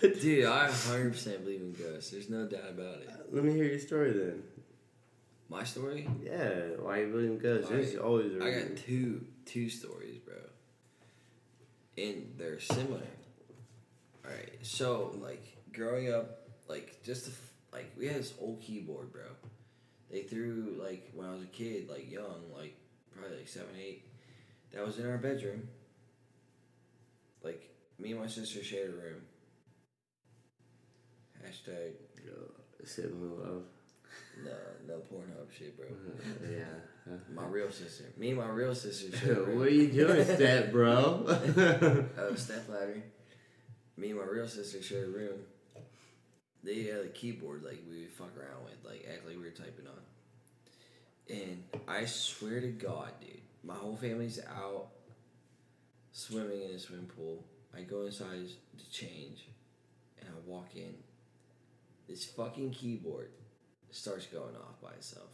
dude, 0.00 0.46
I 0.46 0.68
100% 0.68 1.44
believe 1.44 1.60
in 1.60 1.72
ghosts. 1.72 2.10
There's 2.10 2.30
no 2.30 2.46
doubt 2.46 2.70
about 2.70 2.98
it. 2.98 3.10
Let 3.32 3.44
me 3.44 3.52
hear 3.52 3.64
your 3.64 3.78
story 3.78 4.12
then. 4.12 4.42
My 5.48 5.64
story. 5.64 6.08
Yeah, 6.22 6.76
why 6.80 7.00
you 7.00 7.08
believe 7.08 7.30
in 7.30 7.38
ghosts? 7.38 7.70
There's 7.70 7.94
Alright, 7.94 8.04
always 8.04 8.34
a 8.34 8.44
I 8.44 8.50
got 8.50 8.76
two 8.76 9.26
two 9.44 9.68
stories, 9.68 10.18
bro. 10.18 10.34
And 11.98 12.34
they're 12.36 12.60
similar. 12.60 13.02
Alright, 14.24 14.58
so 14.62 15.14
like 15.20 15.44
growing 15.72 16.12
up, 16.12 16.48
like 16.68 17.02
just 17.02 17.26
the 17.26 17.32
like 17.72 17.92
we 17.98 18.06
had 18.06 18.16
this 18.16 18.32
old 18.40 18.60
keyboard, 18.62 19.12
bro. 19.12 19.22
They 20.10 20.22
threw 20.22 20.76
like 20.80 21.10
when 21.14 21.28
I 21.28 21.32
was 21.32 21.42
a 21.42 21.46
kid, 21.46 21.90
like 21.90 22.10
young, 22.10 22.42
like 22.56 22.76
probably 23.14 23.38
like 23.38 23.48
seven, 23.48 23.74
eight. 23.78 24.04
That 24.72 24.84
was 24.86 24.98
in 24.98 25.08
our 25.08 25.18
bedroom. 25.18 25.68
Like 27.44 27.68
me 27.98 28.12
and 28.12 28.20
my 28.20 28.26
sister 28.26 28.62
shared 28.64 28.90
a 28.90 28.92
room. 28.92 29.22
Hashtag 31.44 31.92
Sibling 32.84 33.38
love. 33.38 33.62
no 34.44 34.50
no 34.86 34.94
Pornhub 35.10 35.50
shit, 35.56 35.74
bro. 35.76 35.86
yeah. 36.50 36.64
My 37.34 37.46
real 37.46 37.70
sister. 37.70 38.04
Me 38.18 38.28
and 38.30 38.38
my 38.38 38.46
real 38.48 38.74
sister 38.74 39.16
shared 39.16 39.38
a 39.38 39.40
room. 39.44 39.58
what 39.58 39.68
are 39.68 39.70
you 39.70 39.88
doing, 39.90 40.22
step 40.36 40.70
bro? 40.70 41.24
uh, 41.26 42.34
step 42.36 42.68
ladder. 42.68 43.02
Me 43.96 44.10
and 44.10 44.18
my 44.18 44.24
real 44.26 44.46
sister 44.46 44.82
shared 44.82 45.08
a 45.08 45.10
room. 45.12 45.38
They 46.62 46.82
had 46.84 47.00
a 47.04 47.08
keyboard 47.08 47.62
like 47.62 47.82
we 47.90 48.00
would 48.00 48.12
fuck 48.12 48.36
around 48.38 48.64
with, 48.64 48.84
like 48.84 49.06
act 49.10 49.26
like 49.26 49.36
we 49.36 49.42
were 49.42 49.50
typing 49.50 49.86
on. 49.86 51.34
And 51.36 51.62
I 51.88 52.04
swear 52.04 52.60
to 52.60 52.68
God, 52.68 53.12
dude, 53.20 53.40
my 53.62 53.74
whole 53.74 53.96
family's 53.96 54.40
out 54.40 54.88
swimming 56.18 56.62
in 56.62 56.70
a 56.70 56.78
swimming 56.78 57.06
pool. 57.06 57.44
I 57.76 57.82
go 57.82 58.06
inside 58.06 58.46
to 58.78 58.90
change, 58.90 59.48
and 60.18 60.28
I 60.28 60.48
walk 60.48 60.68
in. 60.76 60.94
This 62.08 62.24
fucking 62.24 62.70
keyboard 62.70 63.30
starts 63.90 64.26
going 64.26 64.54
off 64.56 64.80
by 64.80 64.90
itself. 64.92 65.28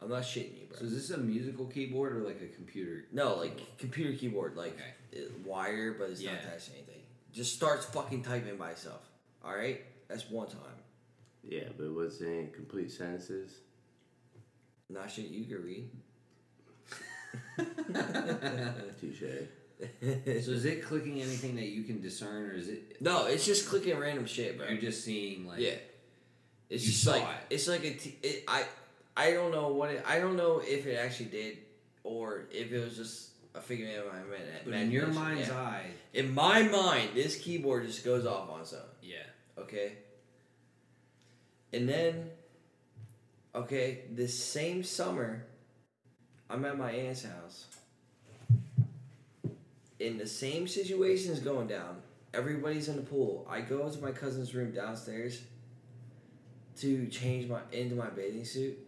I'm 0.00 0.10
not 0.10 0.22
shitting 0.22 0.58
you, 0.60 0.66
bro. 0.68 0.78
So 0.78 0.84
is 0.84 0.92
this 0.94 1.10
a 1.10 1.18
musical 1.18 1.64
keyboard 1.66 2.14
or 2.16 2.20
like 2.20 2.40
a 2.42 2.54
computer? 2.54 3.06
No, 3.12 3.34
like 3.36 3.76
computer 3.78 4.16
keyboard, 4.16 4.56
like 4.56 4.74
Okay. 4.74 4.92
it, 5.12 5.32
wire, 5.44 5.94
but 5.98 6.10
it's 6.10 6.22
not 6.22 6.34
Yeah. 6.34 6.38
attached 6.40 6.66
to 6.68 6.74
anything. 6.76 7.02
Just 7.32 7.54
starts 7.56 7.86
fucking 7.86 8.22
typing 8.22 8.56
by 8.56 8.70
itself. 8.72 9.02
All 9.42 9.54
right, 9.56 9.82
that's 10.08 10.30
one 10.30 10.48
time. 10.48 10.60
yeah, 11.42 11.68
but 11.76 11.92
what's 11.92 12.20
in 12.20 12.50
complete 12.52 12.90
sentences? 12.92 13.60
Not 14.88 15.10
shit 15.10 15.26
you 15.26 15.44
can 15.46 15.64
read. 15.64 15.90
Touche. 19.00 19.22
So 19.78 20.52
is 20.52 20.64
it 20.64 20.84
clicking 20.84 21.20
anything 21.20 21.56
that 21.56 21.66
you 21.66 21.82
can 21.84 22.00
discern, 22.00 22.46
or 22.46 22.52
is 22.52 22.68
it 22.68 23.00
no, 23.00 23.26
it's 23.26 23.44
just 23.44 23.68
clicking 23.68 23.98
random 23.98 24.26
shit, 24.26 24.56
bro. 24.56 24.68
you're 24.68 24.80
just 24.80 25.04
seeing 25.04 25.46
like 25.46 25.60
yeah, 25.60 25.74
it's 26.70 26.84
just 26.84 27.06
like 27.06 27.22
it. 27.22 27.54
it's 27.54 27.68
like 27.68 27.84
a 27.84 27.92
t- 27.92 28.18
it, 28.22 28.44
I 28.48 28.64
I 29.16 29.32
don't 29.32 29.52
know 29.52 29.68
what 29.68 29.90
it, 29.90 30.04
I 30.06 30.18
don't 30.18 30.36
know 30.36 30.62
if 30.64 30.86
it 30.86 30.94
actually 30.94 31.26
did 31.26 31.58
or 32.04 32.44
if 32.50 32.72
it 32.72 32.82
was 32.82 32.96
just 32.96 33.30
a 33.54 33.60
figment 33.60 33.98
of 33.98 34.12
my 34.12 34.20
imagination. 34.20 34.62
But 34.64 34.74
in 34.74 34.90
your 34.90 35.08
mind's 35.08 35.48
yeah. 35.48 35.60
eye, 35.60 35.86
in 36.12 36.34
my 36.34 36.62
mind, 36.62 37.10
this 37.14 37.36
keyboard 37.36 37.86
just 37.86 38.04
goes 38.04 38.26
off 38.26 38.50
on 38.50 38.60
its 38.60 38.72
own. 38.72 38.80
yeah. 39.02 39.16
okay? 39.58 39.92
And 41.72 41.88
then, 41.88 42.30
okay, 43.54 44.04
this 44.10 44.38
same 44.38 44.84
summer, 44.84 45.44
I'm 46.48 46.64
at 46.64 46.78
my 46.78 46.90
aunt's 46.90 47.24
house. 47.24 47.66
In 49.98 50.18
the 50.18 50.26
same 50.26 50.68
situation 50.68 51.32
is 51.32 51.40
going 51.40 51.66
down. 51.68 51.96
Everybody's 52.34 52.88
in 52.88 52.96
the 52.96 53.02
pool. 53.02 53.46
I 53.48 53.60
go 53.60 53.88
to 53.88 54.02
my 54.02 54.12
cousin's 54.12 54.54
room 54.54 54.72
downstairs 54.72 55.40
to 56.78 57.06
change 57.06 57.48
my 57.48 57.60
into 57.72 57.94
my 57.94 58.08
bathing 58.10 58.44
suit, 58.44 58.78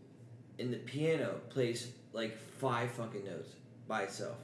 and 0.59 0.73
the 0.73 0.77
piano 0.77 1.41
plays 1.49 1.91
like 2.13 2.37
five 2.37 2.91
fucking 2.91 3.25
notes 3.25 3.49
by 3.87 4.03
itself. 4.03 4.37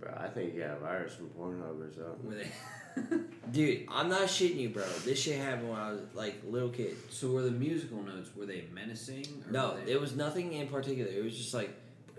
Bro, 0.00 0.14
I 0.16 0.28
think 0.28 0.54
you 0.54 0.60
got 0.60 0.78
a 0.78 0.80
virus 0.80 1.14
from 1.14 1.28
Pornhub 1.30 1.80
or 1.80 1.92
something. 1.92 2.48
Were 2.96 3.02
they? 3.10 3.16
Dude, 3.52 3.86
I'm 3.90 4.08
not 4.08 4.22
shitting 4.22 4.56
you, 4.56 4.68
bro. 4.70 4.84
This 5.04 5.20
shit 5.20 5.38
happened 5.38 5.70
when 5.70 5.78
I 5.78 5.90
was 5.92 6.00
like 6.14 6.42
a 6.46 6.50
little 6.50 6.68
kid. 6.70 6.96
so 7.10 7.30
were 7.30 7.42
the 7.42 7.50
musical 7.50 8.02
notes 8.02 8.30
were 8.36 8.46
they 8.46 8.64
menacing? 8.74 9.26
Or 9.48 9.52
No, 9.52 9.76
they... 9.84 9.92
it 9.92 10.00
was 10.00 10.16
nothing 10.16 10.52
in 10.52 10.66
particular. 10.68 11.10
It 11.10 11.22
was 11.22 11.36
just 11.36 11.54
like, 11.54 11.70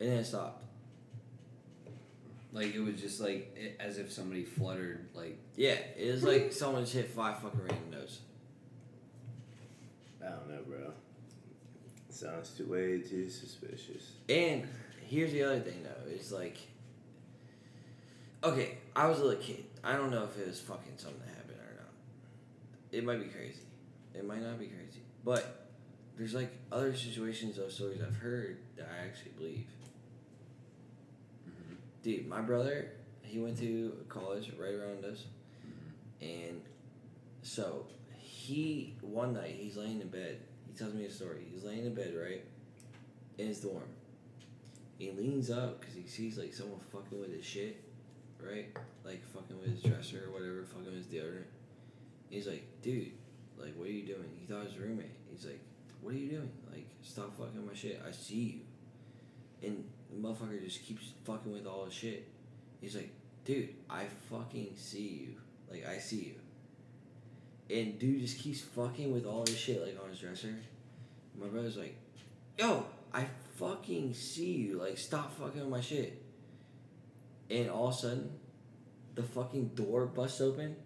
and 0.00 0.08
then 0.10 0.18
it 0.18 0.24
stopped. 0.24 0.62
like 2.52 2.74
it 2.74 2.80
was 2.80 3.00
just 3.00 3.20
like 3.20 3.54
it, 3.56 3.76
as 3.80 3.98
if 3.98 4.10
somebody 4.12 4.44
fluttered 4.44 5.08
like 5.14 5.38
Yeah, 5.56 5.76
it 5.96 6.12
was 6.12 6.22
like 6.22 6.52
someone 6.52 6.82
just 6.84 6.94
hit 6.94 7.10
five 7.10 7.38
fucking 7.40 7.60
random 7.60 7.90
notes. 7.90 8.20
I 10.24 10.30
don't 10.30 10.48
know, 10.48 10.60
bro. 10.66 10.92
Sounds 12.10 12.50
too 12.50 12.66
way 12.66 13.00
too 13.00 13.28
suspicious. 13.28 14.12
And 14.28 14.66
here's 15.06 15.32
the 15.32 15.42
other 15.44 15.60
thing 15.60 15.82
though, 15.84 16.10
it's 16.10 16.32
like, 16.32 16.56
okay, 18.42 18.78
I 18.94 19.06
was 19.06 19.20
a 19.20 19.24
little 19.24 19.42
kid. 19.42 19.64
I 19.82 19.92
don't 19.92 20.10
know 20.10 20.24
if 20.24 20.38
it 20.38 20.46
was 20.46 20.60
fucking 20.60 20.92
something 20.96 21.20
that 21.20 21.34
happened 21.34 21.58
or 21.58 21.74
not. 21.76 21.92
It 22.92 23.04
might 23.04 23.22
be 23.22 23.28
crazy. 23.28 23.60
It 24.14 24.26
might 24.26 24.42
not 24.42 24.58
be 24.58 24.66
crazy. 24.66 25.02
But 25.24 25.68
there's 26.16 26.34
like 26.34 26.50
other 26.72 26.94
situations 26.94 27.58
of 27.58 27.72
stories 27.72 28.00
I've 28.04 28.16
heard 28.16 28.58
that 28.76 28.88
I 28.92 29.06
actually 29.06 29.32
believe. 29.32 29.66
Mm-hmm. 31.48 31.74
Dude, 32.02 32.28
my 32.28 32.40
brother, 32.40 32.90
he 33.22 33.38
went 33.38 33.58
to 33.58 33.92
college 34.08 34.50
right 34.58 34.74
around 34.74 35.04
us. 35.04 35.24
Mm-hmm. 35.66 36.24
And 36.48 36.62
so 37.42 37.86
he, 38.18 38.94
one 39.00 39.34
night, 39.34 39.56
he's 39.58 39.76
laying 39.76 40.00
in 40.00 40.08
bed. 40.08 40.38
He 40.66 40.76
tells 40.76 40.94
me 40.94 41.04
a 41.04 41.10
story. 41.10 41.46
He's 41.52 41.64
laying 41.64 41.86
in 41.86 41.94
bed, 41.94 42.14
right? 42.20 42.44
In 43.38 43.48
his 43.48 43.60
dorm. 43.60 43.82
He 44.98 45.12
leans 45.12 45.50
up 45.50 45.80
because 45.80 45.94
he 45.94 46.06
sees 46.08 46.36
like 46.36 46.52
someone 46.52 46.80
fucking 46.92 47.20
with 47.20 47.32
his 47.32 47.44
shit, 47.44 47.80
right? 48.44 48.76
Like 49.04 49.24
fucking 49.26 49.58
with 49.58 49.70
his 49.70 49.82
dresser 49.82 50.24
or 50.28 50.32
whatever, 50.32 50.64
fucking 50.64 50.86
with 50.86 50.94
his 50.94 51.06
deodorant. 51.06 51.44
He's 52.30 52.46
like, 52.46 52.64
dude, 52.82 53.12
like, 53.56 53.74
what 53.76 53.88
are 53.88 53.92
you 53.92 54.06
doing? 54.06 54.30
He 54.38 54.46
thought 54.46 54.66
his 54.66 54.76
roommate. 54.76 55.10
He's 55.30 55.44
like, 55.46 55.60
what 56.00 56.14
are 56.14 56.18
you 56.18 56.28
doing? 56.28 56.50
Like, 56.70 56.86
stop 57.02 57.36
fucking 57.36 57.66
my 57.66 57.74
shit. 57.74 58.00
I 58.06 58.12
see 58.12 58.64
you. 59.62 59.68
And 59.68 59.84
the 60.10 60.28
motherfucker 60.28 60.62
just 60.62 60.84
keeps 60.84 61.12
fucking 61.24 61.52
with 61.52 61.66
all 61.66 61.86
his 61.86 61.94
shit. 61.94 62.28
He's 62.80 62.94
like, 62.94 63.10
dude, 63.44 63.70
I 63.90 64.04
fucking 64.30 64.72
see 64.76 65.26
you. 65.26 65.28
Like, 65.70 65.86
I 65.86 65.98
see 65.98 66.34
you. 67.70 67.76
And 67.76 67.98
dude 67.98 68.20
just 68.20 68.38
keeps 68.38 68.60
fucking 68.60 69.12
with 69.12 69.26
all 69.26 69.44
this 69.44 69.56
shit, 69.56 69.82
like 69.82 69.98
on 70.02 70.10
his 70.10 70.20
dresser. 70.20 70.54
My 71.38 71.46
brother's 71.46 71.76
like, 71.76 71.96
yo, 72.58 72.86
I 73.12 73.26
fucking 73.56 74.14
see 74.14 74.52
you. 74.52 74.78
Like, 74.78 74.96
stop 74.96 75.36
fucking 75.38 75.60
with 75.60 75.70
my 75.70 75.80
shit. 75.80 76.22
And 77.50 77.70
all 77.70 77.88
of 77.88 77.94
a 77.94 77.96
sudden, 77.96 78.30
the 79.14 79.22
fucking 79.22 79.68
door 79.74 80.06
busts 80.06 80.40
open. 80.40 80.76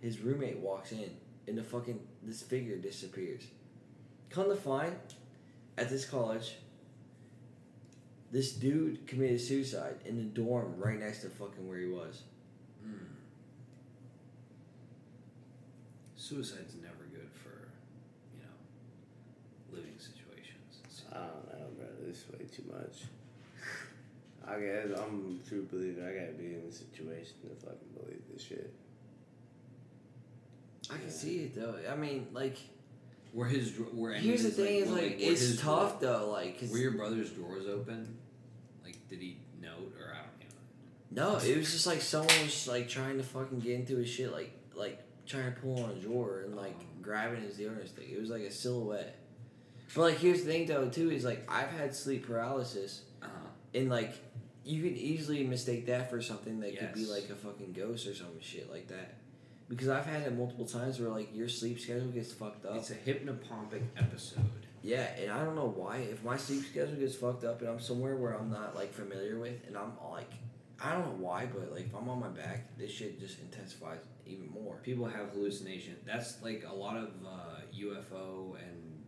His 0.00 0.20
roommate 0.20 0.58
walks 0.58 0.92
in, 0.92 1.10
and 1.46 1.56
the 1.56 1.62
fucking 1.62 2.00
this 2.22 2.42
figure 2.42 2.76
disappears. 2.76 3.42
Come 4.30 4.48
to 4.48 4.56
find, 4.56 4.96
at 5.76 5.90
this 5.90 6.04
college, 6.04 6.56
this 8.30 8.52
dude 8.52 9.06
committed 9.06 9.40
suicide 9.40 9.96
in 10.04 10.16
the 10.16 10.22
dorm 10.22 10.74
right 10.78 10.98
next 10.98 11.22
to 11.22 11.30
fucking 11.30 11.68
where 11.68 11.78
he 11.78 11.86
was. 11.86 12.22
Hmm. 12.82 13.10
suicide's 16.14 16.76
never 16.80 17.08
good 17.12 17.28
for 17.42 17.68
you 18.36 18.42
know 18.42 19.76
living 19.76 19.98
situations. 19.98 21.02
I 21.12 21.18
don't 21.18 21.48
know, 21.48 21.66
bro. 21.76 21.86
This 22.06 22.18
is 22.18 22.30
way 22.30 22.46
too 22.46 22.64
much. 22.70 23.08
I 24.46 24.58
guess 24.58 24.86
I'm 24.98 25.40
a 25.44 25.48
true 25.48 25.66
believer. 25.70 26.02
I 26.08 26.12
gotta 26.18 26.32
be 26.32 26.46
in 26.54 26.66
the 26.66 26.72
situation 26.72 27.34
to 27.42 27.54
fucking 27.66 27.88
believe 27.96 28.22
this 28.32 28.42
shit. 28.42 28.72
I 30.90 30.96
can 30.98 31.10
see 31.10 31.44
it 31.44 31.54
though. 31.54 31.76
I 31.90 31.94
mean, 31.96 32.26
like, 32.32 32.56
Were 33.32 33.46
his 33.46 33.70
dra- 33.72 33.86
were 33.92 34.12
here's 34.12 34.42
the 34.42 34.48
of 34.48 34.56
his, 34.56 34.66
thing: 34.66 34.76
is 34.82 34.88
were, 34.88 34.96
like, 34.96 35.20
it's 35.20 35.40
his 35.40 35.60
tough 35.60 36.00
though. 36.00 36.30
Like, 36.30 36.58
'cause- 36.58 36.70
Were 36.70 36.78
your 36.78 36.92
brother's 36.92 37.30
drawers 37.30 37.66
open? 37.66 38.16
Like, 38.82 38.96
did 39.08 39.20
he 39.20 39.36
note 39.60 39.94
or 40.00 40.12
I 40.12 40.16
don't 40.18 41.22
know? 41.22 41.34
no, 41.34 41.38
it 41.38 41.56
was 41.56 41.70
just 41.70 41.86
like 41.86 42.00
someone 42.00 42.34
was 42.42 42.66
like 42.66 42.88
trying 42.88 43.18
to 43.18 43.22
fucking 43.24 43.60
get 43.60 43.74
into 43.74 43.96
his 43.96 44.08
shit, 44.08 44.32
like, 44.32 44.50
like 44.74 45.00
trying 45.26 45.52
to 45.54 45.60
pull 45.60 45.84
on 45.84 45.90
a 45.90 45.94
drawer 45.94 46.40
and 46.44 46.56
like 46.56 46.74
grabbing 47.02 47.40
his 47.42 47.56
deodorant 47.56 47.88
stick. 47.88 48.08
It 48.10 48.20
was 48.20 48.30
like 48.30 48.42
a 48.42 48.50
silhouette. 48.50 49.16
But 49.94 50.00
like, 50.02 50.18
here's 50.18 50.42
the 50.42 50.50
thing 50.50 50.66
though, 50.66 50.88
too, 50.88 51.10
is 51.10 51.24
like 51.24 51.44
I've 51.48 51.70
had 51.70 51.94
sleep 51.94 52.26
paralysis, 52.26 53.02
Uh 53.22 53.26
huh. 53.26 53.48
and 53.74 53.88
like 53.90 54.14
you 54.64 54.82
can 54.82 54.96
easily 54.96 55.44
mistake 55.44 55.86
that 55.86 56.10
for 56.10 56.20
something 56.20 56.60
that 56.60 56.78
could 56.78 56.94
be 56.94 57.06
like 57.06 57.28
a 57.30 57.34
fucking 57.34 57.72
ghost 57.72 58.06
or 58.06 58.14
some 58.14 58.40
shit 58.40 58.70
like 58.70 58.88
that. 58.88 59.14
Because 59.68 59.88
I've 59.88 60.06
had 60.06 60.22
it 60.22 60.36
multiple 60.36 60.66
times 60.66 60.98
where 60.98 61.10
like 61.10 61.34
your 61.34 61.48
sleep 61.48 61.78
schedule 61.78 62.08
gets 62.08 62.32
fucked 62.32 62.66
up. 62.66 62.76
It's 62.76 62.90
a 62.90 62.94
hypnopompic 62.94 63.82
episode. 63.96 64.44
Yeah, 64.82 65.06
and 65.20 65.30
I 65.30 65.44
don't 65.44 65.54
know 65.54 65.72
why. 65.74 65.98
If 65.98 66.24
my 66.24 66.36
sleep 66.36 66.64
schedule 66.64 66.96
gets 66.96 67.14
fucked 67.14 67.44
up 67.44 67.60
and 67.60 67.68
I'm 67.68 67.80
somewhere 67.80 68.16
where 68.16 68.32
I'm 68.32 68.50
not 68.50 68.74
like 68.74 68.92
familiar 68.92 69.38
with, 69.38 69.66
and 69.66 69.76
I'm 69.76 69.92
like, 70.10 70.32
I 70.82 70.92
don't 70.92 71.06
know 71.06 71.26
why, 71.26 71.46
but 71.46 71.72
like 71.72 71.86
if 71.86 71.94
I'm 71.94 72.08
on 72.08 72.20
my 72.20 72.28
back, 72.28 72.76
this 72.78 72.90
shit 72.90 73.20
just 73.20 73.40
intensifies 73.40 73.98
even 74.26 74.50
more. 74.50 74.76
People 74.82 75.06
have 75.06 75.30
hallucination. 75.30 75.96
That's 76.06 76.42
like 76.42 76.64
a 76.68 76.74
lot 76.74 76.96
of 76.96 77.08
uh, 77.24 77.60
UFO 77.78 78.56
and 78.56 79.02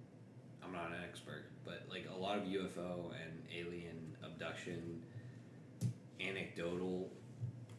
I'm 0.62 0.72
not 0.72 0.90
an 0.90 0.98
expert, 1.08 1.44
but 1.64 1.86
like 1.90 2.06
a 2.14 2.18
lot 2.18 2.38
of 2.38 2.44
UFO 2.44 3.12
and 3.12 3.42
alien 3.54 4.16
abduction 4.22 5.02
anecdotal 6.28 7.10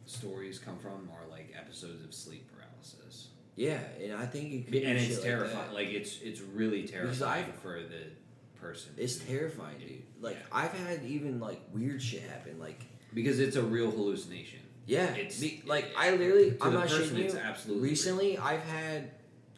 stories 0.06 0.58
come 0.58 0.78
from 0.78 1.08
are 1.12 1.28
like 1.30 1.54
episodes 1.58 2.04
of 2.04 2.12
sleep 2.14 2.48
paralysis. 2.54 3.28
Yeah, 3.56 3.78
and 4.02 4.12
I 4.14 4.26
think 4.26 4.52
it 4.52 4.66
could 4.66 4.74
and 4.82 4.98
it's 4.98 5.20
terrifying. 5.22 5.68
Like 5.72 5.86
Like, 5.86 5.94
it's 5.94 6.20
it's 6.22 6.40
really 6.40 6.82
terrifying 6.86 7.46
for 7.62 7.80
the 7.80 8.60
person. 8.60 8.92
It's 8.96 9.16
terrifying, 9.16 9.78
dude. 9.78 10.02
Like 10.20 10.36
Yeah. 10.36 10.46
I've 10.52 10.72
had 10.72 11.04
even 11.04 11.40
like 11.40 11.60
weird 11.72 12.02
shit 12.02 12.22
happen. 12.22 12.58
Like 12.58 12.80
because 13.14 13.38
it's 13.38 13.56
a 13.56 13.62
real 13.62 13.90
hallucination. 13.92 14.58
yeah, 14.86 15.14
It's- 15.14 15.38
be- 15.40 15.62
like 15.64 15.86
I 15.96 16.10
literally, 16.10 16.56
I'm 16.60 16.72
the 16.72 16.78
not 16.80 16.88
person, 16.88 17.14
shitting 17.16 17.18
you. 17.20 17.24
it's 17.26 17.34
absolutely 17.36 17.88
Recently, 17.90 18.38
I've 18.38 18.62
had, 18.64 19.10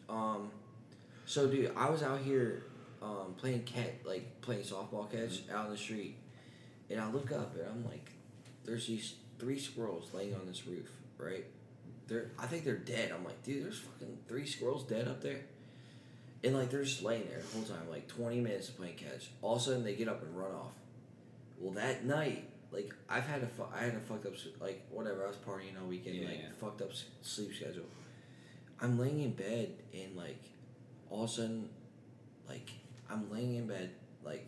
um, 0.07 0.51
so 1.25 1.47
dude, 1.47 1.71
I 1.75 1.89
was 1.89 2.03
out 2.03 2.19
here, 2.21 2.63
um, 3.01 3.33
playing 3.35 3.63
cat, 3.63 3.95
like 4.05 4.39
playing 4.41 4.61
softball 4.61 5.11
catch 5.11 5.39
Mm-hmm. 5.41 5.55
out 5.55 5.65
in 5.65 5.71
the 5.71 5.77
street, 5.77 6.17
and 6.91 7.01
I 7.01 7.09
look 7.11 7.31
up 7.31 7.55
and 7.55 7.65
I'm 7.67 7.83
like, 7.85 8.11
there's 8.67 8.85
these 8.85 9.15
three 9.39 9.57
squirrels 9.57 10.09
laying 10.13 10.35
on 10.35 10.45
this 10.45 10.67
roof, 10.67 10.87
right? 11.17 11.45
They're, 12.07 12.29
I 12.37 12.45
think 12.45 12.63
they're 12.63 12.77
dead. 12.77 13.11
I'm 13.13 13.25
like, 13.25 13.41
dude, 13.43 13.63
there's 13.65 13.79
fucking 13.79 14.17
three 14.27 14.45
squirrels 14.45 14.83
dead 14.83 15.07
up 15.07 15.21
there, 15.21 15.39
and 16.43 16.55
like 16.55 16.69
they're 16.69 16.83
just 16.83 17.01
laying 17.03 17.27
there 17.27 17.39
the 17.39 17.57
whole 17.57 17.63
time, 17.65 17.89
like 17.89 18.07
20 18.07 18.39
minutes 18.41 18.69
of 18.69 18.77
playing 18.77 18.95
catch. 18.95 19.29
All 19.41 19.55
of 19.55 19.61
a 19.61 19.65
sudden, 19.65 19.83
they 19.83 19.95
get 19.95 20.07
up 20.07 20.21
and 20.21 20.37
run 20.37 20.51
off. 20.51 20.73
Well, 21.59 21.73
that 21.73 22.05
night, 22.05 22.45
like 22.71 22.93
I've 23.09 23.25
had 23.25 23.41
a 23.43 23.47
fu- 23.47 23.63
I 23.75 23.83
had 23.85 23.95
a 23.95 23.99
fucked 23.99 24.25
up 24.25 24.33
like 24.61 24.85
whatever 24.91 25.23
I 25.25 25.27
was 25.27 25.37
partying 25.37 25.81
all 25.81 25.87
weekend, 25.87 26.17
Yeah, 26.17 26.27
like 26.27 26.37
yeah. 26.39 26.49
fucked 26.61 26.81
up 26.81 26.91
sleep 27.21 27.53
schedule. 27.55 27.85
I'm 28.79 28.99
laying 28.99 29.21
in 29.23 29.31
bed 29.31 29.71
and 29.93 30.15
like 30.15 30.41
all 31.09 31.23
of 31.23 31.29
a 31.29 31.33
sudden, 31.33 31.69
like 32.47 32.69
I'm 33.09 33.29
laying 33.31 33.55
in 33.55 33.67
bed, 33.67 33.89
like 34.23 34.47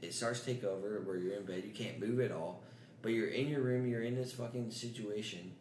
it 0.00 0.14
starts 0.14 0.40
to 0.40 0.46
take 0.46 0.64
over 0.64 1.00
where 1.04 1.16
you're 1.16 1.36
in 1.36 1.44
bed, 1.44 1.64
you 1.66 1.72
can't 1.72 1.98
move 1.98 2.20
at 2.20 2.30
all, 2.30 2.60
but 3.04 3.12
you're 3.12 3.28
in 3.28 3.48
your 3.48 3.60
room, 3.60 3.86
you're 3.86 4.02
in 4.02 4.16
this 4.16 4.32
fucking 4.32 4.70
situation, 4.70 5.52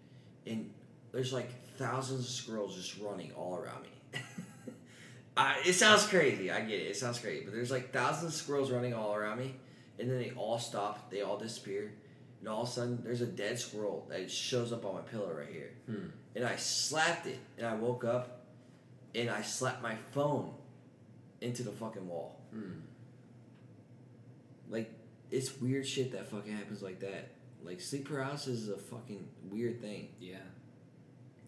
and 0.48 0.72
there's 1.12 1.32
like 1.34 1.50
thousands 1.78 2.22
of 2.22 2.32
squirrels 2.32 2.76
just 2.76 2.98
running 3.00 3.32
all 3.34 3.56
around 3.56 3.84
me. 3.84 4.20
I, 5.38 5.58
it 5.66 5.74
sounds 5.74 6.06
crazy. 6.08 6.50
I 6.52 6.62
get 6.62 6.80
it. 6.80 6.88
It 6.88 6.96
sounds 6.96 7.20
crazy, 7.20 7.44
but 7.44 7.54
there's 7.54 7.70
like 7.70 7.92
thousands 7.92 8.34
of 8.34 8.40
squirrels 8.42 8.72
running 8.72 8.94
all 8.94 9.14
around 9.14 9.40
me, 9.40 9.54
and 10.00 10.10
then 10.10 10.18
they 10.18 10.32
all 10.38 10.58
stop. 10.58 11.12
They 11.12 11.22
all 11.22 11.38
disappear, 11.38 11.92
and 12.40 12.48
all 12.48 12.64
of 12.64 12.70
a 12.70 12.72
sudden 12.72 13.02
there's 13.04 13.22
a 13.22 13.26
dead 13.28 13.60
squirrel 13.60 14.08
that 14.10 14.32
shows 14.32 14.72
up 14.72 14.86
on 14.86 14.96
my 14.96 15.02
pillow 15.02 15.32
right 15.38 15.52
here, 15.52 15.72
Hmm. 15.86 16.08
and 16.36 16.46
I 16.46 16.56
slapped 16.56 17.28
it, 17.28 17.40
and 17.58 17.68
I 17.68 17.76
woke 17.76 18.06
up, 18.06 18.46
and 19.14 19.30
I 19.30 19.42
slapped 19.42 19.84
my 19.84 19.96
phone 20.12 20.54
into 21.42 21.62
the 21.64 21.72
fucking 21.72 22.08
wall. 22.08 22.40
Hmm. 22.54 22.80
Like 24.70 24.92
it's 25.34 25.60
weird 25.60 25.86
shit 25.88 26.12
that 26.12 26.28
fucking 26.30 26.56
happens 26.56 26.84
like 26.84 27.00
that. 27.00 27.32
Like 27.64 27.82
sleep 27.82 28.08
paralysis 28.08 28.60
is 28.60 28.70
a 28.70 28.78
fucking 28.78 29.28
weird 29.50 29.82
thing. 29.82 30.10
Yeah, 30.20 30.38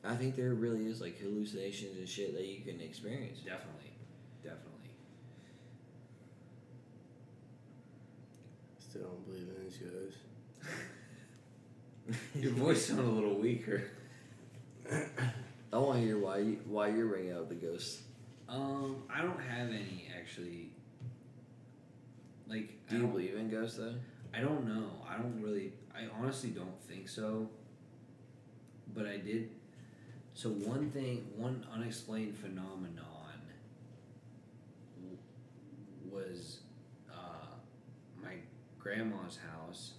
I 0.04 0.16
think 0.16 0.36
there 0.36 0.54
really 0.54 0.88
is 0.88 1.02
like 1.02 1.20
hallucinations 1.20 1.98
and 1.98 2.10
shit 2.10 2.34
that 2.34 2.46
you 2.46 2.62
can 2.62 2.82
experience. 2.82 3.40
definitely, 3.40 3.94
definitely. 4.44 4.72
Still 8.80 9.04
don't 9.04 9.26
believe 9.28 9.50
in 9.56 9.64
these 9.64 9.78
guys. 12.08 12.18
Your 12.42 12.54
voice 12.54 12.88
sounded 12.88 13.06
a 13.06 13.10
little 13.10 13.38
weaker. 13.40 13.84
I 14.92 15.78
want 15.78 16.00
to 16.00 16.06
hear 16.06 16.18
why 16.18 16.38
you, 16.40 16.60
why 16.66 16.88
you're 16.88 17.08
bringing 17.08 17.34
out 17.34 17.50
the 17.50 17.56
ghosts. 17.56 18.02
Um, 18.48 19.04
I 19.14 19.22
don't 19.22 19.42
have 19.42 19.70
any 19.70 20.08
actually. 20.18 20.70
Like, 22.48 22.88
Do 22.90 22.98
you 22.98 23.08
believe 23.08 23.36
in 23.36 23.50
ghosts 23.50 23.78
though? 23.78 23.96
I 24.34 24.40
don't 24.40 24.68
know. 24.68 24.90
I 25.10 25.18
don't 25.18 25.42
really. 25.42 25.74
I 25.96 26.08
honestly 26.20 26.50
don't 26.50 26.80
think 26.88 27.08
so. 27.10 27.50
But 28.94 29.08
I 29.08 29.18
did. 29.18 29.50
So 30.34 30.50
one 30.50 30.92
thing, 30.92 31.26
one 31.38 31.66
unexplained 31.74 32.38
phenomenon 32.38 32.92
was 36.12 36.60
uh, 37.12 37.48
my 38.22 38.36
grandma's 38.80 39.40
house. 39.52 39.94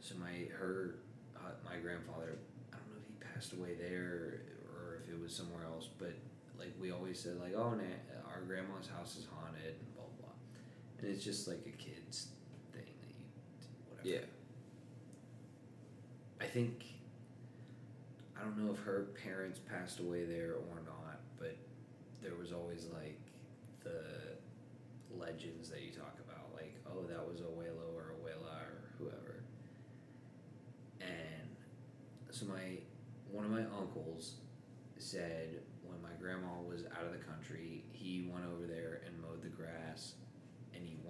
So 0.00 0.14
my 0.20 0.46
her 0.58 0.96
uh, 1.36 1.50
my 1.64 1.76
grandfather. 1.78 2.38
I 2.72 2.76
don't 2.76 2.90
know 2.90 2.98
if 3.00 3.06
he 3.08 3.34
passed 3.34 3.52
away 3.52 3.74
there 3.74 4.42
or 4.74 5.00
if 5.02 5.10
it 5.12 5.20
was 5.20 5.34
somewhere 5.34 5.64
else. 5.64 5.88
But 5.98 6.14
like 6.58 6.72
we 6.80 6.90
always 6.90 7.18
said, 7.18 7.38
like 7.40 7.54
oh, 7.56 7.70
na- 7.70 8.28
our 8.34 8.40
grandma's 8.46 8.88
house 8.88 9.16
is 9.16 9.26
haunted 9.32 9.74
and 11.00 11.10
it's 11.10 11.24
just 11.24 11.46
like 11.48 11.60
a 11.66 11.76
kid's 11.76 12.28
thing 12.72 12.82
that 12.82 13.08
you 13.08 13.24
whatever. 13.88 14.08
Yeah. 14.08 14.26
I 16.40 16.46
think 16.46 16.84
I 18.36 18.44
don't 18.44 18.58
know 18.58 18.72
if 18.72 18.80
her 18.80 19.08
parents 19.24 19.58
passed 19.58 20.00
away 20.00 20.24
there 20.24 20.54
or 20.54 20.80
not, 20.84 21.20
but 21.38 21.56
there 22.22 22.34
was 22.38 22.52
always 22.52 22.86
like 22.94 23.20
the 23.82 24.02
legends 25.16 25.68
that 25.70 25.82
you 25.82 25.90
talk 25.90 26.16
about, 26.28 26.54
like 26.54 26.74
oh 26.86 27.02
that 27.08 27.26
was 27.26 27.40
a 27.40 27.44
Abuelo 27.44 27.94
or 27.94 28.12
a 28.12 28.14
Abuela 28.14 28.62
or 28.62 28.88
whoever. 28.98 29.42
And 31.00 31.48
so 32.30 32.46
my 32.46 32.78
one 33.30 33.44
of 33.44 33.50
my 33.50 33.64
uncles 33.78 34.34
said 34.98 35.60
when 35.82 36.00
my 36.02 36.16
grandma 36.20 36.60
was 36.66 36.84
out 36.96 37.04
of 37.04 37.12
the 37.12 37.18
country, 37.18 37.84
he 37.92 38.28
went 38.32 38.44
over 38.46 38.66
there 38.66 39.00
and 39.06 39.17
mowed 39.17 39.17
the 39.17 39.17
grass, 39.17 39.17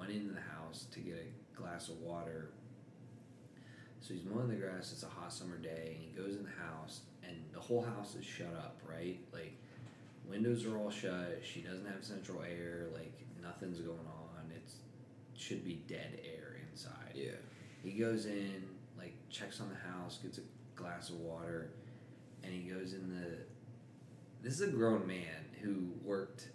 went 0.08 0.20
into 0.20 0.34
the 0.34 0.40
house 0.40 0.86
to 0.92 1.00
get 1.00 1.16
a 1.16 1.60
glass 1.60 1.88
of 1.88 1.98
water 2.00 2.50
so 4.00 4.14
he's 4.14 4.24
mowing 4.24 4.48
the 4.48 4.54
grass. 4.54 4.92
It's 4.92 5.02
a 5.02 5.08
hot 5.08 5.32
summer 5.32 5.58
day, 5.58 5.96
and 5.96 6.02
he 6.02 6.12
goes 6.16 6.36
in 6.36 6.44
the 6.44 6.64
house, 6.64 7.00
and 7.22 7.36
the 7.52 7.60
whole 7.60 7.82
house 7.82 8.14
is 8.14 8.24
shut 8.24 8.54
up, 8.56 8.80
right? 8.88 9.18
Like 9.32 9.52
windows 10.28 10.64
are 10.64 10.78
all 10.78 10.90
shut. 10.90 11.40
She 11.42 11.60
doesn't 11.60 11.86
have 11.86 12.04
central 12.04 12.42
air. 12.42 12.86
Like 12.94 13.12
nothing's 13.42 13.80
going 13.80 13.98
on. 13.98 14.50
It's 14.56 14.76
should 15.36 15.64
be 15.64 15.82
dead 15.88 16.20
air 16.24 16.56
inside. 16.70 17.12
Yeah. 17.14 17.32
He 17.82 17.90
goes 17.90 18.26
in, 18.26 18.62
like 18.96 19.14
checks 19.30 19.60
on 19.60 19.68
the 19.68 19.92
house, 19.92 20.18
gets 20.22 20.38
a 20.38 20.42
glass 20.74 21.10
of 21.10 21.16
water, 21.16 21.70
and 22.42 22.52
he 22.52 22.60
goes 22.60 22.94
in 22.94 23.08
the. 23.08 23.36
This 24.42 24.60
is 24.60 24.68
a 24.68 24.70
grown 24.72 25.06
man 25.06 25.44
who 25.60 25.88
worked, 26.04 26.48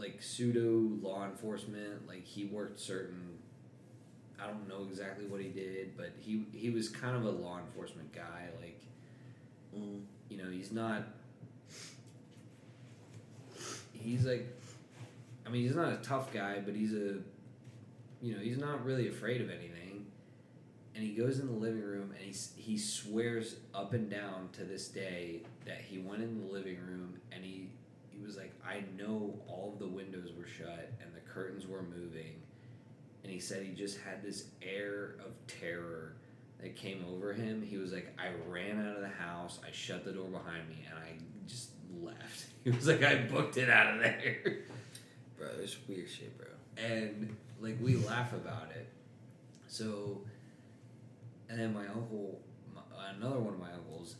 like 0.00 0.22
pseudo 0.22 0.88
law 1.06 1.24
enforcement. 1.24 2.08
Like 2.08 2.24
he 2.24 2.44
worked 2.46 2.80
certain. 2.80 3.38
I 4.42 4.46
don't 4.46 4.66
know 4.68 4.86
exactly 4.88 5.26
what 5.26 5.40
he 5.40 5.48
did, 5.48 5.96
but 5.96 6.12
he 6.20 6.46
he 6.52 6.70
was 6.70 6.88
kind 6.88 7.16
of 7.16 7.24
a 7.24 7.30
law 7.30 7.58
enforcement 7.58 8.12
guy. 8.12 8.48
Like 8.60 8.80
Mm. 9.76 10.00
you 10.28 10.36
know, 10.36 10.50
he's 10.50 10.72
not. 10.72 11.04
He's 13.92 14.24
like, 14.24 14.46
I 15.46 15.50
mean, 15.50 15.62
he's 15.62 15.76
not 15.76 15.92
a 15.92 15.96
tough 15.98 16.32
guy, 16.32 16.60
but 16.64 16.74
he's 16.74 16.94
a, 16.94 17.18
you 18.22 18.34
know, 18.34 18.40
he's 18.40 18.58
not 18.58 18.84
really 18.84 19.08
afraid 19.08 19.40
of 19.40 19.50
anything. 19.50 20.06
And 20.94 21.04
he 21.04 21.12
goes 21.14 21.38
in 21.38 21.46
the 21.46 21.52
living 21.52 21.82
room 21.82 22.12
and 22.18 22.20
he 22.34 22.34
he 22.60 22.76
swears 22.78 23.56
up 23.74 23.94
and 23.94 24.10
down 24.10 24.48
to 24.54 24.64
this 24.64 24.88
day 24.88 25.42
that 25.66 25.78
he 25.80 25.98
went 25.98 26.22
in 26.22 26.40
the 26.46 26.52
living 26.52 26.78
room 26.78 27.20
and 27.32 27.44
he 27.44 27.68
he 28.20 28.26
was 28.26 28.36
like, 28.36 28.52
I 28.66 28.82
know 28.98 29.34
all 29.48 29.72
of 29.72 29.78
the 29.78 29.86
windows 29.88 30.30
were 30.36 30.46
shut 30.46 30.92
and 31.02 31.14
the 31.14 31.20
curtains 31.20 31.66
were 31.66 31.82
moving, 31.82 32.42
and 33.22 33.32
he 33.32 33.40
said 33.40 33.62
he 33.64 33.72
just 33.72 33.98
had 34.00 34.22
this 34.22 34.44
air 34.62 35.16
of 35.24 35.32
terror 35.46 36.16
that 36.60 36.76
came 36.76 37.04
over 37.10 37.32
him. 37.32 37.62
He 37.62 37.78
was 37.78 37.92
like, 37.92 38.12
I 38.18 38.28
ran 38.50 38.78
out 38.86 38.96
of 38.96 39.00
the 39.02 39.08
house, 39.08 39.58
I 39.66 39.70
shut 39.72 40.04
the 40.04 40.12
door 40.12 40.28
behind 40.28 40.68
me, 40.68 40.84
and 40.88 40.98
I 40.98 41.12
just 41.48 41.70
left. 42.00 42.46
He 42.62 42.70
was 42.70 42.86
like, 42.86 43.02
I 43.02 43.14
booked 43.22 43.56
it 43.56 43.70
out 43.70 43.94
of 43.94 44.00
there. 44.02 44.36
Bro, 45.38 45.48
there's 45.56 45.78
weird 45.88 46.10
shit, 46.10 46.36
bro. 46.36 46.48
and 46.76 47.34
like 47.58 47.78
we 47.80 47.96
laugh 47.96 48.34
about 48.34 48.70
it. 48.76 48.86
So, 49.66 50.20
and 51.48 51.58
then 51.58 51.72
my 51.72 51.86
uncle, 51.86 52.38
my, 52.74 52.82
another 53.16 53.38
one 53.38 53.54
of 53.54 53.60
my 53.60 53.72
uncles, 53.72 54.16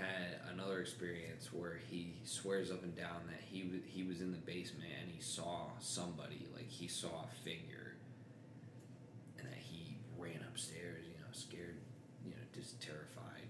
had 0.00 0.52
another 0.52 0.80
experience 0.80 1.52
where 1.52 1.80
he 1.90 2.14
swears 2.24 2.70
up 2.70 2.82
and 2.82 2.96
down 2.96 3.22
that 3.28 3.40
he 3.50 3.62
w- 3.62 3.82
he 3.86 4.02
was 4.02 4.20
in 4.20 4.32
the 4.32 4.38
basement 4.38 4.90
and 5.00 5.10
he 5.10 5.20
saw 5.20 5.66
somebody, 5.78 6.46
like 6.54 6.68
he 6.68 6.88
saw 6.88 7.24
a 7.24 7.44
figure, 7.44 7.94
and 9.38 9.46
that 9.48 9.58
he 9.58 9.96
ran 10.18 10.40
upstairs, 10.48 11.04
you 11.06 11.14
know, 11.20 11.28
scared, 11.32 11.76
you 12.24 12.30
know, 12.30 12.36
just 12.54 12.80
terrified. 12.80 13.48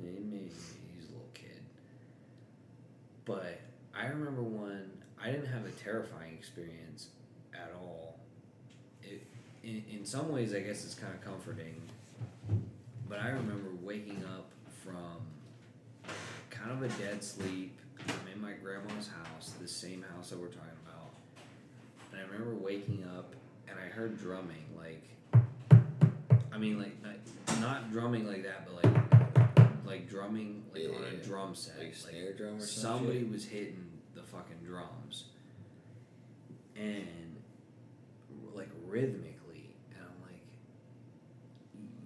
And, 0.00 0.32
he's 0.94 1.08
a 1.08 1.12
little 1.12 1.30
kid, 1.34 1.62
but 3.24 3.60
I 3.98 4.06
remember 4.06 4.42
one. 4.42 4.90
I 5.22 5.30
didn't 5.30 5.46
have 5.46 5.64
a 5.64 5.70
terrifying 5.70 6.34
experience 6.34 7.08
at 7.54 7.72
all. 7.80 8.20
It, 9.02 9.26
in, 9.64 9.82
in 9.90 10.04
some 10.04 10.30
ways, 10.30 10.54
I 10.54 10.60
guess 10.60 10.84
it's 10.84 10.94
kind 10.94 11.14
of 11.14 11.22
comforting. 11.22 11.80
But 13.08 13.20
I 13.20 13.28
remember 13.28 13.70
waking 13.82 14.22
up 14.36 14.50
from 14.84 15.22
kind 16.50 16.70
of 16.70 16.82
a 16.82 16.88
dead 17.02 17.22
sleep. 17.22 17.78
I'm 18.08 18.32
in 18.34 18.40
my 18.40 18.52
grandma's 18.52 19.08
house, 19.08 19.52
the 19.60 19.68
same 19.68 20.04
house 20.14 20.30
that 20.30 20.38
we're 20.38 20.46
talking 20.48 20.70
about. 20.86 21.10
And 22.12 22.20
I 22.20 22.24
remember 22.32 22.54
waking 22.54 23.04
up 23.16 23.34
and 23.68 23.78
I 23.78 23.88
heard 23.88 24.18
drumming, 24.18 24.64
like, 24.76 25.02
I 26.52 26.58
mean, 26.58 26.78
like, 26.78 26.96
not, 27.60 27.90
drumming 27.90 28.26
like 28.26 28.44
that, 28.44 28.66
but 28.66 28.84
like, 28.84 29.86
like 29.86 30.08
drumming 30.08 30.62
like 30.72 30.82
Yeah, 30.82 30.88
on 30.90 31.04
a 31.04 31.16
yeah. 31.16 31.22
drum 31.24 31.54
set. 31.54 31.78
Like 31.78 31.94
snare 31.94 32.32
drum 32.34 32.56
or 32.56 32.60
some 32.60 32.98
somebody 32.98 33.24
was 33.24 33.44
hitting 33.44 33.88
the 34.14 34.22
fucking 34.22 34.58
drums 34.64 35.24
and 36.76 37.36
like 38.54 38.68
rhythmically 38.86 39.74
and 39.94 40.00
i'm 40.02 40.22
like 40.30 40.42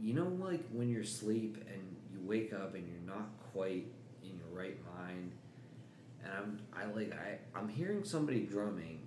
you 0.01 0.15
know 0.15 0.27
like 0.45 0.63
when 0.73 0.89
you're 0.89 1.03
asleep 1.03 1.57
and 1.69 1.97
you 2.13 2.19
wake 2.23 2.53
up 2.53 2.75
and 2.75 2.87
you're 2.89 3.15
not 3.17 3.29
quite 3.53 3.87
in 4.23 4.31
your 4.39 4.49
right 4.53 4.79
mind 4.97 5.33
and 6.25 6.33
i'm 6.33 6.59
i 6.75 6.85
like 6.95 7.13
i 7.13 7.39
i'm 7.59 7.69
hearing 7.69 8.05
somebody 8.05 8.41
drumming 8.41 9.01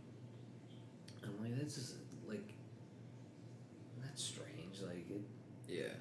i'm 1.24 1.42
like 1.42 1.58
that's 1.58 1.76
just 1.76 1.96
like 2.28 2.54
that's 4.04 4.24
strange 4.24 4.82
like 4.82 5.10
it 5.10 5.22
Yeah. 5.68 5.94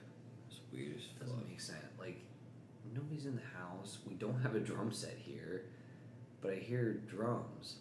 It's 0.48 0.60
weird 0.72 0.96
as 0.96 1.02
doesn't 1.20 1.36
fuck. 1.38 1.48
make 1.48 1.60
sense. 1.60 1.78
Like 1.98 2.20
nobody's 2.94 3.26
in 3.26 3.36
the 3.36 3.58
house. 3.58 3.98
We 4.06 4.14
don't 4.14 4.40
have 4.42 4.54
a 4.54 4.60
drum 4.60 4.92
set 4.92 5.16
here, 5.18 5.64
but 6.40 6.52
I 6.52 6.56
hear 6.56 6.94
drums. 7.08 7.76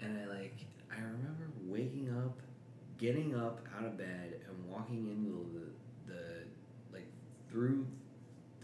And 0.00 0.18
I 0.18 0.26
like 0.26 0.56
I 0.90 0.96
remember 0.96 1.50
waking 1.64 2.10
up, 2.24 2.38
getting 2.98 3.34
up 3.34 3.60
out 3.78 3.86
of 3.86 3.96
bed 3.96 4.40
and 4.48 4.70
walking 4.70 5.06
into 5.08 5.46
the 5.54 6.12
the 6.12 6.22
like 6.92 7.06
through 7.50 7.86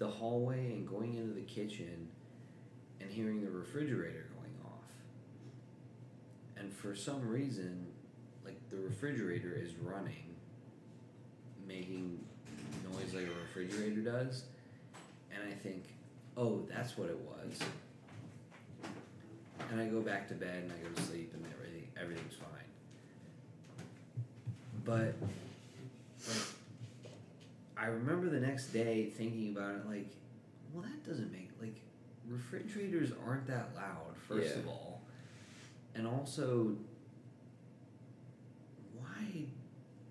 the 0.01 0.09
hallway 0.09 0.73
and 0.73 0.89
going 0.89 1.15
into 1.15 1.35
the 1.35 1.43
kitchen 1.43 2.09
and 3.01 3.11
hearing 3.11 3.45
the 3.45 3.51
refrigerator 3.51 4.27
going 4.35 4.57
off. 4.65 4.89
And 6.57 6.73
for 6.73 6.97
some 6.97 7.29
reason, 7.29 7.87
like 8.43 8.59
the 8.71 8.79
refrigerator 8.79 9.53
is 9.53 9.75
running, 9.83 10.35
making 11.69 12.19
noise 12.91 13.13
like 13.15 13.27
a 13.27 13.41
refrigerator 13.43 14.01
does, 14.01 14.45
and 15.33 15.47
I 15.47 15.53
think, 15.55 15.85
oh, 16.37 16.67
that's 16.75 16.97
what 16.97 17.11
it 17.11 17.19
was. 17.19 17.59
And 19.71 19.81
I 19.81 19.87
go 19.87 20.01
back 20.01 20.29
to 20.29 20.35
bed 20.35 20.63
and 20.63 20.73
I 20.73 20.89
go 20.89 20.95
to 20.95 21.03
sleep 21.03 21.33
and 21.35 21.45
everything 21.55 21.87
everything's 22.01 22.35
fine. 22.35 22.49
But 24.83 25.15
like 26.27 26.60
I 27.81 27.87
remember 27.87 28.29
the 28.29 28.41
next 28.41 28.67
day 28.73 29.07
thinking 29.17 29.57
about 29.57 29.75
it 29.77 29.87
like, 29.89 30.11
well 30.73 30.83
that 30.85 31.09
doesn't 31.09 31.33
make 31.33 31.49
like 31.61 31.81
refrigerators 32.29 33.11
aren't 33.27 33.47
that 33.47 33.71
loud, 33.75 34.17
first 34.29 34.51
Yeah. 34.55 34.61
of 34.61 34.69
all. 34.69 35.03
And 35.95 36.07
also 36.07 36.77
why 38.95 39.45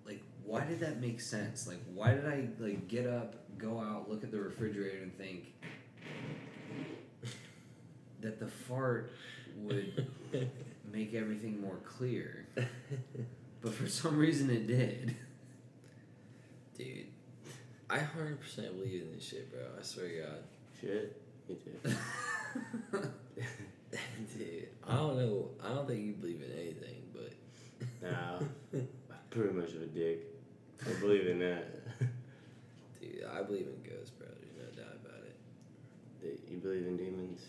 like 0.04 0.20
why 0.44 0.64
did 0.64 0.80
that 0.80 1.00
make 1.00 1.20
sense 1.20 1.66
like 1.66 1.78
why 1.94 2.12
did 2.12 2.26
i 2.26 2.46
like 2.58 2.86
get 2.88 3.06
up 3.06 3.36
go 3.56 3.78
out 3.80 4.10
look 4.10 4.22
at 4.24 4.30
the 4.30 4.38
refrigerator 4.40 5.02
and 5.02 5.16
think 5.16 5.54
that 8.20 8.38
the 8.38 8.46
fart 8.46 9.12
would 9.56 10.06
make 10.92 11.14
everything 11.14 11.60
more 11.60 11.76
clear 11.84 12.46
but 13.62 13.72
for 13.72 13.88
some 13.88 14.16
reason 14.18 14.50
it 14.50 14.66
did 14.66 15.14
Dude. 16.76 17.06
I 17.90 17.98
100% 17.98 18.76
believe 18.76 19.02
in 19.02 19.12
this 19.12 19.26
shit, 19.26 19.50
bro. 19.50 19.60
I 19.78 19.82
swear 19.82 20.08
to 20.08 20.18
God. 20.20 20.44
Shit. 20.80 21.20
Me 21.48 21.56
too. 21.56 21.90
Dude, 24.38 24.68
I 24.86 24.94
don't 24.94 25.16
know. 25.16 25.50
I 25.64 25.68
don't 25.70 25.88
think 25.88 26.00
you 26.04 26.12
believe 26.12 26.40
in 26.42 26.52
anything, 26.56 27.02
but 27.12 27.32
Nah. 28.02 28.38
I'm 28.72 28.88
pretty 29.30 29.52
much 29.52 29.70
of 29.74 29.82
a 29.82 29.86
dick. 29.86 30.26
I 30.86 30.92
believe 31.00 31.26
in 31.26 31.40
that. 31.40 31.98
dude, 33.00 33.24
I 33.24 33.42
believe 33.42 33.66
in 33.66 33.82
ghosts, 33.82 34.10
bro. 34.10 34.28
There's 34.28 34.56
no 34.56 34.82
doubt 34.82 34.96
about 35.04 35.22
it. 35.26 36.40
You 36.48 36.58
believe 36.58 36.86
in 36.86 36.96
demons? 36.96 37.42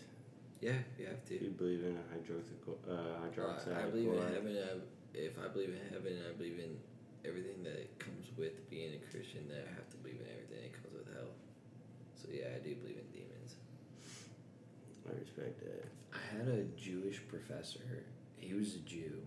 Yeah, 0.60 0.72
you 0.98 1.06
have 1.06 1.24
to. 1.26 1.42
You 1.42 1.50
believe 1.50 1.84
in 1.84 1.96
hydroxyl, 2.12 2.76
uh, 2.90 3.20
hydroxide? 3.24 3.76
I, 3.76 3.86
I 3.86 3.90
believe 3.90 4.12
in 4.12 4.22
heaven. 4.34 4.58
I, 4.58 5.18
if 5.18 5.38
I 5.38 5.48
believe 5.48 5.70
in 5.70 5.92
heaven, 5.92 6.18
I 6.28 6.36
believe 6.36 6.58
in 6.58 6.76
everything 7.26 7.62
that 7.64 7.98
comes 7.98 8.28
with 8.36 8.68
being 8.70 8.94
a 8.94 9.02
Christian. 9.10 9.48
That 9.48 9.68
I 9.70 9.74
have 9.74 9.88
to 9.90 9.96
believe 9.98 10.20
in 10.20 10.28
everything 10.30 10.62
that 10.62 10.72
comes 10.72 10.94
with 10.94 11.08
hell. 11.14 11.32
So 12.16 12.28
yeah, 12.32 12.54
I 12.54 12.58
do 12.58 12.74
believe 12.76 12.98
in 12.98 13.08
demons. 13.12 13.56
I 15.08 15.18
respect 15.18 15.60
that. 15.60 15.84
i 16.14 16.36
had 16.36 16.48
a 16.48 16.62
jewish 16.76 17.20
professor 17.28 18.04
he 18.38 18.54
was 18.54 18.74
a 18.74 18.78
jew 18.78 19.20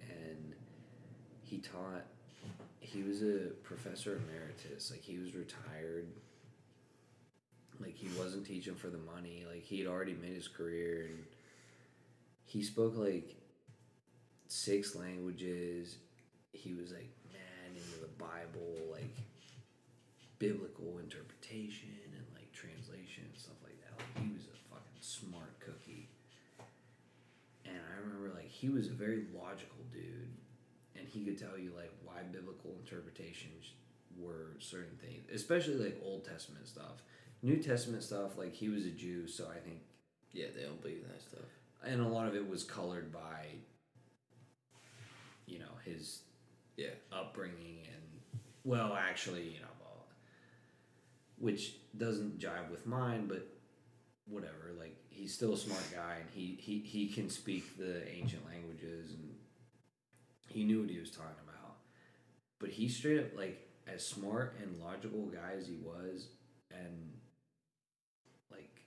and 0.00 0.54
he 1.42 1.58
taught 1.58 2.04
he 2.80 3.02
was 3.02 3.22
a 3.22 3.50
professor 3.62 4.20
emeritus 4.28 4.90
like 4.90 5.02
he 5.02 5.18
was 5.18 5.34
retired 5.34 6.06
like 7.80 7.94
he 7.94 8.08
wasn't 8.18 8.44
teaching 8.46 8.74
for 8.74 8.88
the 8.88 8.98
money 8.98 9.44
like 9.50 9.62
he 9.62 9.78
had 9.78 9.86
already 9.88 10.14
made 10.14 10.34
his 10.34 10.48
career 10.48 11.06
and 11.08 11.24
he 12.44 12.62
spoke 12.62 12.96
like 12.96 13.34
six 14.48 14.94
languages 14.94 15.96
he 16.52 16.74
was 16.74 16.92
like 16.92 17.10
into 17.78 18.00
the 18.00 18.12
bible 18.18 18.74
like 18.90 19.14
biblical 20.38 20.98
interpretation 21.02 21.90
and 22.14 22.24
like 22.34 22.50
translation 22.52 23.24
and 23.26 23.36
stuff 23.36 23.56
like 23.64 23.74
that. 23.82 23.90
Like 23.98 24.24
he 24.24 24.30
was 24.32 24.44
a 24.46 24.56
fucking 24.70 25.00
smart 25.00 25.58
cookie. 25.58 26.08
And 27.64 27.74
i 27.74 28.00
remember 28.00 28.30
like 28.36 28.48
he 28.48 28.68
was 28.68 28.86
a 28.86 28.92
very 28.92 29.24
logical 29.34 29.82
dude. 29.92 30.30
And 30.96 31.06
he 31.08 31.24
could 31.24 31.38
tell 31.38 31.58
you 31.58 31.72
like 31.76 31.90
why 32.04 32.22
biblical 32.30 32.70
interpretations 32.78 33.72
were 34.16 34.54
certain 34.58 34.96
things 35.00 35.24
especially 35.32 35.74
like 35.74 36.00
old 36.04 36.24
testament 36.24 36.66
stuff. 36.68 37.02
New 37.42 37.56
testament 37.62 38.02
stuff 38.02 38.36
like 38.38 38.54
he 38.54 38.68
was 38.68 38.84
a 38.86 38.90
jew 38.90 39.26
so 39.28 39.46
i 39.54 39.58
think 39.58 39.80
Yeah, 40.32 40.46
they 40.56 40.62
don't 40.62 40.80
believe 40.80 41.02
in 41.02 41.08
that 41.08 41.22
stuff. 41.22 41.48
and 41.84 42.00
a 42.00 42.08
lot 42.08 42.28
of 42.28 42.34
it 42.36 42.48
was 42.48 42.62
colored 42.64 43.12
by 43.12 43.46
you 45.46 45.58
know 45.58 45.74
his 45.84 46.20
Yeah. 46.78 46.86
upbringing 47.12 47.80
and 47.92 48.40
well 48.64 48.96
actually 48.96 49.42
you 49.42 49.60
know 49.60 49.68
which 51.38 51.76
doesn't 51.96 52.38
jive 52.38 52.70
with 52.70 52.86
mine 52.86 53.26
but 53.26 53.46
whatever 54.26 54.72
like 54.78 54.96
he's 55.08 55.34
still 55.34 55.54
a 55.54 55.56
smart 55.56 55.82
guy 55.92 56.16
and 56.20 56.28
he, 56.30 56.56
he 56.60 56.78
he 56.80 57.08
can 57.08 57.28
speak 57.30 57.76
the 57.78 58.08
ancient 58.10 58.44
languages 58.46 59.10
and 59.12 59.34
he 60.48 60.64
knew 60.64 60.80
what 60.80 60.90
he 60.90 60.98
was 60.98 61.10
talking 61.10 61.32
about 61.48 61.76
but 62.58 62.70
he 62.70 62.88
straight 62.88 63.18
up 63.18 63.36
like 63.36 63.68
as 63.92 64.06
smart 64.06 64.56
and 64.62 64.80
logical 64.80 65.26
guy 65.26 65.52
as 65.56 65.66
he 65.66 65.76
was 65.82 66.28
and 66.70 67.12
like 68.50 68.82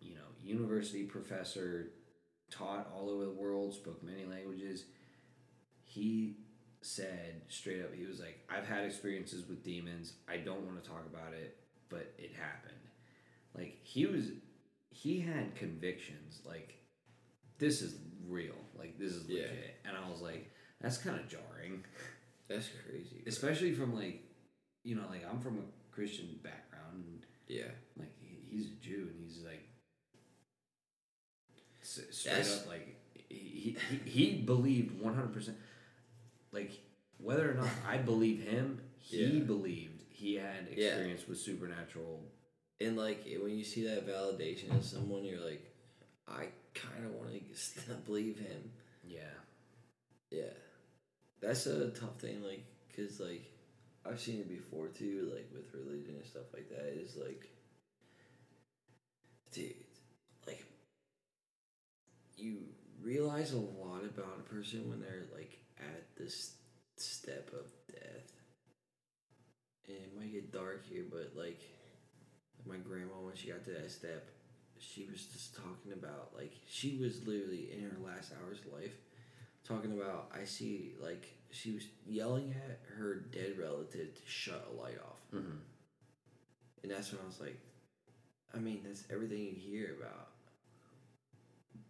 you 0.00 0.14
know 0.14 0.20
university 0.42 1.04
professor 1.04 1.90
taught 2.50 2.90
all 2.94 3.08
over 3.08 3.24
the 3.24 3.30
world 3.30 3.72
spoke 3.72 4.02
many 4.02 4.24
languages 4.26 4.84
he 5.84 6.36
said 6.84 7.40
straight 7.48 7.80
up 7.82 7.94
he 7.94 8.04
was 8.04 8.18
like 8.20 8.40
i've 8.50 8.66
had 8.66 8.84
experiences 8.84 9.46
with 9.48 9.62
demons 9.64 10.14
i 10.28 10.36
don't 10.36 10.62
want 10.66 10.82
to 10.82 10.88
talk 10.88 11.04
about 11.06 11.32
it 11.32 11.56
but 11.88 12.12
it 12.18 12.32
happened 12.34 12.74
like 13.56 13.78
he 13.82 14.04
was 14.06 14.30
he 14.90 15.20
had 15.20 15.54
convictions 15.54 16.40
like 16.44 16.74
this 17.58 17.82
is 17.82 17.94
real 18.28 18.54
like 18.78 18.98
this 18.98 19.12
is 19.12 19.28
Yeah. 19.28 19.42
legit 19.42 19.76
and 19.84 19.96
i 19.96 20.08
was 20.10 20.20
like 20.20 20.50
That's 20.80 20.98
kind 20.98 21.18
of 21.20 21.28
jarring, 21.28 21.84
That's 22.48 22.68
crazy. 22.84 23.20
bro. 23.22 23.28
especially 23.28 23.72
from 23.72 23.94
like, 23.94 24.20
you 24.82 24.96
know, 24.96 25.04
like 25.08 25.24
I'm 25.30 25.38
from 25.40 25.58
a 25.58 25.94
Christian 25.94 26.40
background. 26.42 27.04
And, 27.06 27.26
yeah. 27.46 27.70
like 27.96 28.10
he's 28.50 28.66
a 28.66 28.74
Jew 28.84 29.08
and 29.12 29.20
he's 29.24 29.44
like 29.44 29.62
straight 31.82 32.24
That's- 32.36 32.60
up 32.62 32.68
like 32.68 32.96
he, 33.28 33.76
he 34.04 34.10
he 34.10 34.36
believed 34.42 35.00
one 35.00 35.14
hundred 35.14 35.32
percent. 35.32 35.56
Like 36.52 36.70
whether 37.18 37.50
or 37.50 37.54
not 37.54 37.70
I 37.86 37.98
believe 37.98 38.42
him, 38.42 38.80
he 38.98 39.38
Yeah. 39.38 39.44
believed 39.44 40.04
he 40.10 40.34
had 40.34 40.68
Yeah. 40.68 40.72
experience 40.86 41.26
with 41.26 41.38
supernatural. 41.38 42.30
And 42.80 42.96
like 42.96 43.24
when 43.24 43.56
you 43.56 43.64
see 43.64 43.84
that 43.84 44.06
validation 44.06 44.76
of 44.76 44.84
someone, 44.84 45.24
you're 45.24 45.40
like, 45.40 45.62
I 46.26 46.48
kind 46.74 47.04
of 47.04 47.12
want 47.14 47.30
to 47.32 47.94
believe 48.04 48.38
him. 48.38 48.72
Yeah, 49.04 49.34
Yeah, 50.30 50.52
that's 51.40 51.66
a 51.66 51.90
tough 51.90 52.18
thing. 52.20 52.42
Like, 52.42 52.64
cause 52.96 53.20
like 53.20 53.44
I've 54.04 54.20
seen 54.20 54.40
it 54.40 54.48
before 54.48 54.88
too. 54.88 55.30
Like 55.34 55.48
with 55.52 55.72
religion 55.74 56.14
and 56.16 56.24
stuff 56.26 56.52
like 56.52 56.68
that. 56.70 56.86
Is 56.86 57.16
like, 57.16 57.46
dude, 59.52 59.74
like 60.46 60.64
you 62.36 62.58
realize 63.02 63.52
a 63.52 63.58
lot 63.58 64.04
about 64.04 64.38
a 64.38 64.54
person 64.54 64.88
when 64.88 65.00
they're 65.00 65.26
like 65.34 65.58
at 65.94 66.16
this 66.16 66.54
step 66.96 67.50
of 67.52 67.66
death. 67.92 68.32
And 69.88 69.96
it 69.96 70.16
might 70.16 70.32
get 70.32 70.52
dark 70.52 70.84
here, 70.88 71.04
but 71.10 71.32
like 71.36 71.60
my 72.66 72.76
grandma 72.76 73.14
when 73.20 73.34
she 73.34 73.48
got 73.48 73.64
to 73.64 73.70
that 73.70 73.90
step, 73.90 74.28
she 74.78 75.06
was 75.10 75.26
just 75.26 75.54
talking 75.54 75.92
about 75.92 76.30
like 76.34 76.54
she 76.66 76.98
was 76.98 77.26
literally 77.26 77.70
in 77.72 77.82
her 77.82 77.96
last 78.04 78.32
hours 78.32 78.58
of 78.66 78.72
life 78.72 78.94
talking 79.64 79.92
about 79.92 80.30
I 80.34 80.44
see 80.44 80.94
like 81.00 81.26
she 81.50 81.72
was 81.72 81.84
yelling 82.06 82.54
at 82.56 82.80
her 82.96 83.14
dead 83.32 83.54
relative 83.58 84.14
to 84.14 84.20
shut 84.26 84.66
a 84.72 84.80
light 84.80 84.98
off. 85.04 85.20
mm-hmm. 85.34 85.58
And 86.82 86.90
that's 86.90 87.12
when 87.12 87.20
I 87.22 87.26
was 87.26 87.40
like, 87.40 87.58
I 88.52 88.58
mean, 88.58 88.80
that's 88.84 89.04
everything 89.10 89.38
you 89.38 89.54
hear 89.54 89.96
about. 90.00 90.28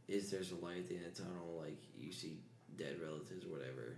Is 0.08 0.30
there's 0.30 0.52
a 0.52 0.56
light 0.56 0.78
at 0.78 0.88
the 0.88 0.96
end 0.96 1.06
of 1.06 1.16
the 1.16 1.22
tunnel, 1.22 1.62
like 1.62 1.80
you 1.96 2.12
see 2.12 2.40
dead 2.76 2.96
relatives, 3.02 3.46
whatever. 3.46 3.96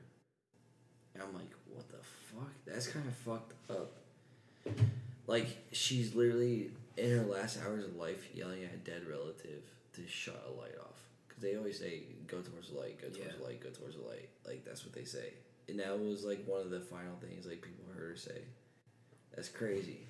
And 1.15 1.23
I'm 1.23 1.35
like, 1.35 1.51
what 1.73 1.89
the 1.89 1.99
fuck? 2.33 2.51
That's 2.67 2.87
kind 2.89 3.07
of 3.07 3.15
fucked 3.15 3.53
up. 3.71 3.93
Like 5.27 5.49
she's 5.73 6.15
literally 6.15 6.71
in 6.97 7.11
her 7.19 7.25
last 7.25 7.59
hours 7.65 7.85
of 7.85 7.97
life 7.97 8.29
yelling 8.35 8.65
at 8.65 8.75
a 8.75 8.77
dead 8.77 9.03
relative 9.09 9.63
to 9.95 10.07
shut 10.07 10.45
a 10.49 10.61
light 10.61 10.77
off. 10.81 11.01
Cause 11.29 11.39
they 11.43 11.57
always 11.57 11.79
say, 11.79 12.03
"Go 12.27 12.41
towards 12.41 12.71
the 12.71 12.79
light, 12.79 13.01
go 13.01 13.09
towards 13.09 13.19
Yeah. 13.19 13.33
the 13.39 13.45
light, 13.45 13.61
go 13.61 13.71
towards 13.71 13.97
the 13.97 14.03
light." 14.03 14.29
Like 14.47 14.65
that's 14.65 14.85
what 14.85 14.93
they 14.95 15.05
say. 15.05 15.33
And 15.69 15.79
that 15.81 15.99
was 15.99 16.25
like 16.25 16.45
one 16.47 16.61
of 16.61 16.71
the 16.71 16.81
final 16.81 17.17
things 17.17 17.47
like 17.47 17.63
people 17.63 17.85
heard 17.97 18.11
her 18.11 18.17
say. 18.17 18.43
That's 19.35 19.49
crazy. 19.49 20.07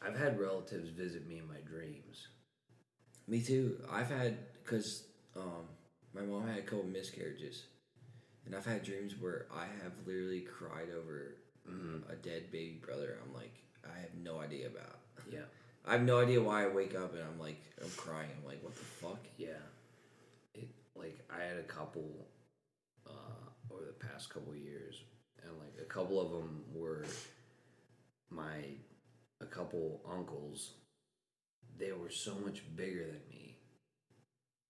I've 0.00 0.18
had 0.18 0.40
relatives 0.40 0.88
visit 0.90 1.28
me 1.28 1.38
in 1.38 1.46
my 1.46 1.60
dreams. 1.68 2.26
Me 3.28 3.40
too. 3.40 3.78
I've 3.90 4.08
had 4.10 4.36
because 4.64 5.04
um, 5.36 5.68
my 6.14 6.22
mom 6.22 6.46
had 6.48 6.58
a 6.58 6.62
couple 6.62 6.84
miscarriages, 6.84 7.64
and 8.46 8.54
I've 8.54 8.66
had 8.66 8.82
dreams 8.82 9.14
where 9.18 9.46
I 9.54 9.66
have 9.82 9.92
literally 10.06 10.40
cried 10.40 10.88
over 10.96 11.36
a 12.10 12.16
dead 12.16 12.50
baby 12.50 12.80
brother. 12.84 13.18
I'm 13.24 13.32
like, 13.32 13.54
I 13.84 13.98
have 14.00 14.14
no 14.22 14.40
idea 14.40 14.66
about. 14.66 14.98
Yeah, 15.30 15.40
I 15.86 15.92
have 15.92 16.02
no 16.02 16.20
idea 16.20 16.40
why 16.42 16.64
I 16.64 16.68
wake 16.68 16.94
up 16.94 17.14
and 17.14 17.22
I'm 17.22 17.38
like, 17.38 17.60
I'm 17.82 17.90
crying. 17.96 18.30
I'm 18.38 18.46
like, 18.46 18.62
what 18.62 18.74
the 18.74 18.84
fuck? 18.84 19.20
yeah. 19.38 19.62
It 20.54 20.68
like 20.94 21.18
I 21.30 21.42
had 21.44 21.56
a 21.58 21.62
couple 21.62 22.26
uh, 23.06 23.72
over 23.72 23.84
the 23.86 24.06
past 24.06 24.30
couple 24.30 24.54
years, 24.54 25.02
and 25.42 25.52
like 25.58 25.74
a 25.80 25.84
couple 25.84 26.20
of 26.20 26.30
them 26.30 26.62
were 26.74 27.04
my 28.30 28.58
a 29.40 29.46
couple 29.46 30.00
uncles. 30.10 30.72
They 31.78 31.92
were 31.92 32.10
so 32.10 32.34
much 32.44 32.62
bigger 32.76 33.06
than 33.06 33.22
me, 33.30 33.56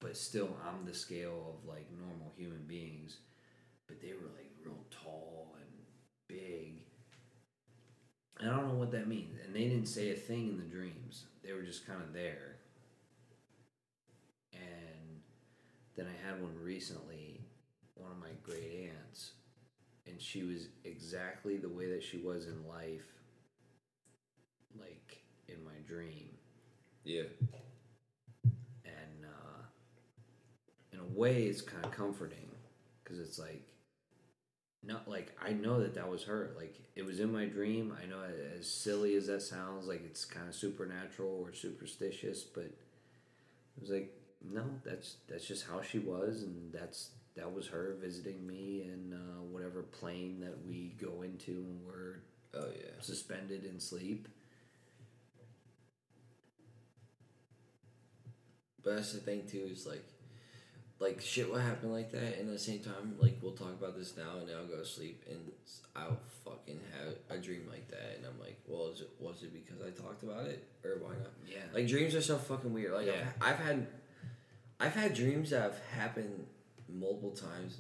but 0.01 0.17
still, 0.17 0.57
I'm 0.67 0.87
the 0.87 0.95
scale 0.95 1.59
of 1.59 1.69
like 1.69 1.87
normal 1.99 2.33
human 2.37 2.65
beings. 2.67 3.17
But 3.93 4.01
they 4.01 4.15
were 4.15 4.31
like 4.35 4.51
real 4.65 4.87
tall 4.91 5.55
and 5.57 5.69
big. 6.27 6.77
And 8.41 8.51
I 8.51 8.57
don't 8.57 8.69
know 8.69 8.75
what 8.75 8.91
that 8.93 9.07
means. 9.07 9.37
And 9.45 9.55
they 9.55 9.65
didn't 9.65 9.85
say 9.85 10.13
a 10.13 10.15
thing 10.15 10.49
in 10.49 10.57
the 10.57 10.65
dreams. 10.65 11.27
They 11.45 11.53
were 11.53 11.61
just 11.61 11.87
kind 11.87 12.01
of 12.01 12.15
there. 12.15 12.57
And 14.55 15.21
then 15.95 16.07
I 16.07 16.27
had 16.27 16.41
one 16.41 16.57
recently, 16.63 17.43
one 17.95 18.11
of 18.11 18.19
my 18.19 18.31
great 18.43 18.89
aunts, 18.89 19.33
and 20.07 20.19
she 20.19 20.43
was 20.43 20.69
exactly 20.85 21.59
the 21.59 21.69
way 21.69 21.91
that 21.91 22.03
she 22.03 22.17
was 22.17 22.47
in 22.47 22.67
life, 22.67 23.05
like 24.81 25.19
in 25.49 25.63
my 25.67 25.77
dream. 25.87 26.31
Yeah. 27.05 27.25
And 28.87 29.27
uh, 29.27 29.65
in 30.95 30.99
a 30.99 31.19
way, 31.19 31.43
it's 31.43 31.61
kind 31.61 31.85
of 31.85 31.91
comforting 31.91 32.49
because 33.05 33.21
it's 33.21 33.39
like, 33.39 33.69
not 34.85 35.09
like 35.09 35.33
I 35.45 35.53
know 35.53 35.81
that 35.81 35.95
that 35.95 36.09
was 36.11 36.25
her. 36.25 36.51
Like 36.57 36.75
it 36.97 37.05
was 37.05 37.21
in 37.21 37.33
my 37.33 37.47
dream. 37.47 37.97
I 38.03 38.07
know 38.07 38.23
as 38.59 38.67
silly 38.71 39.15
as 39.17 39.27
that 39.29 39.43
sounds, 39.43 39.87
like 39.87 40.03
it's 40.05 40.25
kind 40.25 40.49
of 40.49 40.55
supernatural 40.55 41.43
or 41.47 41.53
superstitious, 41.55 42.43
but 42.43 42.65
it 42.65 42.77
was 43.81 43.91
like 43.91 44.13
no, 44.45 44.65
that's 44.85 45.17
that's 45.29 45.47
just 45.47 45.67
how 45.67 45.83
she 45.83 45.99
was, 45.99 46.43
and 46.43 46.73
that's 46.73 47.11
that 47.37 47.53
was 47.53 47.69
her 47.69 47.97
visiting 48.01 48.47
me 48.47 48.83
in 48.83 49.13
uh, 49.15 49.43
whatever 49.43 49.83
plane 49.83 50.41
that 50.41 50.57
we 50.67 50.95
go 51.01 51.23
into 51.23 51.53
when 51.63 51.81
we're 51.87 52.17
Oh 52.55 52.67
yeah. 52.77 52.91
suspended 53.01 53.65
in 53.65 53.81
sleep. 53.81 54.29
But 58.83 58.97
that's 58.97 59.13
the 59.13 59.21
thing 59.21 59.47
too. 59.47 59.69
Is 59.71 59.87
like, 59.87 60.05
like 61.03 61.21
shit 61.21 61.51
will 61.51 61.59
happen 61.59 61.93
like 61.93 62.13
that, 62.13 62.39
and 62.39 62.49
at 62.49 62.53
the 62.53 62.59
same 62.59 62.81
time, 62.81 63.17
like 63.19 63.37
we'll 63.43 63.53
talk 63.53 63.73
about 63.73 63.97
this 63.99 64.17
now, 64.17 64.39
and 64.39 64.49
then 64.49 64.57
I'll 64.57 64.67
go 64.67 64.77
to 64.77 64.85
sleep, 64.87 65.25
and 65.29 65.51
I'll 65.97 66.19
fucking 66.45 66.81
have 66.97 67.15
a 67.37 67.41
dream 67.41 67.67
like 67.71 67.89
that, 67.89 68.17
and 68.17 68.27
I'm 68.27 68.39
like, 68.41 68.59
well, 68.67 68.89
is 68.89 69.01
it 69.01 69.11
was 69.19 69.43
it 69.43 69.53
because 69.53 69.83
I 69.83 69.91
talked 69.91 70.23
about 70.23 70.47
it, 70.47 70.65
or 70.85 70.99
why 71.01 71.15
not? 71.15 71.33
Yeah, 71.47 71.59
Like 71.75 71.89
dreams 71.89 72.15
are 72.15 72.23
so 72.23 72.39
fucking 72.39 72.73
weird. 72.73 72.93
Like 72.93 73.07
Yeah. 73.07 73.25
I've, 73.41 73.55
I've 73.55 73.67
had, 73.67 73.87
I've 74.81 74.95
had 74.95 75.15
dreams 75.15 75.51
that 75.51 75.63
have 75.63 75.79
happened 75.95 76.47
multiple 76.89 77.33
times, 77.33 77.79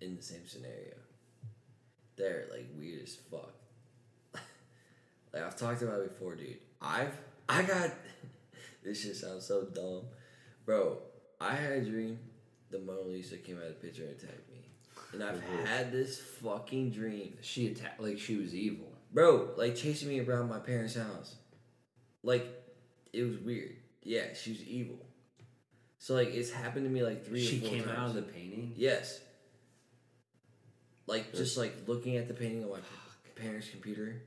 in 0.00 0.16
the 0.16 0.22
same 0.22 0.46
scenario. 0.46 0.94
They're 2.16 2.46
like 2.50 2.66
weird 2.76 3.02
as 3.02 3.16
fuck. 3.16 3.52
like 5.32 5.42
I've 5.42 5.56
talked 5.56 5.82
about 5.82 6.00
it 6.00 6.08
before, 6.08 6.36
dude. 6.36 6.58
I've 6.80 7.16
I 7.48 7.62
got 7.62 7.90
this 8.84 9.02
shit 9.02 9.16
sounds 9.16 9.46
so 9.46 9.64
dumb, 9.64 10.02
bro. 10.64 10.98
I 11.44 11.54
had 11.54 11.72
a 11.72 11.80
dream. 11.84 12.18
The 12.70 12.78
Mona 12.78 13.02
Lisa 13.02 13.36
came 13.36 13.58
out 13.58 13.64
of 13.64 13.68
the 13.80 13.86
picture 13.86 14.02
and 14.02 14.12
attacked 14.12 14.50
me, 14.50 14.64
and 15.12 15.22
I've 15.22 15.40
had 15.66 15.92
this 15.92 16.18
fucking 16.18 16.90
dream 16.90 17.36
she 17.40 17.68
attacked 17.68 18.00
like 18.00 18.18
she 18.18 18.36
was 18.36 18.54
evil. 18.54 18.88
bro, 19.12 19.50
like 19.56 19.76
chasing 19.76 20.08
me 20.08 20.20
around 20.20 20.48
my 20.48 20.58
parents' 20.58 20.96
house. 20.96 21.36
Like, 22.22 22.46
it 23.12 23.22
was 23.22 23.36
weird. 23.38 23.76
Yeah, 24.02 24.32
she 24.34 24.50
was 24.50 24.62
evil. 24.64 24.96
So 25.98 26.14
like, 26.14 26.34
it's 26.34 26.50
happened 26.50 26.86
to 26.86 26.90
me 26.90 27.02
like 27.02 27.24
three. 27.24 27.44
She 27.44 27.58
or 27.58 27.60
four 27.60 27.70
came 27.70 27.84
times. 27.84 27.98
out 27.98 28.08
of 28.08 28.14
the 28.14 28.22
painting. 28.22 28.72
Yes. 28.76 29.20
Like 31.06 31.32
just 31.34 31.56
like 31.56 31.74
looking 31.86 32.16
at 32.16 32.28
the 32.28 32.34
painting 32.34 32.64
on 32.64 32.70
my 32.70 32.78
parents' 33.36 33.68
computer, 33.70 34.22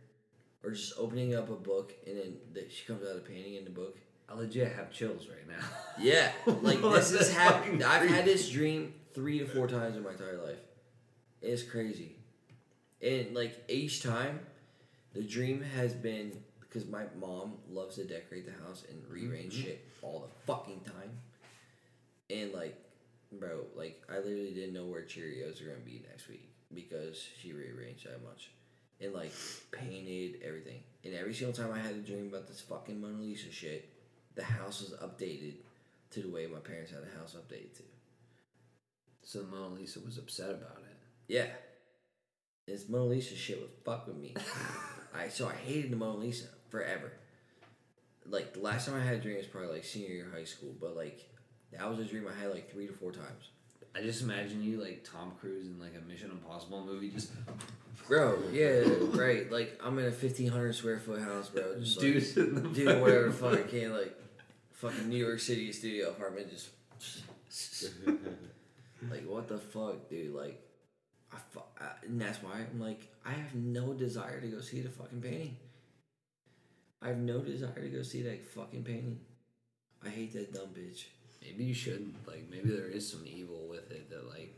or 0.64 0.72
just 0.72 0.94
opening 0.98 1.36
up 1.36 1.50
a 1.50 1.56
book 1.56 1.94
and 2.06 2.18
then 2.18 2.38
the, 2.54 2.70
she 2.70 2.86
comes 2.86 3.04
out 3.04 3.16
of 3.16 3.24
the 3.24 3.30
painting 3.30 3.56
in 3.56 3.64
the 3.64 3.72
book. 3.72 3.98
I 4.30 4.34
legit 4.34 4.74
have 4.74 4.92
chills 4.92 5.28
right 5.28 5.48
now. 5.48 5.66
Yeah, 6.00 6.32
like 6.62 6.82
this 6.82 7.18
has 7.18 7.34
happened. 7.34 7.84
I've 7.84 8.10
had 8.10 8.26
this 8.26 8.50
dream 8.50 8.94
three 9.14 9.40
to 9.40 9.46
four 9.46 9.68
times 9.68 9.96
in 9.96 10.04
my 10.04 10.12
entire 10.12 10.38
life. 10.38 10.60
It's 11.42 11.64
crazy, 11.64 12.16
and 13.02 13.34
like 13.34 13.56
each 13.70 14.04
time, 14.04 14.40
the 15.14 15.24
dream 15.24 15.62
has 15.76 15.94
been 15.94 16.34
because 16.60 16.88
my 16.88 17.06
mom 17.20 17.54
loves 17.70 17.96
to 17.96 18.04
decorate 18.04 18.46
the 18.46 18.64
house 18.66 18.84
and 18.90 19.02
rearrange 19.10 19.54
mm-hmm. 19.54 19.64
shit 19.64 19.88
all 20.02 20.28
the 20.28 20.46
fucking 20.46 20.82
time, 20.82 21.12
and 22.30 22.54
like, 22.54 22.76
bro, 23.32 23.66
like 23.76 24.04
I 24.10 24.18
literally 24.18 24.54
didn't 24.54 24.74
know 24.74 24.86
where 24.86 25.04
Cheerios 25.04 25.62
are 25.62 25.66
gonna 25.66 25.80
be 25.86 26.04
next 26.10 26.28
week 26.28 26.50
because 26.74 27.26
she 27.42 27.54
rearranged 27.54 28.06
that 28.06 28.24
much. 28.24 28.52
And 29.00 29.14
like 29.14 29.32
painted 29.72 30.42
everything. 30.44 30.80
And 31.04 31.14
every 31.14 31.34
single 31.34 31.56
time 31.56 31.72
I 31.72 31.80
had 31.80 31.96
a 31.96 32.00
dream 32.00 32.28
about 32.28 32.48
this 32.48 32.62
fucking 32.62 33.00
Mona 33.00 33.22
Lisa 33.22 33.52
shit, 33.52 33.88
the 34.38 34.44
house 34.44 34.82
was 34.82 34.92
updated 34.92 35.56
to 36.12 36.22
the 36.22 36.30
way 36.30 36.48
my 36.48 36.60
parents 36.60 36.92
had 36.92 37.02
the 37.02 37.18
house 37.18 37.36
updated 37.36 37.76
to. 37.76 37.84
So 39.24 39.44
Mona 39.52 39.76
Lisa 39.76 40.00
was 40.00 40.18
upset 40.18 40.52
about 40.52 40.78
it. 40.78 40.96
Yeah. 41.28 41.48
This 42.66 42.88
Mona 42.88 43.06
Lisa 43.06 43.36
shit 43.36 43.60
was 43.60 43.70
fuck 43.84 44.08
with 44.08 44.16
me. 44.16 44.36
I 45.16 45.28
so 45.28 45.48
I 45.48 45.54
hated 45.54 45.92
the 45.92 45.98
Mona 45.98 46.20
Lisa 46.20 46.48
forever. 46.70 47.12
Like 48.26 48.54
the 48.54 48.60
last 48.60 48.88
time 48.88 48.96
I 48.96 49.04
had 49.04 49.16
a 49.16 49.20
dream 49.20 49.38
was 49.38 49.48
probably 49.48 49.74
like 49.74 49.84
senior 49.84 50.10
year 50.10 50.28
of 50.28 50.34
high 50.34 50.44
school, 50.44 50.74
but 50.80 50.96
like 50.96 51.28
that 51.74 51.90
was 51.90 52.00
a 52.00 52.06
dream 52.06 52.28
I 52.28 52.40
had 52.40 52.54
like 52.54 52.72
three 52.72 52.88
to 52.88 52.94
four 52.94 53.12
times. 53.12 53.50
I 53.96 54.02
just 54.02 54.22
imagine 54.22 54.62
you 54.64 54.82
like 54.82 55.04
Tom 55.04 55.32
Cruise 55.40 55.66
in 55.66 55.80
like 55.80 55.94
a 55.98 56.08
Mission 56.08 56.30
Impossible 56.30 56.86
movie, 56.86 57.10
just 57.10 57.32
Bro, 58.08 58.44
yeah, 58.54 58.84
right. 59.14 59.52
Like 59.52 59.80
I'm 59.84 59.98
in 59.98 60.06
a 60.06 60.12
fifteen 60.12 60.50
hundred 60.50 60.76
square 60.76 61.00
foot 61.00 61.22
house, 61.22 61.50
bro. 61.50 61.80
Just 61.80 61.98
like, 61.98 62.74
dude 62.74 63.02
whatever 63.02 63.28
the 63.28 63.34
fuck 63.34 63.54
I 63.54 63.64
can, 63.64 63.94
like 63.94 64.16
fucking 64.78 65.10
New 65.10 65.18
York 65.24 65.40
City 65.40 65.72
studio 65.72 66.10
apartment, 66.10 66.50
just 66.50 66.70
like 69.12 69.26
what 69.28 69.48
the 69.48 69.58
fuck, 69.58 70.10
dude? 70.10 70.34
Like, 70.34 70.60
I, 71.34 71.38
fu- 71.52 71.60
I 71.80 71.86
and 72.06 72.20
that's 72.22 72.42
why 72.42 72.54
I'm 72.72 72.80
like 72.80 73.08
I 73.26 73.32
have 73.32 73.54
no 73.56 73.94
desire 73.94 74.40
to 74.42 74.48
go 74.48 74.62
see 74.62 74.82
the 74.82 74.90
fucking 74.90 75.22
painting. 75.22 75.58
I 77.02 77.10
have 77.10 77.18
no 77.18 77.40
desire 77.42 77.80
to 77.82 77.90
go 77.90 78.02
see 78.02 78.24
that 78.24 78.44
fucking 78.48 78.84
painting. 78.84 79.20
I 80.06 80.10
hate 80.10 80.34
that 80.34 80.54
dumb 80.54 80.70
bitch. 80.76 81.06
Maybe 81.42 81.64
you 81.66 81.74
shouldn't. 81.74 82.16
like 82.28 82.46
maybe 82.50 82.70
there 82.70 82.88
is 82.90 83.08
some 83.10 83.24
evil 83.26 83.68
with 83.70 83.92
it 83.92 84.10
that 84.10 84.28
like 84.30 84.56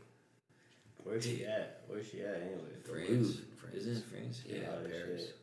Where's 1.04 1.24
she 1.24 1.44
at? 1.46 1.82
Where's 1.86 2.08
she 2.10 2.20
at 2.20 2.36
anyway? 2.36 2.76
France, 2.84 3.38
France. 3.56 3.74
isn't 3.76 3.96
it 3.96 4.04
France? 4.04 4.42
Yeah, 4.46 4.58
Oh, 4.70 4.86
Paris. 4.88 5.22
shit. 5.22 5.36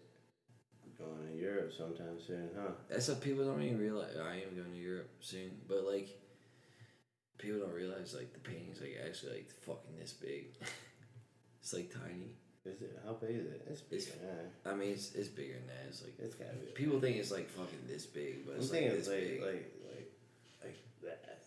Going 0.98 1.28
to 1.32 1.38
Europe 1.38 1.72
sometime 1.78 2.18
soon, 2.26 2.49
huh? 2.57 2.72
That's 2.90 3.07
what 3.07 3.22
people 3.22 3.45
don't 3.45 3.61
even 3.61 3.78
realize. 3.80 4.15
I 4.18 4.38
am 4.38 4.56
going 4.56 4.72
to 4.72 4.78
Europe 4.78 5.10
soon, 5.22 5.52
but 5.68 5.84
like, 5.86 6.10
people 7.38 7.60
don't 7.60 7.74
realize 7.74 8.15
like 8.15 8.34
the 8.34 8.40
painting's 8.40 8.82
like 8.82 8.98
actually 9.06 9.34
like 9.34 9.49
fucking 9.61 9.95
this 9.99 10.14
big. 10.14 10.48
it's 11.61 11.74
like 11.74 11.91
tiny. 11.94 12.34
Is 12.65 12.82
it? 12.82 12.99
How 13.06 13.14
big 13.14 13.30
is 13.36 13.45
it? 13.45 13.61
It's 13.69 13.82
big. 13.82 14.02
I 14.65 14.74
mean, 14.74 14.90
it's 14.91 15.14
it's 15.14 15.28
bigger 15.30 15.53
than 15.53 15.68
that. 15.68 15.86
It's 15.88 16.02
like 16.02 16.14
It's 16.19 16.36
gotta 16.36 16.53
be. 16.57 16.65
people 16.74 16.99
think 16.99 17.18
it's 17.18 17.32
like 17.32 17.48
fucking 17.49 17.86
this 17.88 18.06
big, 18.07 18.45
but 18.45 18.53
I'm 18.56 18.60
it's 18.61 18.72
like 18.72 18.90
this 18.91 19.07
like, 19.07 19.19
big. 19.19 19.41
like 19.41 19.72
like 19.94 20.11
like 20.64 20.78
that. 21.03 21.40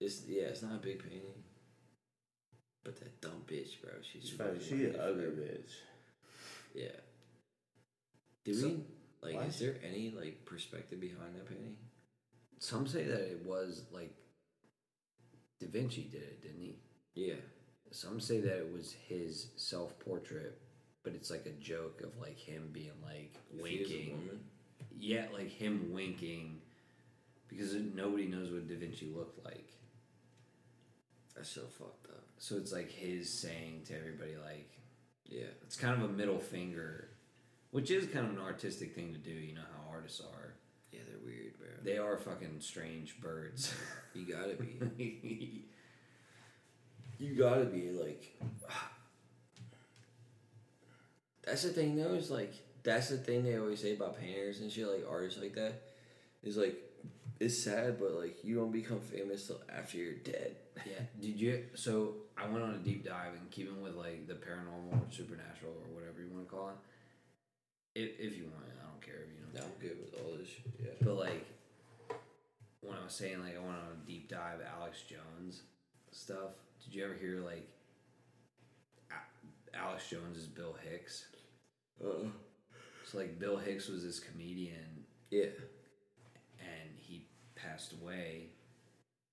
it's 0.00 0.22
yeah, 0.26 0.42
it's 0.50 0.62
not 0.62 0.74
a 0.74 0.78
big 0.78 0.98
painting. 1.02 1.44
But 2.84 2.98
that 3.00 3.20
dumb 3.20 3.42
bitch, 3.46 3.80
bro. 3.80 3.92
She's 4.02 4.22
She's 4.28 4.30
funny. 4.32 4.58
fucking 4.58 4.78
She 4.78 4.84
an 4.86 4.96
ugly 5.00 5.24
bitch. 5.26 5.70
Yeah. 6.74 6.88
Did 8.44 8.56
So- 8.60 8.68
we 8.68 8.74
like? 9.22 9.34
Why? 9.34 9.44
Is 9.44 9.58
there 9.58 9.76
any 9.88 10.10
like 10.16 10.44
perspective 10.44 11.00
behind 11.00 11.34
that 11.34 11.48
painting? 11.48 11.76
some 12.58 12.86
say 12.86 13.04
that 13.04 13.20
it 13.20 13.42
was 13.44 13.84
like 13.92 14.14
Da 15.60 15.68
Vinci 15.68 16.08
did 16.10 16.22
it, 16.22 16.42
didn't 16.42 16.60
he? 16.60 16.76
Yeah. 17.14 17.34
Some 17.90 18.18
say 18.18 18.40
that 18.40 18.58
it 18.58 18.72
was 18.72 18.92
his 19.08 19.48
self 19.56 19.98
portrait, 19.98 20.58
but 21.02 21.12
it's 21.14 21.30
like 21.30 21.46
a 21.46 21.50
joke 21.62 22.00
of 22.02 22.18
like 22.18 22.38
him 22.38 22.70
being 22.72 22.92
like 23.04 23.34
If 23.54 23.64
he 23.66 23.74
is 23.76 23.90
a 23.90 23.94
winking. 23.94 24.40
Yeah, 24.98 25.26
like 25.32 25.50
him 25.50 25.92
winking 25.92 26.60
because 27.48 27.74
nobody 27.74 28.26
knows 28.26 28.50
what 28.50 28.66
Da 28.68 28.76
Vinci 28.76 29.06
looked 29.14 29.44
like. 29.44 29.72
That's 31.34 31.50
so 31.50 31.62
fucked 31.78 32.06
up. 32.08 32.24
So 32.38 32.56
it's 32.56 32.72
like 32.72 32.90
his 32.90 33.30
saying 33.32 33.82
to 33.88 33.96
everybody 33.96 34.36
like 34.42 34.70
Yeah. 35.26 35.46
it's 35.62 35.76
kind 35.76 36.02
of 36.02 36.08
a 36.08 36.12
middle 36.12 36.38
finger, 36.38 37.08
which 37.76 37.90
is 37.90 38.06
kind 38.06 38.24
of 38.24 38.32
an 38.32 38.40
artistic 38.40 38.94
thing 38.94 39.12
to 39.12 39.18
do. 39.18 39.30
You 39.30 39.54
know 39.54 39.60
how 39.60 39.92
artists 39.92 40.22
are. 40.22 40.54
Yeah, 40.92 41.00
they're 41.06 41.18
weird, 41.22 41.58
bro. 41.58 41.68
They 41.84 41.98
are 41.98 42.16
fucking 42.16 42.60
strange 42.60 43.20
birds. 43.20 43.74
You 44.14 44.24
gotta 44.32 44.54
be. 44.54 45.66
You 47.18 47.34
gotta 47.34 47.66
be 47.66 47.90
like. 47.90 48.34
That's 51.44 51.64
the 51.64 51.68
thing, 51.68 51.96
though. 51.96 52.14
Is 52.14 52.30
like 52.30 52.54
that's 52.82 53.10
the 53.10 53.18
thing 53.18 53.44
they 53.44 53.58
always 53.58 53.82
say 53.82 53.94
about 53.94 54.18
painters 54.18 54.60
and 54.60 54.72
shit, 54.72 54.86
like 54.86 55.04
artists 55.06 55.38
like 55.38 55.54
that. 55.56 55.82
Is 56.42 56.56
like 56.56 56.76
it's 57.38 57.58
sad, 57.58 57.98
but 58.00 58.12
like 58.12 58.42
you 58.42 58.54
don't 58.54 58.72
become 58.72 59.00
famous 59.00 59.48
till 59.48 59.60
after 59.68 59.98
you're 59.98 60.14
dead. 60.14 60.56
yeah. 60.86 61.02
Did 61.20 61.38
you? 61.38 61.64
So 61.74 62.14
I 62.38 62.48
went 62.48 62.64
on 62.64 62.72
a 62.72 62.78
deep 62.78 63.04
dive 63.04 63.34
and 63.38 63.50
keeping 63.50 63.82
with 63.82 63.96
like 63.96 64.26
the 64.26 64.34
paranormal 64.34 64.94
or 64.94 65.12
supernatural 65.12 65.72
or 65.72 65.94
whatever 65.94 66.22
you 66.22 66.30
want 66.32 66.48
to 66.48 66.54
call 66.54 66.70
it. 66.70 66.76
If 67.96 68.20
if 68.20 68.36
you 68.36 68.44
want, 68.44 68.66
I 68.68 68.84
don't 68.90 69.00
care 69.00 69.22
if 69.24 69.28
you 69.32 69.40
don't. 69.58 69.64
I'm 69.64 69.80
good 69.80 69.96
with 69.98 70.20
all 70.20 70.36
this 70.36 70.48
shit. 70.48 70.66
Yeah. 70.78 70.90
But 71.02 71.14
like 71.16 71.46
when 72.82 72.94
I 72.96 73.02
was 73.04 73.14
saying 73.14 73.40
like 73.40 73.54
I 73.56 73.58
went 73.60 73.70
on 73.78 73.88
a 74.02 74.06
deep 74.06 74.28
dive 74.28 74.60
Alex 74.78 75.02
Jones 75.08 75.62
stuff. 76.10 76.50
Did 76.84 76.94
you 76.94 77.04
ever 77.04 77.14
hear 77.14 77.40
like 77.40 77.66
A- 79.10 79.76
Alex 79.76 80.08
Jones 80.10 80.36
is 80.36 80.46
Bill 80.46 80.76
Hicks? 80.88 81.26
Uh, 82.04 82.28
So 83.10 83.18
like 83.18 83.38
Bill 83.38 83.56
Hicks 83.56 83.88
was 83.88 84.04
this 84.04 84.20
comedian 84.20 85.04
yeah. 85.30 85.46
and 86.60 86.90
he 86.98 87.26
passed 87.54 87.94
away. 88.02 88.50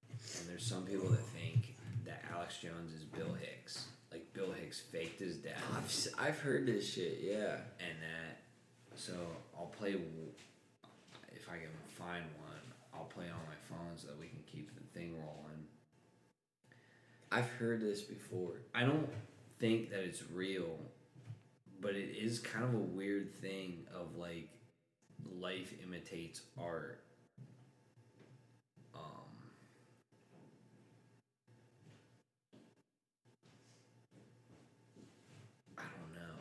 And 0.09 0.47
there's 0.49 0.65
some 0.65 0.83
people 0.85 1.09
that 1.09 1.25
think 1.27 1.75
that 2.05 2.23
Alex 2.33 2.57
Jones 2.59 2.93
is 2.93 3.03
Bill 3.03 3.33
Hicks. 3.33 3.87
Like 4.11 4.31
Bill 4.33 4.51
Hicks 4.51 4.79
faked 4.79 5.19
his 5.19 5.37
death. 5.37 5.61
I've 5.75 6.27
I've 6.29 6.39
heard 6.39 6.65
this 6.65 6.87
shit. 6.93 7.19
Yeah. 7.21 7.57
and 7.79 7.97
that 8.01 8.42
so 8.95 9.13
I'll 9.57 9.67
play 9.67 9.95
if 11.35 11.49
I 11.49 11.53
can 11.53 11.69
find 11.97 12.23
one. 12.39 12.53
I'll 12.93 13.05
play 13.05 13.25
on 13.25 13.39
my 13.47 13.55
phone 13.69 13.97
so 13.97 14.07
that 14.07 14.19
we 14.19 14.27
can 14.27 14.43
keep 14.51 14.73
the 14.75 14.99
thing 14.99 15.15
rolling. 15.15 15.65
I've 17.31 17.49
heard 17.51 17.81
this 17.81 18.01
before. 18.01 18.61
I 18.75 18.83
don't 18.83 19.09
think 19.59 19.89
that 19.89 20.01
it's 20.01 20.21
real, 20.31 20.77
but 21.81 21.95
it 21.95 22.15
is 22.15 22.39
kind 22.39 22.63
of 22.63 22.73
a 22.75 22.77
weird 22.77 23.33
thing 23.41 23.85
of 23.93 24.15
like 24.15 24.49
life 25.39 25.73
imitates 25.83 26.41
art. 26.57 27.03
Um, 28.93 29.01
I 35.77 35.81
don't 35.81 36.13
know. 36.13 36.37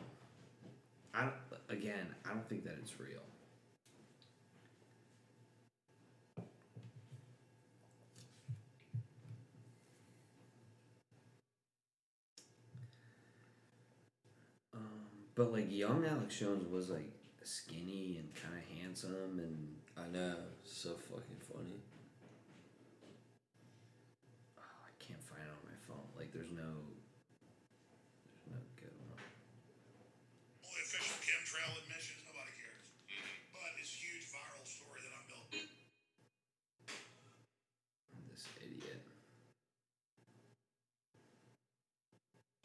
I 1.15 1.29
again, 1.69 2.07
I 2.25 2.29
don't 2.29 2.47
think 2.47 2.63
that 2.65 2.75
it's 2.81 2.99
real. 2.99 3.19
Um, 14.73 14.81
but 15.35 15.51
like 15.51 15.67
young 15.71 16.05
Alex 16.05 16.39
Jones 16.39 16.67
was 16.71 16.89
like 16.89 17.11
skinny 17.43 18.17
and 18.19 18.33
kind 18.33 18.55
of 18.55 18.77
handsome, 18.79 19.39
and 19.39 19.75
I 19.97 20.07
know. 20.11 20.35
So 20.63 20.89
fucking 20.95 21.41
funny. 21.51 21.79
oh, 24.57 24.61
I 24.61 24.91
can't 25.03 25.21
find 25.21 25.41
it 25.43 25.49
on 25.51 25.63
my 25.65 25.77
phone. 25.87 26.07
Like 26.17 26.31
there's 26.33 26.51
no, 26.51 26.71
there's 28.25 28.47
no 28.49 28.59
good 28.75 28.93
one. 29.09 29.19
Only 30.65 30.83
official 31.53 31.69
chemtrail 31.69 31.77
admissions, 31.85 32.21
nobody 32.25 32.53
cares. 32.57 32.81
But 33.53 33.77
it's 33.77 33.93
a 33.93 33.99
huge 34.01 34.25
viral 34.33 34.65
story 34.65 34.99
that 35.05 35.13
I'm 35.13 35.25
building. 35.29 35.69
This 38.33 38.49
idiot. 38.57 39.01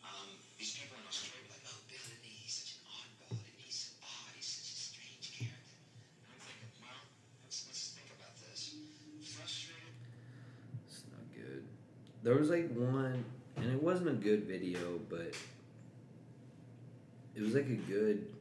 Um, 0.01 0.41
newspaper 0.57 0.97
in 0.97 1.05
Australia 1.05 1.45
like, 1.53 1.65
oh, 1.69 1.81
Bill 1.89 2.01
Lee, 2.25 2.49
he's 2.49 2.57
such 2.65 2.81
an 2.81 2.89
oddball, 2.89 3.37
and 3.37 3.57
he's 3.61 3.93
odd, 4.01 4.33
he's 4.33 4.49
such 4.49 4.73
a 4.73 4.79
strange 4.81 5.37
character. 5.37 5.79
And 6.25 6.33
I'm 6.33 6.41
thinking, 6.41 6.73
well, 6.81 7.03
let's, 7.45 7.69
let's 7.69 7.93
think 7.93 8.09
about 8.17 8.41
this. 8.41 8.73
Frustrated, 9.37 9.93
It's 10.89 11.05
not 11.13 11.29
good. 11.37 11.69
There 12.25 12.41
was 12.41 12.49
like 12.49 12.73
one, 12.73 13.21
and 13.61 13.69
it 13.69 13.83
wasn't 13.83 14.09
a 14.09 14.17
good 14.17 14.49
video, 14.49 14.97
but 15.13 15.37
it 17.37 17.43
was 17.43 17.53
like 17.53 17.69
a 17.69 17.77
good. 17.85 18.38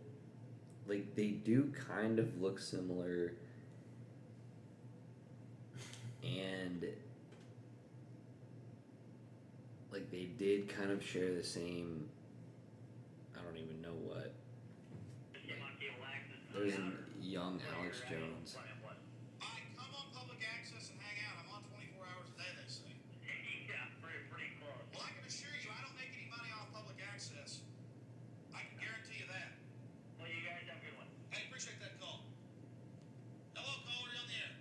Like 0.88 1.16
they 1.16 1.28
do 1.28 1.74
kind 1.88 2.18
of 2.20 2.42
look 2.42 2.60
similar, 2.60 3.34
and 6.24 6.86
like 9.92 10.10
they 10.12 10.30
did 10.38 10.70
kind 10.70 10.92
of 10.92 11.04
share 11.04 11.34
the 11.34 11.44
same. 11.44 12.08
I 13.36 13.44
don't 13.44 13.58
even 13.58 13.82
know 13.82 13.96
what. 14.08 14.34
There's 16.54 16.74
a 16.74 16.92
young 17.22 17.60
Alex 17.78 18.02
Jones. 18.10 18.56
I 18.58 19.62
come 19.78 19.94
on 19.94 20.10
public 20.16 20.42
access 20.42 20.90
and 20.90 20.98
hang 20.98 21.22
out. 21.30 21.38
I'm 21.46 21.54
on 21.54 21.62
24 21.70 22.02
hours 22.02 22.34
a 22.34 22.36
day, 22.40 22.50
they 22.58 22.66
say. 22.66 22.90
yeah, 23.70 23.86
pretty, 24.02 24.26
pretty 24.32 24.58
close. 24.58 24.74
Well, 24.90 25.06
I 25.06 25.14
can 25.14 25.22
assure 25.30 25.54
you, 25.54 25.70
I 25.70 25.86
don't 25.86 25.94
make 26.00 26.10
any 26.18 26.26
money 26.34 26.50
off 26.58 26.74
public 26.74 26.98
access. 27.06 27.62
I 28.58 28.66
can 28.66 28.82
guarantee 28.82 29.22
you 29.22 29.30
that. 29.30 29.54
Well, 30.18 30.26
you 30.34 30.42
guys 30.42 30.66
have 30.66 30.82
a 30.82 30.86
good 30.88 30.98
one. 30.98 31.06
Hey, 31.30 31.46
appreciate 31.46 31.78
that 31.78 32.02
call. 32.02 32.26
Hello, 33.54 33.74
caller, 33.86 34.10
you're 34.10 34.18
on 34.18 34.26
the 34.26 34.38
air. 34.42 34.54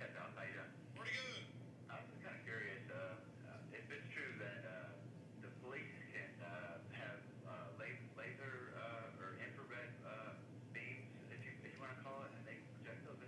Yeah, 0.00 0.16
Don, 0.16 0.32
how 0.32 0.48
you 0.48 0.56
doing? 0.56 0.72
Pretty 0.96 1.12
good. 1.12 1.44
I 1.92 2.00
was 2.00 2.08
just 2.08 2.24
kind 2.24 2.40
of 2.40 2.42
curious 2.48 2.84
uh, 2.88 3.20
uh, 3.52 3.76
if 3.76 3.84
it's 3.92 4.08
true 4.08 4.32
that 4.40 4.64
uh, 4.64 4.96
the 5.44 5.52
police 5.60 5.92
can 6.08 6.30
uh, 6.40 6.80
have 6.96 7.20
uh, 7.44 7.76
la- 7.76 8.00
laser 8.16 8.72
uh, 8.80 9.20
or 9.20 9.36
infrared 9.44 9.92
uh, 10.08 10.40
beams, 10.72 11.04
if 11.28 11.44
you, 11.44 11.52
if 11.60 11.76
you 11.76 11.80
want 11.84 11.92
to 11.92 12.00
call 12.00 12.24
it, 12.24 12.32
and 12.32 12.42
they 12.48 12.56
project 12.80 13.20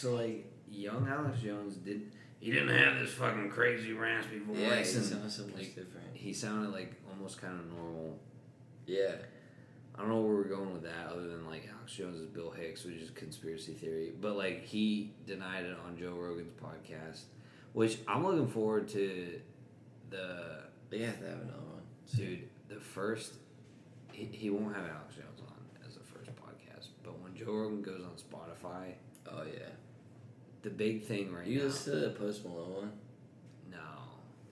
So 0.00 0.14
like 0.14 0.46
young 0.70 1.08
Alex 1.08 1.40
Jones 1.42 1.76
did 1.76 2.12
He 2.40 2.52
didn't 2.52 2.68
have 2.68 3.00
this 3.00 3.12
fucking 3.14 3.50
crazy 3.50 3.92
raspy 3.92 4.38
voice. 4.38 4.56
Yeah, 4.58 4.76
he 4.78 4.84
sounds 4.84 5.34
so 5.34 5.42
much 5.44 5.54
like- 5.56 5.74
different. 5.74 6.06
he 6.14 6.32
sounded 6.32 6.70
like 6.70 6.94
almost 7.10 7.40
kind 7.40 7.58
of 7.58 7.66
normal. 7.72 8.18
Yeah. 8.86 9.16
I 9.96 10.02
don't 10.02 10.10
know 10.10 10.20
where 10.20 10.36
we're 10.36 10.44
going 10.44 10.72
with 10.72 10.84
that, 10.84 11.08
other 11.10 11.26
than 11.26 11.44
like 11.46 11.68
Alex 11.76 11.92
Jones 11.92 12.20
is 12.20 12.26
Bill 12.28 12.50
Hicks, 12.52 12.84
which 12.84 12.94
is 12.94 13.08
a 13.08 13.12
conspiracy 13.12 13.72
theory. 13.72 14.12
But 14.20 14.36
like 14.36 14.64
he 14.64 15.14
denied 15.26 15.64
it 15.64 15.76
on 15.84 15.96
Joe 15.98 16.12
Rogan's 16.14 16.52
podcast, 16.52 17.22
which 17.72 17.98
I'm 18.06 18.24
looking 18.24 18.46
forward 18.48 18.86
to. 18.90 19.40
The 20.10 20.60
They 20.90 21.00
have 21.00 21.18
to 21.18 21.26
have 21.26 21.40
another 21.42 21.58
one. 21.74 21.82
dude, 22.16 22.48
the 22.68 22.76
first 22.80 23.34
he, 24.12 24.24
he 24.26 24.48
won't 24.50 24.74
have 24.76 24.84
Alex 24.84 25.16
Jones 25.16 25.40
on 25.46 25.86
as 25.86 25.94
the 25.96 26.04
first 26.04 26.30
podcast, 26.36 26.86
but 27.02 27.18
when 27.20 27.34
Joe 27.34 27.52
Rogan 27.52 27.82
goes 27.82 28.02
on 28.04 28.12
Spotify, 28.16 28.92
Oh 29.30 29.42
yeah. 29.44 29.68
The 30.62 30.70
big 30.70 31.04
thing 31.04 31.32
right 31.32 31.46
You 31.46 31.58
now. 31.60 31.64
listen 31.66 31.94
to 31.94 32.00
the 32.00 32.10
Post 32.10 32.44
Malone 32.44 32.74
one? 32.74 32.92
no, 33.70 33.78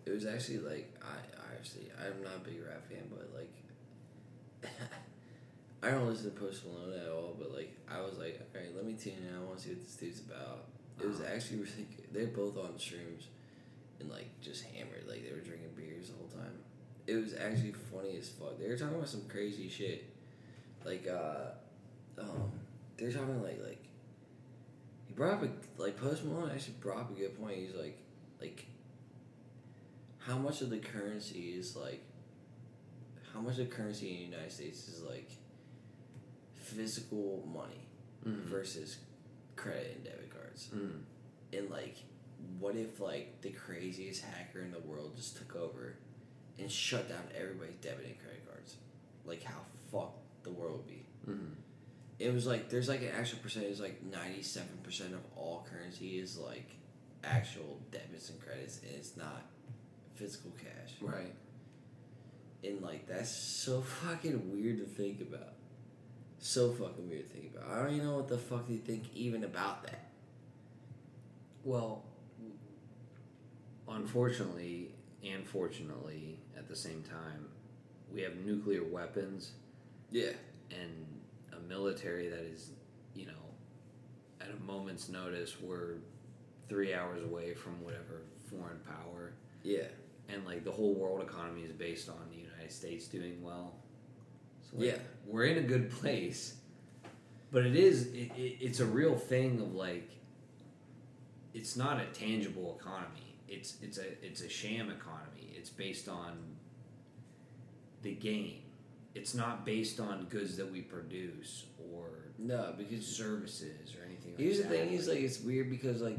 It 0.04 0.10
was 0.10 0.26
actually 0.26 0.58
like 0.58 0.94
I, 1.02 1.16
I 1.40 1.54
actually 1.54 1.90
I'm 2.00 2.22
not 2.22 2.36
a 2.36 2.48
big 2.48 2.60
rap 2.66 2.82
fan, 2.88 3.08
but 3.10 3.28
like 3.34 3.52
I 5.82 5.90
don't 5.90 6.06
listen 6.08 6.32
to 6.32 6.38
Post 6.40 6.64
Malone 6.66 6.98
at 6.98 7.08
all. 7.08 7.34
But 7.38 7.52
like 7.54 7.76
I 7.90 8.00
was 8.00 8.18
like, 8.18 8.40
all 8.54 8.60
right, 8.60 8.74
let 8.74 8.84
me 8.84 8.94
tune 8.94 9.14
in. 9.28 9.34
I 9.36 9.40
want 9.44 9.58
to 9.58 9.64
see 9.64 9.70
what 9.70 9.82
this 9.84 9.96
dude's 9.96 10.20
about. 10.20 10.64
It 11.00 11.06
was 11.06 11.20
Uh-huh. 11.20 11.34
actually 11.34 11.56
really 11.64 11.86
good. 11.96 12.06
They're 12.12 12.26
both 12.26 12.56
on 12.56 12.78
streams 12.78 13.28
and 14.00 14.10
like 14.10 14.28
just 14.40 14.64
hammered. 14.64 15.04
Like 15.08 15.24
they 15.26 15.32
were 15.34 15.40
drinking 15.42 15.70
beers 15.76 16.08
the 16.08 16.14
whole 16.16 16.28
time. 16.28 16.52
It 17.06 17.14
was 17.16 17.34
actually 17.34 17.72
funny 17.72 18.16
as 18.18 18.28
fuck. 18.30 18.58
They 18.58 18.68
were 18.68 18.76
talking 18.76 18.96
about 18.96 19.08
some 19.08 19.22
crazy 19.28 19.68
shit. 19.68 20.04
Like 20.84 21.06
uh, 21.08 21.50
um, 22.20 22.50
they're 22.96 23.12
talking 23.12 23.42
like 23.42 23.60
like 23.64 23.82
brought 25.16 25.34
up 25.34 25.42
a 25.42 25.48
like 25.82 25.96
Post 25.98 26.24
Malone 26.24 26.50
actually 26.54 26.74
brought 26.80 26.98
up 26.98 27.10
a 27.10 27.14
good 27.14 27.36
point. 27.40 27.56
He's 27.56 27.74
like 27.74 27.98
like 28.40 28.66
how 30.18 30.36
much 30.38 30.60
of 30.60 30.70
the 30.70 30.78
currency 30.78 31.54
is 31.58 31.74
like 31.76 32.02
how 33.32 33.40
much 33.40 33.52
of 33.58 33.68
the 33.68 33.74
currency 33.76 34.10
in 34.10 34.16
the 34.16 34.36
United 34.36 34.52
States 34.52 34.88
is 34.88 35.02
like 35.02 35.30
physical 36.54 37.46
money 37.52 37.86
Mhm. 38.24 38.44
versus 38.44 38.98
credit 39.56 39.94
and 39.96 40.04
debit 40.04 40.30
cards. 40.30 40.68
Mm. 40.74 41.02
And 41.52 41.70
like 41.70 41.96
what 42.58 42.76
if 42.76 43.00
like 43.00 43.40
the 43.42 43.50
craziest 43.50 44.22
hacker 44.22 44.60
in 44.60 44.70
the 44.72 44.80
world 44.80 45.16
just 45.16 45.36
took 45.36 45.56
over 45.56 45.96
and 46.58 46.70
shut 46.70 47.08
down 47.08 47.22
everybody's 47.34 47.76
debit 47.76 48.06
and 48.06 48.18
credit 48.18 48.46
cards? 48.48 48.76
Like 49.24 49.42
how 49.42 49.60
fucked 49.90 50.42
the 50.42 50.50
world 50.50 50.78
would 50.78 50.86
be. 50.86 51.06
Mhm. 51.26 51.54
It 52.18 52.32
was 52.32 52.46
like 52.46 52.70
there's 52.70 52.88
like 52.88 53.02
an 53.02 53.10
actual 53.18 53.38
percentage 53.40 53.78
like 53.78 54.02
ninety 54.02 54.42
seven 54.42 54.78
percent 54.82 55.12
of 55.14 55.20
all 55.36 55.66
currency 55.70 56.18
is 56.18 56.38
like 56.38 56.70
actual 57.24 57.78
debits 57.90 58.30
and 58.30 58.40
credits 58.40 58.80
and 58.82 58.92
it's 58.94 59.16
not 59.16 59.44
physical 60.14 60.52
cash. 60.52 60.94
right. 61.00 61.34
And 62.64 62.80
like 62.82 63.06
that's 63.06 63.30
so 63.30 63.82
fucking 63.82 64.50
weird 64.52 64.78
to 64.78 64.84
think 64.84 65.20
about. 65.20 65.52
So 66.38 66.72
fucking 66.72 67.08
weird 67.08 67.28
to 67.28 67.34
think 67.34 67.52
about. 67.54 67.70
I 67.70 67.82
don't 67.84 67.94
even 67.94 68.06
know 68.06 68.16
what 68.16 68.28
the 68.28 68.38
fuck 68.38 68.66
they 68.68 68.76
think 68.76 69.04
even 69.14 69.44
about 69.44 69.82
that. 69.84 70.08
Well, 71.64 72.04
unfortunately 73.88 74.92
and 75.24 75.46
fortunately, 75.46 76.38
at 76.56 76.68
the 76.68 76.76
same 76.76 77.02
time, 77.02 77.46
we 78.12 78.22
have 78.22 78.36
nuclear 78.36 78.84
weapons 78.84 79.52
Yeah. 80.10 80.30
and 80.70 81.15
military 81.68 82.28
that 82.28 82.40
is, 82.44 82.70
you 83.14 83.26
know, 83.26 83.32
at 84.40 84.48
a 84.50 84.64
moment's 84.64 85.08
notice, 85.08 85.60
we're 85.60 85.94
three 86.68 86.92
hours 86.94 87.22
away 87.24 87.54
from 87.54 87.82
whatever 87.82 88.22
foreign 88.50 88.78
power, 88.80 89.32
Yeah. 89.62 89.86
and 90.28 90.44
like 90.44 90.64
the 90.64 90.70
whole 90.72 90.94
world 90.94 91.22
economy 91.22 91.62
is 91.62 91.72
based 91.72 92.08
on 92.08 92.28
the 92.30 92.36
United 92.36 92.70
States 92.72 93.06
doing 93.08 93.42
well. 93.42 93.74
So 94.62 94.76
like, 94.78 94.86
Yeah. 94.86 94.98
we're 95.26 95.44
in 95.44 95.58
a 95.58 95.66
good 95.66 95.90
place, 95.90 96.56
but 97.52 97.64
it 97.64 97.76
is 97.76 98.06
it, 98.08 98.32
it, 98.36 98.56
it's 98.60 98.80
a 98.80 98.86
real 98.86 99.16
thing 99.16 99.60
of 99.60 99.74
like 99.74 100.10
it's 101.54 101.76
not 101.76 102.00
a 102.00 102.06
tangible 102.06 102.76
economy. 102.80 103.38
It's 103.48 103.76
it's 103.80 103.98
a 103.98 104.24
it's 104.24 104.42
a 104.42 104.48
sham 104.48 104.90
economy. 104.90 105.52
It's 105.56 105.70
based 105.70 106.08
on 106.08 106.36
the 108.02 108.12
game. 108.12 108.62
It's 109.16 109.34
not 109.34 109.64
based 109.64 109.98
on 109.98 110.26
goods 110.26 110.58
that 110.58 110.70
we 110.70 110.82
produce 110.82 111.64
or 111.92 112.08
No, 112.38 112.74
because 112.76 113.06
services 113.06 113.94
or 113.96 114.04
anything. 114.04 114.32
like 114.32 114.40
Here's 114.40 114.58
the 114.58 114.64
thing: 114.64 114.90
is 114.92 115.08
like 115.08 115.20
it's 115.20 115.40
weird 115.40 115.70
because 115.70 116.02
like 116.02 116.18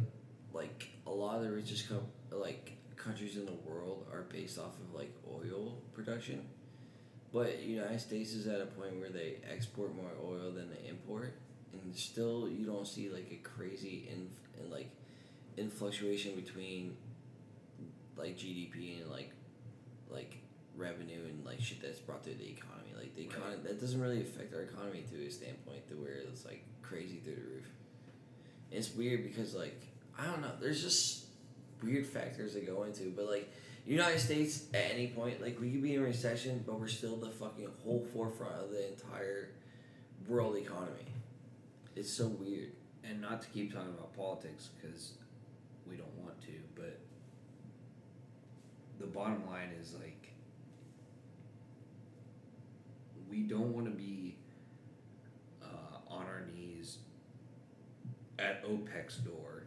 like 0.52 0.90
a 1.06 1.12
lot 1.12 1.38
of 1.38 1.44
the 1.44 1.52
richest 1.52 1.88
com- 1.88 2.08
like 2.32 2.72
countries 2.96 3.38
in 3.38 3.46
the 3.46 3.58
world 3.70 4.08
are 4.12 4.24
based 4.24 4.58
off 4.58 4.74
of 4.80 4.96
like 4.96 5.14
oil 5.32 5.78
production, 5.94 6.42
but 7.32 7.62
United 7.62 8.02
States 8.02 8.34
is 8.34 8.48
at 8.48 8.62
a 8.62 8.66
point 8.66 8.96
where 9.00 9.10
they 9.10 9.36
export 9.48 9.96
more 9.96 10.12
oil 10.26 10.52
than 10.52 10.68
they 10.72 10.90
import, 10.90 11.36
and 11.74 11.96
still 11.96 12.50
you 12.50 12.66
don't 12.66 12.88
see 12.88 13.10
like 13.10 13.32
a 13.32 13.36
crazy 13.48 14.10
in, 14.12 14.28
in 14.60 14.72
like 14.72 14.90
in 15.56 15.70
fluctuation 15.70 16.34
between 16.36 16.98
like 18.18 18.36
GDP 18.36 19.02
and 19.02 19.12
like 19.12 19.32
like 20.10 20.38
revenue 20.76 21.26
and 21.30 21.46
like 21.46 21.60
shit 21.62 21.80
that's 21.82 22.00
brought 22.00 22.24
through 22.24 22.36
the 22.36 22.50
economy. 22.50 22.87
Like 22.98 23.16
the 23.16 23.24
economy 23.24 23.58
that 23.64 23.80
doesn't 23.80 24.00
really 24.02 24.22
affect 24.22 24.54
our 24.54 24.62
economy 24.62 25.04
to 25.12 25.26
a 25.26 25.30
standpoint 25.32 25.88
to 25.90 25.96
where 25.96 26.16
it's 26.32 26.46
like 26.46 26.64
crazy 26.82 27.18
through 27.24 27.36
the 27.36 27.42
roof. 27.42 27.66
And 28.72 28.80
it's 28.80 28.94
weird 28.94 29.24
because 29.24 29.54
like 29.56 29.82
I 30.20 30.26
don't 30.26 30.42
know, 30.42 30.52
there's 30.60 30.82
just 30.82 31.26
weird 31.84 32.08
factors 32.08 32.54
that 32.56 32.66
go 32.66 32.84
into, 32.84 33.12
but 33.16 33.26
like 33.28 33.52
United 33.86 34.20
States 34.20 34.64
at 34.74 34.92
any 34.94 35.08
point, 35.08 35.42
like 35.42 35.60
we 35.62 35.72
could 35.72 35.84
be 35.84 35.94
in 35.96 36.02
a 36.02 36.04
recession, 36.04 36.64
but 36.66 36.80
we're 36.80 36.88
still 36.88 37.16
the 37.18 37.30
fucking 37.30 37.70
whole 37.84 38.06
forefront 38.14 38.56
of 38.56 38.72
the 38.72 38.90
entire 38.90 39.50
world 40.28 40.58
economy. 40.58 41.06
It's 41.96 42.12
so 42.12 42.28
weird. 42.28 42.72
and 43.04 43.22
not 43.22 43.42
to 43.42 43.48
keep 43.50 43.74
talking 43.74 43.90
about 43.90 44.16
politics 44.18 44.70
because 44.76 45.14
we 45.90 45.96
don't 45.96 46.14
want 46.22 46.40
to, 46.42 46.52
but 46.76 47.00
the 49.00 49.06
bottom 49.08 49.46
line 49.50 49.70
is 49.80 49.94
like 49.94 50.17
we 53.30 53.42
don't 53.42 53.74
want 53.74 53.86
to 53.86 53.92
be 53.92 54.38
uh, 55.64 55.98
on 56.14 56.24
our 56.26 56.44
knees 56.54 56.98
at 58.40 58.64
OPEC's 58.66 59.18
door, 59.18 59.64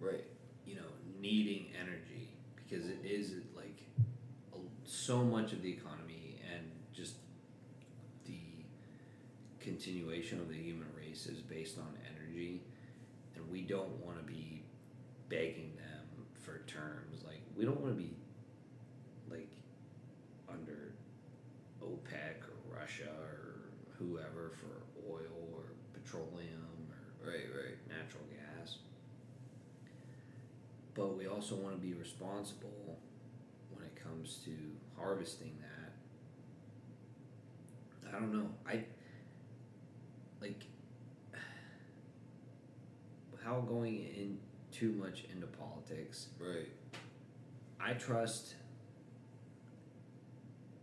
Right. 0.00 0.24
you 0.66 0.76
know, 0.76 0.82
needing 1.20 1.66
energy 1.80 2.30
because 2.56 2.86
it 2.88 2.98
is 3.04 3.32
like 3.56 3.82
a, 4.52 4.56
so 4.84 5.22
much 5.22 5.52
of 5.52 5.62
the 5.62 5.70
economy 5.72 6.36
and 6.52 6.62
just 6.92 7.14
the 8.26 8.40
continuation 9.60 10.40
of 10.40 10.48
the 10.48 10.54
human 10.56 10.88
race 10.96 11.26
is 11.26 11.40
based 11.40 11.78
on 11.78 11.88
energy, 12.16 12.62
and 13.36 13.50
we 13.50 13.62
don't 13.62 13.90
want 14.04 14.16
to 14.18 14.24
be 14.24 14.62
begging 15.28 15.72
them 15.76 16.26
for 16.42 16.58
terms. 16.66 17.22
Like 17.26 17.40
we 17.56 17.64
don't 17.64 17.80
want 17.80 17.96
to 17.96 18.02
be 18.02 18.14
like 19.30 19.50
under 20.50 20.92
OPEC 21.82 22.43
Russia 22.84 23.08
or 23.18 23.70
whoever 23.98 24.52
for 24.60 24.82
oil 25.10 25.48
or 25.54 25.62
petroleum 25.94 26.68
or 26.90 27.30
Right, 27.30 27.46
right. 27.56 27.78
natural 27.88 28.24
gas. 28.30 28.80
But 30.92 31.16
we 31.16 31.26
also 31.26 31.54
want 31.54 31.74
to 31.74 31.80
be 31.80 31.94
responsible 31.94 32.98
when 33.70 33.86
it 33.86 33.96
comes 33.96 34.42
to 34.44 34.50
harvesting 34.98 35.56
that. 35.62 35.92
I 38.06 38.12
don't 38.20 38.34
know. 38.34 38.50
I 38.68 38.84
like 40.42 40.66
without 43.32 43.66
going 43.66 43.96
in 43.96 44.38
too 44.70 44.92
much 44.92 45.24
into 45.32 45.46
politics. 45.46 46.28
Right. 46.38 46.68
I 47.80 47.94
trust 47.94 48.56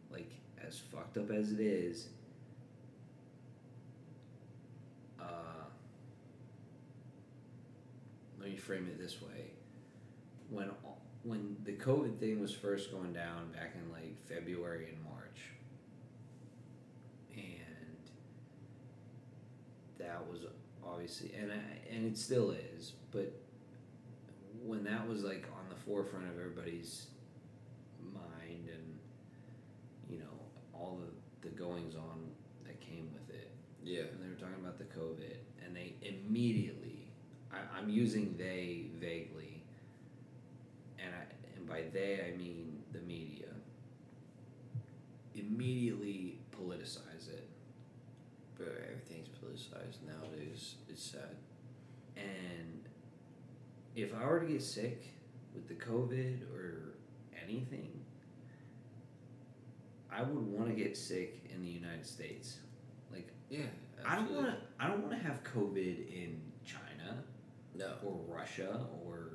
like 0.09 0.40
as 0.71 0.79
fucked 0.79 1.17
up 1.17 1.29
as 1.31 1.51
it 1.51 1.59
is 1.59 2.07
uh 5.19 5.25
let 8.39 8.49
me 8.49 8.55
frame 8.55 8.87
it 8.87 8.97
this 8.97 9.21
way. 9.21 9.51
When 10.49 10.71
when 11.23 11.57
the 11.65 11.73
covid 11.73 12.17
thing 12.19 12.39
was 12.39 12.53
first 12.53 12.91
going 12.91 13.13
down 13.13 13.51
back 13.51 13.75
in 13.75 13.91
like 13.91 14.17
february 14.27 14.87
and 14.89 15.03
march 15.03 15.41
and 17.35 17.97
that 19.99 20.25
was 20.27 20.39
obviously 20.83 21.31
and 21.39 21.51
I, 21.51 21.93
and 21.93 22.05
it 22.07 22.17
still 22.17 22.51
is 22.51 22.93
but 23.11 23.39
when 24.63 24.83
that 24.85 25.07
was 25.07 25.23
like 25.23 25.45
on 25.59 25.69
the 25.69 25.75
forefront 25.75 26.27
of 26.27 26.39
everybody's 26.39 27.07
mind 28.13 28.67
and 28.73 28.97
you 30.09 30.17
know 30.17 30.25
all 30.81 30.97
the 30.99 31.47
the 31.47 31.55
goings 31.55 31.95
on 31.95 32.17
that 32.65 32.79
came 32.81 33.07
with 33.13 33.29
it 33.35 33.51
Yeah. 33.83 34.01
and 34.11 34.21
they 34.23 34.27
were 34.27 34.35
talking 34.39 34.63
about 34.63 34.77
the 34.77 34.85
covid 34.85 35.37
and 35.63 35.75
they 35.75 35.95
immediately 36.01 37.07
I, 37.53 37.57
I'm 37.77 37.89
using 37.89 38.35
they 38.37 38.85
vaguely, 38.97 39.61
and 40.97 41.09
I, 41.13 41.23
and 41.57 41.67
by 41.67 41.83
they 41.91 42.31
I 42.33 42.37
mean 42.37 42.81
the 42.93 42.99
media. 42.99 43.47
Immediately 45.33 46.39
politicize 46.51 47.29
it, 47.29 47.47
Bro, 48.57 48.67
everything's 48.89 49.29
politicized 49.29 49.97
nowadays. 50.05 50.75
It's 50.89 51.03
sad. 51.03 51.35
and 52.17 52.83
if 53.95 54.13
I 54.13 54.25
were 54.25 54.39
to 54.41 54.45
get 54.45 54.61
sick 54.61 55.13
with 55.53 55.67
the 55.67 55.73
COVID 55.73 56.43
or 56.53 56.95
anything, 57.41 58.00
I 60.11 60.21
would 60.23 60.45
want 60.45 60.67
to 60.69 60.75
get 60.75 60.97
sick 60.97 61.43
in 61.53 61.61
the 61.63 61.69
United 61.69 62.05
States. 62.05 62.57
Like 63.11 63.27
Yeah. 63.49 63.65
I 64.05 64.15
don't 64.15 64.31
want 64.33 64.47
to. 64.47 64.57
I 64.79 64.87
don't 64.87 65.01
want 65.01 65.11
to 65.11 65.19
have 65.27 65.43
COVID 65.43 66.07
in 66.11 66.41
China 66.65 67.23
No. 67.75 67.93
or 68.03 68.19
Russia 68.27 68.85
or 69.05 69.29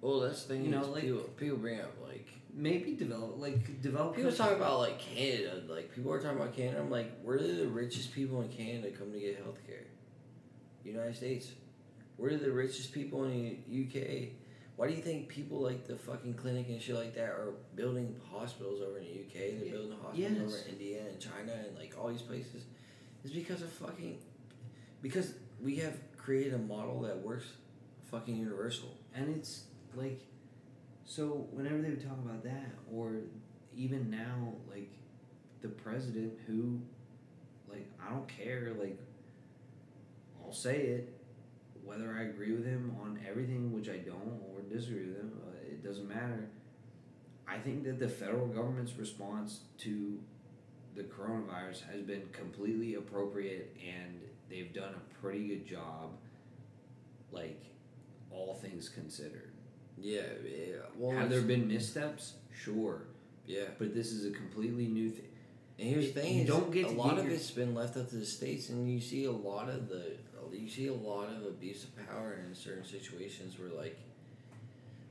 Well, 0.00 0.20
that's 0.20 0.44
the 0.44 0.54
thing. 0.54 0.64
You 0.64 0.70
know, 0.70 0.86
like- 0.90 1.02
people, 1.04 1.22
people 1.36 1.56
bring 1.58 1.80
up 1.80 1.92
like 2.06 2.28
maybe 2.54 2.92
develop 2.94 3.38
like 3.38 3.82
develop. 3.82 4.14
people 4.16 4.32
talk 4.32 4.52
about 4.52 4.78
like 4.80 4.98
Canada. 4.98 5.62
Like 5.68 5.94
people 5.94 6.12
are 6.12 6.20
talking 6.20 6.38
about 6.38 6.54
Canada. 6.54 6.80
I'm 6.80 6.90
like, 6.90 7.20
where 7.22 7.38
do 7.38 7.56
the 7.56 7.68
richest 7.68 8.12
people 8.12 8.42
in 8.42 8.48
Canada 8.48 8.90
come 8.92 9.12
to 9.12 9.18
get 9.18 9.38
health 9.42 9.58
care? 9.66 9.84
United 10.84 11.16
States. 11.16 11.52
Where 12.16 12.30
do 12.30 12.38
the 12.38 12.50
richest 12.52 12.92
people 12.92 13.24
in 13.24 13.62
the 13.68 13.82
UK? 13.84 14.28
Why 14.76 14.88
do 14.88 14.94
you 14.94 15.00
think 15.02 15.28
people 15.28 15.58
like 15.60 15.86
the 15.86 15.96
fucking 15.96 16.34
clinic 16.34 16.68
and 16.68 16.80
shit 16.80 16.94
like 16.94 17.14
that 17.14 17.30
are 17.30 17.54
building 17.74 18.14
hospitals 18.30 18.82
over 18.82 18.98
in 18.98 19.04
the 19.04 19.10
UK? 19.22 19.58
They're 19.60 19.72
building 19.72 19.96
hospitals 20.02 20.54
over 20.54 20.68
in 20.68 20.74
India 20.74 21.00
and 21.08 21.18
China 21.18 21.52
and 21.66 21.76
like 21.76 21.94
all 21.98 22.08
these 22.08 22.22
places. 22.22 22.64
It's 23.24 23.32
because 23.32 23.62
of 23.62 23.70
fucking 23.70 24.18
because 25.02 25.34
we 25.62 25.76
have 25.76 25.96
created 26.16 26.54
a 26.54 26.58
model 26.58 27.00
that 27.02 27.16
works 27.18 27.46
fucking 28.10 28.36
universal. 28.36 28.96
and 29.14 29.34
it's 29.34 29.64
like 29.94 30.20
so 31.04 31.46
whenever 31.52 31.80
they 31.80 31.88
would 31.90 32.02
talk 32.06 32.18
about 32.24 32.42
that 32.44 32.70
or 32.92 33.14
even 33.74 34.10
now 34.10 34.52
like 34.70 34.90
the 35.62 35.68
president 35.68 36.32
who 36.46 36.80
like 37.68 37.88
i 38.04 38.10
don't 38.10 38.28
care 38.28 38.72
like 38.78 38.98
i'll 40.44 40.52
say 40.52 40.76
it 40.76 41.15
whether 41.86 42.14
i 42.18 42.22
agree 42.24 42.52
with 42.52 42.66
him 42.66 42.94
on 43.02 43.18
everything 43.28 43.72
which 43.72 43.88
i 43.88 43.96
don't 43.98 44.40
or 44.52 44.60
disagree 44.74 45.06
with 45.06 45.16
him 45.16 45.32
uh, 45.48 45.56
it 45.72 45.82
doesn't 45.84 46.08
matter 46.08 46.48
i 47.48 47.56
think 47.58 47.84
that 47.84 47.98
the 47.98 48.08
federal 48.08 48.46
government's 48.46 48.94
response 48.98 49.60
to 49.78 50.18
the 50.96 51.02
coronavirus 51.04 51.82
has 51.92 52.00
been 52.02 52.22
completely 52.32 52.94
appropriate 52.94 53.76
and 53.86 54.20
they've 54.50 54.72
done 54.74 54.94
a 54.94 55.20
pretty 55.22 55.46
good 55.46 55.66
job 55.66 56.10
like 57.32 57.62
all 58.30 58.54
things 58.54 58.88
considered 58.88 59.52
Yeah, 59.98 60.22
yeah. 60.44 60.76
Well, 60.96 61.16
have 61.16 61.30
there 61.30 61.40
been 61.42 61.68
missteps? 61.68 62.34
Sure, 62.54 63.02
Yeah. 63.46 63.68
but 63.78 63.94
this 63.94 64.12
is 64.12 64.24
a 64.26 64.30
completely 64.30 64.86
new 64.88 65.10
thing. 65.10 65.30
And 65.78 65.88
here's 65.88 66.12
the 66.12 66.20
thing: 66.20 66.34
you 66.36 66.42
is 66.42 66.48
don't 66.48 66.70
get 66.70 66.86
a 66.86 66.90
lot 66.90 67.10
get 67.10 67.18
of 67.20 67.24
your- 67.26 67.34
it's 67.34 67.50
been 67.50 67.74
left 67.74 67.96
up 67.96 68.08
to 68.10 68.16
the 68.16 68.26
states, 68.26 68.68
and 68.70 68.90
you 68.90 69.00
see 69.00 69.24
a 69.24 69.32
lot 69.32 69.68
of 69.70 69.88
the 69.88 70.16
you 70.66 70.72
see 70.72 70.88
a 70.88 70.92
lot 70.92 71.28
of 71.28 71.46
abuse 71.46 71.84
of 71.84 71.96
power 72.08 72.40
in 72.44 72.52
certain 72.52 72.84
situations 72.84 73.56
where 73.56 73.68
like 73.70 73.96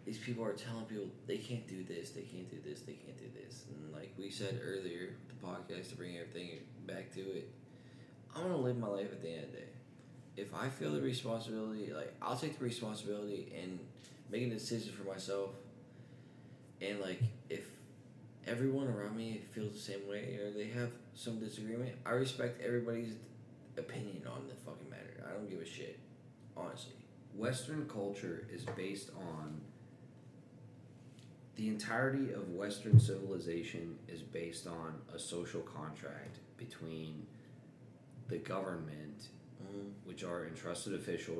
these 0.05 0.17
people 0.17 0.43
are 0.43 0.51
telling 0.51 0.83
people 0.83 1.05
they 1.27 1.37
can't 1.37 1.65
do 1.65 1.81
this, 1.85 2.09
they 2.09 2.23
can't 2.23 2.49
do 2.51 2.57
this, 2.63 2.81
they 2.81 2.93
can't 2.93 3.17
do 3.17 3.29
this, 3.41 3.63
and 3.69 3.93
like 3.93 4.13
we 4.19 4.29
said 4.29 4.59
earlier, 4.61 5.15
the 5.29 5.47
podcast 5.47 5.89
to 5.91 5.95
bring 5.95 6.17
everything 6.17 6.59
back 6.85 7.13
to 7.13 7.21
it. 7.21 7.49
I'm 8.35 8.43
gonna 8.43 8.57
live 8.57 8.77
my 8.77 8.87
life 8.87 9.13
at 9.13 9.21
the 9.21 9.29
end 9.29 9.45
of 9.45 9.51
the 9.53 9.57
day. 9.59 9.63
If 10.35 10.53
I 10.53 10.67
feel 10.67 10.91
the 10.91 10.99
mm. 10.99 11.05
responsibility, 11.05 11.93
like 11.93 12.13
I'll 12.21 12.35
take 12.35 12.59
the 12.59 12.65
responsibility 12.65 13.53
and 13.57 13.79
make 14.29 14.43
a 14.43 14.49
decision 14.49 14.91
for 14.93 15.09
myself. 15.09 15.51
And 16.81 16.99
like 16.99 17.21
if 17.49 17.63
everyone 18.45 18.87
around 18.87 19.15
me 19.15 19.41
feels 19.53 19.71
the 19.71 19.79
same 19.79 20.05
way 20.09 20.37
or 20.43 20.51
they 20.51 20.67
have 20.67 20.89
some 21.13 21.39
disagreement, 21.39 21.95
I 22.05 22.09
respect 22.09 22.61
everybody's 22.61 23.13
opinion 23.77 24.23
on 24.27 24.47
the 24.49 24.55
fucking 24.55 24.89
matter. 24.89 24.94
I 25.25 25.31
don't 25.33 25.49
give 25.49 25.61
a 25.61 25.65
shit, 25.65 25.99
honestly. 26.55 26.93
Western 27.33 27.87
culture 27.89 28.47
is 28.51 28.63
based 28.77 29.09
on 29.17 29.59
the 31.55 31.67
entirety 31.69 32.33
of 32.33 32.49
Western 32.49 32.99
civilization 32.99 33.97
is 34.07 34.21
based 34.21 34.67
on 34.67 34.95
a 35.13 35.19
social 35.19 35.61
contract 35.61 36.39
between 36.57 37.25
the 38.27 38.37
government, 38.37 39.29
Mm-hmm. 39.63 39.87
which 40.03 40.23
are 40.23 40.45
entrusted 40.45 40.93
official 40.93 41.35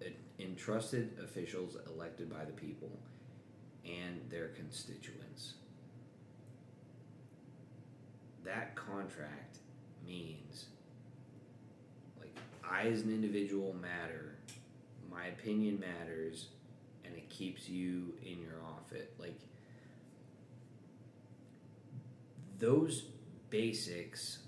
to, 0.00 0.10
entrusted 0.38 1.18
officials 1.24 1.76
elected 1.92 2.30
by 2.30 2.44
the 2.44 2.52
people, 2.52 2.90
and 3.84 4.20
their 4.28 4.48
constituents. 4.48 5.54
That 8.44 8.76
contract 8.76 9.58
means 10.06 10.66
I 12.68 12.82
as 12.88 13.02
an 13.02 13.10
individual 13.10 13.74
matter, 13.74 14.36
my 15.10 15.26
opinion 15.26 15.80
matters, 15.80 16.48
and 17.04 17.14
it 17.14 17.28
keeps 17.28 17.68
you 17.68 18.14
in 18.24 18.40
your 18.40 18.62
office. 18.64 19.08
Like 19.18 19.38
those 22.58 23.04
basics 23.50 24.38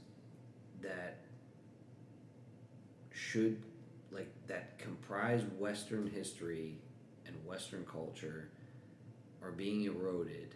that 0.81 1.19
should 3.13 3.61
like 4.13 4.33
that 4.47 4.79
comprise 4.79 5.43
Western 5.59 6.07
history 6.07 6.77
and 7.27 7.35
Western 7.45 7.85
culture 7.85 8.49
are 9.43 9.51
being 9.51 9.83
eroded. 9.83 10.55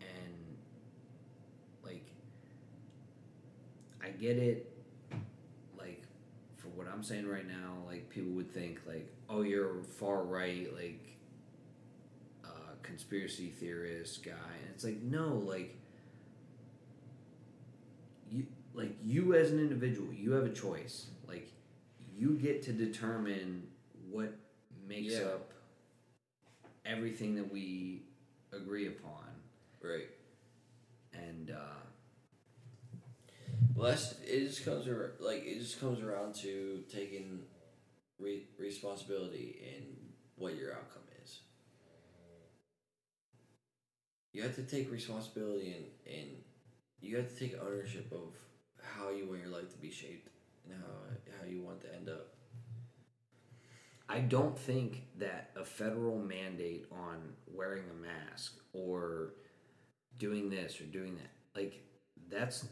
And 0.00 0.34
like 1.84 2.06
I 4.02 4.10
get 4.10 4.36
it 4.38 4.72
like 5.78 6.02
for 6.56 6.68
what 6.68 6.86
I'm 6.92 7.02
saying 7.02 7.26
right 7.28 7.46
now, 7.46 7.74
like 7.86 8.08
people 8.10 8.32
would 8.32 8.52
think 8.52 8.80
like, 8.86 9.08
oh 9.28 9.42
you're 9.42 9.82
far 9.82 10.22
right, 10.22 10.72
like 10.74 11.16
uh, 12.44 12.48
conspiracy 12.82 13.48
theorist 13.48 14.22
guy 14.24 14.30
and 14.32 14.70
it's 14.74 14.84
like 14.84 15.02
no, 15.02 15.34
like 15.46 15.76
you 18.30 18.46
like 18.74 18.96
you 19.02 19.34
as 19.34 19.50
an 19.50 19.58
individual, 19.58 20.12
you 20.12 20.32
have 20.32 20.44
a 20.44 20.52
choice. 20.52 21.06
Like 21.26 21.50
you 22.16 22.34
get 22.34 22.62
to 22.62 22.72
determine 22.72 23.66
what 24.10 24.34
makes 24.86 25.14
Yeah. 25.14 25.24
up 25.26 25.52
everything 26.84 27.34
that 27.36 27.52
we 27.52 28.02
agree 28.52 28.86
upon. 28.86 29.24
Right. 29.82 30.08
And 31.12 31.50
uh 31.50 31.87
Well, 33.78 33.92
it. 33.92 34.48
Just 34.48 34.64
comes 34.64 34.88
ar- 34.88 35.12
like 35.20 35.44
it 35.46 35.60
just 35.60 35.80
comes 35.80 36.02
around 36.02 36.34
to 36.42 36.82
taking 36.92 37.42
re- 38.18 38.48
responsibility 38.58 39.60
in 39.76 39.84
what 40.36 40.56
your 40.56 40.72
outcome 40.72 41.04
is. 41.22 41.40
You 44.32 44.42
have 44.42 44.54
to 44.56 44.62
take 44.62 44.90
responsibility 44.90 45.74
and 45.74 45.86
and 46.16 46.28
you 47.00 47.16
have 47.16 47.28
to 47.28 47.38
take 47.38 47.60
ownership 47.60 48.10
of 48.12 48.34
how 48.82 49.10
you 49.10 49.26
want 49.26 49.40
your 49.40 49.50
life 49.50 49.70
to 49.70 49.78
be 49.78 49.90
shaped 49.90 50.28
and 50.64 50.74
how 50.80 51.38
how 51.40 51.46
you 51.48 51.62
want 51.62 51.80
to 51.82 51.94
end 51.94 52.08
up. 52.08 52.34
I 54.08 54.20
don't 54.20 54.58
think 54.58 55.02
that 55.18 55.50
a 55.54 55.64
federal 55.64 56.18
mandate 56.18 56.86
on 56.90 57.34
wearing 57.46 57.84
a 57.90 57.94
mask 57.94 58.58
or 58.72 59.34
doing 60.18 60.48
this 60.50 60.80
or 60.80 60.84
doing 60.84 61.16
that, 61.16 61.60
like 61.60 61.82
that's 62.30 62.66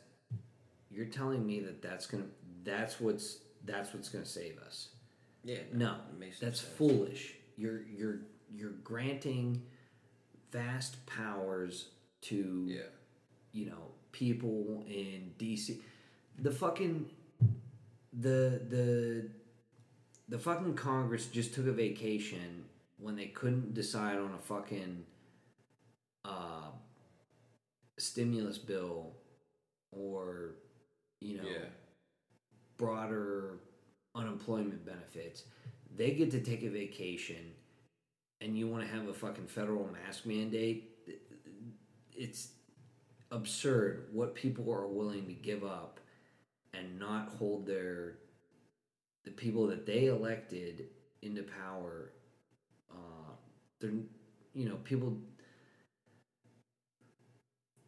you're 0.97 1.07
telling 1.07 1.47
me 1.47 1.61
that 1.61 1.83
that's 1.83 2.07
gonna 2.07 2.25
that's 2.65 3.01
what's 3.01 3.39
that's 3.65 3.93
what's 3.93 4.09
gonna 4.09 4.25
save 4.25 4.59
us. 4.59 4.89
Yeah. 5.45 5.59
No, 5.73 5.97
makes 6.19 6.41
that's 6.41 6.61
sense. 6.61 6.73
foolish. 6.77 7.35
You're 7.57 7.83
you're 7.89 8.21
you're 8.53 8.71
granting 8.83 9.63
vast 10.51 11.05
powers 11.07 11.89
to 12.23 12.65
Yeah. 12.69 12.81
you 13.53 13.67
know 13.67 13.93
people 14.13 14.85
in 14.89 15.33
DC. 15.39 15.81
The 16.39 16.51
fucking 16.51 17.11
the 18.13 18.61
the 18.69 19.29
the 20.29 20.39
fucking 20.39 20.75
Congress 20.75 21.27
just 21.27 21.55
took 21.55 21.67
a 21.67 21.73
vacation 21.73 22.65
when 22.99 23.15
they 23.15 23.27
couldn't 23.27 23.75
decide 23.75 24.19
on 24.19 24.33
a 24.35 24.39
fucking 24.43 25.05
uh, 26.25 26.71
stimulus 27.99 28.59
bill 28.59 29.13
or 29.93 30.57
you 31.21 31.39
know 31.39 31.49
Yeah. 31.49 31.69
broader 32.77 33.59
unemployment 34.15 34.85
benefits. 34.85 35.45
They 35.95 36.15
get 36.15 36.31
to 36.33 36.41
take 36.43 36.63
a 36.63 36.71
vacation, 36.71 37.55
and 38.41 38.57
you 38.59 38.69
want 38.69 38.85
to 38.85 38.89
have 38.89 39.09
a 39.09 39.15
fucking 39.15 39.47
federal 39.47 39.91
mask 39.93 40.27
mandate. 40.27 40.93
It's 42.13 42.53
absurd 43.31 44.09
what 44.13 44.35
people 44.35 44.71
are 44.73 44.87
willing 44.87 45.27
to 45.27 45.33
give 45.35 45.65
up 45.65 46.01
and 46.73 46.99
not 46.99 47.29
hold 47.29 47.67
their 47.67 48.19
the 49.25 49.31
people 49.33 49.67
that 49.67 49.87
they 49.87 50.07
elected 50.07 50.89
into 51.21 51.43
power, 51.43 52.13
uh, 52.91 53.33
they're 53.81 53.91
you 54.55 54.69
know 54.69 54.77
people. 54.77 55.19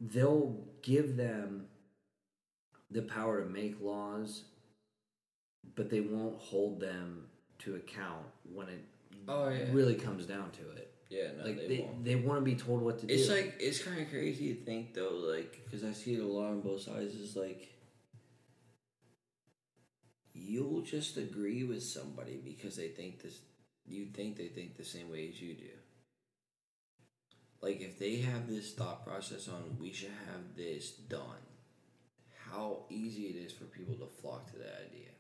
They'll 0.01 0.65
give 0.83 1.17
them 1.17 1.67
the 2.91 3.03
power 3.03 3.43
to 3.43 3.49
make 3.49 3.81
laws, 3.81 4.45
but 5.75 5.91
they 5.91 6.01
won't 6.01 6.39
hold 6.41 6.81
them 6.81 7.27
to 7.61 7.75
account 7.77 8.25
when 8.53 8.69
it 8.69 8.85
Oh 9.27 9.49
yeah. 9.49 9.67
really 9.73 9.95
comes 9.95 10.25
down 10.25 10.51
to 10.53 10.71
it. 10.71 10.91
Yeah, 11.11 11.29
no, 11.39 11.45
like 11.45 11.57
they, 11.57 11.67
they, 11.69 11.89
they 12.03 12.15
want 12.17 12.41
to 12.41 12.45
be 12.45 12.55
told 12.55 12.83
what 12.83 12.99
to 13.01 13.07
do. 13.07 13.15
It's 13.15 13.29
like 13.29 13.57
it's 13.59 13.83
kind 13.83 14.01
of 14.01 14.11
crazy 14.11 14.55
to 14.55 14.65
think 14.65 14.95
though, 14.95 15.13
like 15.15 15.61
because 15.65 15.85
I 15.85 15.93
see 15.93 16.15
it 16.15 16.23
a 16.23 16.27
lot 16.27 16.49
on 16.51 16.61
both 16.61 16.83
sides. 16.83 17.15
Is 17.15 17.37
like 17.37 17.69
you'll 20.35 20.83
just 20.83 21.17
agree 21.17 21.65
with 21.65 21.83
somebody 21.83 22.41
because 22.43 22.77
they 22.77 22.89
think 22.89 23.23
this. 23.23 23.39
You 23.87 24.07
think 24.07 24.37
they 24.37 24.49
think 24.49 24.77
the 24.77 24.85
same 24.85 25.11
way 25.11 25.29
as 25.29 25.41
you 25.41 25.55
do. 25.55 25.65
Like 27.63 27.81
if 27.81 27.99
they 27.99 28.17
have 28.17 28.49
this 28.49 28.73
thought 28.75 29.07
process 29.07 29.49
on 29.49 29.77
we 29.81 29.93
should 29.93 30.13
have 30.27 30.57
this 30.57 30.91
done, 30.91 31.43
how 32.51 32.85
easy 32.91 33.25
it 33.25 33.37
is 33.37 33.53
for 33.53 33.65
people 33.65 33.95
to 33.95 34.07
flock 34.21 34.51
to 34.53 34.59
that 34.59 34.89
idea. 34.91 35.11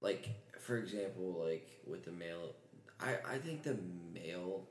Like 0.00 0.28
for 0.60 0.76
example, 0.78 1.44
like 1.46 1.68
with 1.86 2.04
the 2.04 2.12
mail, 2.12 2.54
I 3.00 3.16
I 3.28 3.38
think 3.38 3.62
the 3.62 3.78
mail 4.12 4.68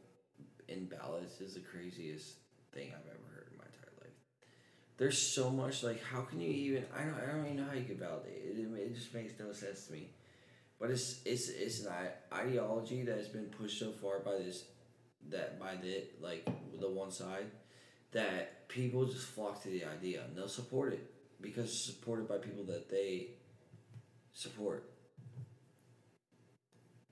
in 0.67 0.85
ballots 0.85 1.41
is 1.41 1.53
the 1.53 1.59
craziest 1.59 2.35
thing 2.73 2.89
I've 2.89 3.07
ever 3.07 3.33
heard 3.33 3.47
in 3.51 3.57
my 3.57 3.65
entire 3.65 3.93
life. 4.01 4.13
There's 4.97 5.17
so 5.17 5.49
much 5.49 5.83
like 5.83 6.03
how 6.03 6.21
can 6.21 6.41
you 6.41 6.49
even 6.49 6.85
I 6.95 7.03
don't 7.03 7.15
I 7.15 7.31
don't 7.31 7.45
even 7.45 7.57
know 7.57 7.65
how 7.69 7.75
you 7.75 7.85
can 7.85 7.97
validate 7.97 8.33
it. 8.33 8.59
It, 8.59 8.79
it 8.79 8.95
just 8.95 9.13
makes 9.13 9.33
no 9.39 9.51
sense 9.51 9.87
to 9.87 9.93
me. 9.93 10.09
But 10.79 10.91
it's 10.91 11.21
it's 11.25 11.49
it's 11.49 11.85
an 11.85 11.93
ideology 12.33 13.03
that 13.03 13.17
has 13.17 13.29
been 13.29 13.45
pushed 13.45 13.79
so 13.79 13.91
far 13.91 14.19
by 14.19 14.37
this 14.37 14.65
that 15.29 15.59
by 15.59 15.75
the 15.75 16.03
like 16.21 16.47
the 16.79 16.89
one 16.89 17.11
side 17.11 17.45
that 18.11 18.67
people 18.67 19.05
just 19.05 19.25
flock 19.25 19.61
to 19.63 19.69
the 19.69 19.83
idea 19.85 20.23
and 20.23 20.37
they'll 20.37 20.47
support 20.47 20.93
it 20.93 21.14
because 21.45 21.65
it's 21.69 21.85
supported 21.85 22.27
by 22.27 22.37
people 22.37 22.63
that 22.65 22.89
they 22.89 23.27
support. 24.33 24.89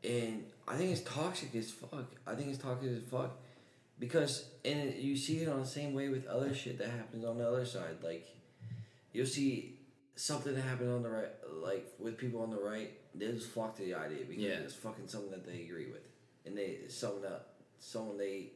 And 0.03 0.43
I 0.67 0.75
think 0.75 0.91
it's 0.91 1.01
toxic 1.01 1.55
as 1.55 1.71
fuck. 1.71 2.05
I 2.27 2.35
think 2.35 2.49
it's 2.49 2.61
toxic 2.61 2.89
as 2.89 3.03
fuck 3.09 3.31
because 3.99 4.45
and 4.65 4.93
you 4.95 5.15
see 5.15 5.37
it 5.39 5.47
on 5.49 5.61
the 5.61 5.65
same 5.65 5.93
way 5.93 6.09
with 6.09 6.25
other 6.27 6.53
shit 6.53 6.77
that 6.79 6.89
happens 6.89 7.23
on 7.23 7.37
the 7.37 7.47
other 7.47 7.65
side. 7.65 7.97
Like 8.03 8.27
you'll 9.13 9.25
see 9.25 9.79
something 10.15 10.53
that 10.53 10.61
happened 10.61 10.91
on 10.91 11.03
the 11.03 11.09
right, 11.09 11.29
like 11.61 11.87
with 11.99 12.17
people 12.17 12.41
on 12.41 12.49
the 12.49 12.59
right, 12.59 12.91
they 13.15 13.27
just 13.31 13.49
flock 13.49 13.75
to 13.77 13.83
the 13.83 13.93
idea 13.93 14.25
because 14.27 14.43
Yeah. 14.43 14.59
it's 14.59 14.73
fucking 14.75 15.07
something 15.07 15.31
that 15.31 15.45
they 15.45 15.61
agree 15.61 15.87
with, 15.87 16.05
and 16.45 16.57
they 16.57 16.79
someone 16.89 17.21
that 17.21 17.47
someone 17.79 18.17
they 18.17 18.51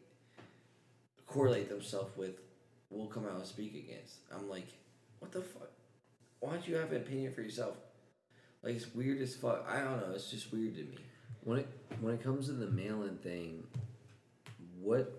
correlate 1.27 1.69
themselves 1.69 2.15
with 2.17 2.39
will 2.89 3.07
come 3.07 3.25
out 3.25 3.35
and 3.35 3.45
speak 3.45 3.73
against. 3.75 4.15
I'm 4.33 4.49
like, 4.49 4.67
what 5.19 5.31
the 5.31 5.41
fuck? 5.41 5.71
Why 6.39 6.53
don't 6.53 6.67
you 6.67 6.75
have 6.75 6.91
an 6.91 6.97
opinion 6.97 7.33
for 7.33 7.41
yourself? 7.41 7.75
Like 8.63 8.75
it's 8.75 8.93
weird 8.93 9.21
as 9.21 9.35
fuck. 9.35 9.65
I 9.69 9.79
don't 9.79 10.01
know. 10.01 10.13
It's 10.13 10.29
just 10.29 10.51
weird 10.51 10.75
to 10.75 10.83
me. 10.83 10.97
when 11.43 11.59
it 11.59 11.67
when 12.01 12.13
it 12.15 12.23
comes 12.23 12.47
to 12.47 12.53
the 12.53 12.67
mail-in 12.67 13.17
thing, 13.17 13.63
what? 14.81 15.11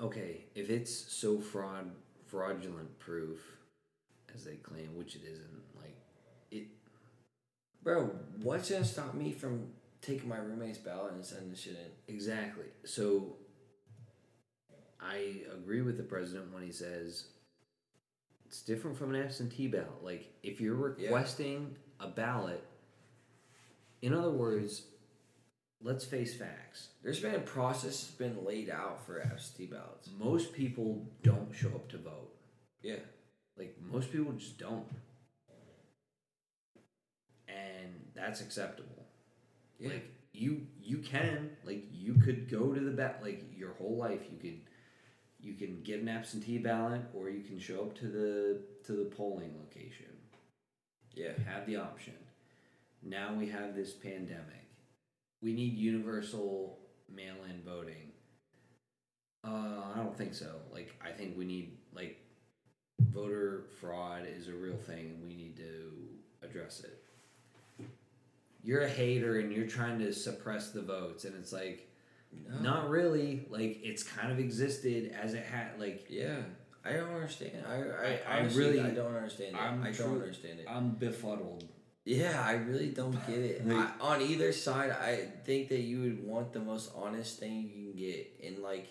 Okay, 0.00 0.44
if 0.54 0.68
it's 0.68 0.92
so 1.12 1.38
fraud 1.38 1.90
fraudulent 2.26 2.98
proof, 2.98 3.38
as 4.34 4.44
they 4.44 4.56
claim, 4.56 4.96
which 4.96 5.14
it 5.14 5.22
isn't, 5.24 5.62
like 5.76 5.96
it. 6.50 6.66
Bro, 7.82 8.10
what's 8.42 8.70
gonna 8.70 8.84
stop 8.84 9.14
me 9.14 9.32
from 9.32 9.68
taking 10.00 10.28
my 10.28 10.38
roommate's 10.38 10.78
ballot 10.78 11.12
and 11.12 11.24
sending 11.24 11.50
the 11.50 11.56
shit 11.56 11.74
in? 11.74 12.14
Exactly. 12.14 12.66
So 12.84 13.36
I 15.00 15.42
agree 15.52 15.82
with 15.82 15.96
the 15.96 16.02
president 16.02 16.52
when 16.52 16.62
he 16.62 16.72
says 16.72 17.26
it's 18.52 18.60
different 18.60 18.98
from 18.98 19.14
an 19.14 19.22
absentee 19.22 19.66
ballot. 19.66 20.04
Like 20.04 20.30
if 20.42 20.60
you're 20.60 20.94
Yeah. 20.98 21.06
requesting 21.06 21.74
a 21.98 22.06
ballot, 22.08 22.62
in 24.02 24.12
other 24.12 24.30
words, 24.30 24.88
let's 25.80 26.04
face 26.04 26.36
facts. 26.36 26.90
There's 27.02 27.18
been 27.18 27.34
a 27.34 27.40
process 27.40 28.02
that's 28.02 28.10
been 28.10 28.44
laid 28.44 28.68
out 28.68 29.06
for 29.06 29.22
absentee 29.22 29.68
ballots. 29.68 30.10
Most 30.18 30.52
people 30.52 31.10
don't 31.22 31.54
show 31.54 31.70
up 31.70 31.88
to 31.88 31.96
vote. 31.96 32.30
Yeah. 32.82 32.98
Like 33.56 33.80
most 33.80 34.12
people 34.12 34.32
just 34.34 34.58
don't. 34.58 34.86
And 37.48 38.10
that's 38.14 38.42
acceptable. 38.42 39.06
Yeah. 39.78 39.88
Like 39.94 40.10
you 40.34 40.66
you 40.78 40.98
can 40.98 41.56
like 41.64 41.86
you 41.90 42.14
could 42.16 42.50
go 42.50 42.74
to 42.74 42.80
the 42.80 42.90
bat 42.90 43.20
like 43.22 43.44
your 43.56 43.72
whole 43.72 43.96
life 43.96 44.20
you 44.30 44.36
could 44.36 44.60
you 45.42 45.54
can 45.54 45.82
get 45.82 46.00
an 46.00 46.08
absentee 46.08 46.58
ballot 46.58 47.02
or 47.12 47.28
you 47.28 47.42
can 47.42 47.58
show 47.58 47.80
up 47.80 47.98
to 47.98 48.06
the 48.06 48.60
to 48.86 48.92
the 48.92 49.04
polling 49.04 49.54
location. 49.58 50.06
yeah. 51.14 51.32
Have 51.46 51.66
the 51.66 51.76
option. 51.76 52.14
Now 53.02 53.34
we 53.34 53.48
have 53.48 53.74
this 53.74 53.92
pandemic. 53.92 54.66
We 55.42 55.52
need 55.52 55.76
universal 55.76 56.78
mail-in 57.12 57.62
voting. 57.62 58.12
Uh, 59.44 59.82
I 59.92 59.96
don't 59.96 60.16
think 60.16 60.34
so. 60.34 60.54
Like 60.72 60.94
I 61.04 61.10
think 61.10 61.36
we 61.36 61.44
need 61.44 61.78
like 61.92 62.18
voter 63.10 63.64
fraud 63.80 64.26
is 64.26 64.46
a 64.48 64.52
real 64.52 64.76
thing 64.76 65.10
and 65.10 65.22
we 65.26 65.34
need 65.34 65.56
to 65.56 65.92
address 66.42 66.80
it. 66.84 67.02
You're 68.62 68.82
a 68.82 68.88
hater 68.88 69.40
and 69.40 69.52
you're 69.52 69.66
trying 69.66 69.98
to 69.98 70.12
suppress 70.12 70.70
the 70.70 70.82
votes 70.82 71.24
and 71.24 71.34
it's 71.34 71.52
like 71.52 71.88
No. 72.48 72.58
not 72.60 72.90
really. 72.90 73.46
Like 73.50 73.80
it's 73.82 74.02
kind 74.02 74.30
of 74.32 74.38
existed 74.38 75.14
as 75.20 75.34
it 75.34 75.44
had 75.44 75.78
like 75.78 76.06
Yeah. 76.08 76.36
I 76.84 76.94
don't 76.94 77.14
understand. 77.14 77.64
I 77.68 77.74
I, 77.76 78.20
I- 78.28 78.38
I 78.38 78.40
really- 78.54 78.80
I 78.80 78.90
don't 78.90 79.14
understand 79.14 79.54
it. 79.54 79.60
I'm 79.62 79.82
I 79.82 79.92
don't 79.92 79.94
true- 79.94 80.20
understand 80.20 80.58
it. 80.60 80.66
I'm 80.68 80.90
befuddled. 80.96 81.64
Yeah, 82.04 82.42
I 82.44 82.54
really 82.54 82.88
don't 82.88 83.12
get 83.28 83.38
it. 83.38 83.64
Like- 83.66 83.88
I, 84.02 84.14
on 84.14 84.22
either 84.22 84.52
side, 84.52 84.90
I 84.90 85.28
think 85.44 85.68
that 85.68 85.80
you 85.80 86.00
would 86.00 86.26
want 86.26 86.52
the 86.52 86.58
most 86.60 86.90
honest 86.96 87.38
thing 87.38 87.70
you 87.74 87.92
can 87.92 87.96
get. 87.96 88.26
And 88.44 88.58
like, 88.58 88.88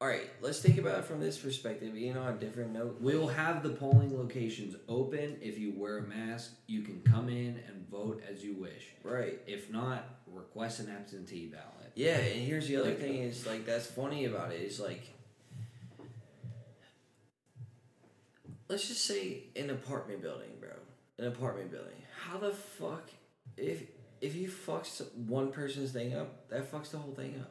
all 0.00 0.08
right, 0.08 0.28
let's 0.42 0.60
think 0.60 0.76
about 0.76 0.98
it 0.98 1.04
from 1.06 1.20
this 1.20 1.38
perspective. 1.38 1.96
You 1.96 2.12
know, 2.12 2.22
on 2.22 2.34
a 2.34 2.36
different 2.36 2.72
note, 2.72 2.98
We'll 3.00 3.28
have 3.28 3.62
the 3.62 3.70
polling 3.70 4.16
locations 4.16 4.76
open. 4.88 5.38
If 5.40 5.58
you 5.58 5.72
wear 5.74 5.98
a 5.98 6.02
mask, 6.02 6.52
you 6.66 6.82
can 6.82 7.00
come 7.00 7.28
in 7.30 7.60
and 7.66 7.88
vote 7.90 8.22
as 8.30 8.44
you 8.44 8.54
wish. 8.54 8.88
right? 9.02 9.40
If 9.46 9.70
not, 9.70 10.04
request 10.26 10.80
an 10.80 10.90
absentee 10.94 11.46
ballot. 11.46 11.92
Yeah, 11.94 12.18
and 12.18 12.46
here's 12.46 12.68
the 12.68 12.76
other 12.76 12.92
thing 12.92 13.22
is 13.22 13.46
like 13.46 13.64
that's 13.64 13.86
funny 13.86 14.26
about 14.26 14.52
it 14.52 14.60
is 14.60 14.78
like 14.78 15.14
let's 18.68 18.86
just 18.88 19.04
say 19.06 19.44
an 19.56 19.70
apartment 19.70 20.20
building, 20.20 20.50
bro. 20.60 20.70
An 21.18 21.26
apartment 21.26 21.70
building. 21.70 22.02
How 22.20 22.36
the 22.36 22.50
fuck 22.50 23.08
if 23.56 23.84
if 24.20 24.34
you 24.34 24.48
fucks 24.48 25.02
one 25.14 25.52
person's 25.52 25.92
thing 25.92 26.14
up, 26.14 26.48
that 26.50 26.70
fucks 26.70 26.90
the 26.90 26.98
whole 26.98 27.14
thing 27.14 27.36
up. 27.40 27.50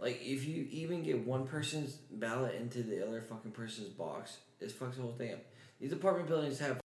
Like 0.00 0.20
if 0.22 0.46
you 0.46 0.66
even 0.70 1.02
get 1.02 1.26
one 1.26 1.46
person's 1.46 1.92
ballot 2.10 2.54
into 2.54 2.82
the 2.82 3.06
other 3.06 3.20
fucking 3.20 3.52
person's 3.52 3.88
box, 3.88 4.38
it 4.60 4.70
fucks 4.70 4.96
the 4.96 5.02
whole 5.02 5.12
thing 5.12 5.34
up. 5.34 5.40
These 5.80 5.92
apartment 5.92 6.28
buildings 6.28 6.58
have 6.58 6.80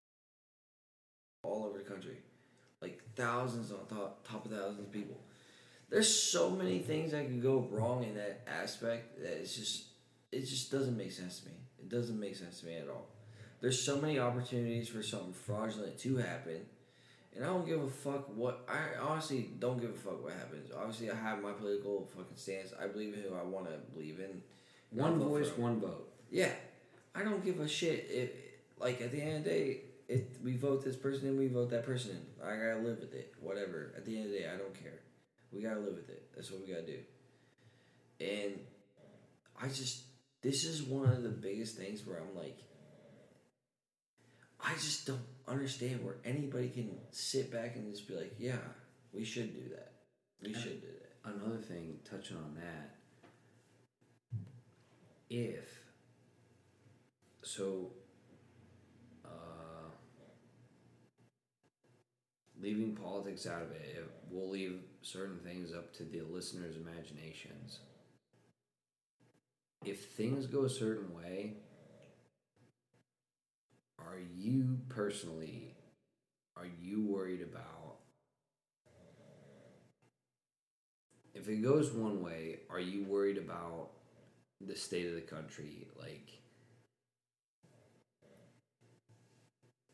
all 1.43 1.65
over 1.65 1.77
the 1.77 1.83
country, 1.83 2.17
like 2.81 3.01
thousands 3.15 3.71
on 3.71 3.85
top 3.87 4.27
top 4.27 4.45
of 4.45 4.51
thousands 4.51 4.79
of 4.79 4.91
people 4.91 5.17
there's 5.89 6.13
so 6.13 6.49
many 6.49 6.79
things 6.79 7.11
that 7.11 7.27
could 7.27 7.41
go 7.41 7.67
wrong 7.71 8.03
in 8.03 8.15
that 8.15 8.41
aspect 8.47 9.21
that 9.21 9.39
it's 9.39 9.55
just 9.55 9.85
it 10.31 10.41
just 10.41 10.71
doesn't 10.71 10.97
make 10.97 11.11
sense 11.11 11.39
to 11.39 11.47
me. 11.47 11.55
It 11.79 11.89
doesn't 11.89 12.19
make 12.19 12.35
sense 12.35 12.59
to 12.61 12.65
me 12.65 12.75
at 12.75 12.89
all. 12.89 13.07
There's 13.61 13.81
so 13.81 14.01
many 14.01 14.19
opportunities 14.19 14.89
for 14.89 15.01
something 15.01 15.33
fraudulent 15.33 15.97
to 15.99 16.17
happen, 16.17 16.65
and 17.35 17.43
I 17.43 17.47
don't 17.47 17.65
give 17.65 17.83
a 17.83 17.89
fuck 17.89 18.29
what. 18.35 18.67
I 18.69 18.99
honestly 19.01 19.49
don't 19.59 19.79
give 19.79 19.89
a 19.89 19.93
fuck 19.93 20.23
what 20.23 20.33
happens. 20.33 20.71
Obviously, 20.75 21.11
I 21.11 21.15
have 21.15 21.41
my 21.41 21.51
political 21.51 22.09
fucking 22.15 22.37
stance. 22.37 22.73
I 22.81 22.87
believe 22.87 23.13
in 23.13 23.21
who 23.21 23.35
I 23.35 23.43
want 23.43 23.65
to 23.65 23.77
believe 23.93 24.19
in. 24.19 24.41
One 24.91 25.19
voice, 25.19 25.49
one 25.57 25.81
vote. 25.81 26.13
Yeah, 26.31 26.51
I 27.13 27.23
don't 27.23 27.43
give 27.43 27.59
a 27.59 27.67
shit. 27.67 28.07
If 28.09 28.29
like 28.79 29.01
at 29.01 29.11
the 29.11 29.21
end 29.21 29.37
of 29.37 29.43
the 29.43 29.49
day, 29.49 29.81
if 30.07 30.21
we 30.41 30.55
vote 30.55 30.83
this 30.83 30.95
person 30.95 31.27
in, 31.27 31.37
we 31.37 31.47
vote 31.47 31.69
that 31.71 31.85
person 31.85 32.11
in. 32.11 32.45
I 32.45 32.55
gotta 32.55 32.79
live 32.79 32.99
with 32.99 33.13
it. 33.13 33.33
Whatever. 33.41 33.93
At 33.97 34.05
the 34.05 34.15
end 34.15 34.27
of 34.27 34.31
the 34.31 34.39
day, 34.39 34.45
I 34.47 34.57
don't 34.57 34.73
care. 34.73 35.01
We 35.51 35.61
gotta 35.61 35.79
live 35.79 35.95
with 35.95 36.09
it. 36.09 36.29
That's 36.35 36.49
what 36.51 36.61
we 36.61 36.71
gotta 36.71 36.85
do. 36.85 36.99
And 38.21 38.59
I 39.61 39.67
just 39.67 40.03
this 40.41 40.63
is 40.63 40.83
one 40.83 41.09
of 41.09 41.23
the 41.23 41.29
biggest 41.29 41.75
things 41.75 42.05
where 42.05 42.17
I'm 42.17 42.35
like, 42.35 42.59
I 44.63 44.73
just 44.75 45.07
don't 45.07 45.19
understand 45.47 46.03
where 46.03 46.15
anybody 46.25 46.69
can 46.69 46.89
sit 47.11 47.51
back 47.51 47.75
and 47.75 47.91
just 47.91 48.07
be 48.07 48.15
like, 48.15 48.35
yeah, 48.37 48.57
we 49.13 49.23
should 49.23 49.53
do 49.53 49.69
that. 49.75 49.93
We 50.41 50.53
should 50.53 50.81
do 50.81 50.87
that. 50.87 51.33
Another 51.35 51.57
thing, 51.57 51.99
touching 52.09 52.37
on 52.37 52.55
that, 52.55 52.95
if 55.29 55.85
so, 57.41 57.91
uh, 59.23 59.89
leaving 62.61 62.95
politics 62.95 63.47
out 63.47 63.61
of 63.61 63.71
it, 63.71 63.95
it 63.97 64.11
we'll 64.29 64.49
leave 64.49 64.81
certain 65.01 65.39
things 65.39 65.73
up 65.73 65.93
to 65.93 66.03
the 66.03 66.21
listeners' 66.21 66.75
imaginations. 66.75 67.79
If 69.83 70.11
things 70.11 70.47
go 70.47 70.65
a 70.65 70.69
certain 70.69 71.13
way, 71.15 71.53
are 74.07 74.19
you 74.37 74.79
personally 74.89 75.75
are 76.57 76.67
you 76.81 77.05
worried 77.05 77.41
about 77.41 77.85
if 81.35 81.49
it 81.49 81.61
goes 81.61 81.91
one 81.91 82.23
way, 82.23 82.59
are 82.69 82.79
you 82.79 83.03
worried 83.03 83.37
about 83.37 83.89
the 84.65 84.75
state 84.75 85.05
of 85.05 85.15
the 85.15 85.21
country 85.21 85.85
like 85.99 86.29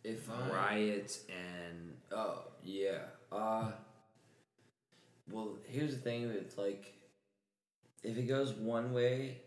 If 0.03 0.29
I 0.31 0.49
riots 0.49 1.21
and 1.29 1.93
Oh 2.11 2.43
yeah. 2.63 2.99
Uh. 3.31 3.71
Well, 5.29 5.57
here's 5.67 5.95
the 5.95 6.01
thing. 6.01 6.23
It's 6.23 6.57
like, 6.57 6.93
if 8.03 8.17
it 8.17 8.23
goes 8.23 8.51
one 8.53 8.93
way, 8.93 9.37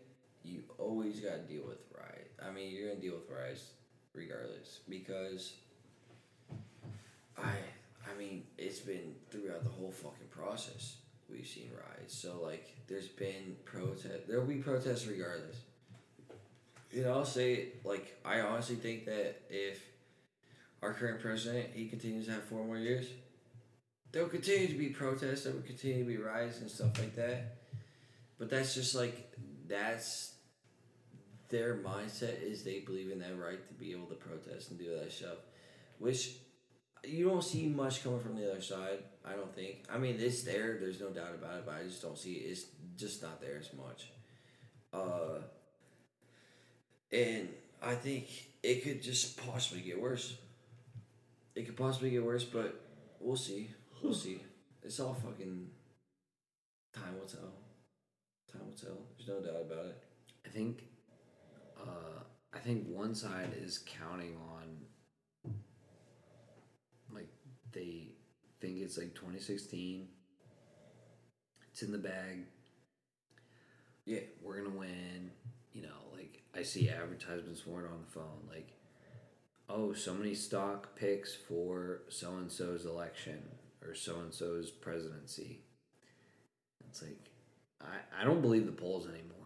you 0.43 0.63
always 0.77 1.19
got 1.19 1.35
to 1.35 1.53
deal 1.53 1.63
with 1.67 1.79
riots 1.93 2.39
I 2.41 2.51
mean, 2.51 2.73
you're 2.73 2.89
gonna 2.89 3.01
deal 3.01 3.15
with 3.15 3.29
riots 3.29 3.71
regardless 4.15 4.79
because. 4.89 5.53
I 7.37 7.51
I 8.09 8.17
mean, 8.17 8.43
it's 8.57 8.79
been 8.79 9.15
throughout 9.29 9.63
the 9.63 9.69
whole 9.69 9.91
fucking 9.91 10.27
process. 10.29 10.97
We've 11.29 11.45
seen 11.45 11.69
riots. 11.73 12.15
So 12.15 12.39
like, 12.41 12.75
there's 12.87 13.07
been 13.07 13.55
protest. 13.65 14.27
There'll 14.27 14.45
be 14.45 14.55
protests 14.55 15.07
regardless. 15.07 15.57
You 16.91 17.03
know, 17.03 17.13
I'll 17.13 17.25
say 17.25 17.69
like 17.83 18.17
I 18.23 18.41
honestly 18.41 18.75
think 18.75 19.05
that 19.05 19.41
if 19.49 19.81
our 20.81 20.93
current 20.93 21.19
president 21.19 21.69
he 21.73 21.87
continues 21.87 22.27
to 22.27 22.33
have 22.33 22.43
four 22.43 22.63
more 22.63 22.77
years, 22.77 23.07
there 24.11 24.23
will 24.23 24.29
continue 24.29 24.67
to 24.67 24.77
be 24.77 24.89
protests. 24.89 25.43
There 25.43 25.53
will 25.53 25.61
continue 25.61 25.99
to 25.99 26.05
be 26.05 26.17
riots 26.17 26.61
and 26.61 26.71
stuff 26.71 26.97
like 26.99 27.15
that. 27.15 27.57
But 28.37 28.49
that's 28.49 28.73
just 28.75 28.95
like 28.95 29.29
that's 29.67 30.34
their 31.55 31.75
mindset 31.75 32.43
is 32.43 32.63
they 32.63 32.79
believe 32.79 33.11
in 33.11 33.19
that 33.19 33.39
right 33.39 33.65
to 33.67 33.73
be 33.75 33.93
able 33.93 34.07
to 34.07 34.15
protest 34.15 34.71
and 34.71 34.79
do 34.79 34.93
that 34.99 35.09
stuff, 35.09 35.37
which 35.99 36.35
you 37.05 37.29
don't 37.29 37.43
see 37.43 37.67
much 37.67 38.03
coming 38.03 38.19
from 38.19 38.35
the 38.35 38.51
other 38.51 38.61
side. 38.61 38.99
I 39.23 39.33
don't 39.33 39.55
think. 39.55 39.85
I 39.89 39.97
mean, 39.97 40.17
it's 40.19 40.43
there. 40.43 40.77
There's 40.79 40.99
no 40.99 41.09
doubt 41.09 41.33
about 41.33 41.59
it. 41.59 41.65
But 41.65 41.75
I 41.75 41.83
just 41.83 42.01
don't 42.01 42.17
see 42.17 42.33
it. 42.33 42.51
It's 42.51 42.65
just 42.97 43.21
not 43.21 43.39
there 43.39 43.57
as 43.57 43.69
much. 43.73 44.11
Uh, 44.91 45.39
and 47.11 47.47
I 47.81 47.95
think 47.95 48.27
it 48.61 48.83
could 48.83 49.01
just 49.01 49.37
possibly 49.37 49.81
get 49.81 50.01
worse. 50.01 50.35
It 51.55 51.65
could 51.65 51.77
possibly 51.77 52.09
get 52.09 52.23
worse, 52.25 52.43
but 52.43 52.81
we'll 53.21 53.37
see. 53.37 53.69
We'll 54.03 54.13
see. 54.13 54.41
It's 54.83 54.99
all 54.99 55.13
fucking 55.13 55.69
time 56.93 57.17
will 57.17 57.27
tell. 57.27 57.53
Time 58.51 58.65
will 58.65 58.77
tell. 58.77 58.97
There's 59.17 59.29
no 59.29 59.39
doubt 59.39 59.61
about 59.61 59.85
it. 59.85 60.03
I 60.45 60.49
think 60.49 60.83
uh, 61.87 62.23
I 62.53 62.59
think 62.59 62.87
one 62.87 63.15
side 63.15 63.53
is 63.61 63.79
counting 63.85 64.37
on 64.37 65.53
like 67.13 67.29
they 67.71 68.09
think 68.59 68.79
it's 68.81 68.97
like 68.97 69.13
2016. 69.13 70.07
It's 71.71 71.83
in 71.83 71.91
the 71.91 71.97
bag. 71.97 72.45
Yeah. 74.05 74.19
We're 74.41 74.61
gonna 74.61 74.77
win. 74.77 75.31
You 75.73 75.83
know, 75.83 76.15
like 76.15 76.41
I 76.55 76.63
see 76.63 76.89
advertisements 76.89 77.61
for 77.61 77.81
it 77.81 77.91
on 77.91 77.99
the 78.05 78.11
phone. 78.11 78.47
Like, 78.49 78.73
oh, 79.69 79.93
so 79.93 80.13
many 80.13 80.33
stock 80.33 80.95
picks 80.95 81.35
for 81.35 82.01
so 82.09 82.29
and 82.37 82.49
so's 82.51 82.85
election 82.85 83.41
or 83.85 83.93
so 83.93 84.19
and 84.19 84.33
so's 84.33 84.71
presidency. 84.71 85.61
It's 86.87 87.01
like 87.01 87.29
I 87.81 88.21
I 88.21 88.23
don't 88.23 88.41
believe 88.41 88.65
the 88.65 88.71
polls 88.71 89.05
anymore. 89.05 89.44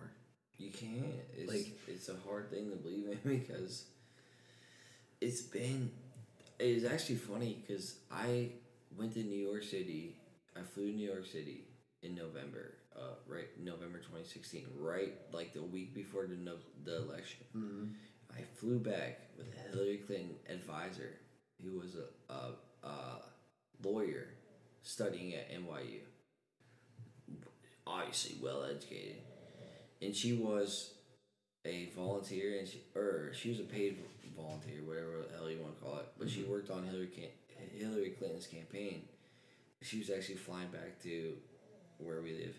You 0.60 0.69
can't. 0.72 1.15
It's 1.36 1.52
Like- 1.52 1.80
it's 1.88 2.10
a 2.10 2.18
hard 2.27 2.52
thing 2.52 2.69
to 2.69 2.76
believe 2.76 3.07
in 3.07 3.18
because 3.40 3.86
it's 5.22 5.41
been. 5.41 5.91
It's 6.60 6.84
actually 6.86 7.15
funny 7.15 7.64
because 7.65 7.95
I 8.11 8.49
went 8.98 9.14
to 9.14 9.23
New 9.23 9.40
York 9.48 9.64
City. 9.64 10.18
I 10.56 10.61
flew 10.61 10.91
to 10.91 10.95
New 10.98 11.07
York 11.10 11.26
City 11.26 11.64
in 12.03 12.14
November, 12.15 12.73
uh, 12.95 13.14
right 13.26 13.48
November 13.64 13.99
twenty 13.99 14.26
sixteen, 14.26 14.65
right 14.77 15.14
like 15.31 15.53
the 15.53 15.64
week 15.64 15.95
before 15.95 16.26
the 16.27 16.36
no, 16.36 16.56
the 16.84 16.98
election. 16.98 17.45
I 18.38 18.41
flew 18.57 18.77
back 18.80 19.22
with 19.38 19.48
a 19.48 19.69
Hillary 19.69 19.98
Clinton 20.06 20.36
advisor, 20.49 21.18
who 21.64 21.80
was 21.80 21.95
a, 21.95 22.34
a, 22.34 22.88
a 22.88 23.22
lawyer 23.81 24.27
studying 24.84 25.34
at 25.34 25.49
NYU. 25.52 26.02
Obviously, 27.88 28.36
well 28.41 28.64
educated 28.65 29.22
and 30.02 30.16
she 30.16 30.34
was 30.34 30.94
a 31.66 31.90
volunteer 31.96 32.58
and 32.60 32.68
she 32.68 32.82
or 32.96 33.32
she 33.34 33.50
was 33.50 33.60
a 33.60 33.64
paid 33.64 33.98
volunteer, 34.36 34.82
whatever 34.86 35.26
the 35.30 35.38
hell 35.38 35.50
you 35.50 35.60
want 35.60 35.78
to 35.78 35.84
call 35.84 35.98
it. 35.98 36.08
But 36.18 36.30
she 36.30 36.44
worked 36.44 36.70
on 36.70 36.84
Hillary 36.86 37.08
Cam- 37.08 37.78
Hillary 37.78 38.12
Clinton's 38.12 38.48
campaign. 38.48 39.04
She 39.82 40.00
was 40.00 40.10
actually 40.10 40.36
flying 40.36 40.70
back 40.70 41.02
to 41.04 41.34
where 41.98 42.22
we 42.22 42.34
live 42.34 42.56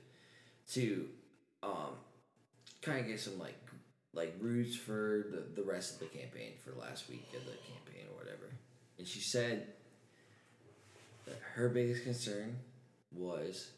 to 0.72 1.08
um 1.62 1.96
kind 2.82 3.00
of 3.00 3.06
get 3.06 3.20
some 3.20 3.38
like 3.38 3.56
like 4.12 4.34
roots 4.40 4.76
for 4.76 5.26
the, 5.30 5.60
the 5.60 5.66
rest 5.66 5.94
of 5.94 6.00
the 6.00 6.18
campaign 6.18 6.52
for 6.64 6.72
last 6.80 7.08
week 7.08 7.26
of 7.34 7.44
the 7.44 7.52
campaign 7.52 8.06
or 8.10 8.16
whatever. 8.16 8.50
And 8.98 9.06
she 9.06 9.20
said 9.20 9.66
that 11.26 11.38
her 11.54 11.68
biggest 11.68 12.02
concern 12.02 12.56
was 13.12 13.70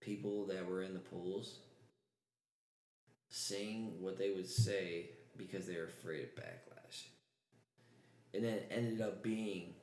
people 0.00 0.46
that 0.46 0.68
were 0.68 0.82
in 0.82 0.94
the 0.94 1.00
polls 1.00 1.58
saying 3.28 3.92
what 4.00 4.18
they 4.18 4.30
would 4.30 4.48
say 4.48 5.10
because 5.36 5.66
they 5.66 5.76
were 5.76 5.84
afraid 5.84 6.24
of 6.24 6.34
backlash. 6.34 7.04
And 8.34 8.44
then 8.44 8.54
it 8.54 8.68
ended 8.70 9.00
up 9.00 9.22
being 9.22 9.74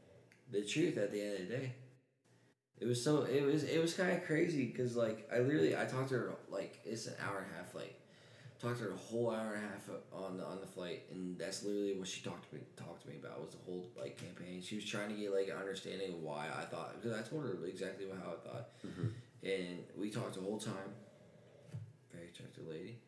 the 0.52 0.64
truth 0.64 0.98
at 0.98 1.12
the 1.12 1.22
end 1.22 1.34
of 1.34 1.40
the 1.40 1.56
day. 1.56 1.74
It 2.78 2.86
was 2.86 3.02
so 3.02 3.24
it 3.24 3.42
was 3.42 3.64
it 3.64 3.82
was 3.82 3.94
kind 3.94 4.12
of 4.12 4.26
crazy 4.26 4.66
because 4.66 4.98
like 4.98 5.30
I 5.34 5.40
literally 5.40 5.78
I 5.78 5.86
talked 5.86 6.10
to 6.10 6.16
her 6.16 6.36
like 6.50 6.82
it's 6.84 7.08
an 7.08 7.14
hour 7.26 7.38
and 7.38 7.48
a 7.54 7.58
half 7.58 7.72
flight. 7.72 7.96
Talked 8.62 8.80
to 8.80 8.86
her 8.86 8.92
a 8.92 8.98
whole 8.98 9.32
hour 9.32 9.54
and 9.54 9.64
a 9.64 9.68
half 9.68 9.90
on 10.12 10.38
the 10.38 10.46
on 10.46 10.60
the 10.60 10.68
flight, 10.68 11.04
and 11.12 11.40
that's 11.40 11.64
literally 11.64 11.98
what 11.98 12.08
she 12.08 12.22
talked 12.22 12.50
to 12.50 12.56
me 12.56 12.62
talked 12.76 13.04
to 13.04 13.10
me 13.10 13.16
about 13.18 13.40
was 13.40 13.52
the 13.52 13.64
whole 13.66 13.90
like 13.98 14.18
campaign. 14.18 14.62
She 14.62 14.76
was 14.76 14.86
trying 14.86 15.10
to 15.10 15.16
get 15.16 15.34
like 15.34 15.48
an 15.48 15.56
understanding 15.56 16.14
of 16.14 16.20
why 16.20 16.48
I 16.48 16.66
thought 16.66 17.02
because 17.02 17.18
I 17.18 17.22
told 17.22 17.44
her 17.44 17.66
exactly 17.66 18.08
how 18.10 18.32
I 18.32 18.50
thought, 18.50 18.70
mm-hmm. 18.86 19.08
and 19.44 19.80
we 19.98 20.10
talked 20.10 20.36
the 20.36 20.42
whole 20.42 20.60
time. 20.60 20.92
Very 22.12 22.28
attractive 22.28 22.68
lady 22.68 23.00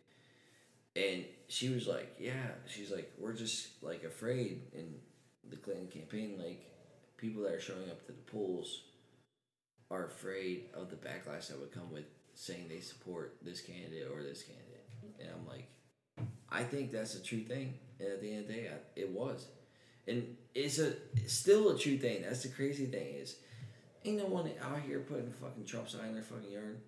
and 0.98 1.26
she 1.48 1.70
was 1.70 1.88
like, 1.88 2.16
"Yeah." 2.20 2.52
She's 2.68 2.92
like, 2.92 3.12
"We're 3.18 3.34
just 3.34 3.84
like 3.84 4.04
afraid 4.04 4.62
in 4.74 4.96
the 5.50 5.58
Clinton 5.58 5.88
campaign. 5.88 6.38
Like, 6.38 6.66
people 7.18 7.44
that 7.44 7.54
are 7.54 7.60
showing 7.60 7.90
up 7.90 8.06
to 8.06 8.12
the 8.12 8.32
polls 8.32 8.84
are 9.90 10.08
afraid 10.08 10.66
of 10.74 10.90
the 10.90 10.96
backlash 10.96 11.48
that 11.48 11.60
would 11.60 11.72
come 11.72 11.92
with 11.92 12.06
saying 12.34 12.68
they 12.68 12.80
support 12.82 13.38
this 13.42 13.62
candidate 13.62 14.08
or 14.12 14.24
this 14.24 14.44
candidate." 14.44 14.86
And 15.20 15.30
I'm 15.30 15.48
like, 15.48 15.68
I 16.50 16.64
think 16.64 16.92
that's 16.92 17.16
a 17.16 17.24
true 17.24 17.44
thing. 17.44 17.76
And 18.00 18.10
at 18.10 18.22
the 18.22 18.32
end 18.32 18.42
of 18.42 18.48
the 18.48 18.54
day, 18.54 18.70
I, 18.70 19.00
it 19.00 19.10
was, 19.10 19.48
and 20.08 20.36
it's 20.54 20.80
a 20.80 20.94
it's 21.16 21.34
still 21.34 21.70
a 21.70 21.78
true 21.78 21.98
thing. 21.98 22.24
That's 22.24 22.44
the 22.44 22.50
crazy 22.50 22.86
thing 22.88 23.16
is, 23.16 23.38
ain't 24.06 24.18
no 24.18 24.26
one 24.26 24.50
out 24.62 24.82
here 24.82 25.00
putting 25.00 25.32
fucking 25.32 25.66
Trump 25.66 25.90
sign 25.90 26.10
in 26.10 26.14
their 26.14 26.24
fucking 26.24 26.52
yard. 26.52 26.82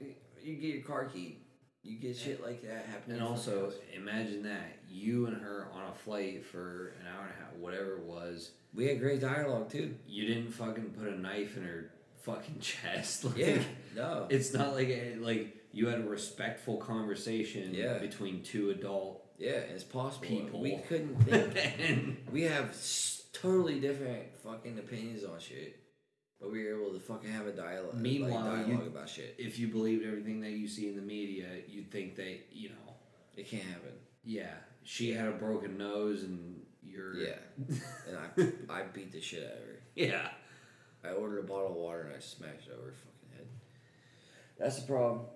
You- 0.00 0.56
get 0.56 0.74
your 0.74 0.82
car 0.82 1.04
keyed. 1.04 1.36
You 1.82 1.98
get 1.98 2.10
eh, 2.16 2.18
shit 2.24 2.42
like 2.42 2.62
that 2.62 2.86
happening. 2.86 3.18
And 3.18 3.26
in 3.28 3.34
front 3.34 3.38
of 3.48 3.54
your 3.54 3.64
also, 3.64 3.72
imagine 3.94 4.42
that 4.44 4.78
you 4.88 5.26
and 5.26 5.36
her 5.42 5.68
on 5.74 5.82
a 5.90 5.94
flight 5.94 6.44
for 6.46 6.94
an 7.00 7.06
hour 7.08 7.22
and 7.22 7.30
a 7.30 7.44
half, 7.44 7.54
whatever 7.58 7.96
it 7.96 8.04
was. 8.04 8.52
we 8.74 8.86
had 8.86 9.00
great 9.00 9.20
dialogue 9.20 9.70
too. 9.70 9.94
You 10.06 10.26
didn't 10.26 10.52
fucking 10.52 10.90
put 10.98 11.08
a 11.08 11.18
knife 11.18 11.56
in 11.56 11.64
her 11.64 11.90
fucking 12.22 12.58
chest. 12.60 13.24
Like, 13.24 13.36
Yeah, 13.36 13.62
no, 13.96 14.26
It's 14.30 14.52
not 14.54 14.74
like 14.74 14.88
a, 14.88 15.16
like 15.16 15.56
you 15.72 15.88
had 15.88 16.00
a 16.00 16.04
respectful 16.04 16.76
conversation 16.76 17.74
Yeah. 17.74 17.98
between 17.98 18.42
two 18.42 18.70
adult 18.70 19.18
yeah, 19.38 19.50
it's 19.52 19.82
possible. 19.82 20.28
people. 20.28 20.60
We 20.60 20.76
couldn't 20.88 21.16
think. 21.24 21.56
and 21.80 22.16
we 22.30 22.42
have 22.42 22.76
totally 23.32 23.80
different 23.80 24.36
fucking 24.44 24.78
opinions 24.78 25.24
on 25.24 25.40
shit, 25.40 25.80
but 26.42 26.50
we 26.52 26.64
were 26.64 26.82
able 26.82 26.92
to 26.92 26.98
fucking 27.00 27.30
have 27.30 27.46
a 27.46 27.52
dialogue. 27.52 27.94
Meanwhile, 27.94 28.44
like, 28.44 28.66
dialogue 28.66 28.86
about 28.88 29.08
shit. 29.08 29.36
if 29.38 29.58
you 29.60 29.68
believed 29.68 30.04
everything 30.04 30.40
that 30.40 30.50
you 30.50 30.66
see 30.68 30.88
in 30.88 30.96
the 30.96 31.02
media, 31.02 31.46
you'd 31.68 31.90
think 31.92 32.16
that 32.16 32.40
you 32.52 32.70
know, 32.70 32.94
It 33.36 33.48
can't 33.48 33.62
happen. 33.62 33.92
yeah, 34.24 34.54
she 34.82 35.12
had 35.12 35.28
a 35.28 35.32
broken 35.32 35.78
nose 35.78 36.24
and 36.24 36.60
you're 36.82 37.14
Yeah, 37.16 37.36
and 38.08 38.18
I 38.68 38.80
I 38.80 38.82
beat 38.82 39.12
the 39.12 39.20
shit 39.20 39.44
out 39.44 39.52
of 39.52 39.58
her. 39.68 39.78
yeah. 39.94 40.28
I 41.04 41.10
ordered 41.12 41.38
a 41.40 41.44
bottle 41.44 41.68
of 41.68 41.74
water 41.74 42.02
and 42.02 42.14
I 42.16 42.20
smashed 42.20 42.66
it 42.68 42.72
over 42.76 42.86
her 42.88 42.92
fucking 42.92 43.36
head. 43.36 43.46
That's 44.58 44.80
the 44.80 44.86
problem. 44.86 45.26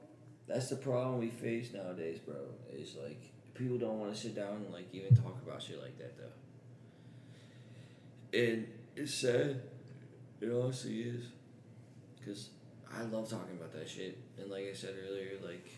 That's 0.49 0.69
the 0.70 0.77
problem 0.77 1.19
we 1.19 1.28
face 1.31 1.73
nowadays, 1.73 2.19
bro. 2.20 2.37
Is 2.73 2.95
like 3.03 3.33
people 3.55 3.77
don't 3.78 3.99
want 3.99 4.15
to 4.15 4.20
sit 4.20 4.35
down 4.37 4.62
and 4.65 4.73
like 4.73 4.87
even 4.93 5.15
talk 5.16 5.37
about 5.45 5.61
shit 5.62 5.81
like 5.83 5.99
that 5.99 6.16
though. 6.19 6.33
And 8.39 8.69
It's 8.95 9.12
sad. 9.15 9.62
It 10.40 10.50
honestly 10.50 11.00
is. 11.00 11.24
Cause 12.24 12.50
I 12.92 13.02
love 13.02 13.28
talking 13.28 13.56
about 13.56 13.72
that 13.72 13.88
shit, 13.88 14.18
and 14.38 14.50
like 14.50 14.66
I 14.70 14.74
said 14.74 14.94
earlier, 15.08 15.32
like 15.44 15.68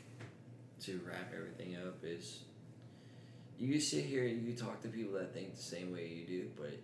to 0.85 1.01
wrap 1.07 1.33
everything 1.37 1.77
up 1.77 1.99
is 2.03 2.41
you 3.59 3.73
can 3.73 3.81
sit 3.81 4.05
here 4.05 4.27
and 4.27 4.41
you 4.41 4.55
can 4.55 4.67
talk 4.67 4.81
to 4.83 4.89
people 4.89 5.15
that 5.15 5.35
think 5.35 5.55
the 5.57 5.63
same 5.63 5.93
way 5.93 6.07
you 6.07 6.27
do, 6.27 6.49
but 6.57 6.79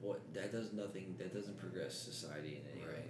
what 0.00 0.20
that 0.34 0.52
does 0.52 0.72
nothing. 0.72 1.16
That 1.18 1.34
doesn't 1.34 1.58
progress 1.58 1.94
society 1.94 2.60
in 2.62 2.80
any 2.80 2.86
way. 2.86 3.04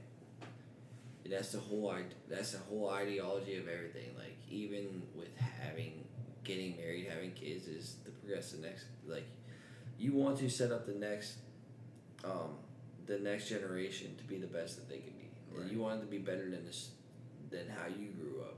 And 1.24 1.32
that's 1.32 1.52
the 1.52 1.60
whole 1.60 1.94
that's 2.28 2.52
the 2.52 2.58
whole 2.58 2.90
ideology 2.90 3.56
of 3.56 3.68
everything. 3.68 4.14
Like 4.18 4.36
even 4.48 5.02
with 5.14 5.36
having 5.36 6.04
getting 6.44 6.76
married, 6.76 7.08
having 7.10 7.32
kids 7.32 7.66
is 7.66 7.96
to 8.04 8.10
progress 8.10 8.52
the 8.52 8.66
next 8.66 8.86
like 9.06 9.26
you 9.98 10.12
want 10.14 10.38
to 10.38 10.48
set 10.48 10.72
up 10.72 10.86
the 10.86 10.94
next 10.94 11.34
um 12.24 12.56
the 13.11 13.19
next 13.19 13.49
generation 13.49 14.15
to 14.16 14.24
be 14.24 14.39
the 14.39 14.47
best 14.47 14.77
that 14.77 14.89
they 14.89 14.99
can 14.99 15.12
be. 15.19 15.61
And 15.61 15.70
you 15.70 15.81
want 15.81 15.99
it 15.99 16.01
to 16.03 16.07
be 16.07 16.19
better 16.19 16.49
than 16.49 16.65
this 16.65 16.91
than 17.51 17.69
how 17.69 17.89
you 17.89 18.11
grew 18.11 18.41
up. 18.41 18.57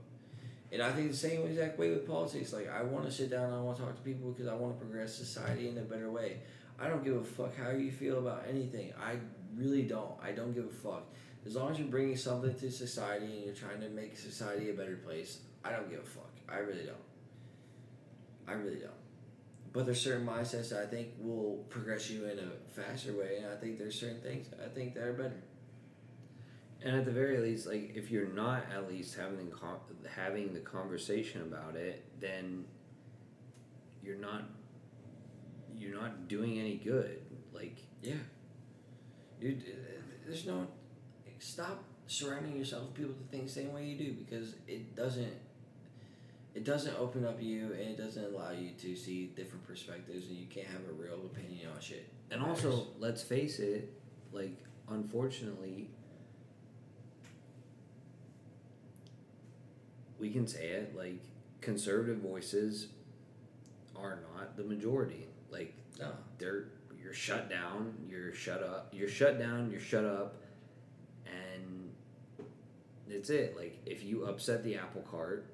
And 0.71 0.81
I 0.81 0.91
think 0.91 1.11
the 1.11 1.17
same 1.17 1.45
exact 1.45 1.79
way 1.79 1.89
with 1.89 2.07
politics. 2.07 2.53
Like 2.53 2.69
I 2.69 2.83
want 2.83 3.05
to 3.05 3.11
sit 3.11 3.31
down 3.31 3.45
and 3.45 3.55
I 3.55 3.61
want 3.61 3.77
to 3.77 3.83
talk 3.83 3.95
to 3.95 4.01
people 4.01 4.31
because 4.31 4.47
I 4.47 4.53
want 4.53 4.77
to 4.77 4.85
progress 4.85 5.13
society 5.15 5.67
in 5.69 5.77
a 5.79 5.81
better 5.81 6.11
way. 6.11 6.37
I 6.79 6.87
don't 6.87 7.03
give 7.03 7.15
a 7.15 7.23
fuck 7.23 7.57
how 7.57 7.71
you 7.71 7.91
feel 7.91 8.19
about 8.19 8.45
anything. 8.47 8.93
I 9.01 9.17
really 9.55 9.83
don't. 9.83 10.13
I 10.21 10.31
don't 10.31 10.53
give 10.53 10.65
a 10.65 10.87
fuck. 10.87 11.05
As 11.45 11.55
long 11.55 11.71
as 11.71 11.79
you're 11.79 11.87
bringing 11.87 12.15
something 12.15 12.53
to 12.53 12.71
society 12.71 13.25
and 13.25 13.45
you're 13.45 13.55
trying 13.55 13.81
to 13.81 13.89
make 13.89 14.17
society 14.17 14.69
a 14.69 14.73
better 14.73 14.95
place, 14.95 15.39
I 15.63 15.71
don't 15.71 15.89
give 15.89 15.99
a 15.99 16.03
fuck. 16.03 16.31
I 16.47 16.59
really 16.59 16.83
don't. 16.83 16.95
I 18.47 18.53
really 18.53 18.79
don't. 18.79 19.02
But 19.73 19.85
there's 19.85 20.01
certain 20.01 20.25
mindsets 20.25 20.69
that 20.69 20.83
I 20.83 20.85
think 20.85 21.09
will 21.19 21.65
progress 21.69 22.09
you 22.09 22.25
in 22.25 22.37
a 22.37 22.51
faster 22.79 23.13
way, 23.13 23.37
and 23.37 23.51
I 23.51 23.55
think 23.55 23.79
there's 23.79 23.99
certain 23.99 24.21
things 24.21 24.47
I 24.63 24.69
think 24.69 24.93
that 24.93 25.03
are 25.03 25.13
better. 25.13 25.41
And 26.83 26.95
at 26.95 27.05
the 27.05 27.11
very 27.11 27.39
least, 27.39 27.65
like 27.65 27.93
if 27.95 28.11
you're 28.11 28.27
not 28.27 28.65
at 28.71 28.87
least 28.87 29.15
having 29.15 29.49
the 29.49 29.55
con- 29.55 29.79
having 30.15 30.53
the 30.53 30.59
conversation 30.59 31.41
about 31.41 31.75
it, 31.75 32.03
then 32.19 32.65
you're 34.03 34.17
not 34.17 34.43
you're 35.75 35.99
not 35.99 36.27
doing 36.27 36.59
any 36.59 36.75
good. 36.75 37.21
Like 37.53 37.77
Yeah. 38.01 38.13
You, 39.41 39.57
there's 40.25 40.45
no 40.45 40.67
stop 41.39 41.83
surrounding 42.07 42.55
yourself 42.55 42.83
with 42.83 42.93
people 42.93 43.13
that 43.13 43.31
think 43.31 43.45
the 43.45 43.51
same 43.51 43.73
way 43.73 43.85
you 43.85 43.97
do 43.97 44.13
because 44.13 44.55
it 44.67 44.95
doesn't. 44.95 45.33
It 46.55 46.63
doesn't 46.65 46.95
open 46.99 47.25
up 47.25 47.41
you 47.41 47.71
and 47.73 47.81
it 47.81 47.97
doesn't 47.97 48.23
allow 48.33 48.51
you 48.51 48.71
to 48.81 48.95
see 48.95 49.27
different 49.35 49.65
perspectives 49.67 50.27
and 50.27 50.37
you 50.37 50.45
can't 50.45 50.67
have 50.67 50.81
a 50.89 50.93
real 50.93 51.19
opinion 51.25 51.67
on 51.73 51.81
shit. 51.81 52.07
and 52.31 52.41
also, 52.43 52.87
let's 52.99 53.23
face 53.23 53.59
it, 53.59 53.91
like 54.31 54.55
unfortunately 54.89 55.89
we 60.19 60.29
can 60.29 60.47
say 60.47 60.67
it 60.67 60.95
like 60.95 61.19
conservative 61.61 62.17
voices 62.17 62.87
are 63.95 64.19
not 64.35 64.55
the 64.57 64.63
majority. 64.63 65.27
Like 65.49 65.73
No. 65.99 66.11
they're 66.37 66.65
you're 67.01 67.13
shut 67.13 67.49
down, 67.49 67.93
you're 68.09 68.33
shut 68.33 68.63
up, 68.63 68.89
you're 68.93 69.09
shut 69.09 69.37
down, 69.37 69.69
you're 69.69 69.81
shut 69.81 70.05
up, 70.05 70.35
and 71.25 71.91
it's 73.09 73.29
it. 73.29 73.57
Like 73.57 73.79
if 73.85 74.03
you 74.03 74.25
upset 74.25 74.63
the 74.63 74.75
apple 74.75 75.01
cart, 75.09 75.45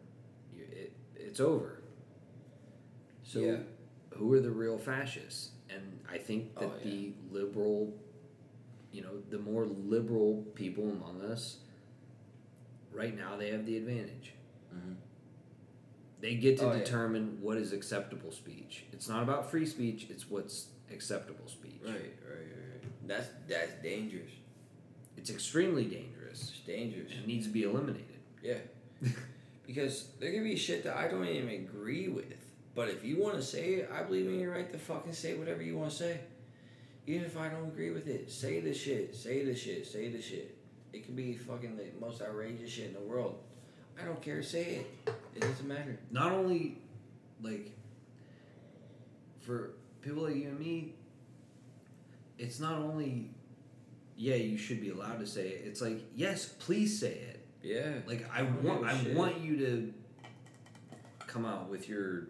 it 0.74 0.94
it's 1.16 1.40
over. 1.40 1.82
So 3.24 3.40
Yeah. 3.40 3.58
who 4.16 4.34
are 4.34 4.40
the 4.40 4.52
real 4.52 4.78
fascists? 4.78 5.52
And 5.70 6.00
I 6.10 6.18
think 6.18 6.56
that 6.56 6.64
Oh, 6.66 6.74
yeah. 6.84 6.90
the 6.92 7.14
liberal, 7.32 7.94
you 8.92 9.02
know, 9.04 9.22
the 9.30 9.38
more 9.38 9.66
liberal 9.68 10.44
people 10.56 10.90
among 10.90 11.22
us, 11.22 11.60
right 12.92 13.16
now 13.16 13.38
they 13.38 13.52
have 13.52 13.66
the 13.66 13.78
advantage. 13.78 14.34
Mhm. 14.74 14.96
They 16.22 16.36
get 16.36 16.58
to 16.58 16.70
Oh, 16.70 16.74
yeah. 16.74 16.80
determine 16.80 17.40
what 17.42 17.58
is 17.58 17.72
acceptable 17.72 18.32
speech. 18.32 18.86
It's 18.92 19.08
not 19.08 19.24
about 19.24 19.50
free 19.52 19.66
speech; 19.66 20.08
it's 20.10 20.30
what's 20.30 20.70
acceptable 20.92 21.48
speech. 21.48 21.82
Right, 21.84 21.94
right, 21.94 22.12
right, 22.28 22.72
right. 22.84 23.08
That's 23.08 23.30
that's 23.48 23.74
dangerous. 23.84 24.32
It's 25.18 25.30
extremely 25.30 25.86
dangerous. 25.86 26.50
It's 26.50 26.60
dangerous. 26.62 27.12
It 27.12 27.28
needs 27.28 27.46
to 27.46 27.52
be 27.54 27.64
eliminated. 27.64 28.20
Yeah. 28.42 28.60
because 29.70 30.08
there 30.20 30.32
can 30.32 30.44
be 30.44 30.56
shit 30.56 30.84
that 30.84 30.98
I 30.98 31.08
don't 31.08 31.28
even 31.28 31.48
agree 31.48 32.08
with. 32.08 32.34
But 32.74 32.90
if 32.90 33.06
you 33.06 33.22
want 33.22 33.36
to 33.36 33.44
say 33.44 33.76
it, 33.76 33.92
I 33.96 34.02
believe 34.02 34.26
in 34.26 34.40
your 34.40 34.52
right 34.52 34.72
to 34.72 34.80
fucking 34.80 35.14
say 35.14 35.36
whatever 35.36 35.62
you 35.62 35.78
want 35.78 35.92
to 35.92 35.96
say. 35.96 36.22
Even 37.06 37.24
if 37.24 37.38
I 37.38 37.50
don't 37.50 37.68
agree 37.68 37.92
with 37.92 38.08
it, 38.08 38.32
say 38.32 38.62
the 38.62 38.74
shit, 38.74 39.16
say 39.16 39.46
the 39.46 39.56
shit, 39.56 39.86
say 39.86 40.10
the 40.10 40.20
shit. 40.20 40.58
It 40.92 41.06
could 41.06 41.16
be 41.16 41.36
fucking 41.36 41.78
the 41.78 41.86
most 42.02 42.20
outrageous 42.20 42.72
shit 42.72 42.88
in 42.88 42.94
the 42.96 43.00
world. 43.00 43.38
I 44.02 44.06
don't 44.06 44.20
care, 44.24 44.42
say 44.42 44.64
it. 45.06 45.14
It 45.36 45.42
doesn't 45.42 45.68
matter. 45.68 46.00
Not 46.10 46.32
only, 46.32 46.80
like, 47.40 47.72
for 49.40 49.74
people 50.02 50.24
like 50.24 50.36
you 50.36 50.48
and 50.48 50.60
me, 50.60 50.96
it's 52.40 52.60
not 52.60 52.80
only, 52.80 53.30
yeah, 54.18 54.34
you 54.34 54.58
should 54.58 54.82
be 54.82 54.90
allowed 54.90 55.20
to 55.20 55.28
say 55.28 55.48
it. 55.50 55.62
It's 55.68 55.80
like, 55.80 56.02
yes, 56.16 56.48
please 56.58 57.00
say 57.00 57.12
it. 57.12 57.39
Yeah. 57.62 57.92
Like 58.08 58.26
I 58.34 58.44
want, 58.44 58.86
I 58.86 58.98
shit. 58.98 59.16
want 59.16 59.40
you 59.40 59.58
to 59.58 59.94
come 61.28 61.46
out 61.46 61.70
with 61.70 61.88
your, 61.88 62.28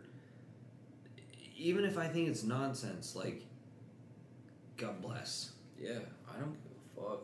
even 1.58 1.86
if 1.86 1.98
I 1.98 2.08
think 2.08 2.30
it's 2.30 2.44
nonsense. 2.44 3.16
Like, 3.16 3.44
God 4.78 5.02
bless. 5.02 5.52
Yeah, 5.80 6.00
I 6.30 6.40
don't 6.40 6.54
give 6.64 6.72
a 6.98 7.10
fuck. 7.10 7.22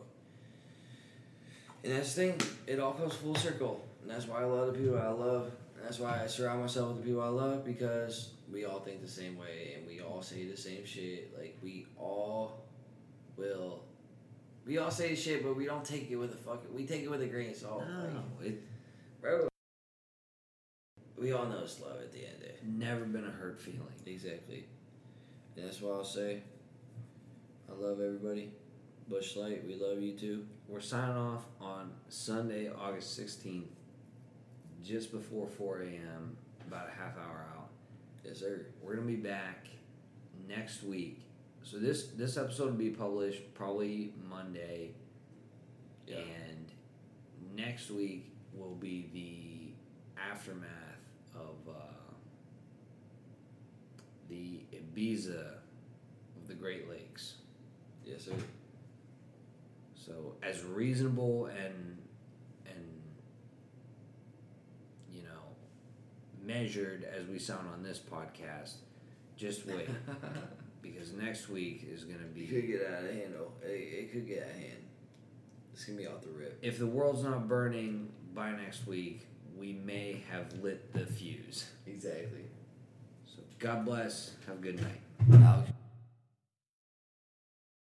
And 1.84 1.92
that's 1.92 2.14
the 2.14 2.32
thing, 2.32 2.40
it 2.66 2.80
all 2.80 2.92
comes 2.92 3.14
full 3.14 3.34
circle. 3.34 3.84
And 4.02 4.10
that's 4.10 4.26
why 4.26 4.40
I 4.40 4.44
love 4.44 4.72
the 4.72 4.78
people 4.78 4.98
I 4.98 5.08
love. 5.08 5.50
And 5.76 5.84
that's 5.84 5.98
why 5.98 6.22
I 6.22 6.26
surround 6.26 6.60
myself 6.60 6.88
with 6.88 6.98
the 6.98 7.08
people 7.10 7.22
I 7.22 7.28
love 7.28 7.64
because 7.64 8.30
we 8.52 8.64
all 8.64 8.80
think 8.80 9.02
the 9.02 9.08
same 9.08 9.36
way 9.36 9.74
and 9.76 9.86
we 9.86 10.00
all 10.00 10.22
say 10.22 10.44
the 10.44 10.56
same 10.56 10.84
shit. 10.84 11.36
Like, 11.38 11.56
we 11.62 11.86
all 11.98 12.62
will. 13.36 13.82
We 14.66 14.78
all 14.78 14.90
say 14.90 15.14
shit, 15.14 15.42
but 15.44 15.56
we 15.56 15.64
don't 15.64 15.84
take 15.84 16.10
it 16.10 16.16
with 16.16 16.34
a 16.34 16.36
fucking. 16.36 16.74
We 16.74 16.86
take 16.86 17.02
it 17.02 17.10
with 17.10 17.22
a 17.22 17.26
grain 17.26 17.50
of 17.50 17.56
salt. 17.56 17.84
no, 17.86 18.22
Like, 18.40 18.48
it 18.48 18.62
bro. 19.20 19.48
We 21.18 21.32
all 21.32 21.46
know 21.46 21.60
it's 21.62 21.80
love 21.80 22.00
at 22.00 22.12
the 22.12 22.24
end 22.24 22.34
of 22.34 22.40
the 22.40 22.46
day. 22.48 22.54
never 22.64 23.04
been 23.04 23.24
a 23.24 23.30
hurt 23.30 23.58
feeling. 23.60 23.80
Exactly. 24.04 24.66
And 25.56 25.64
that's 25.66 25.80
why 25.80 25.92
I'll 25.92 26.04
say, 26.04 26.42
I 27.70 27.72
love 27.80 28.00
everybody. 28.00 28.52
Busch 29.08 29.36
Light, 29.36 29.64
we 29.66 29.76
love 29.76 30.02
you 30.02 30.12
too. 30.12 30.44
We're 30.68 30.80
signing 30.80 31.16
off 31.16 31.44
on 31.60 31.92
Sunday, 32.08 32.68
August 32.68 33.18
16th, 33.18 33.62
just 34.84 35.12
before 35.12 35.46
4 35.46 35.82
a.m., 35.82 36.36
about 36.66 36.88
a 36.88 36.90
half 36.90 37.16
hour 37.16 37.46
out. 37.56 37.68
Yes, 38.24 38.40
sir. 38.40 38.66
We're 38.82 38.96
gonna 38.96 39.06
be 39.06 39.14
back 39.16 39.68
next 40.48 40.82
week. 40.82 41.22
So 41.66 41.78
this 41.78 42.06
this 42.16 42.36
episode 42.36 42.66
will 42.66 42.78
be 42.78 42.90
published 42.90 43.52
probably 43.54 44.14
Monday, 44.30 44.92
Yeah. 46.06 46.18
and 46.18 46.70
next 47.56 47.90
week 47.90 48.32
will 48.54 48.76
be 48.76 49.10
the 49.12 50.20
aftermath 50.30 50.70
of 51.34 51.56
uh, 51.68 51.72
the 54.28 54.60
Ibiza 54.72 55.54
of 56.36 56.46
the 56.46 56.54
Great 56.54 56.88
Lakes. 56.88 57.34
Yes, 58.04 58.26
sir. 58.26 58.32
So 59.96 60.36
as 60.44 60.62
reasonable 60.62 61.46
and 61.46 61.98
and 62.64 63.02
you 65.12 65.22
know 65.24 66.46
measured 66.46 67.02
as 67.02 67.26
we 67.26 67.40
sound 67.40 67.66
on 67.74 67.82
this 67.82 67.98
podcast, 67.98 68.74
just 69.36 69.66
wait 69.66 69.88
because 70.92 71.12
next 71.12 71.48
week 71.48 71.86
is 71.92 72.04
gonna 72.04 72.26
be. 72.34 72.44
It 72.44 72.48
could 72.48 72.66
get 72.66 72.86
out 72.86 73.04
of 73.04 73.10
hand, 73.10 73.34
though. 73.34 73.52
It, 73.66 73.70
it 73.70 74.12
could 74.12 74.26
get 74.26 74.42
out 74.42 74.50
of 74.50 74.56
hand. 74.56 74.82
It's 75.72 75.84
gonna 75.84 75.98
be 75.98 76.06
off 76.06 76.22
the 76.22 76.30
rip. 76.30 76.58
if 76.62 76.78
the 76.78 76.86
world's 76.86 77.22
not 77.22 77.48
burning 77.48 78.10
by 78.34 78.52
next 78.52 78.86
week, 78.86 79.26
we 79.56 79.72
may 79.72 80.22
have 80.30 80.52
lit 80.62 80.92
the 80.92 81.06
fuse. 81.06 81.66
Exactly. 81.86 82.44
So 83.26 83.42
God 83.58 83.84
bless. 83.84 84.32
Have 84.46 84.58
a 84.58 84.60
good 84.60 84.80
night. 84.80 85.42
Alex 85.42 85.70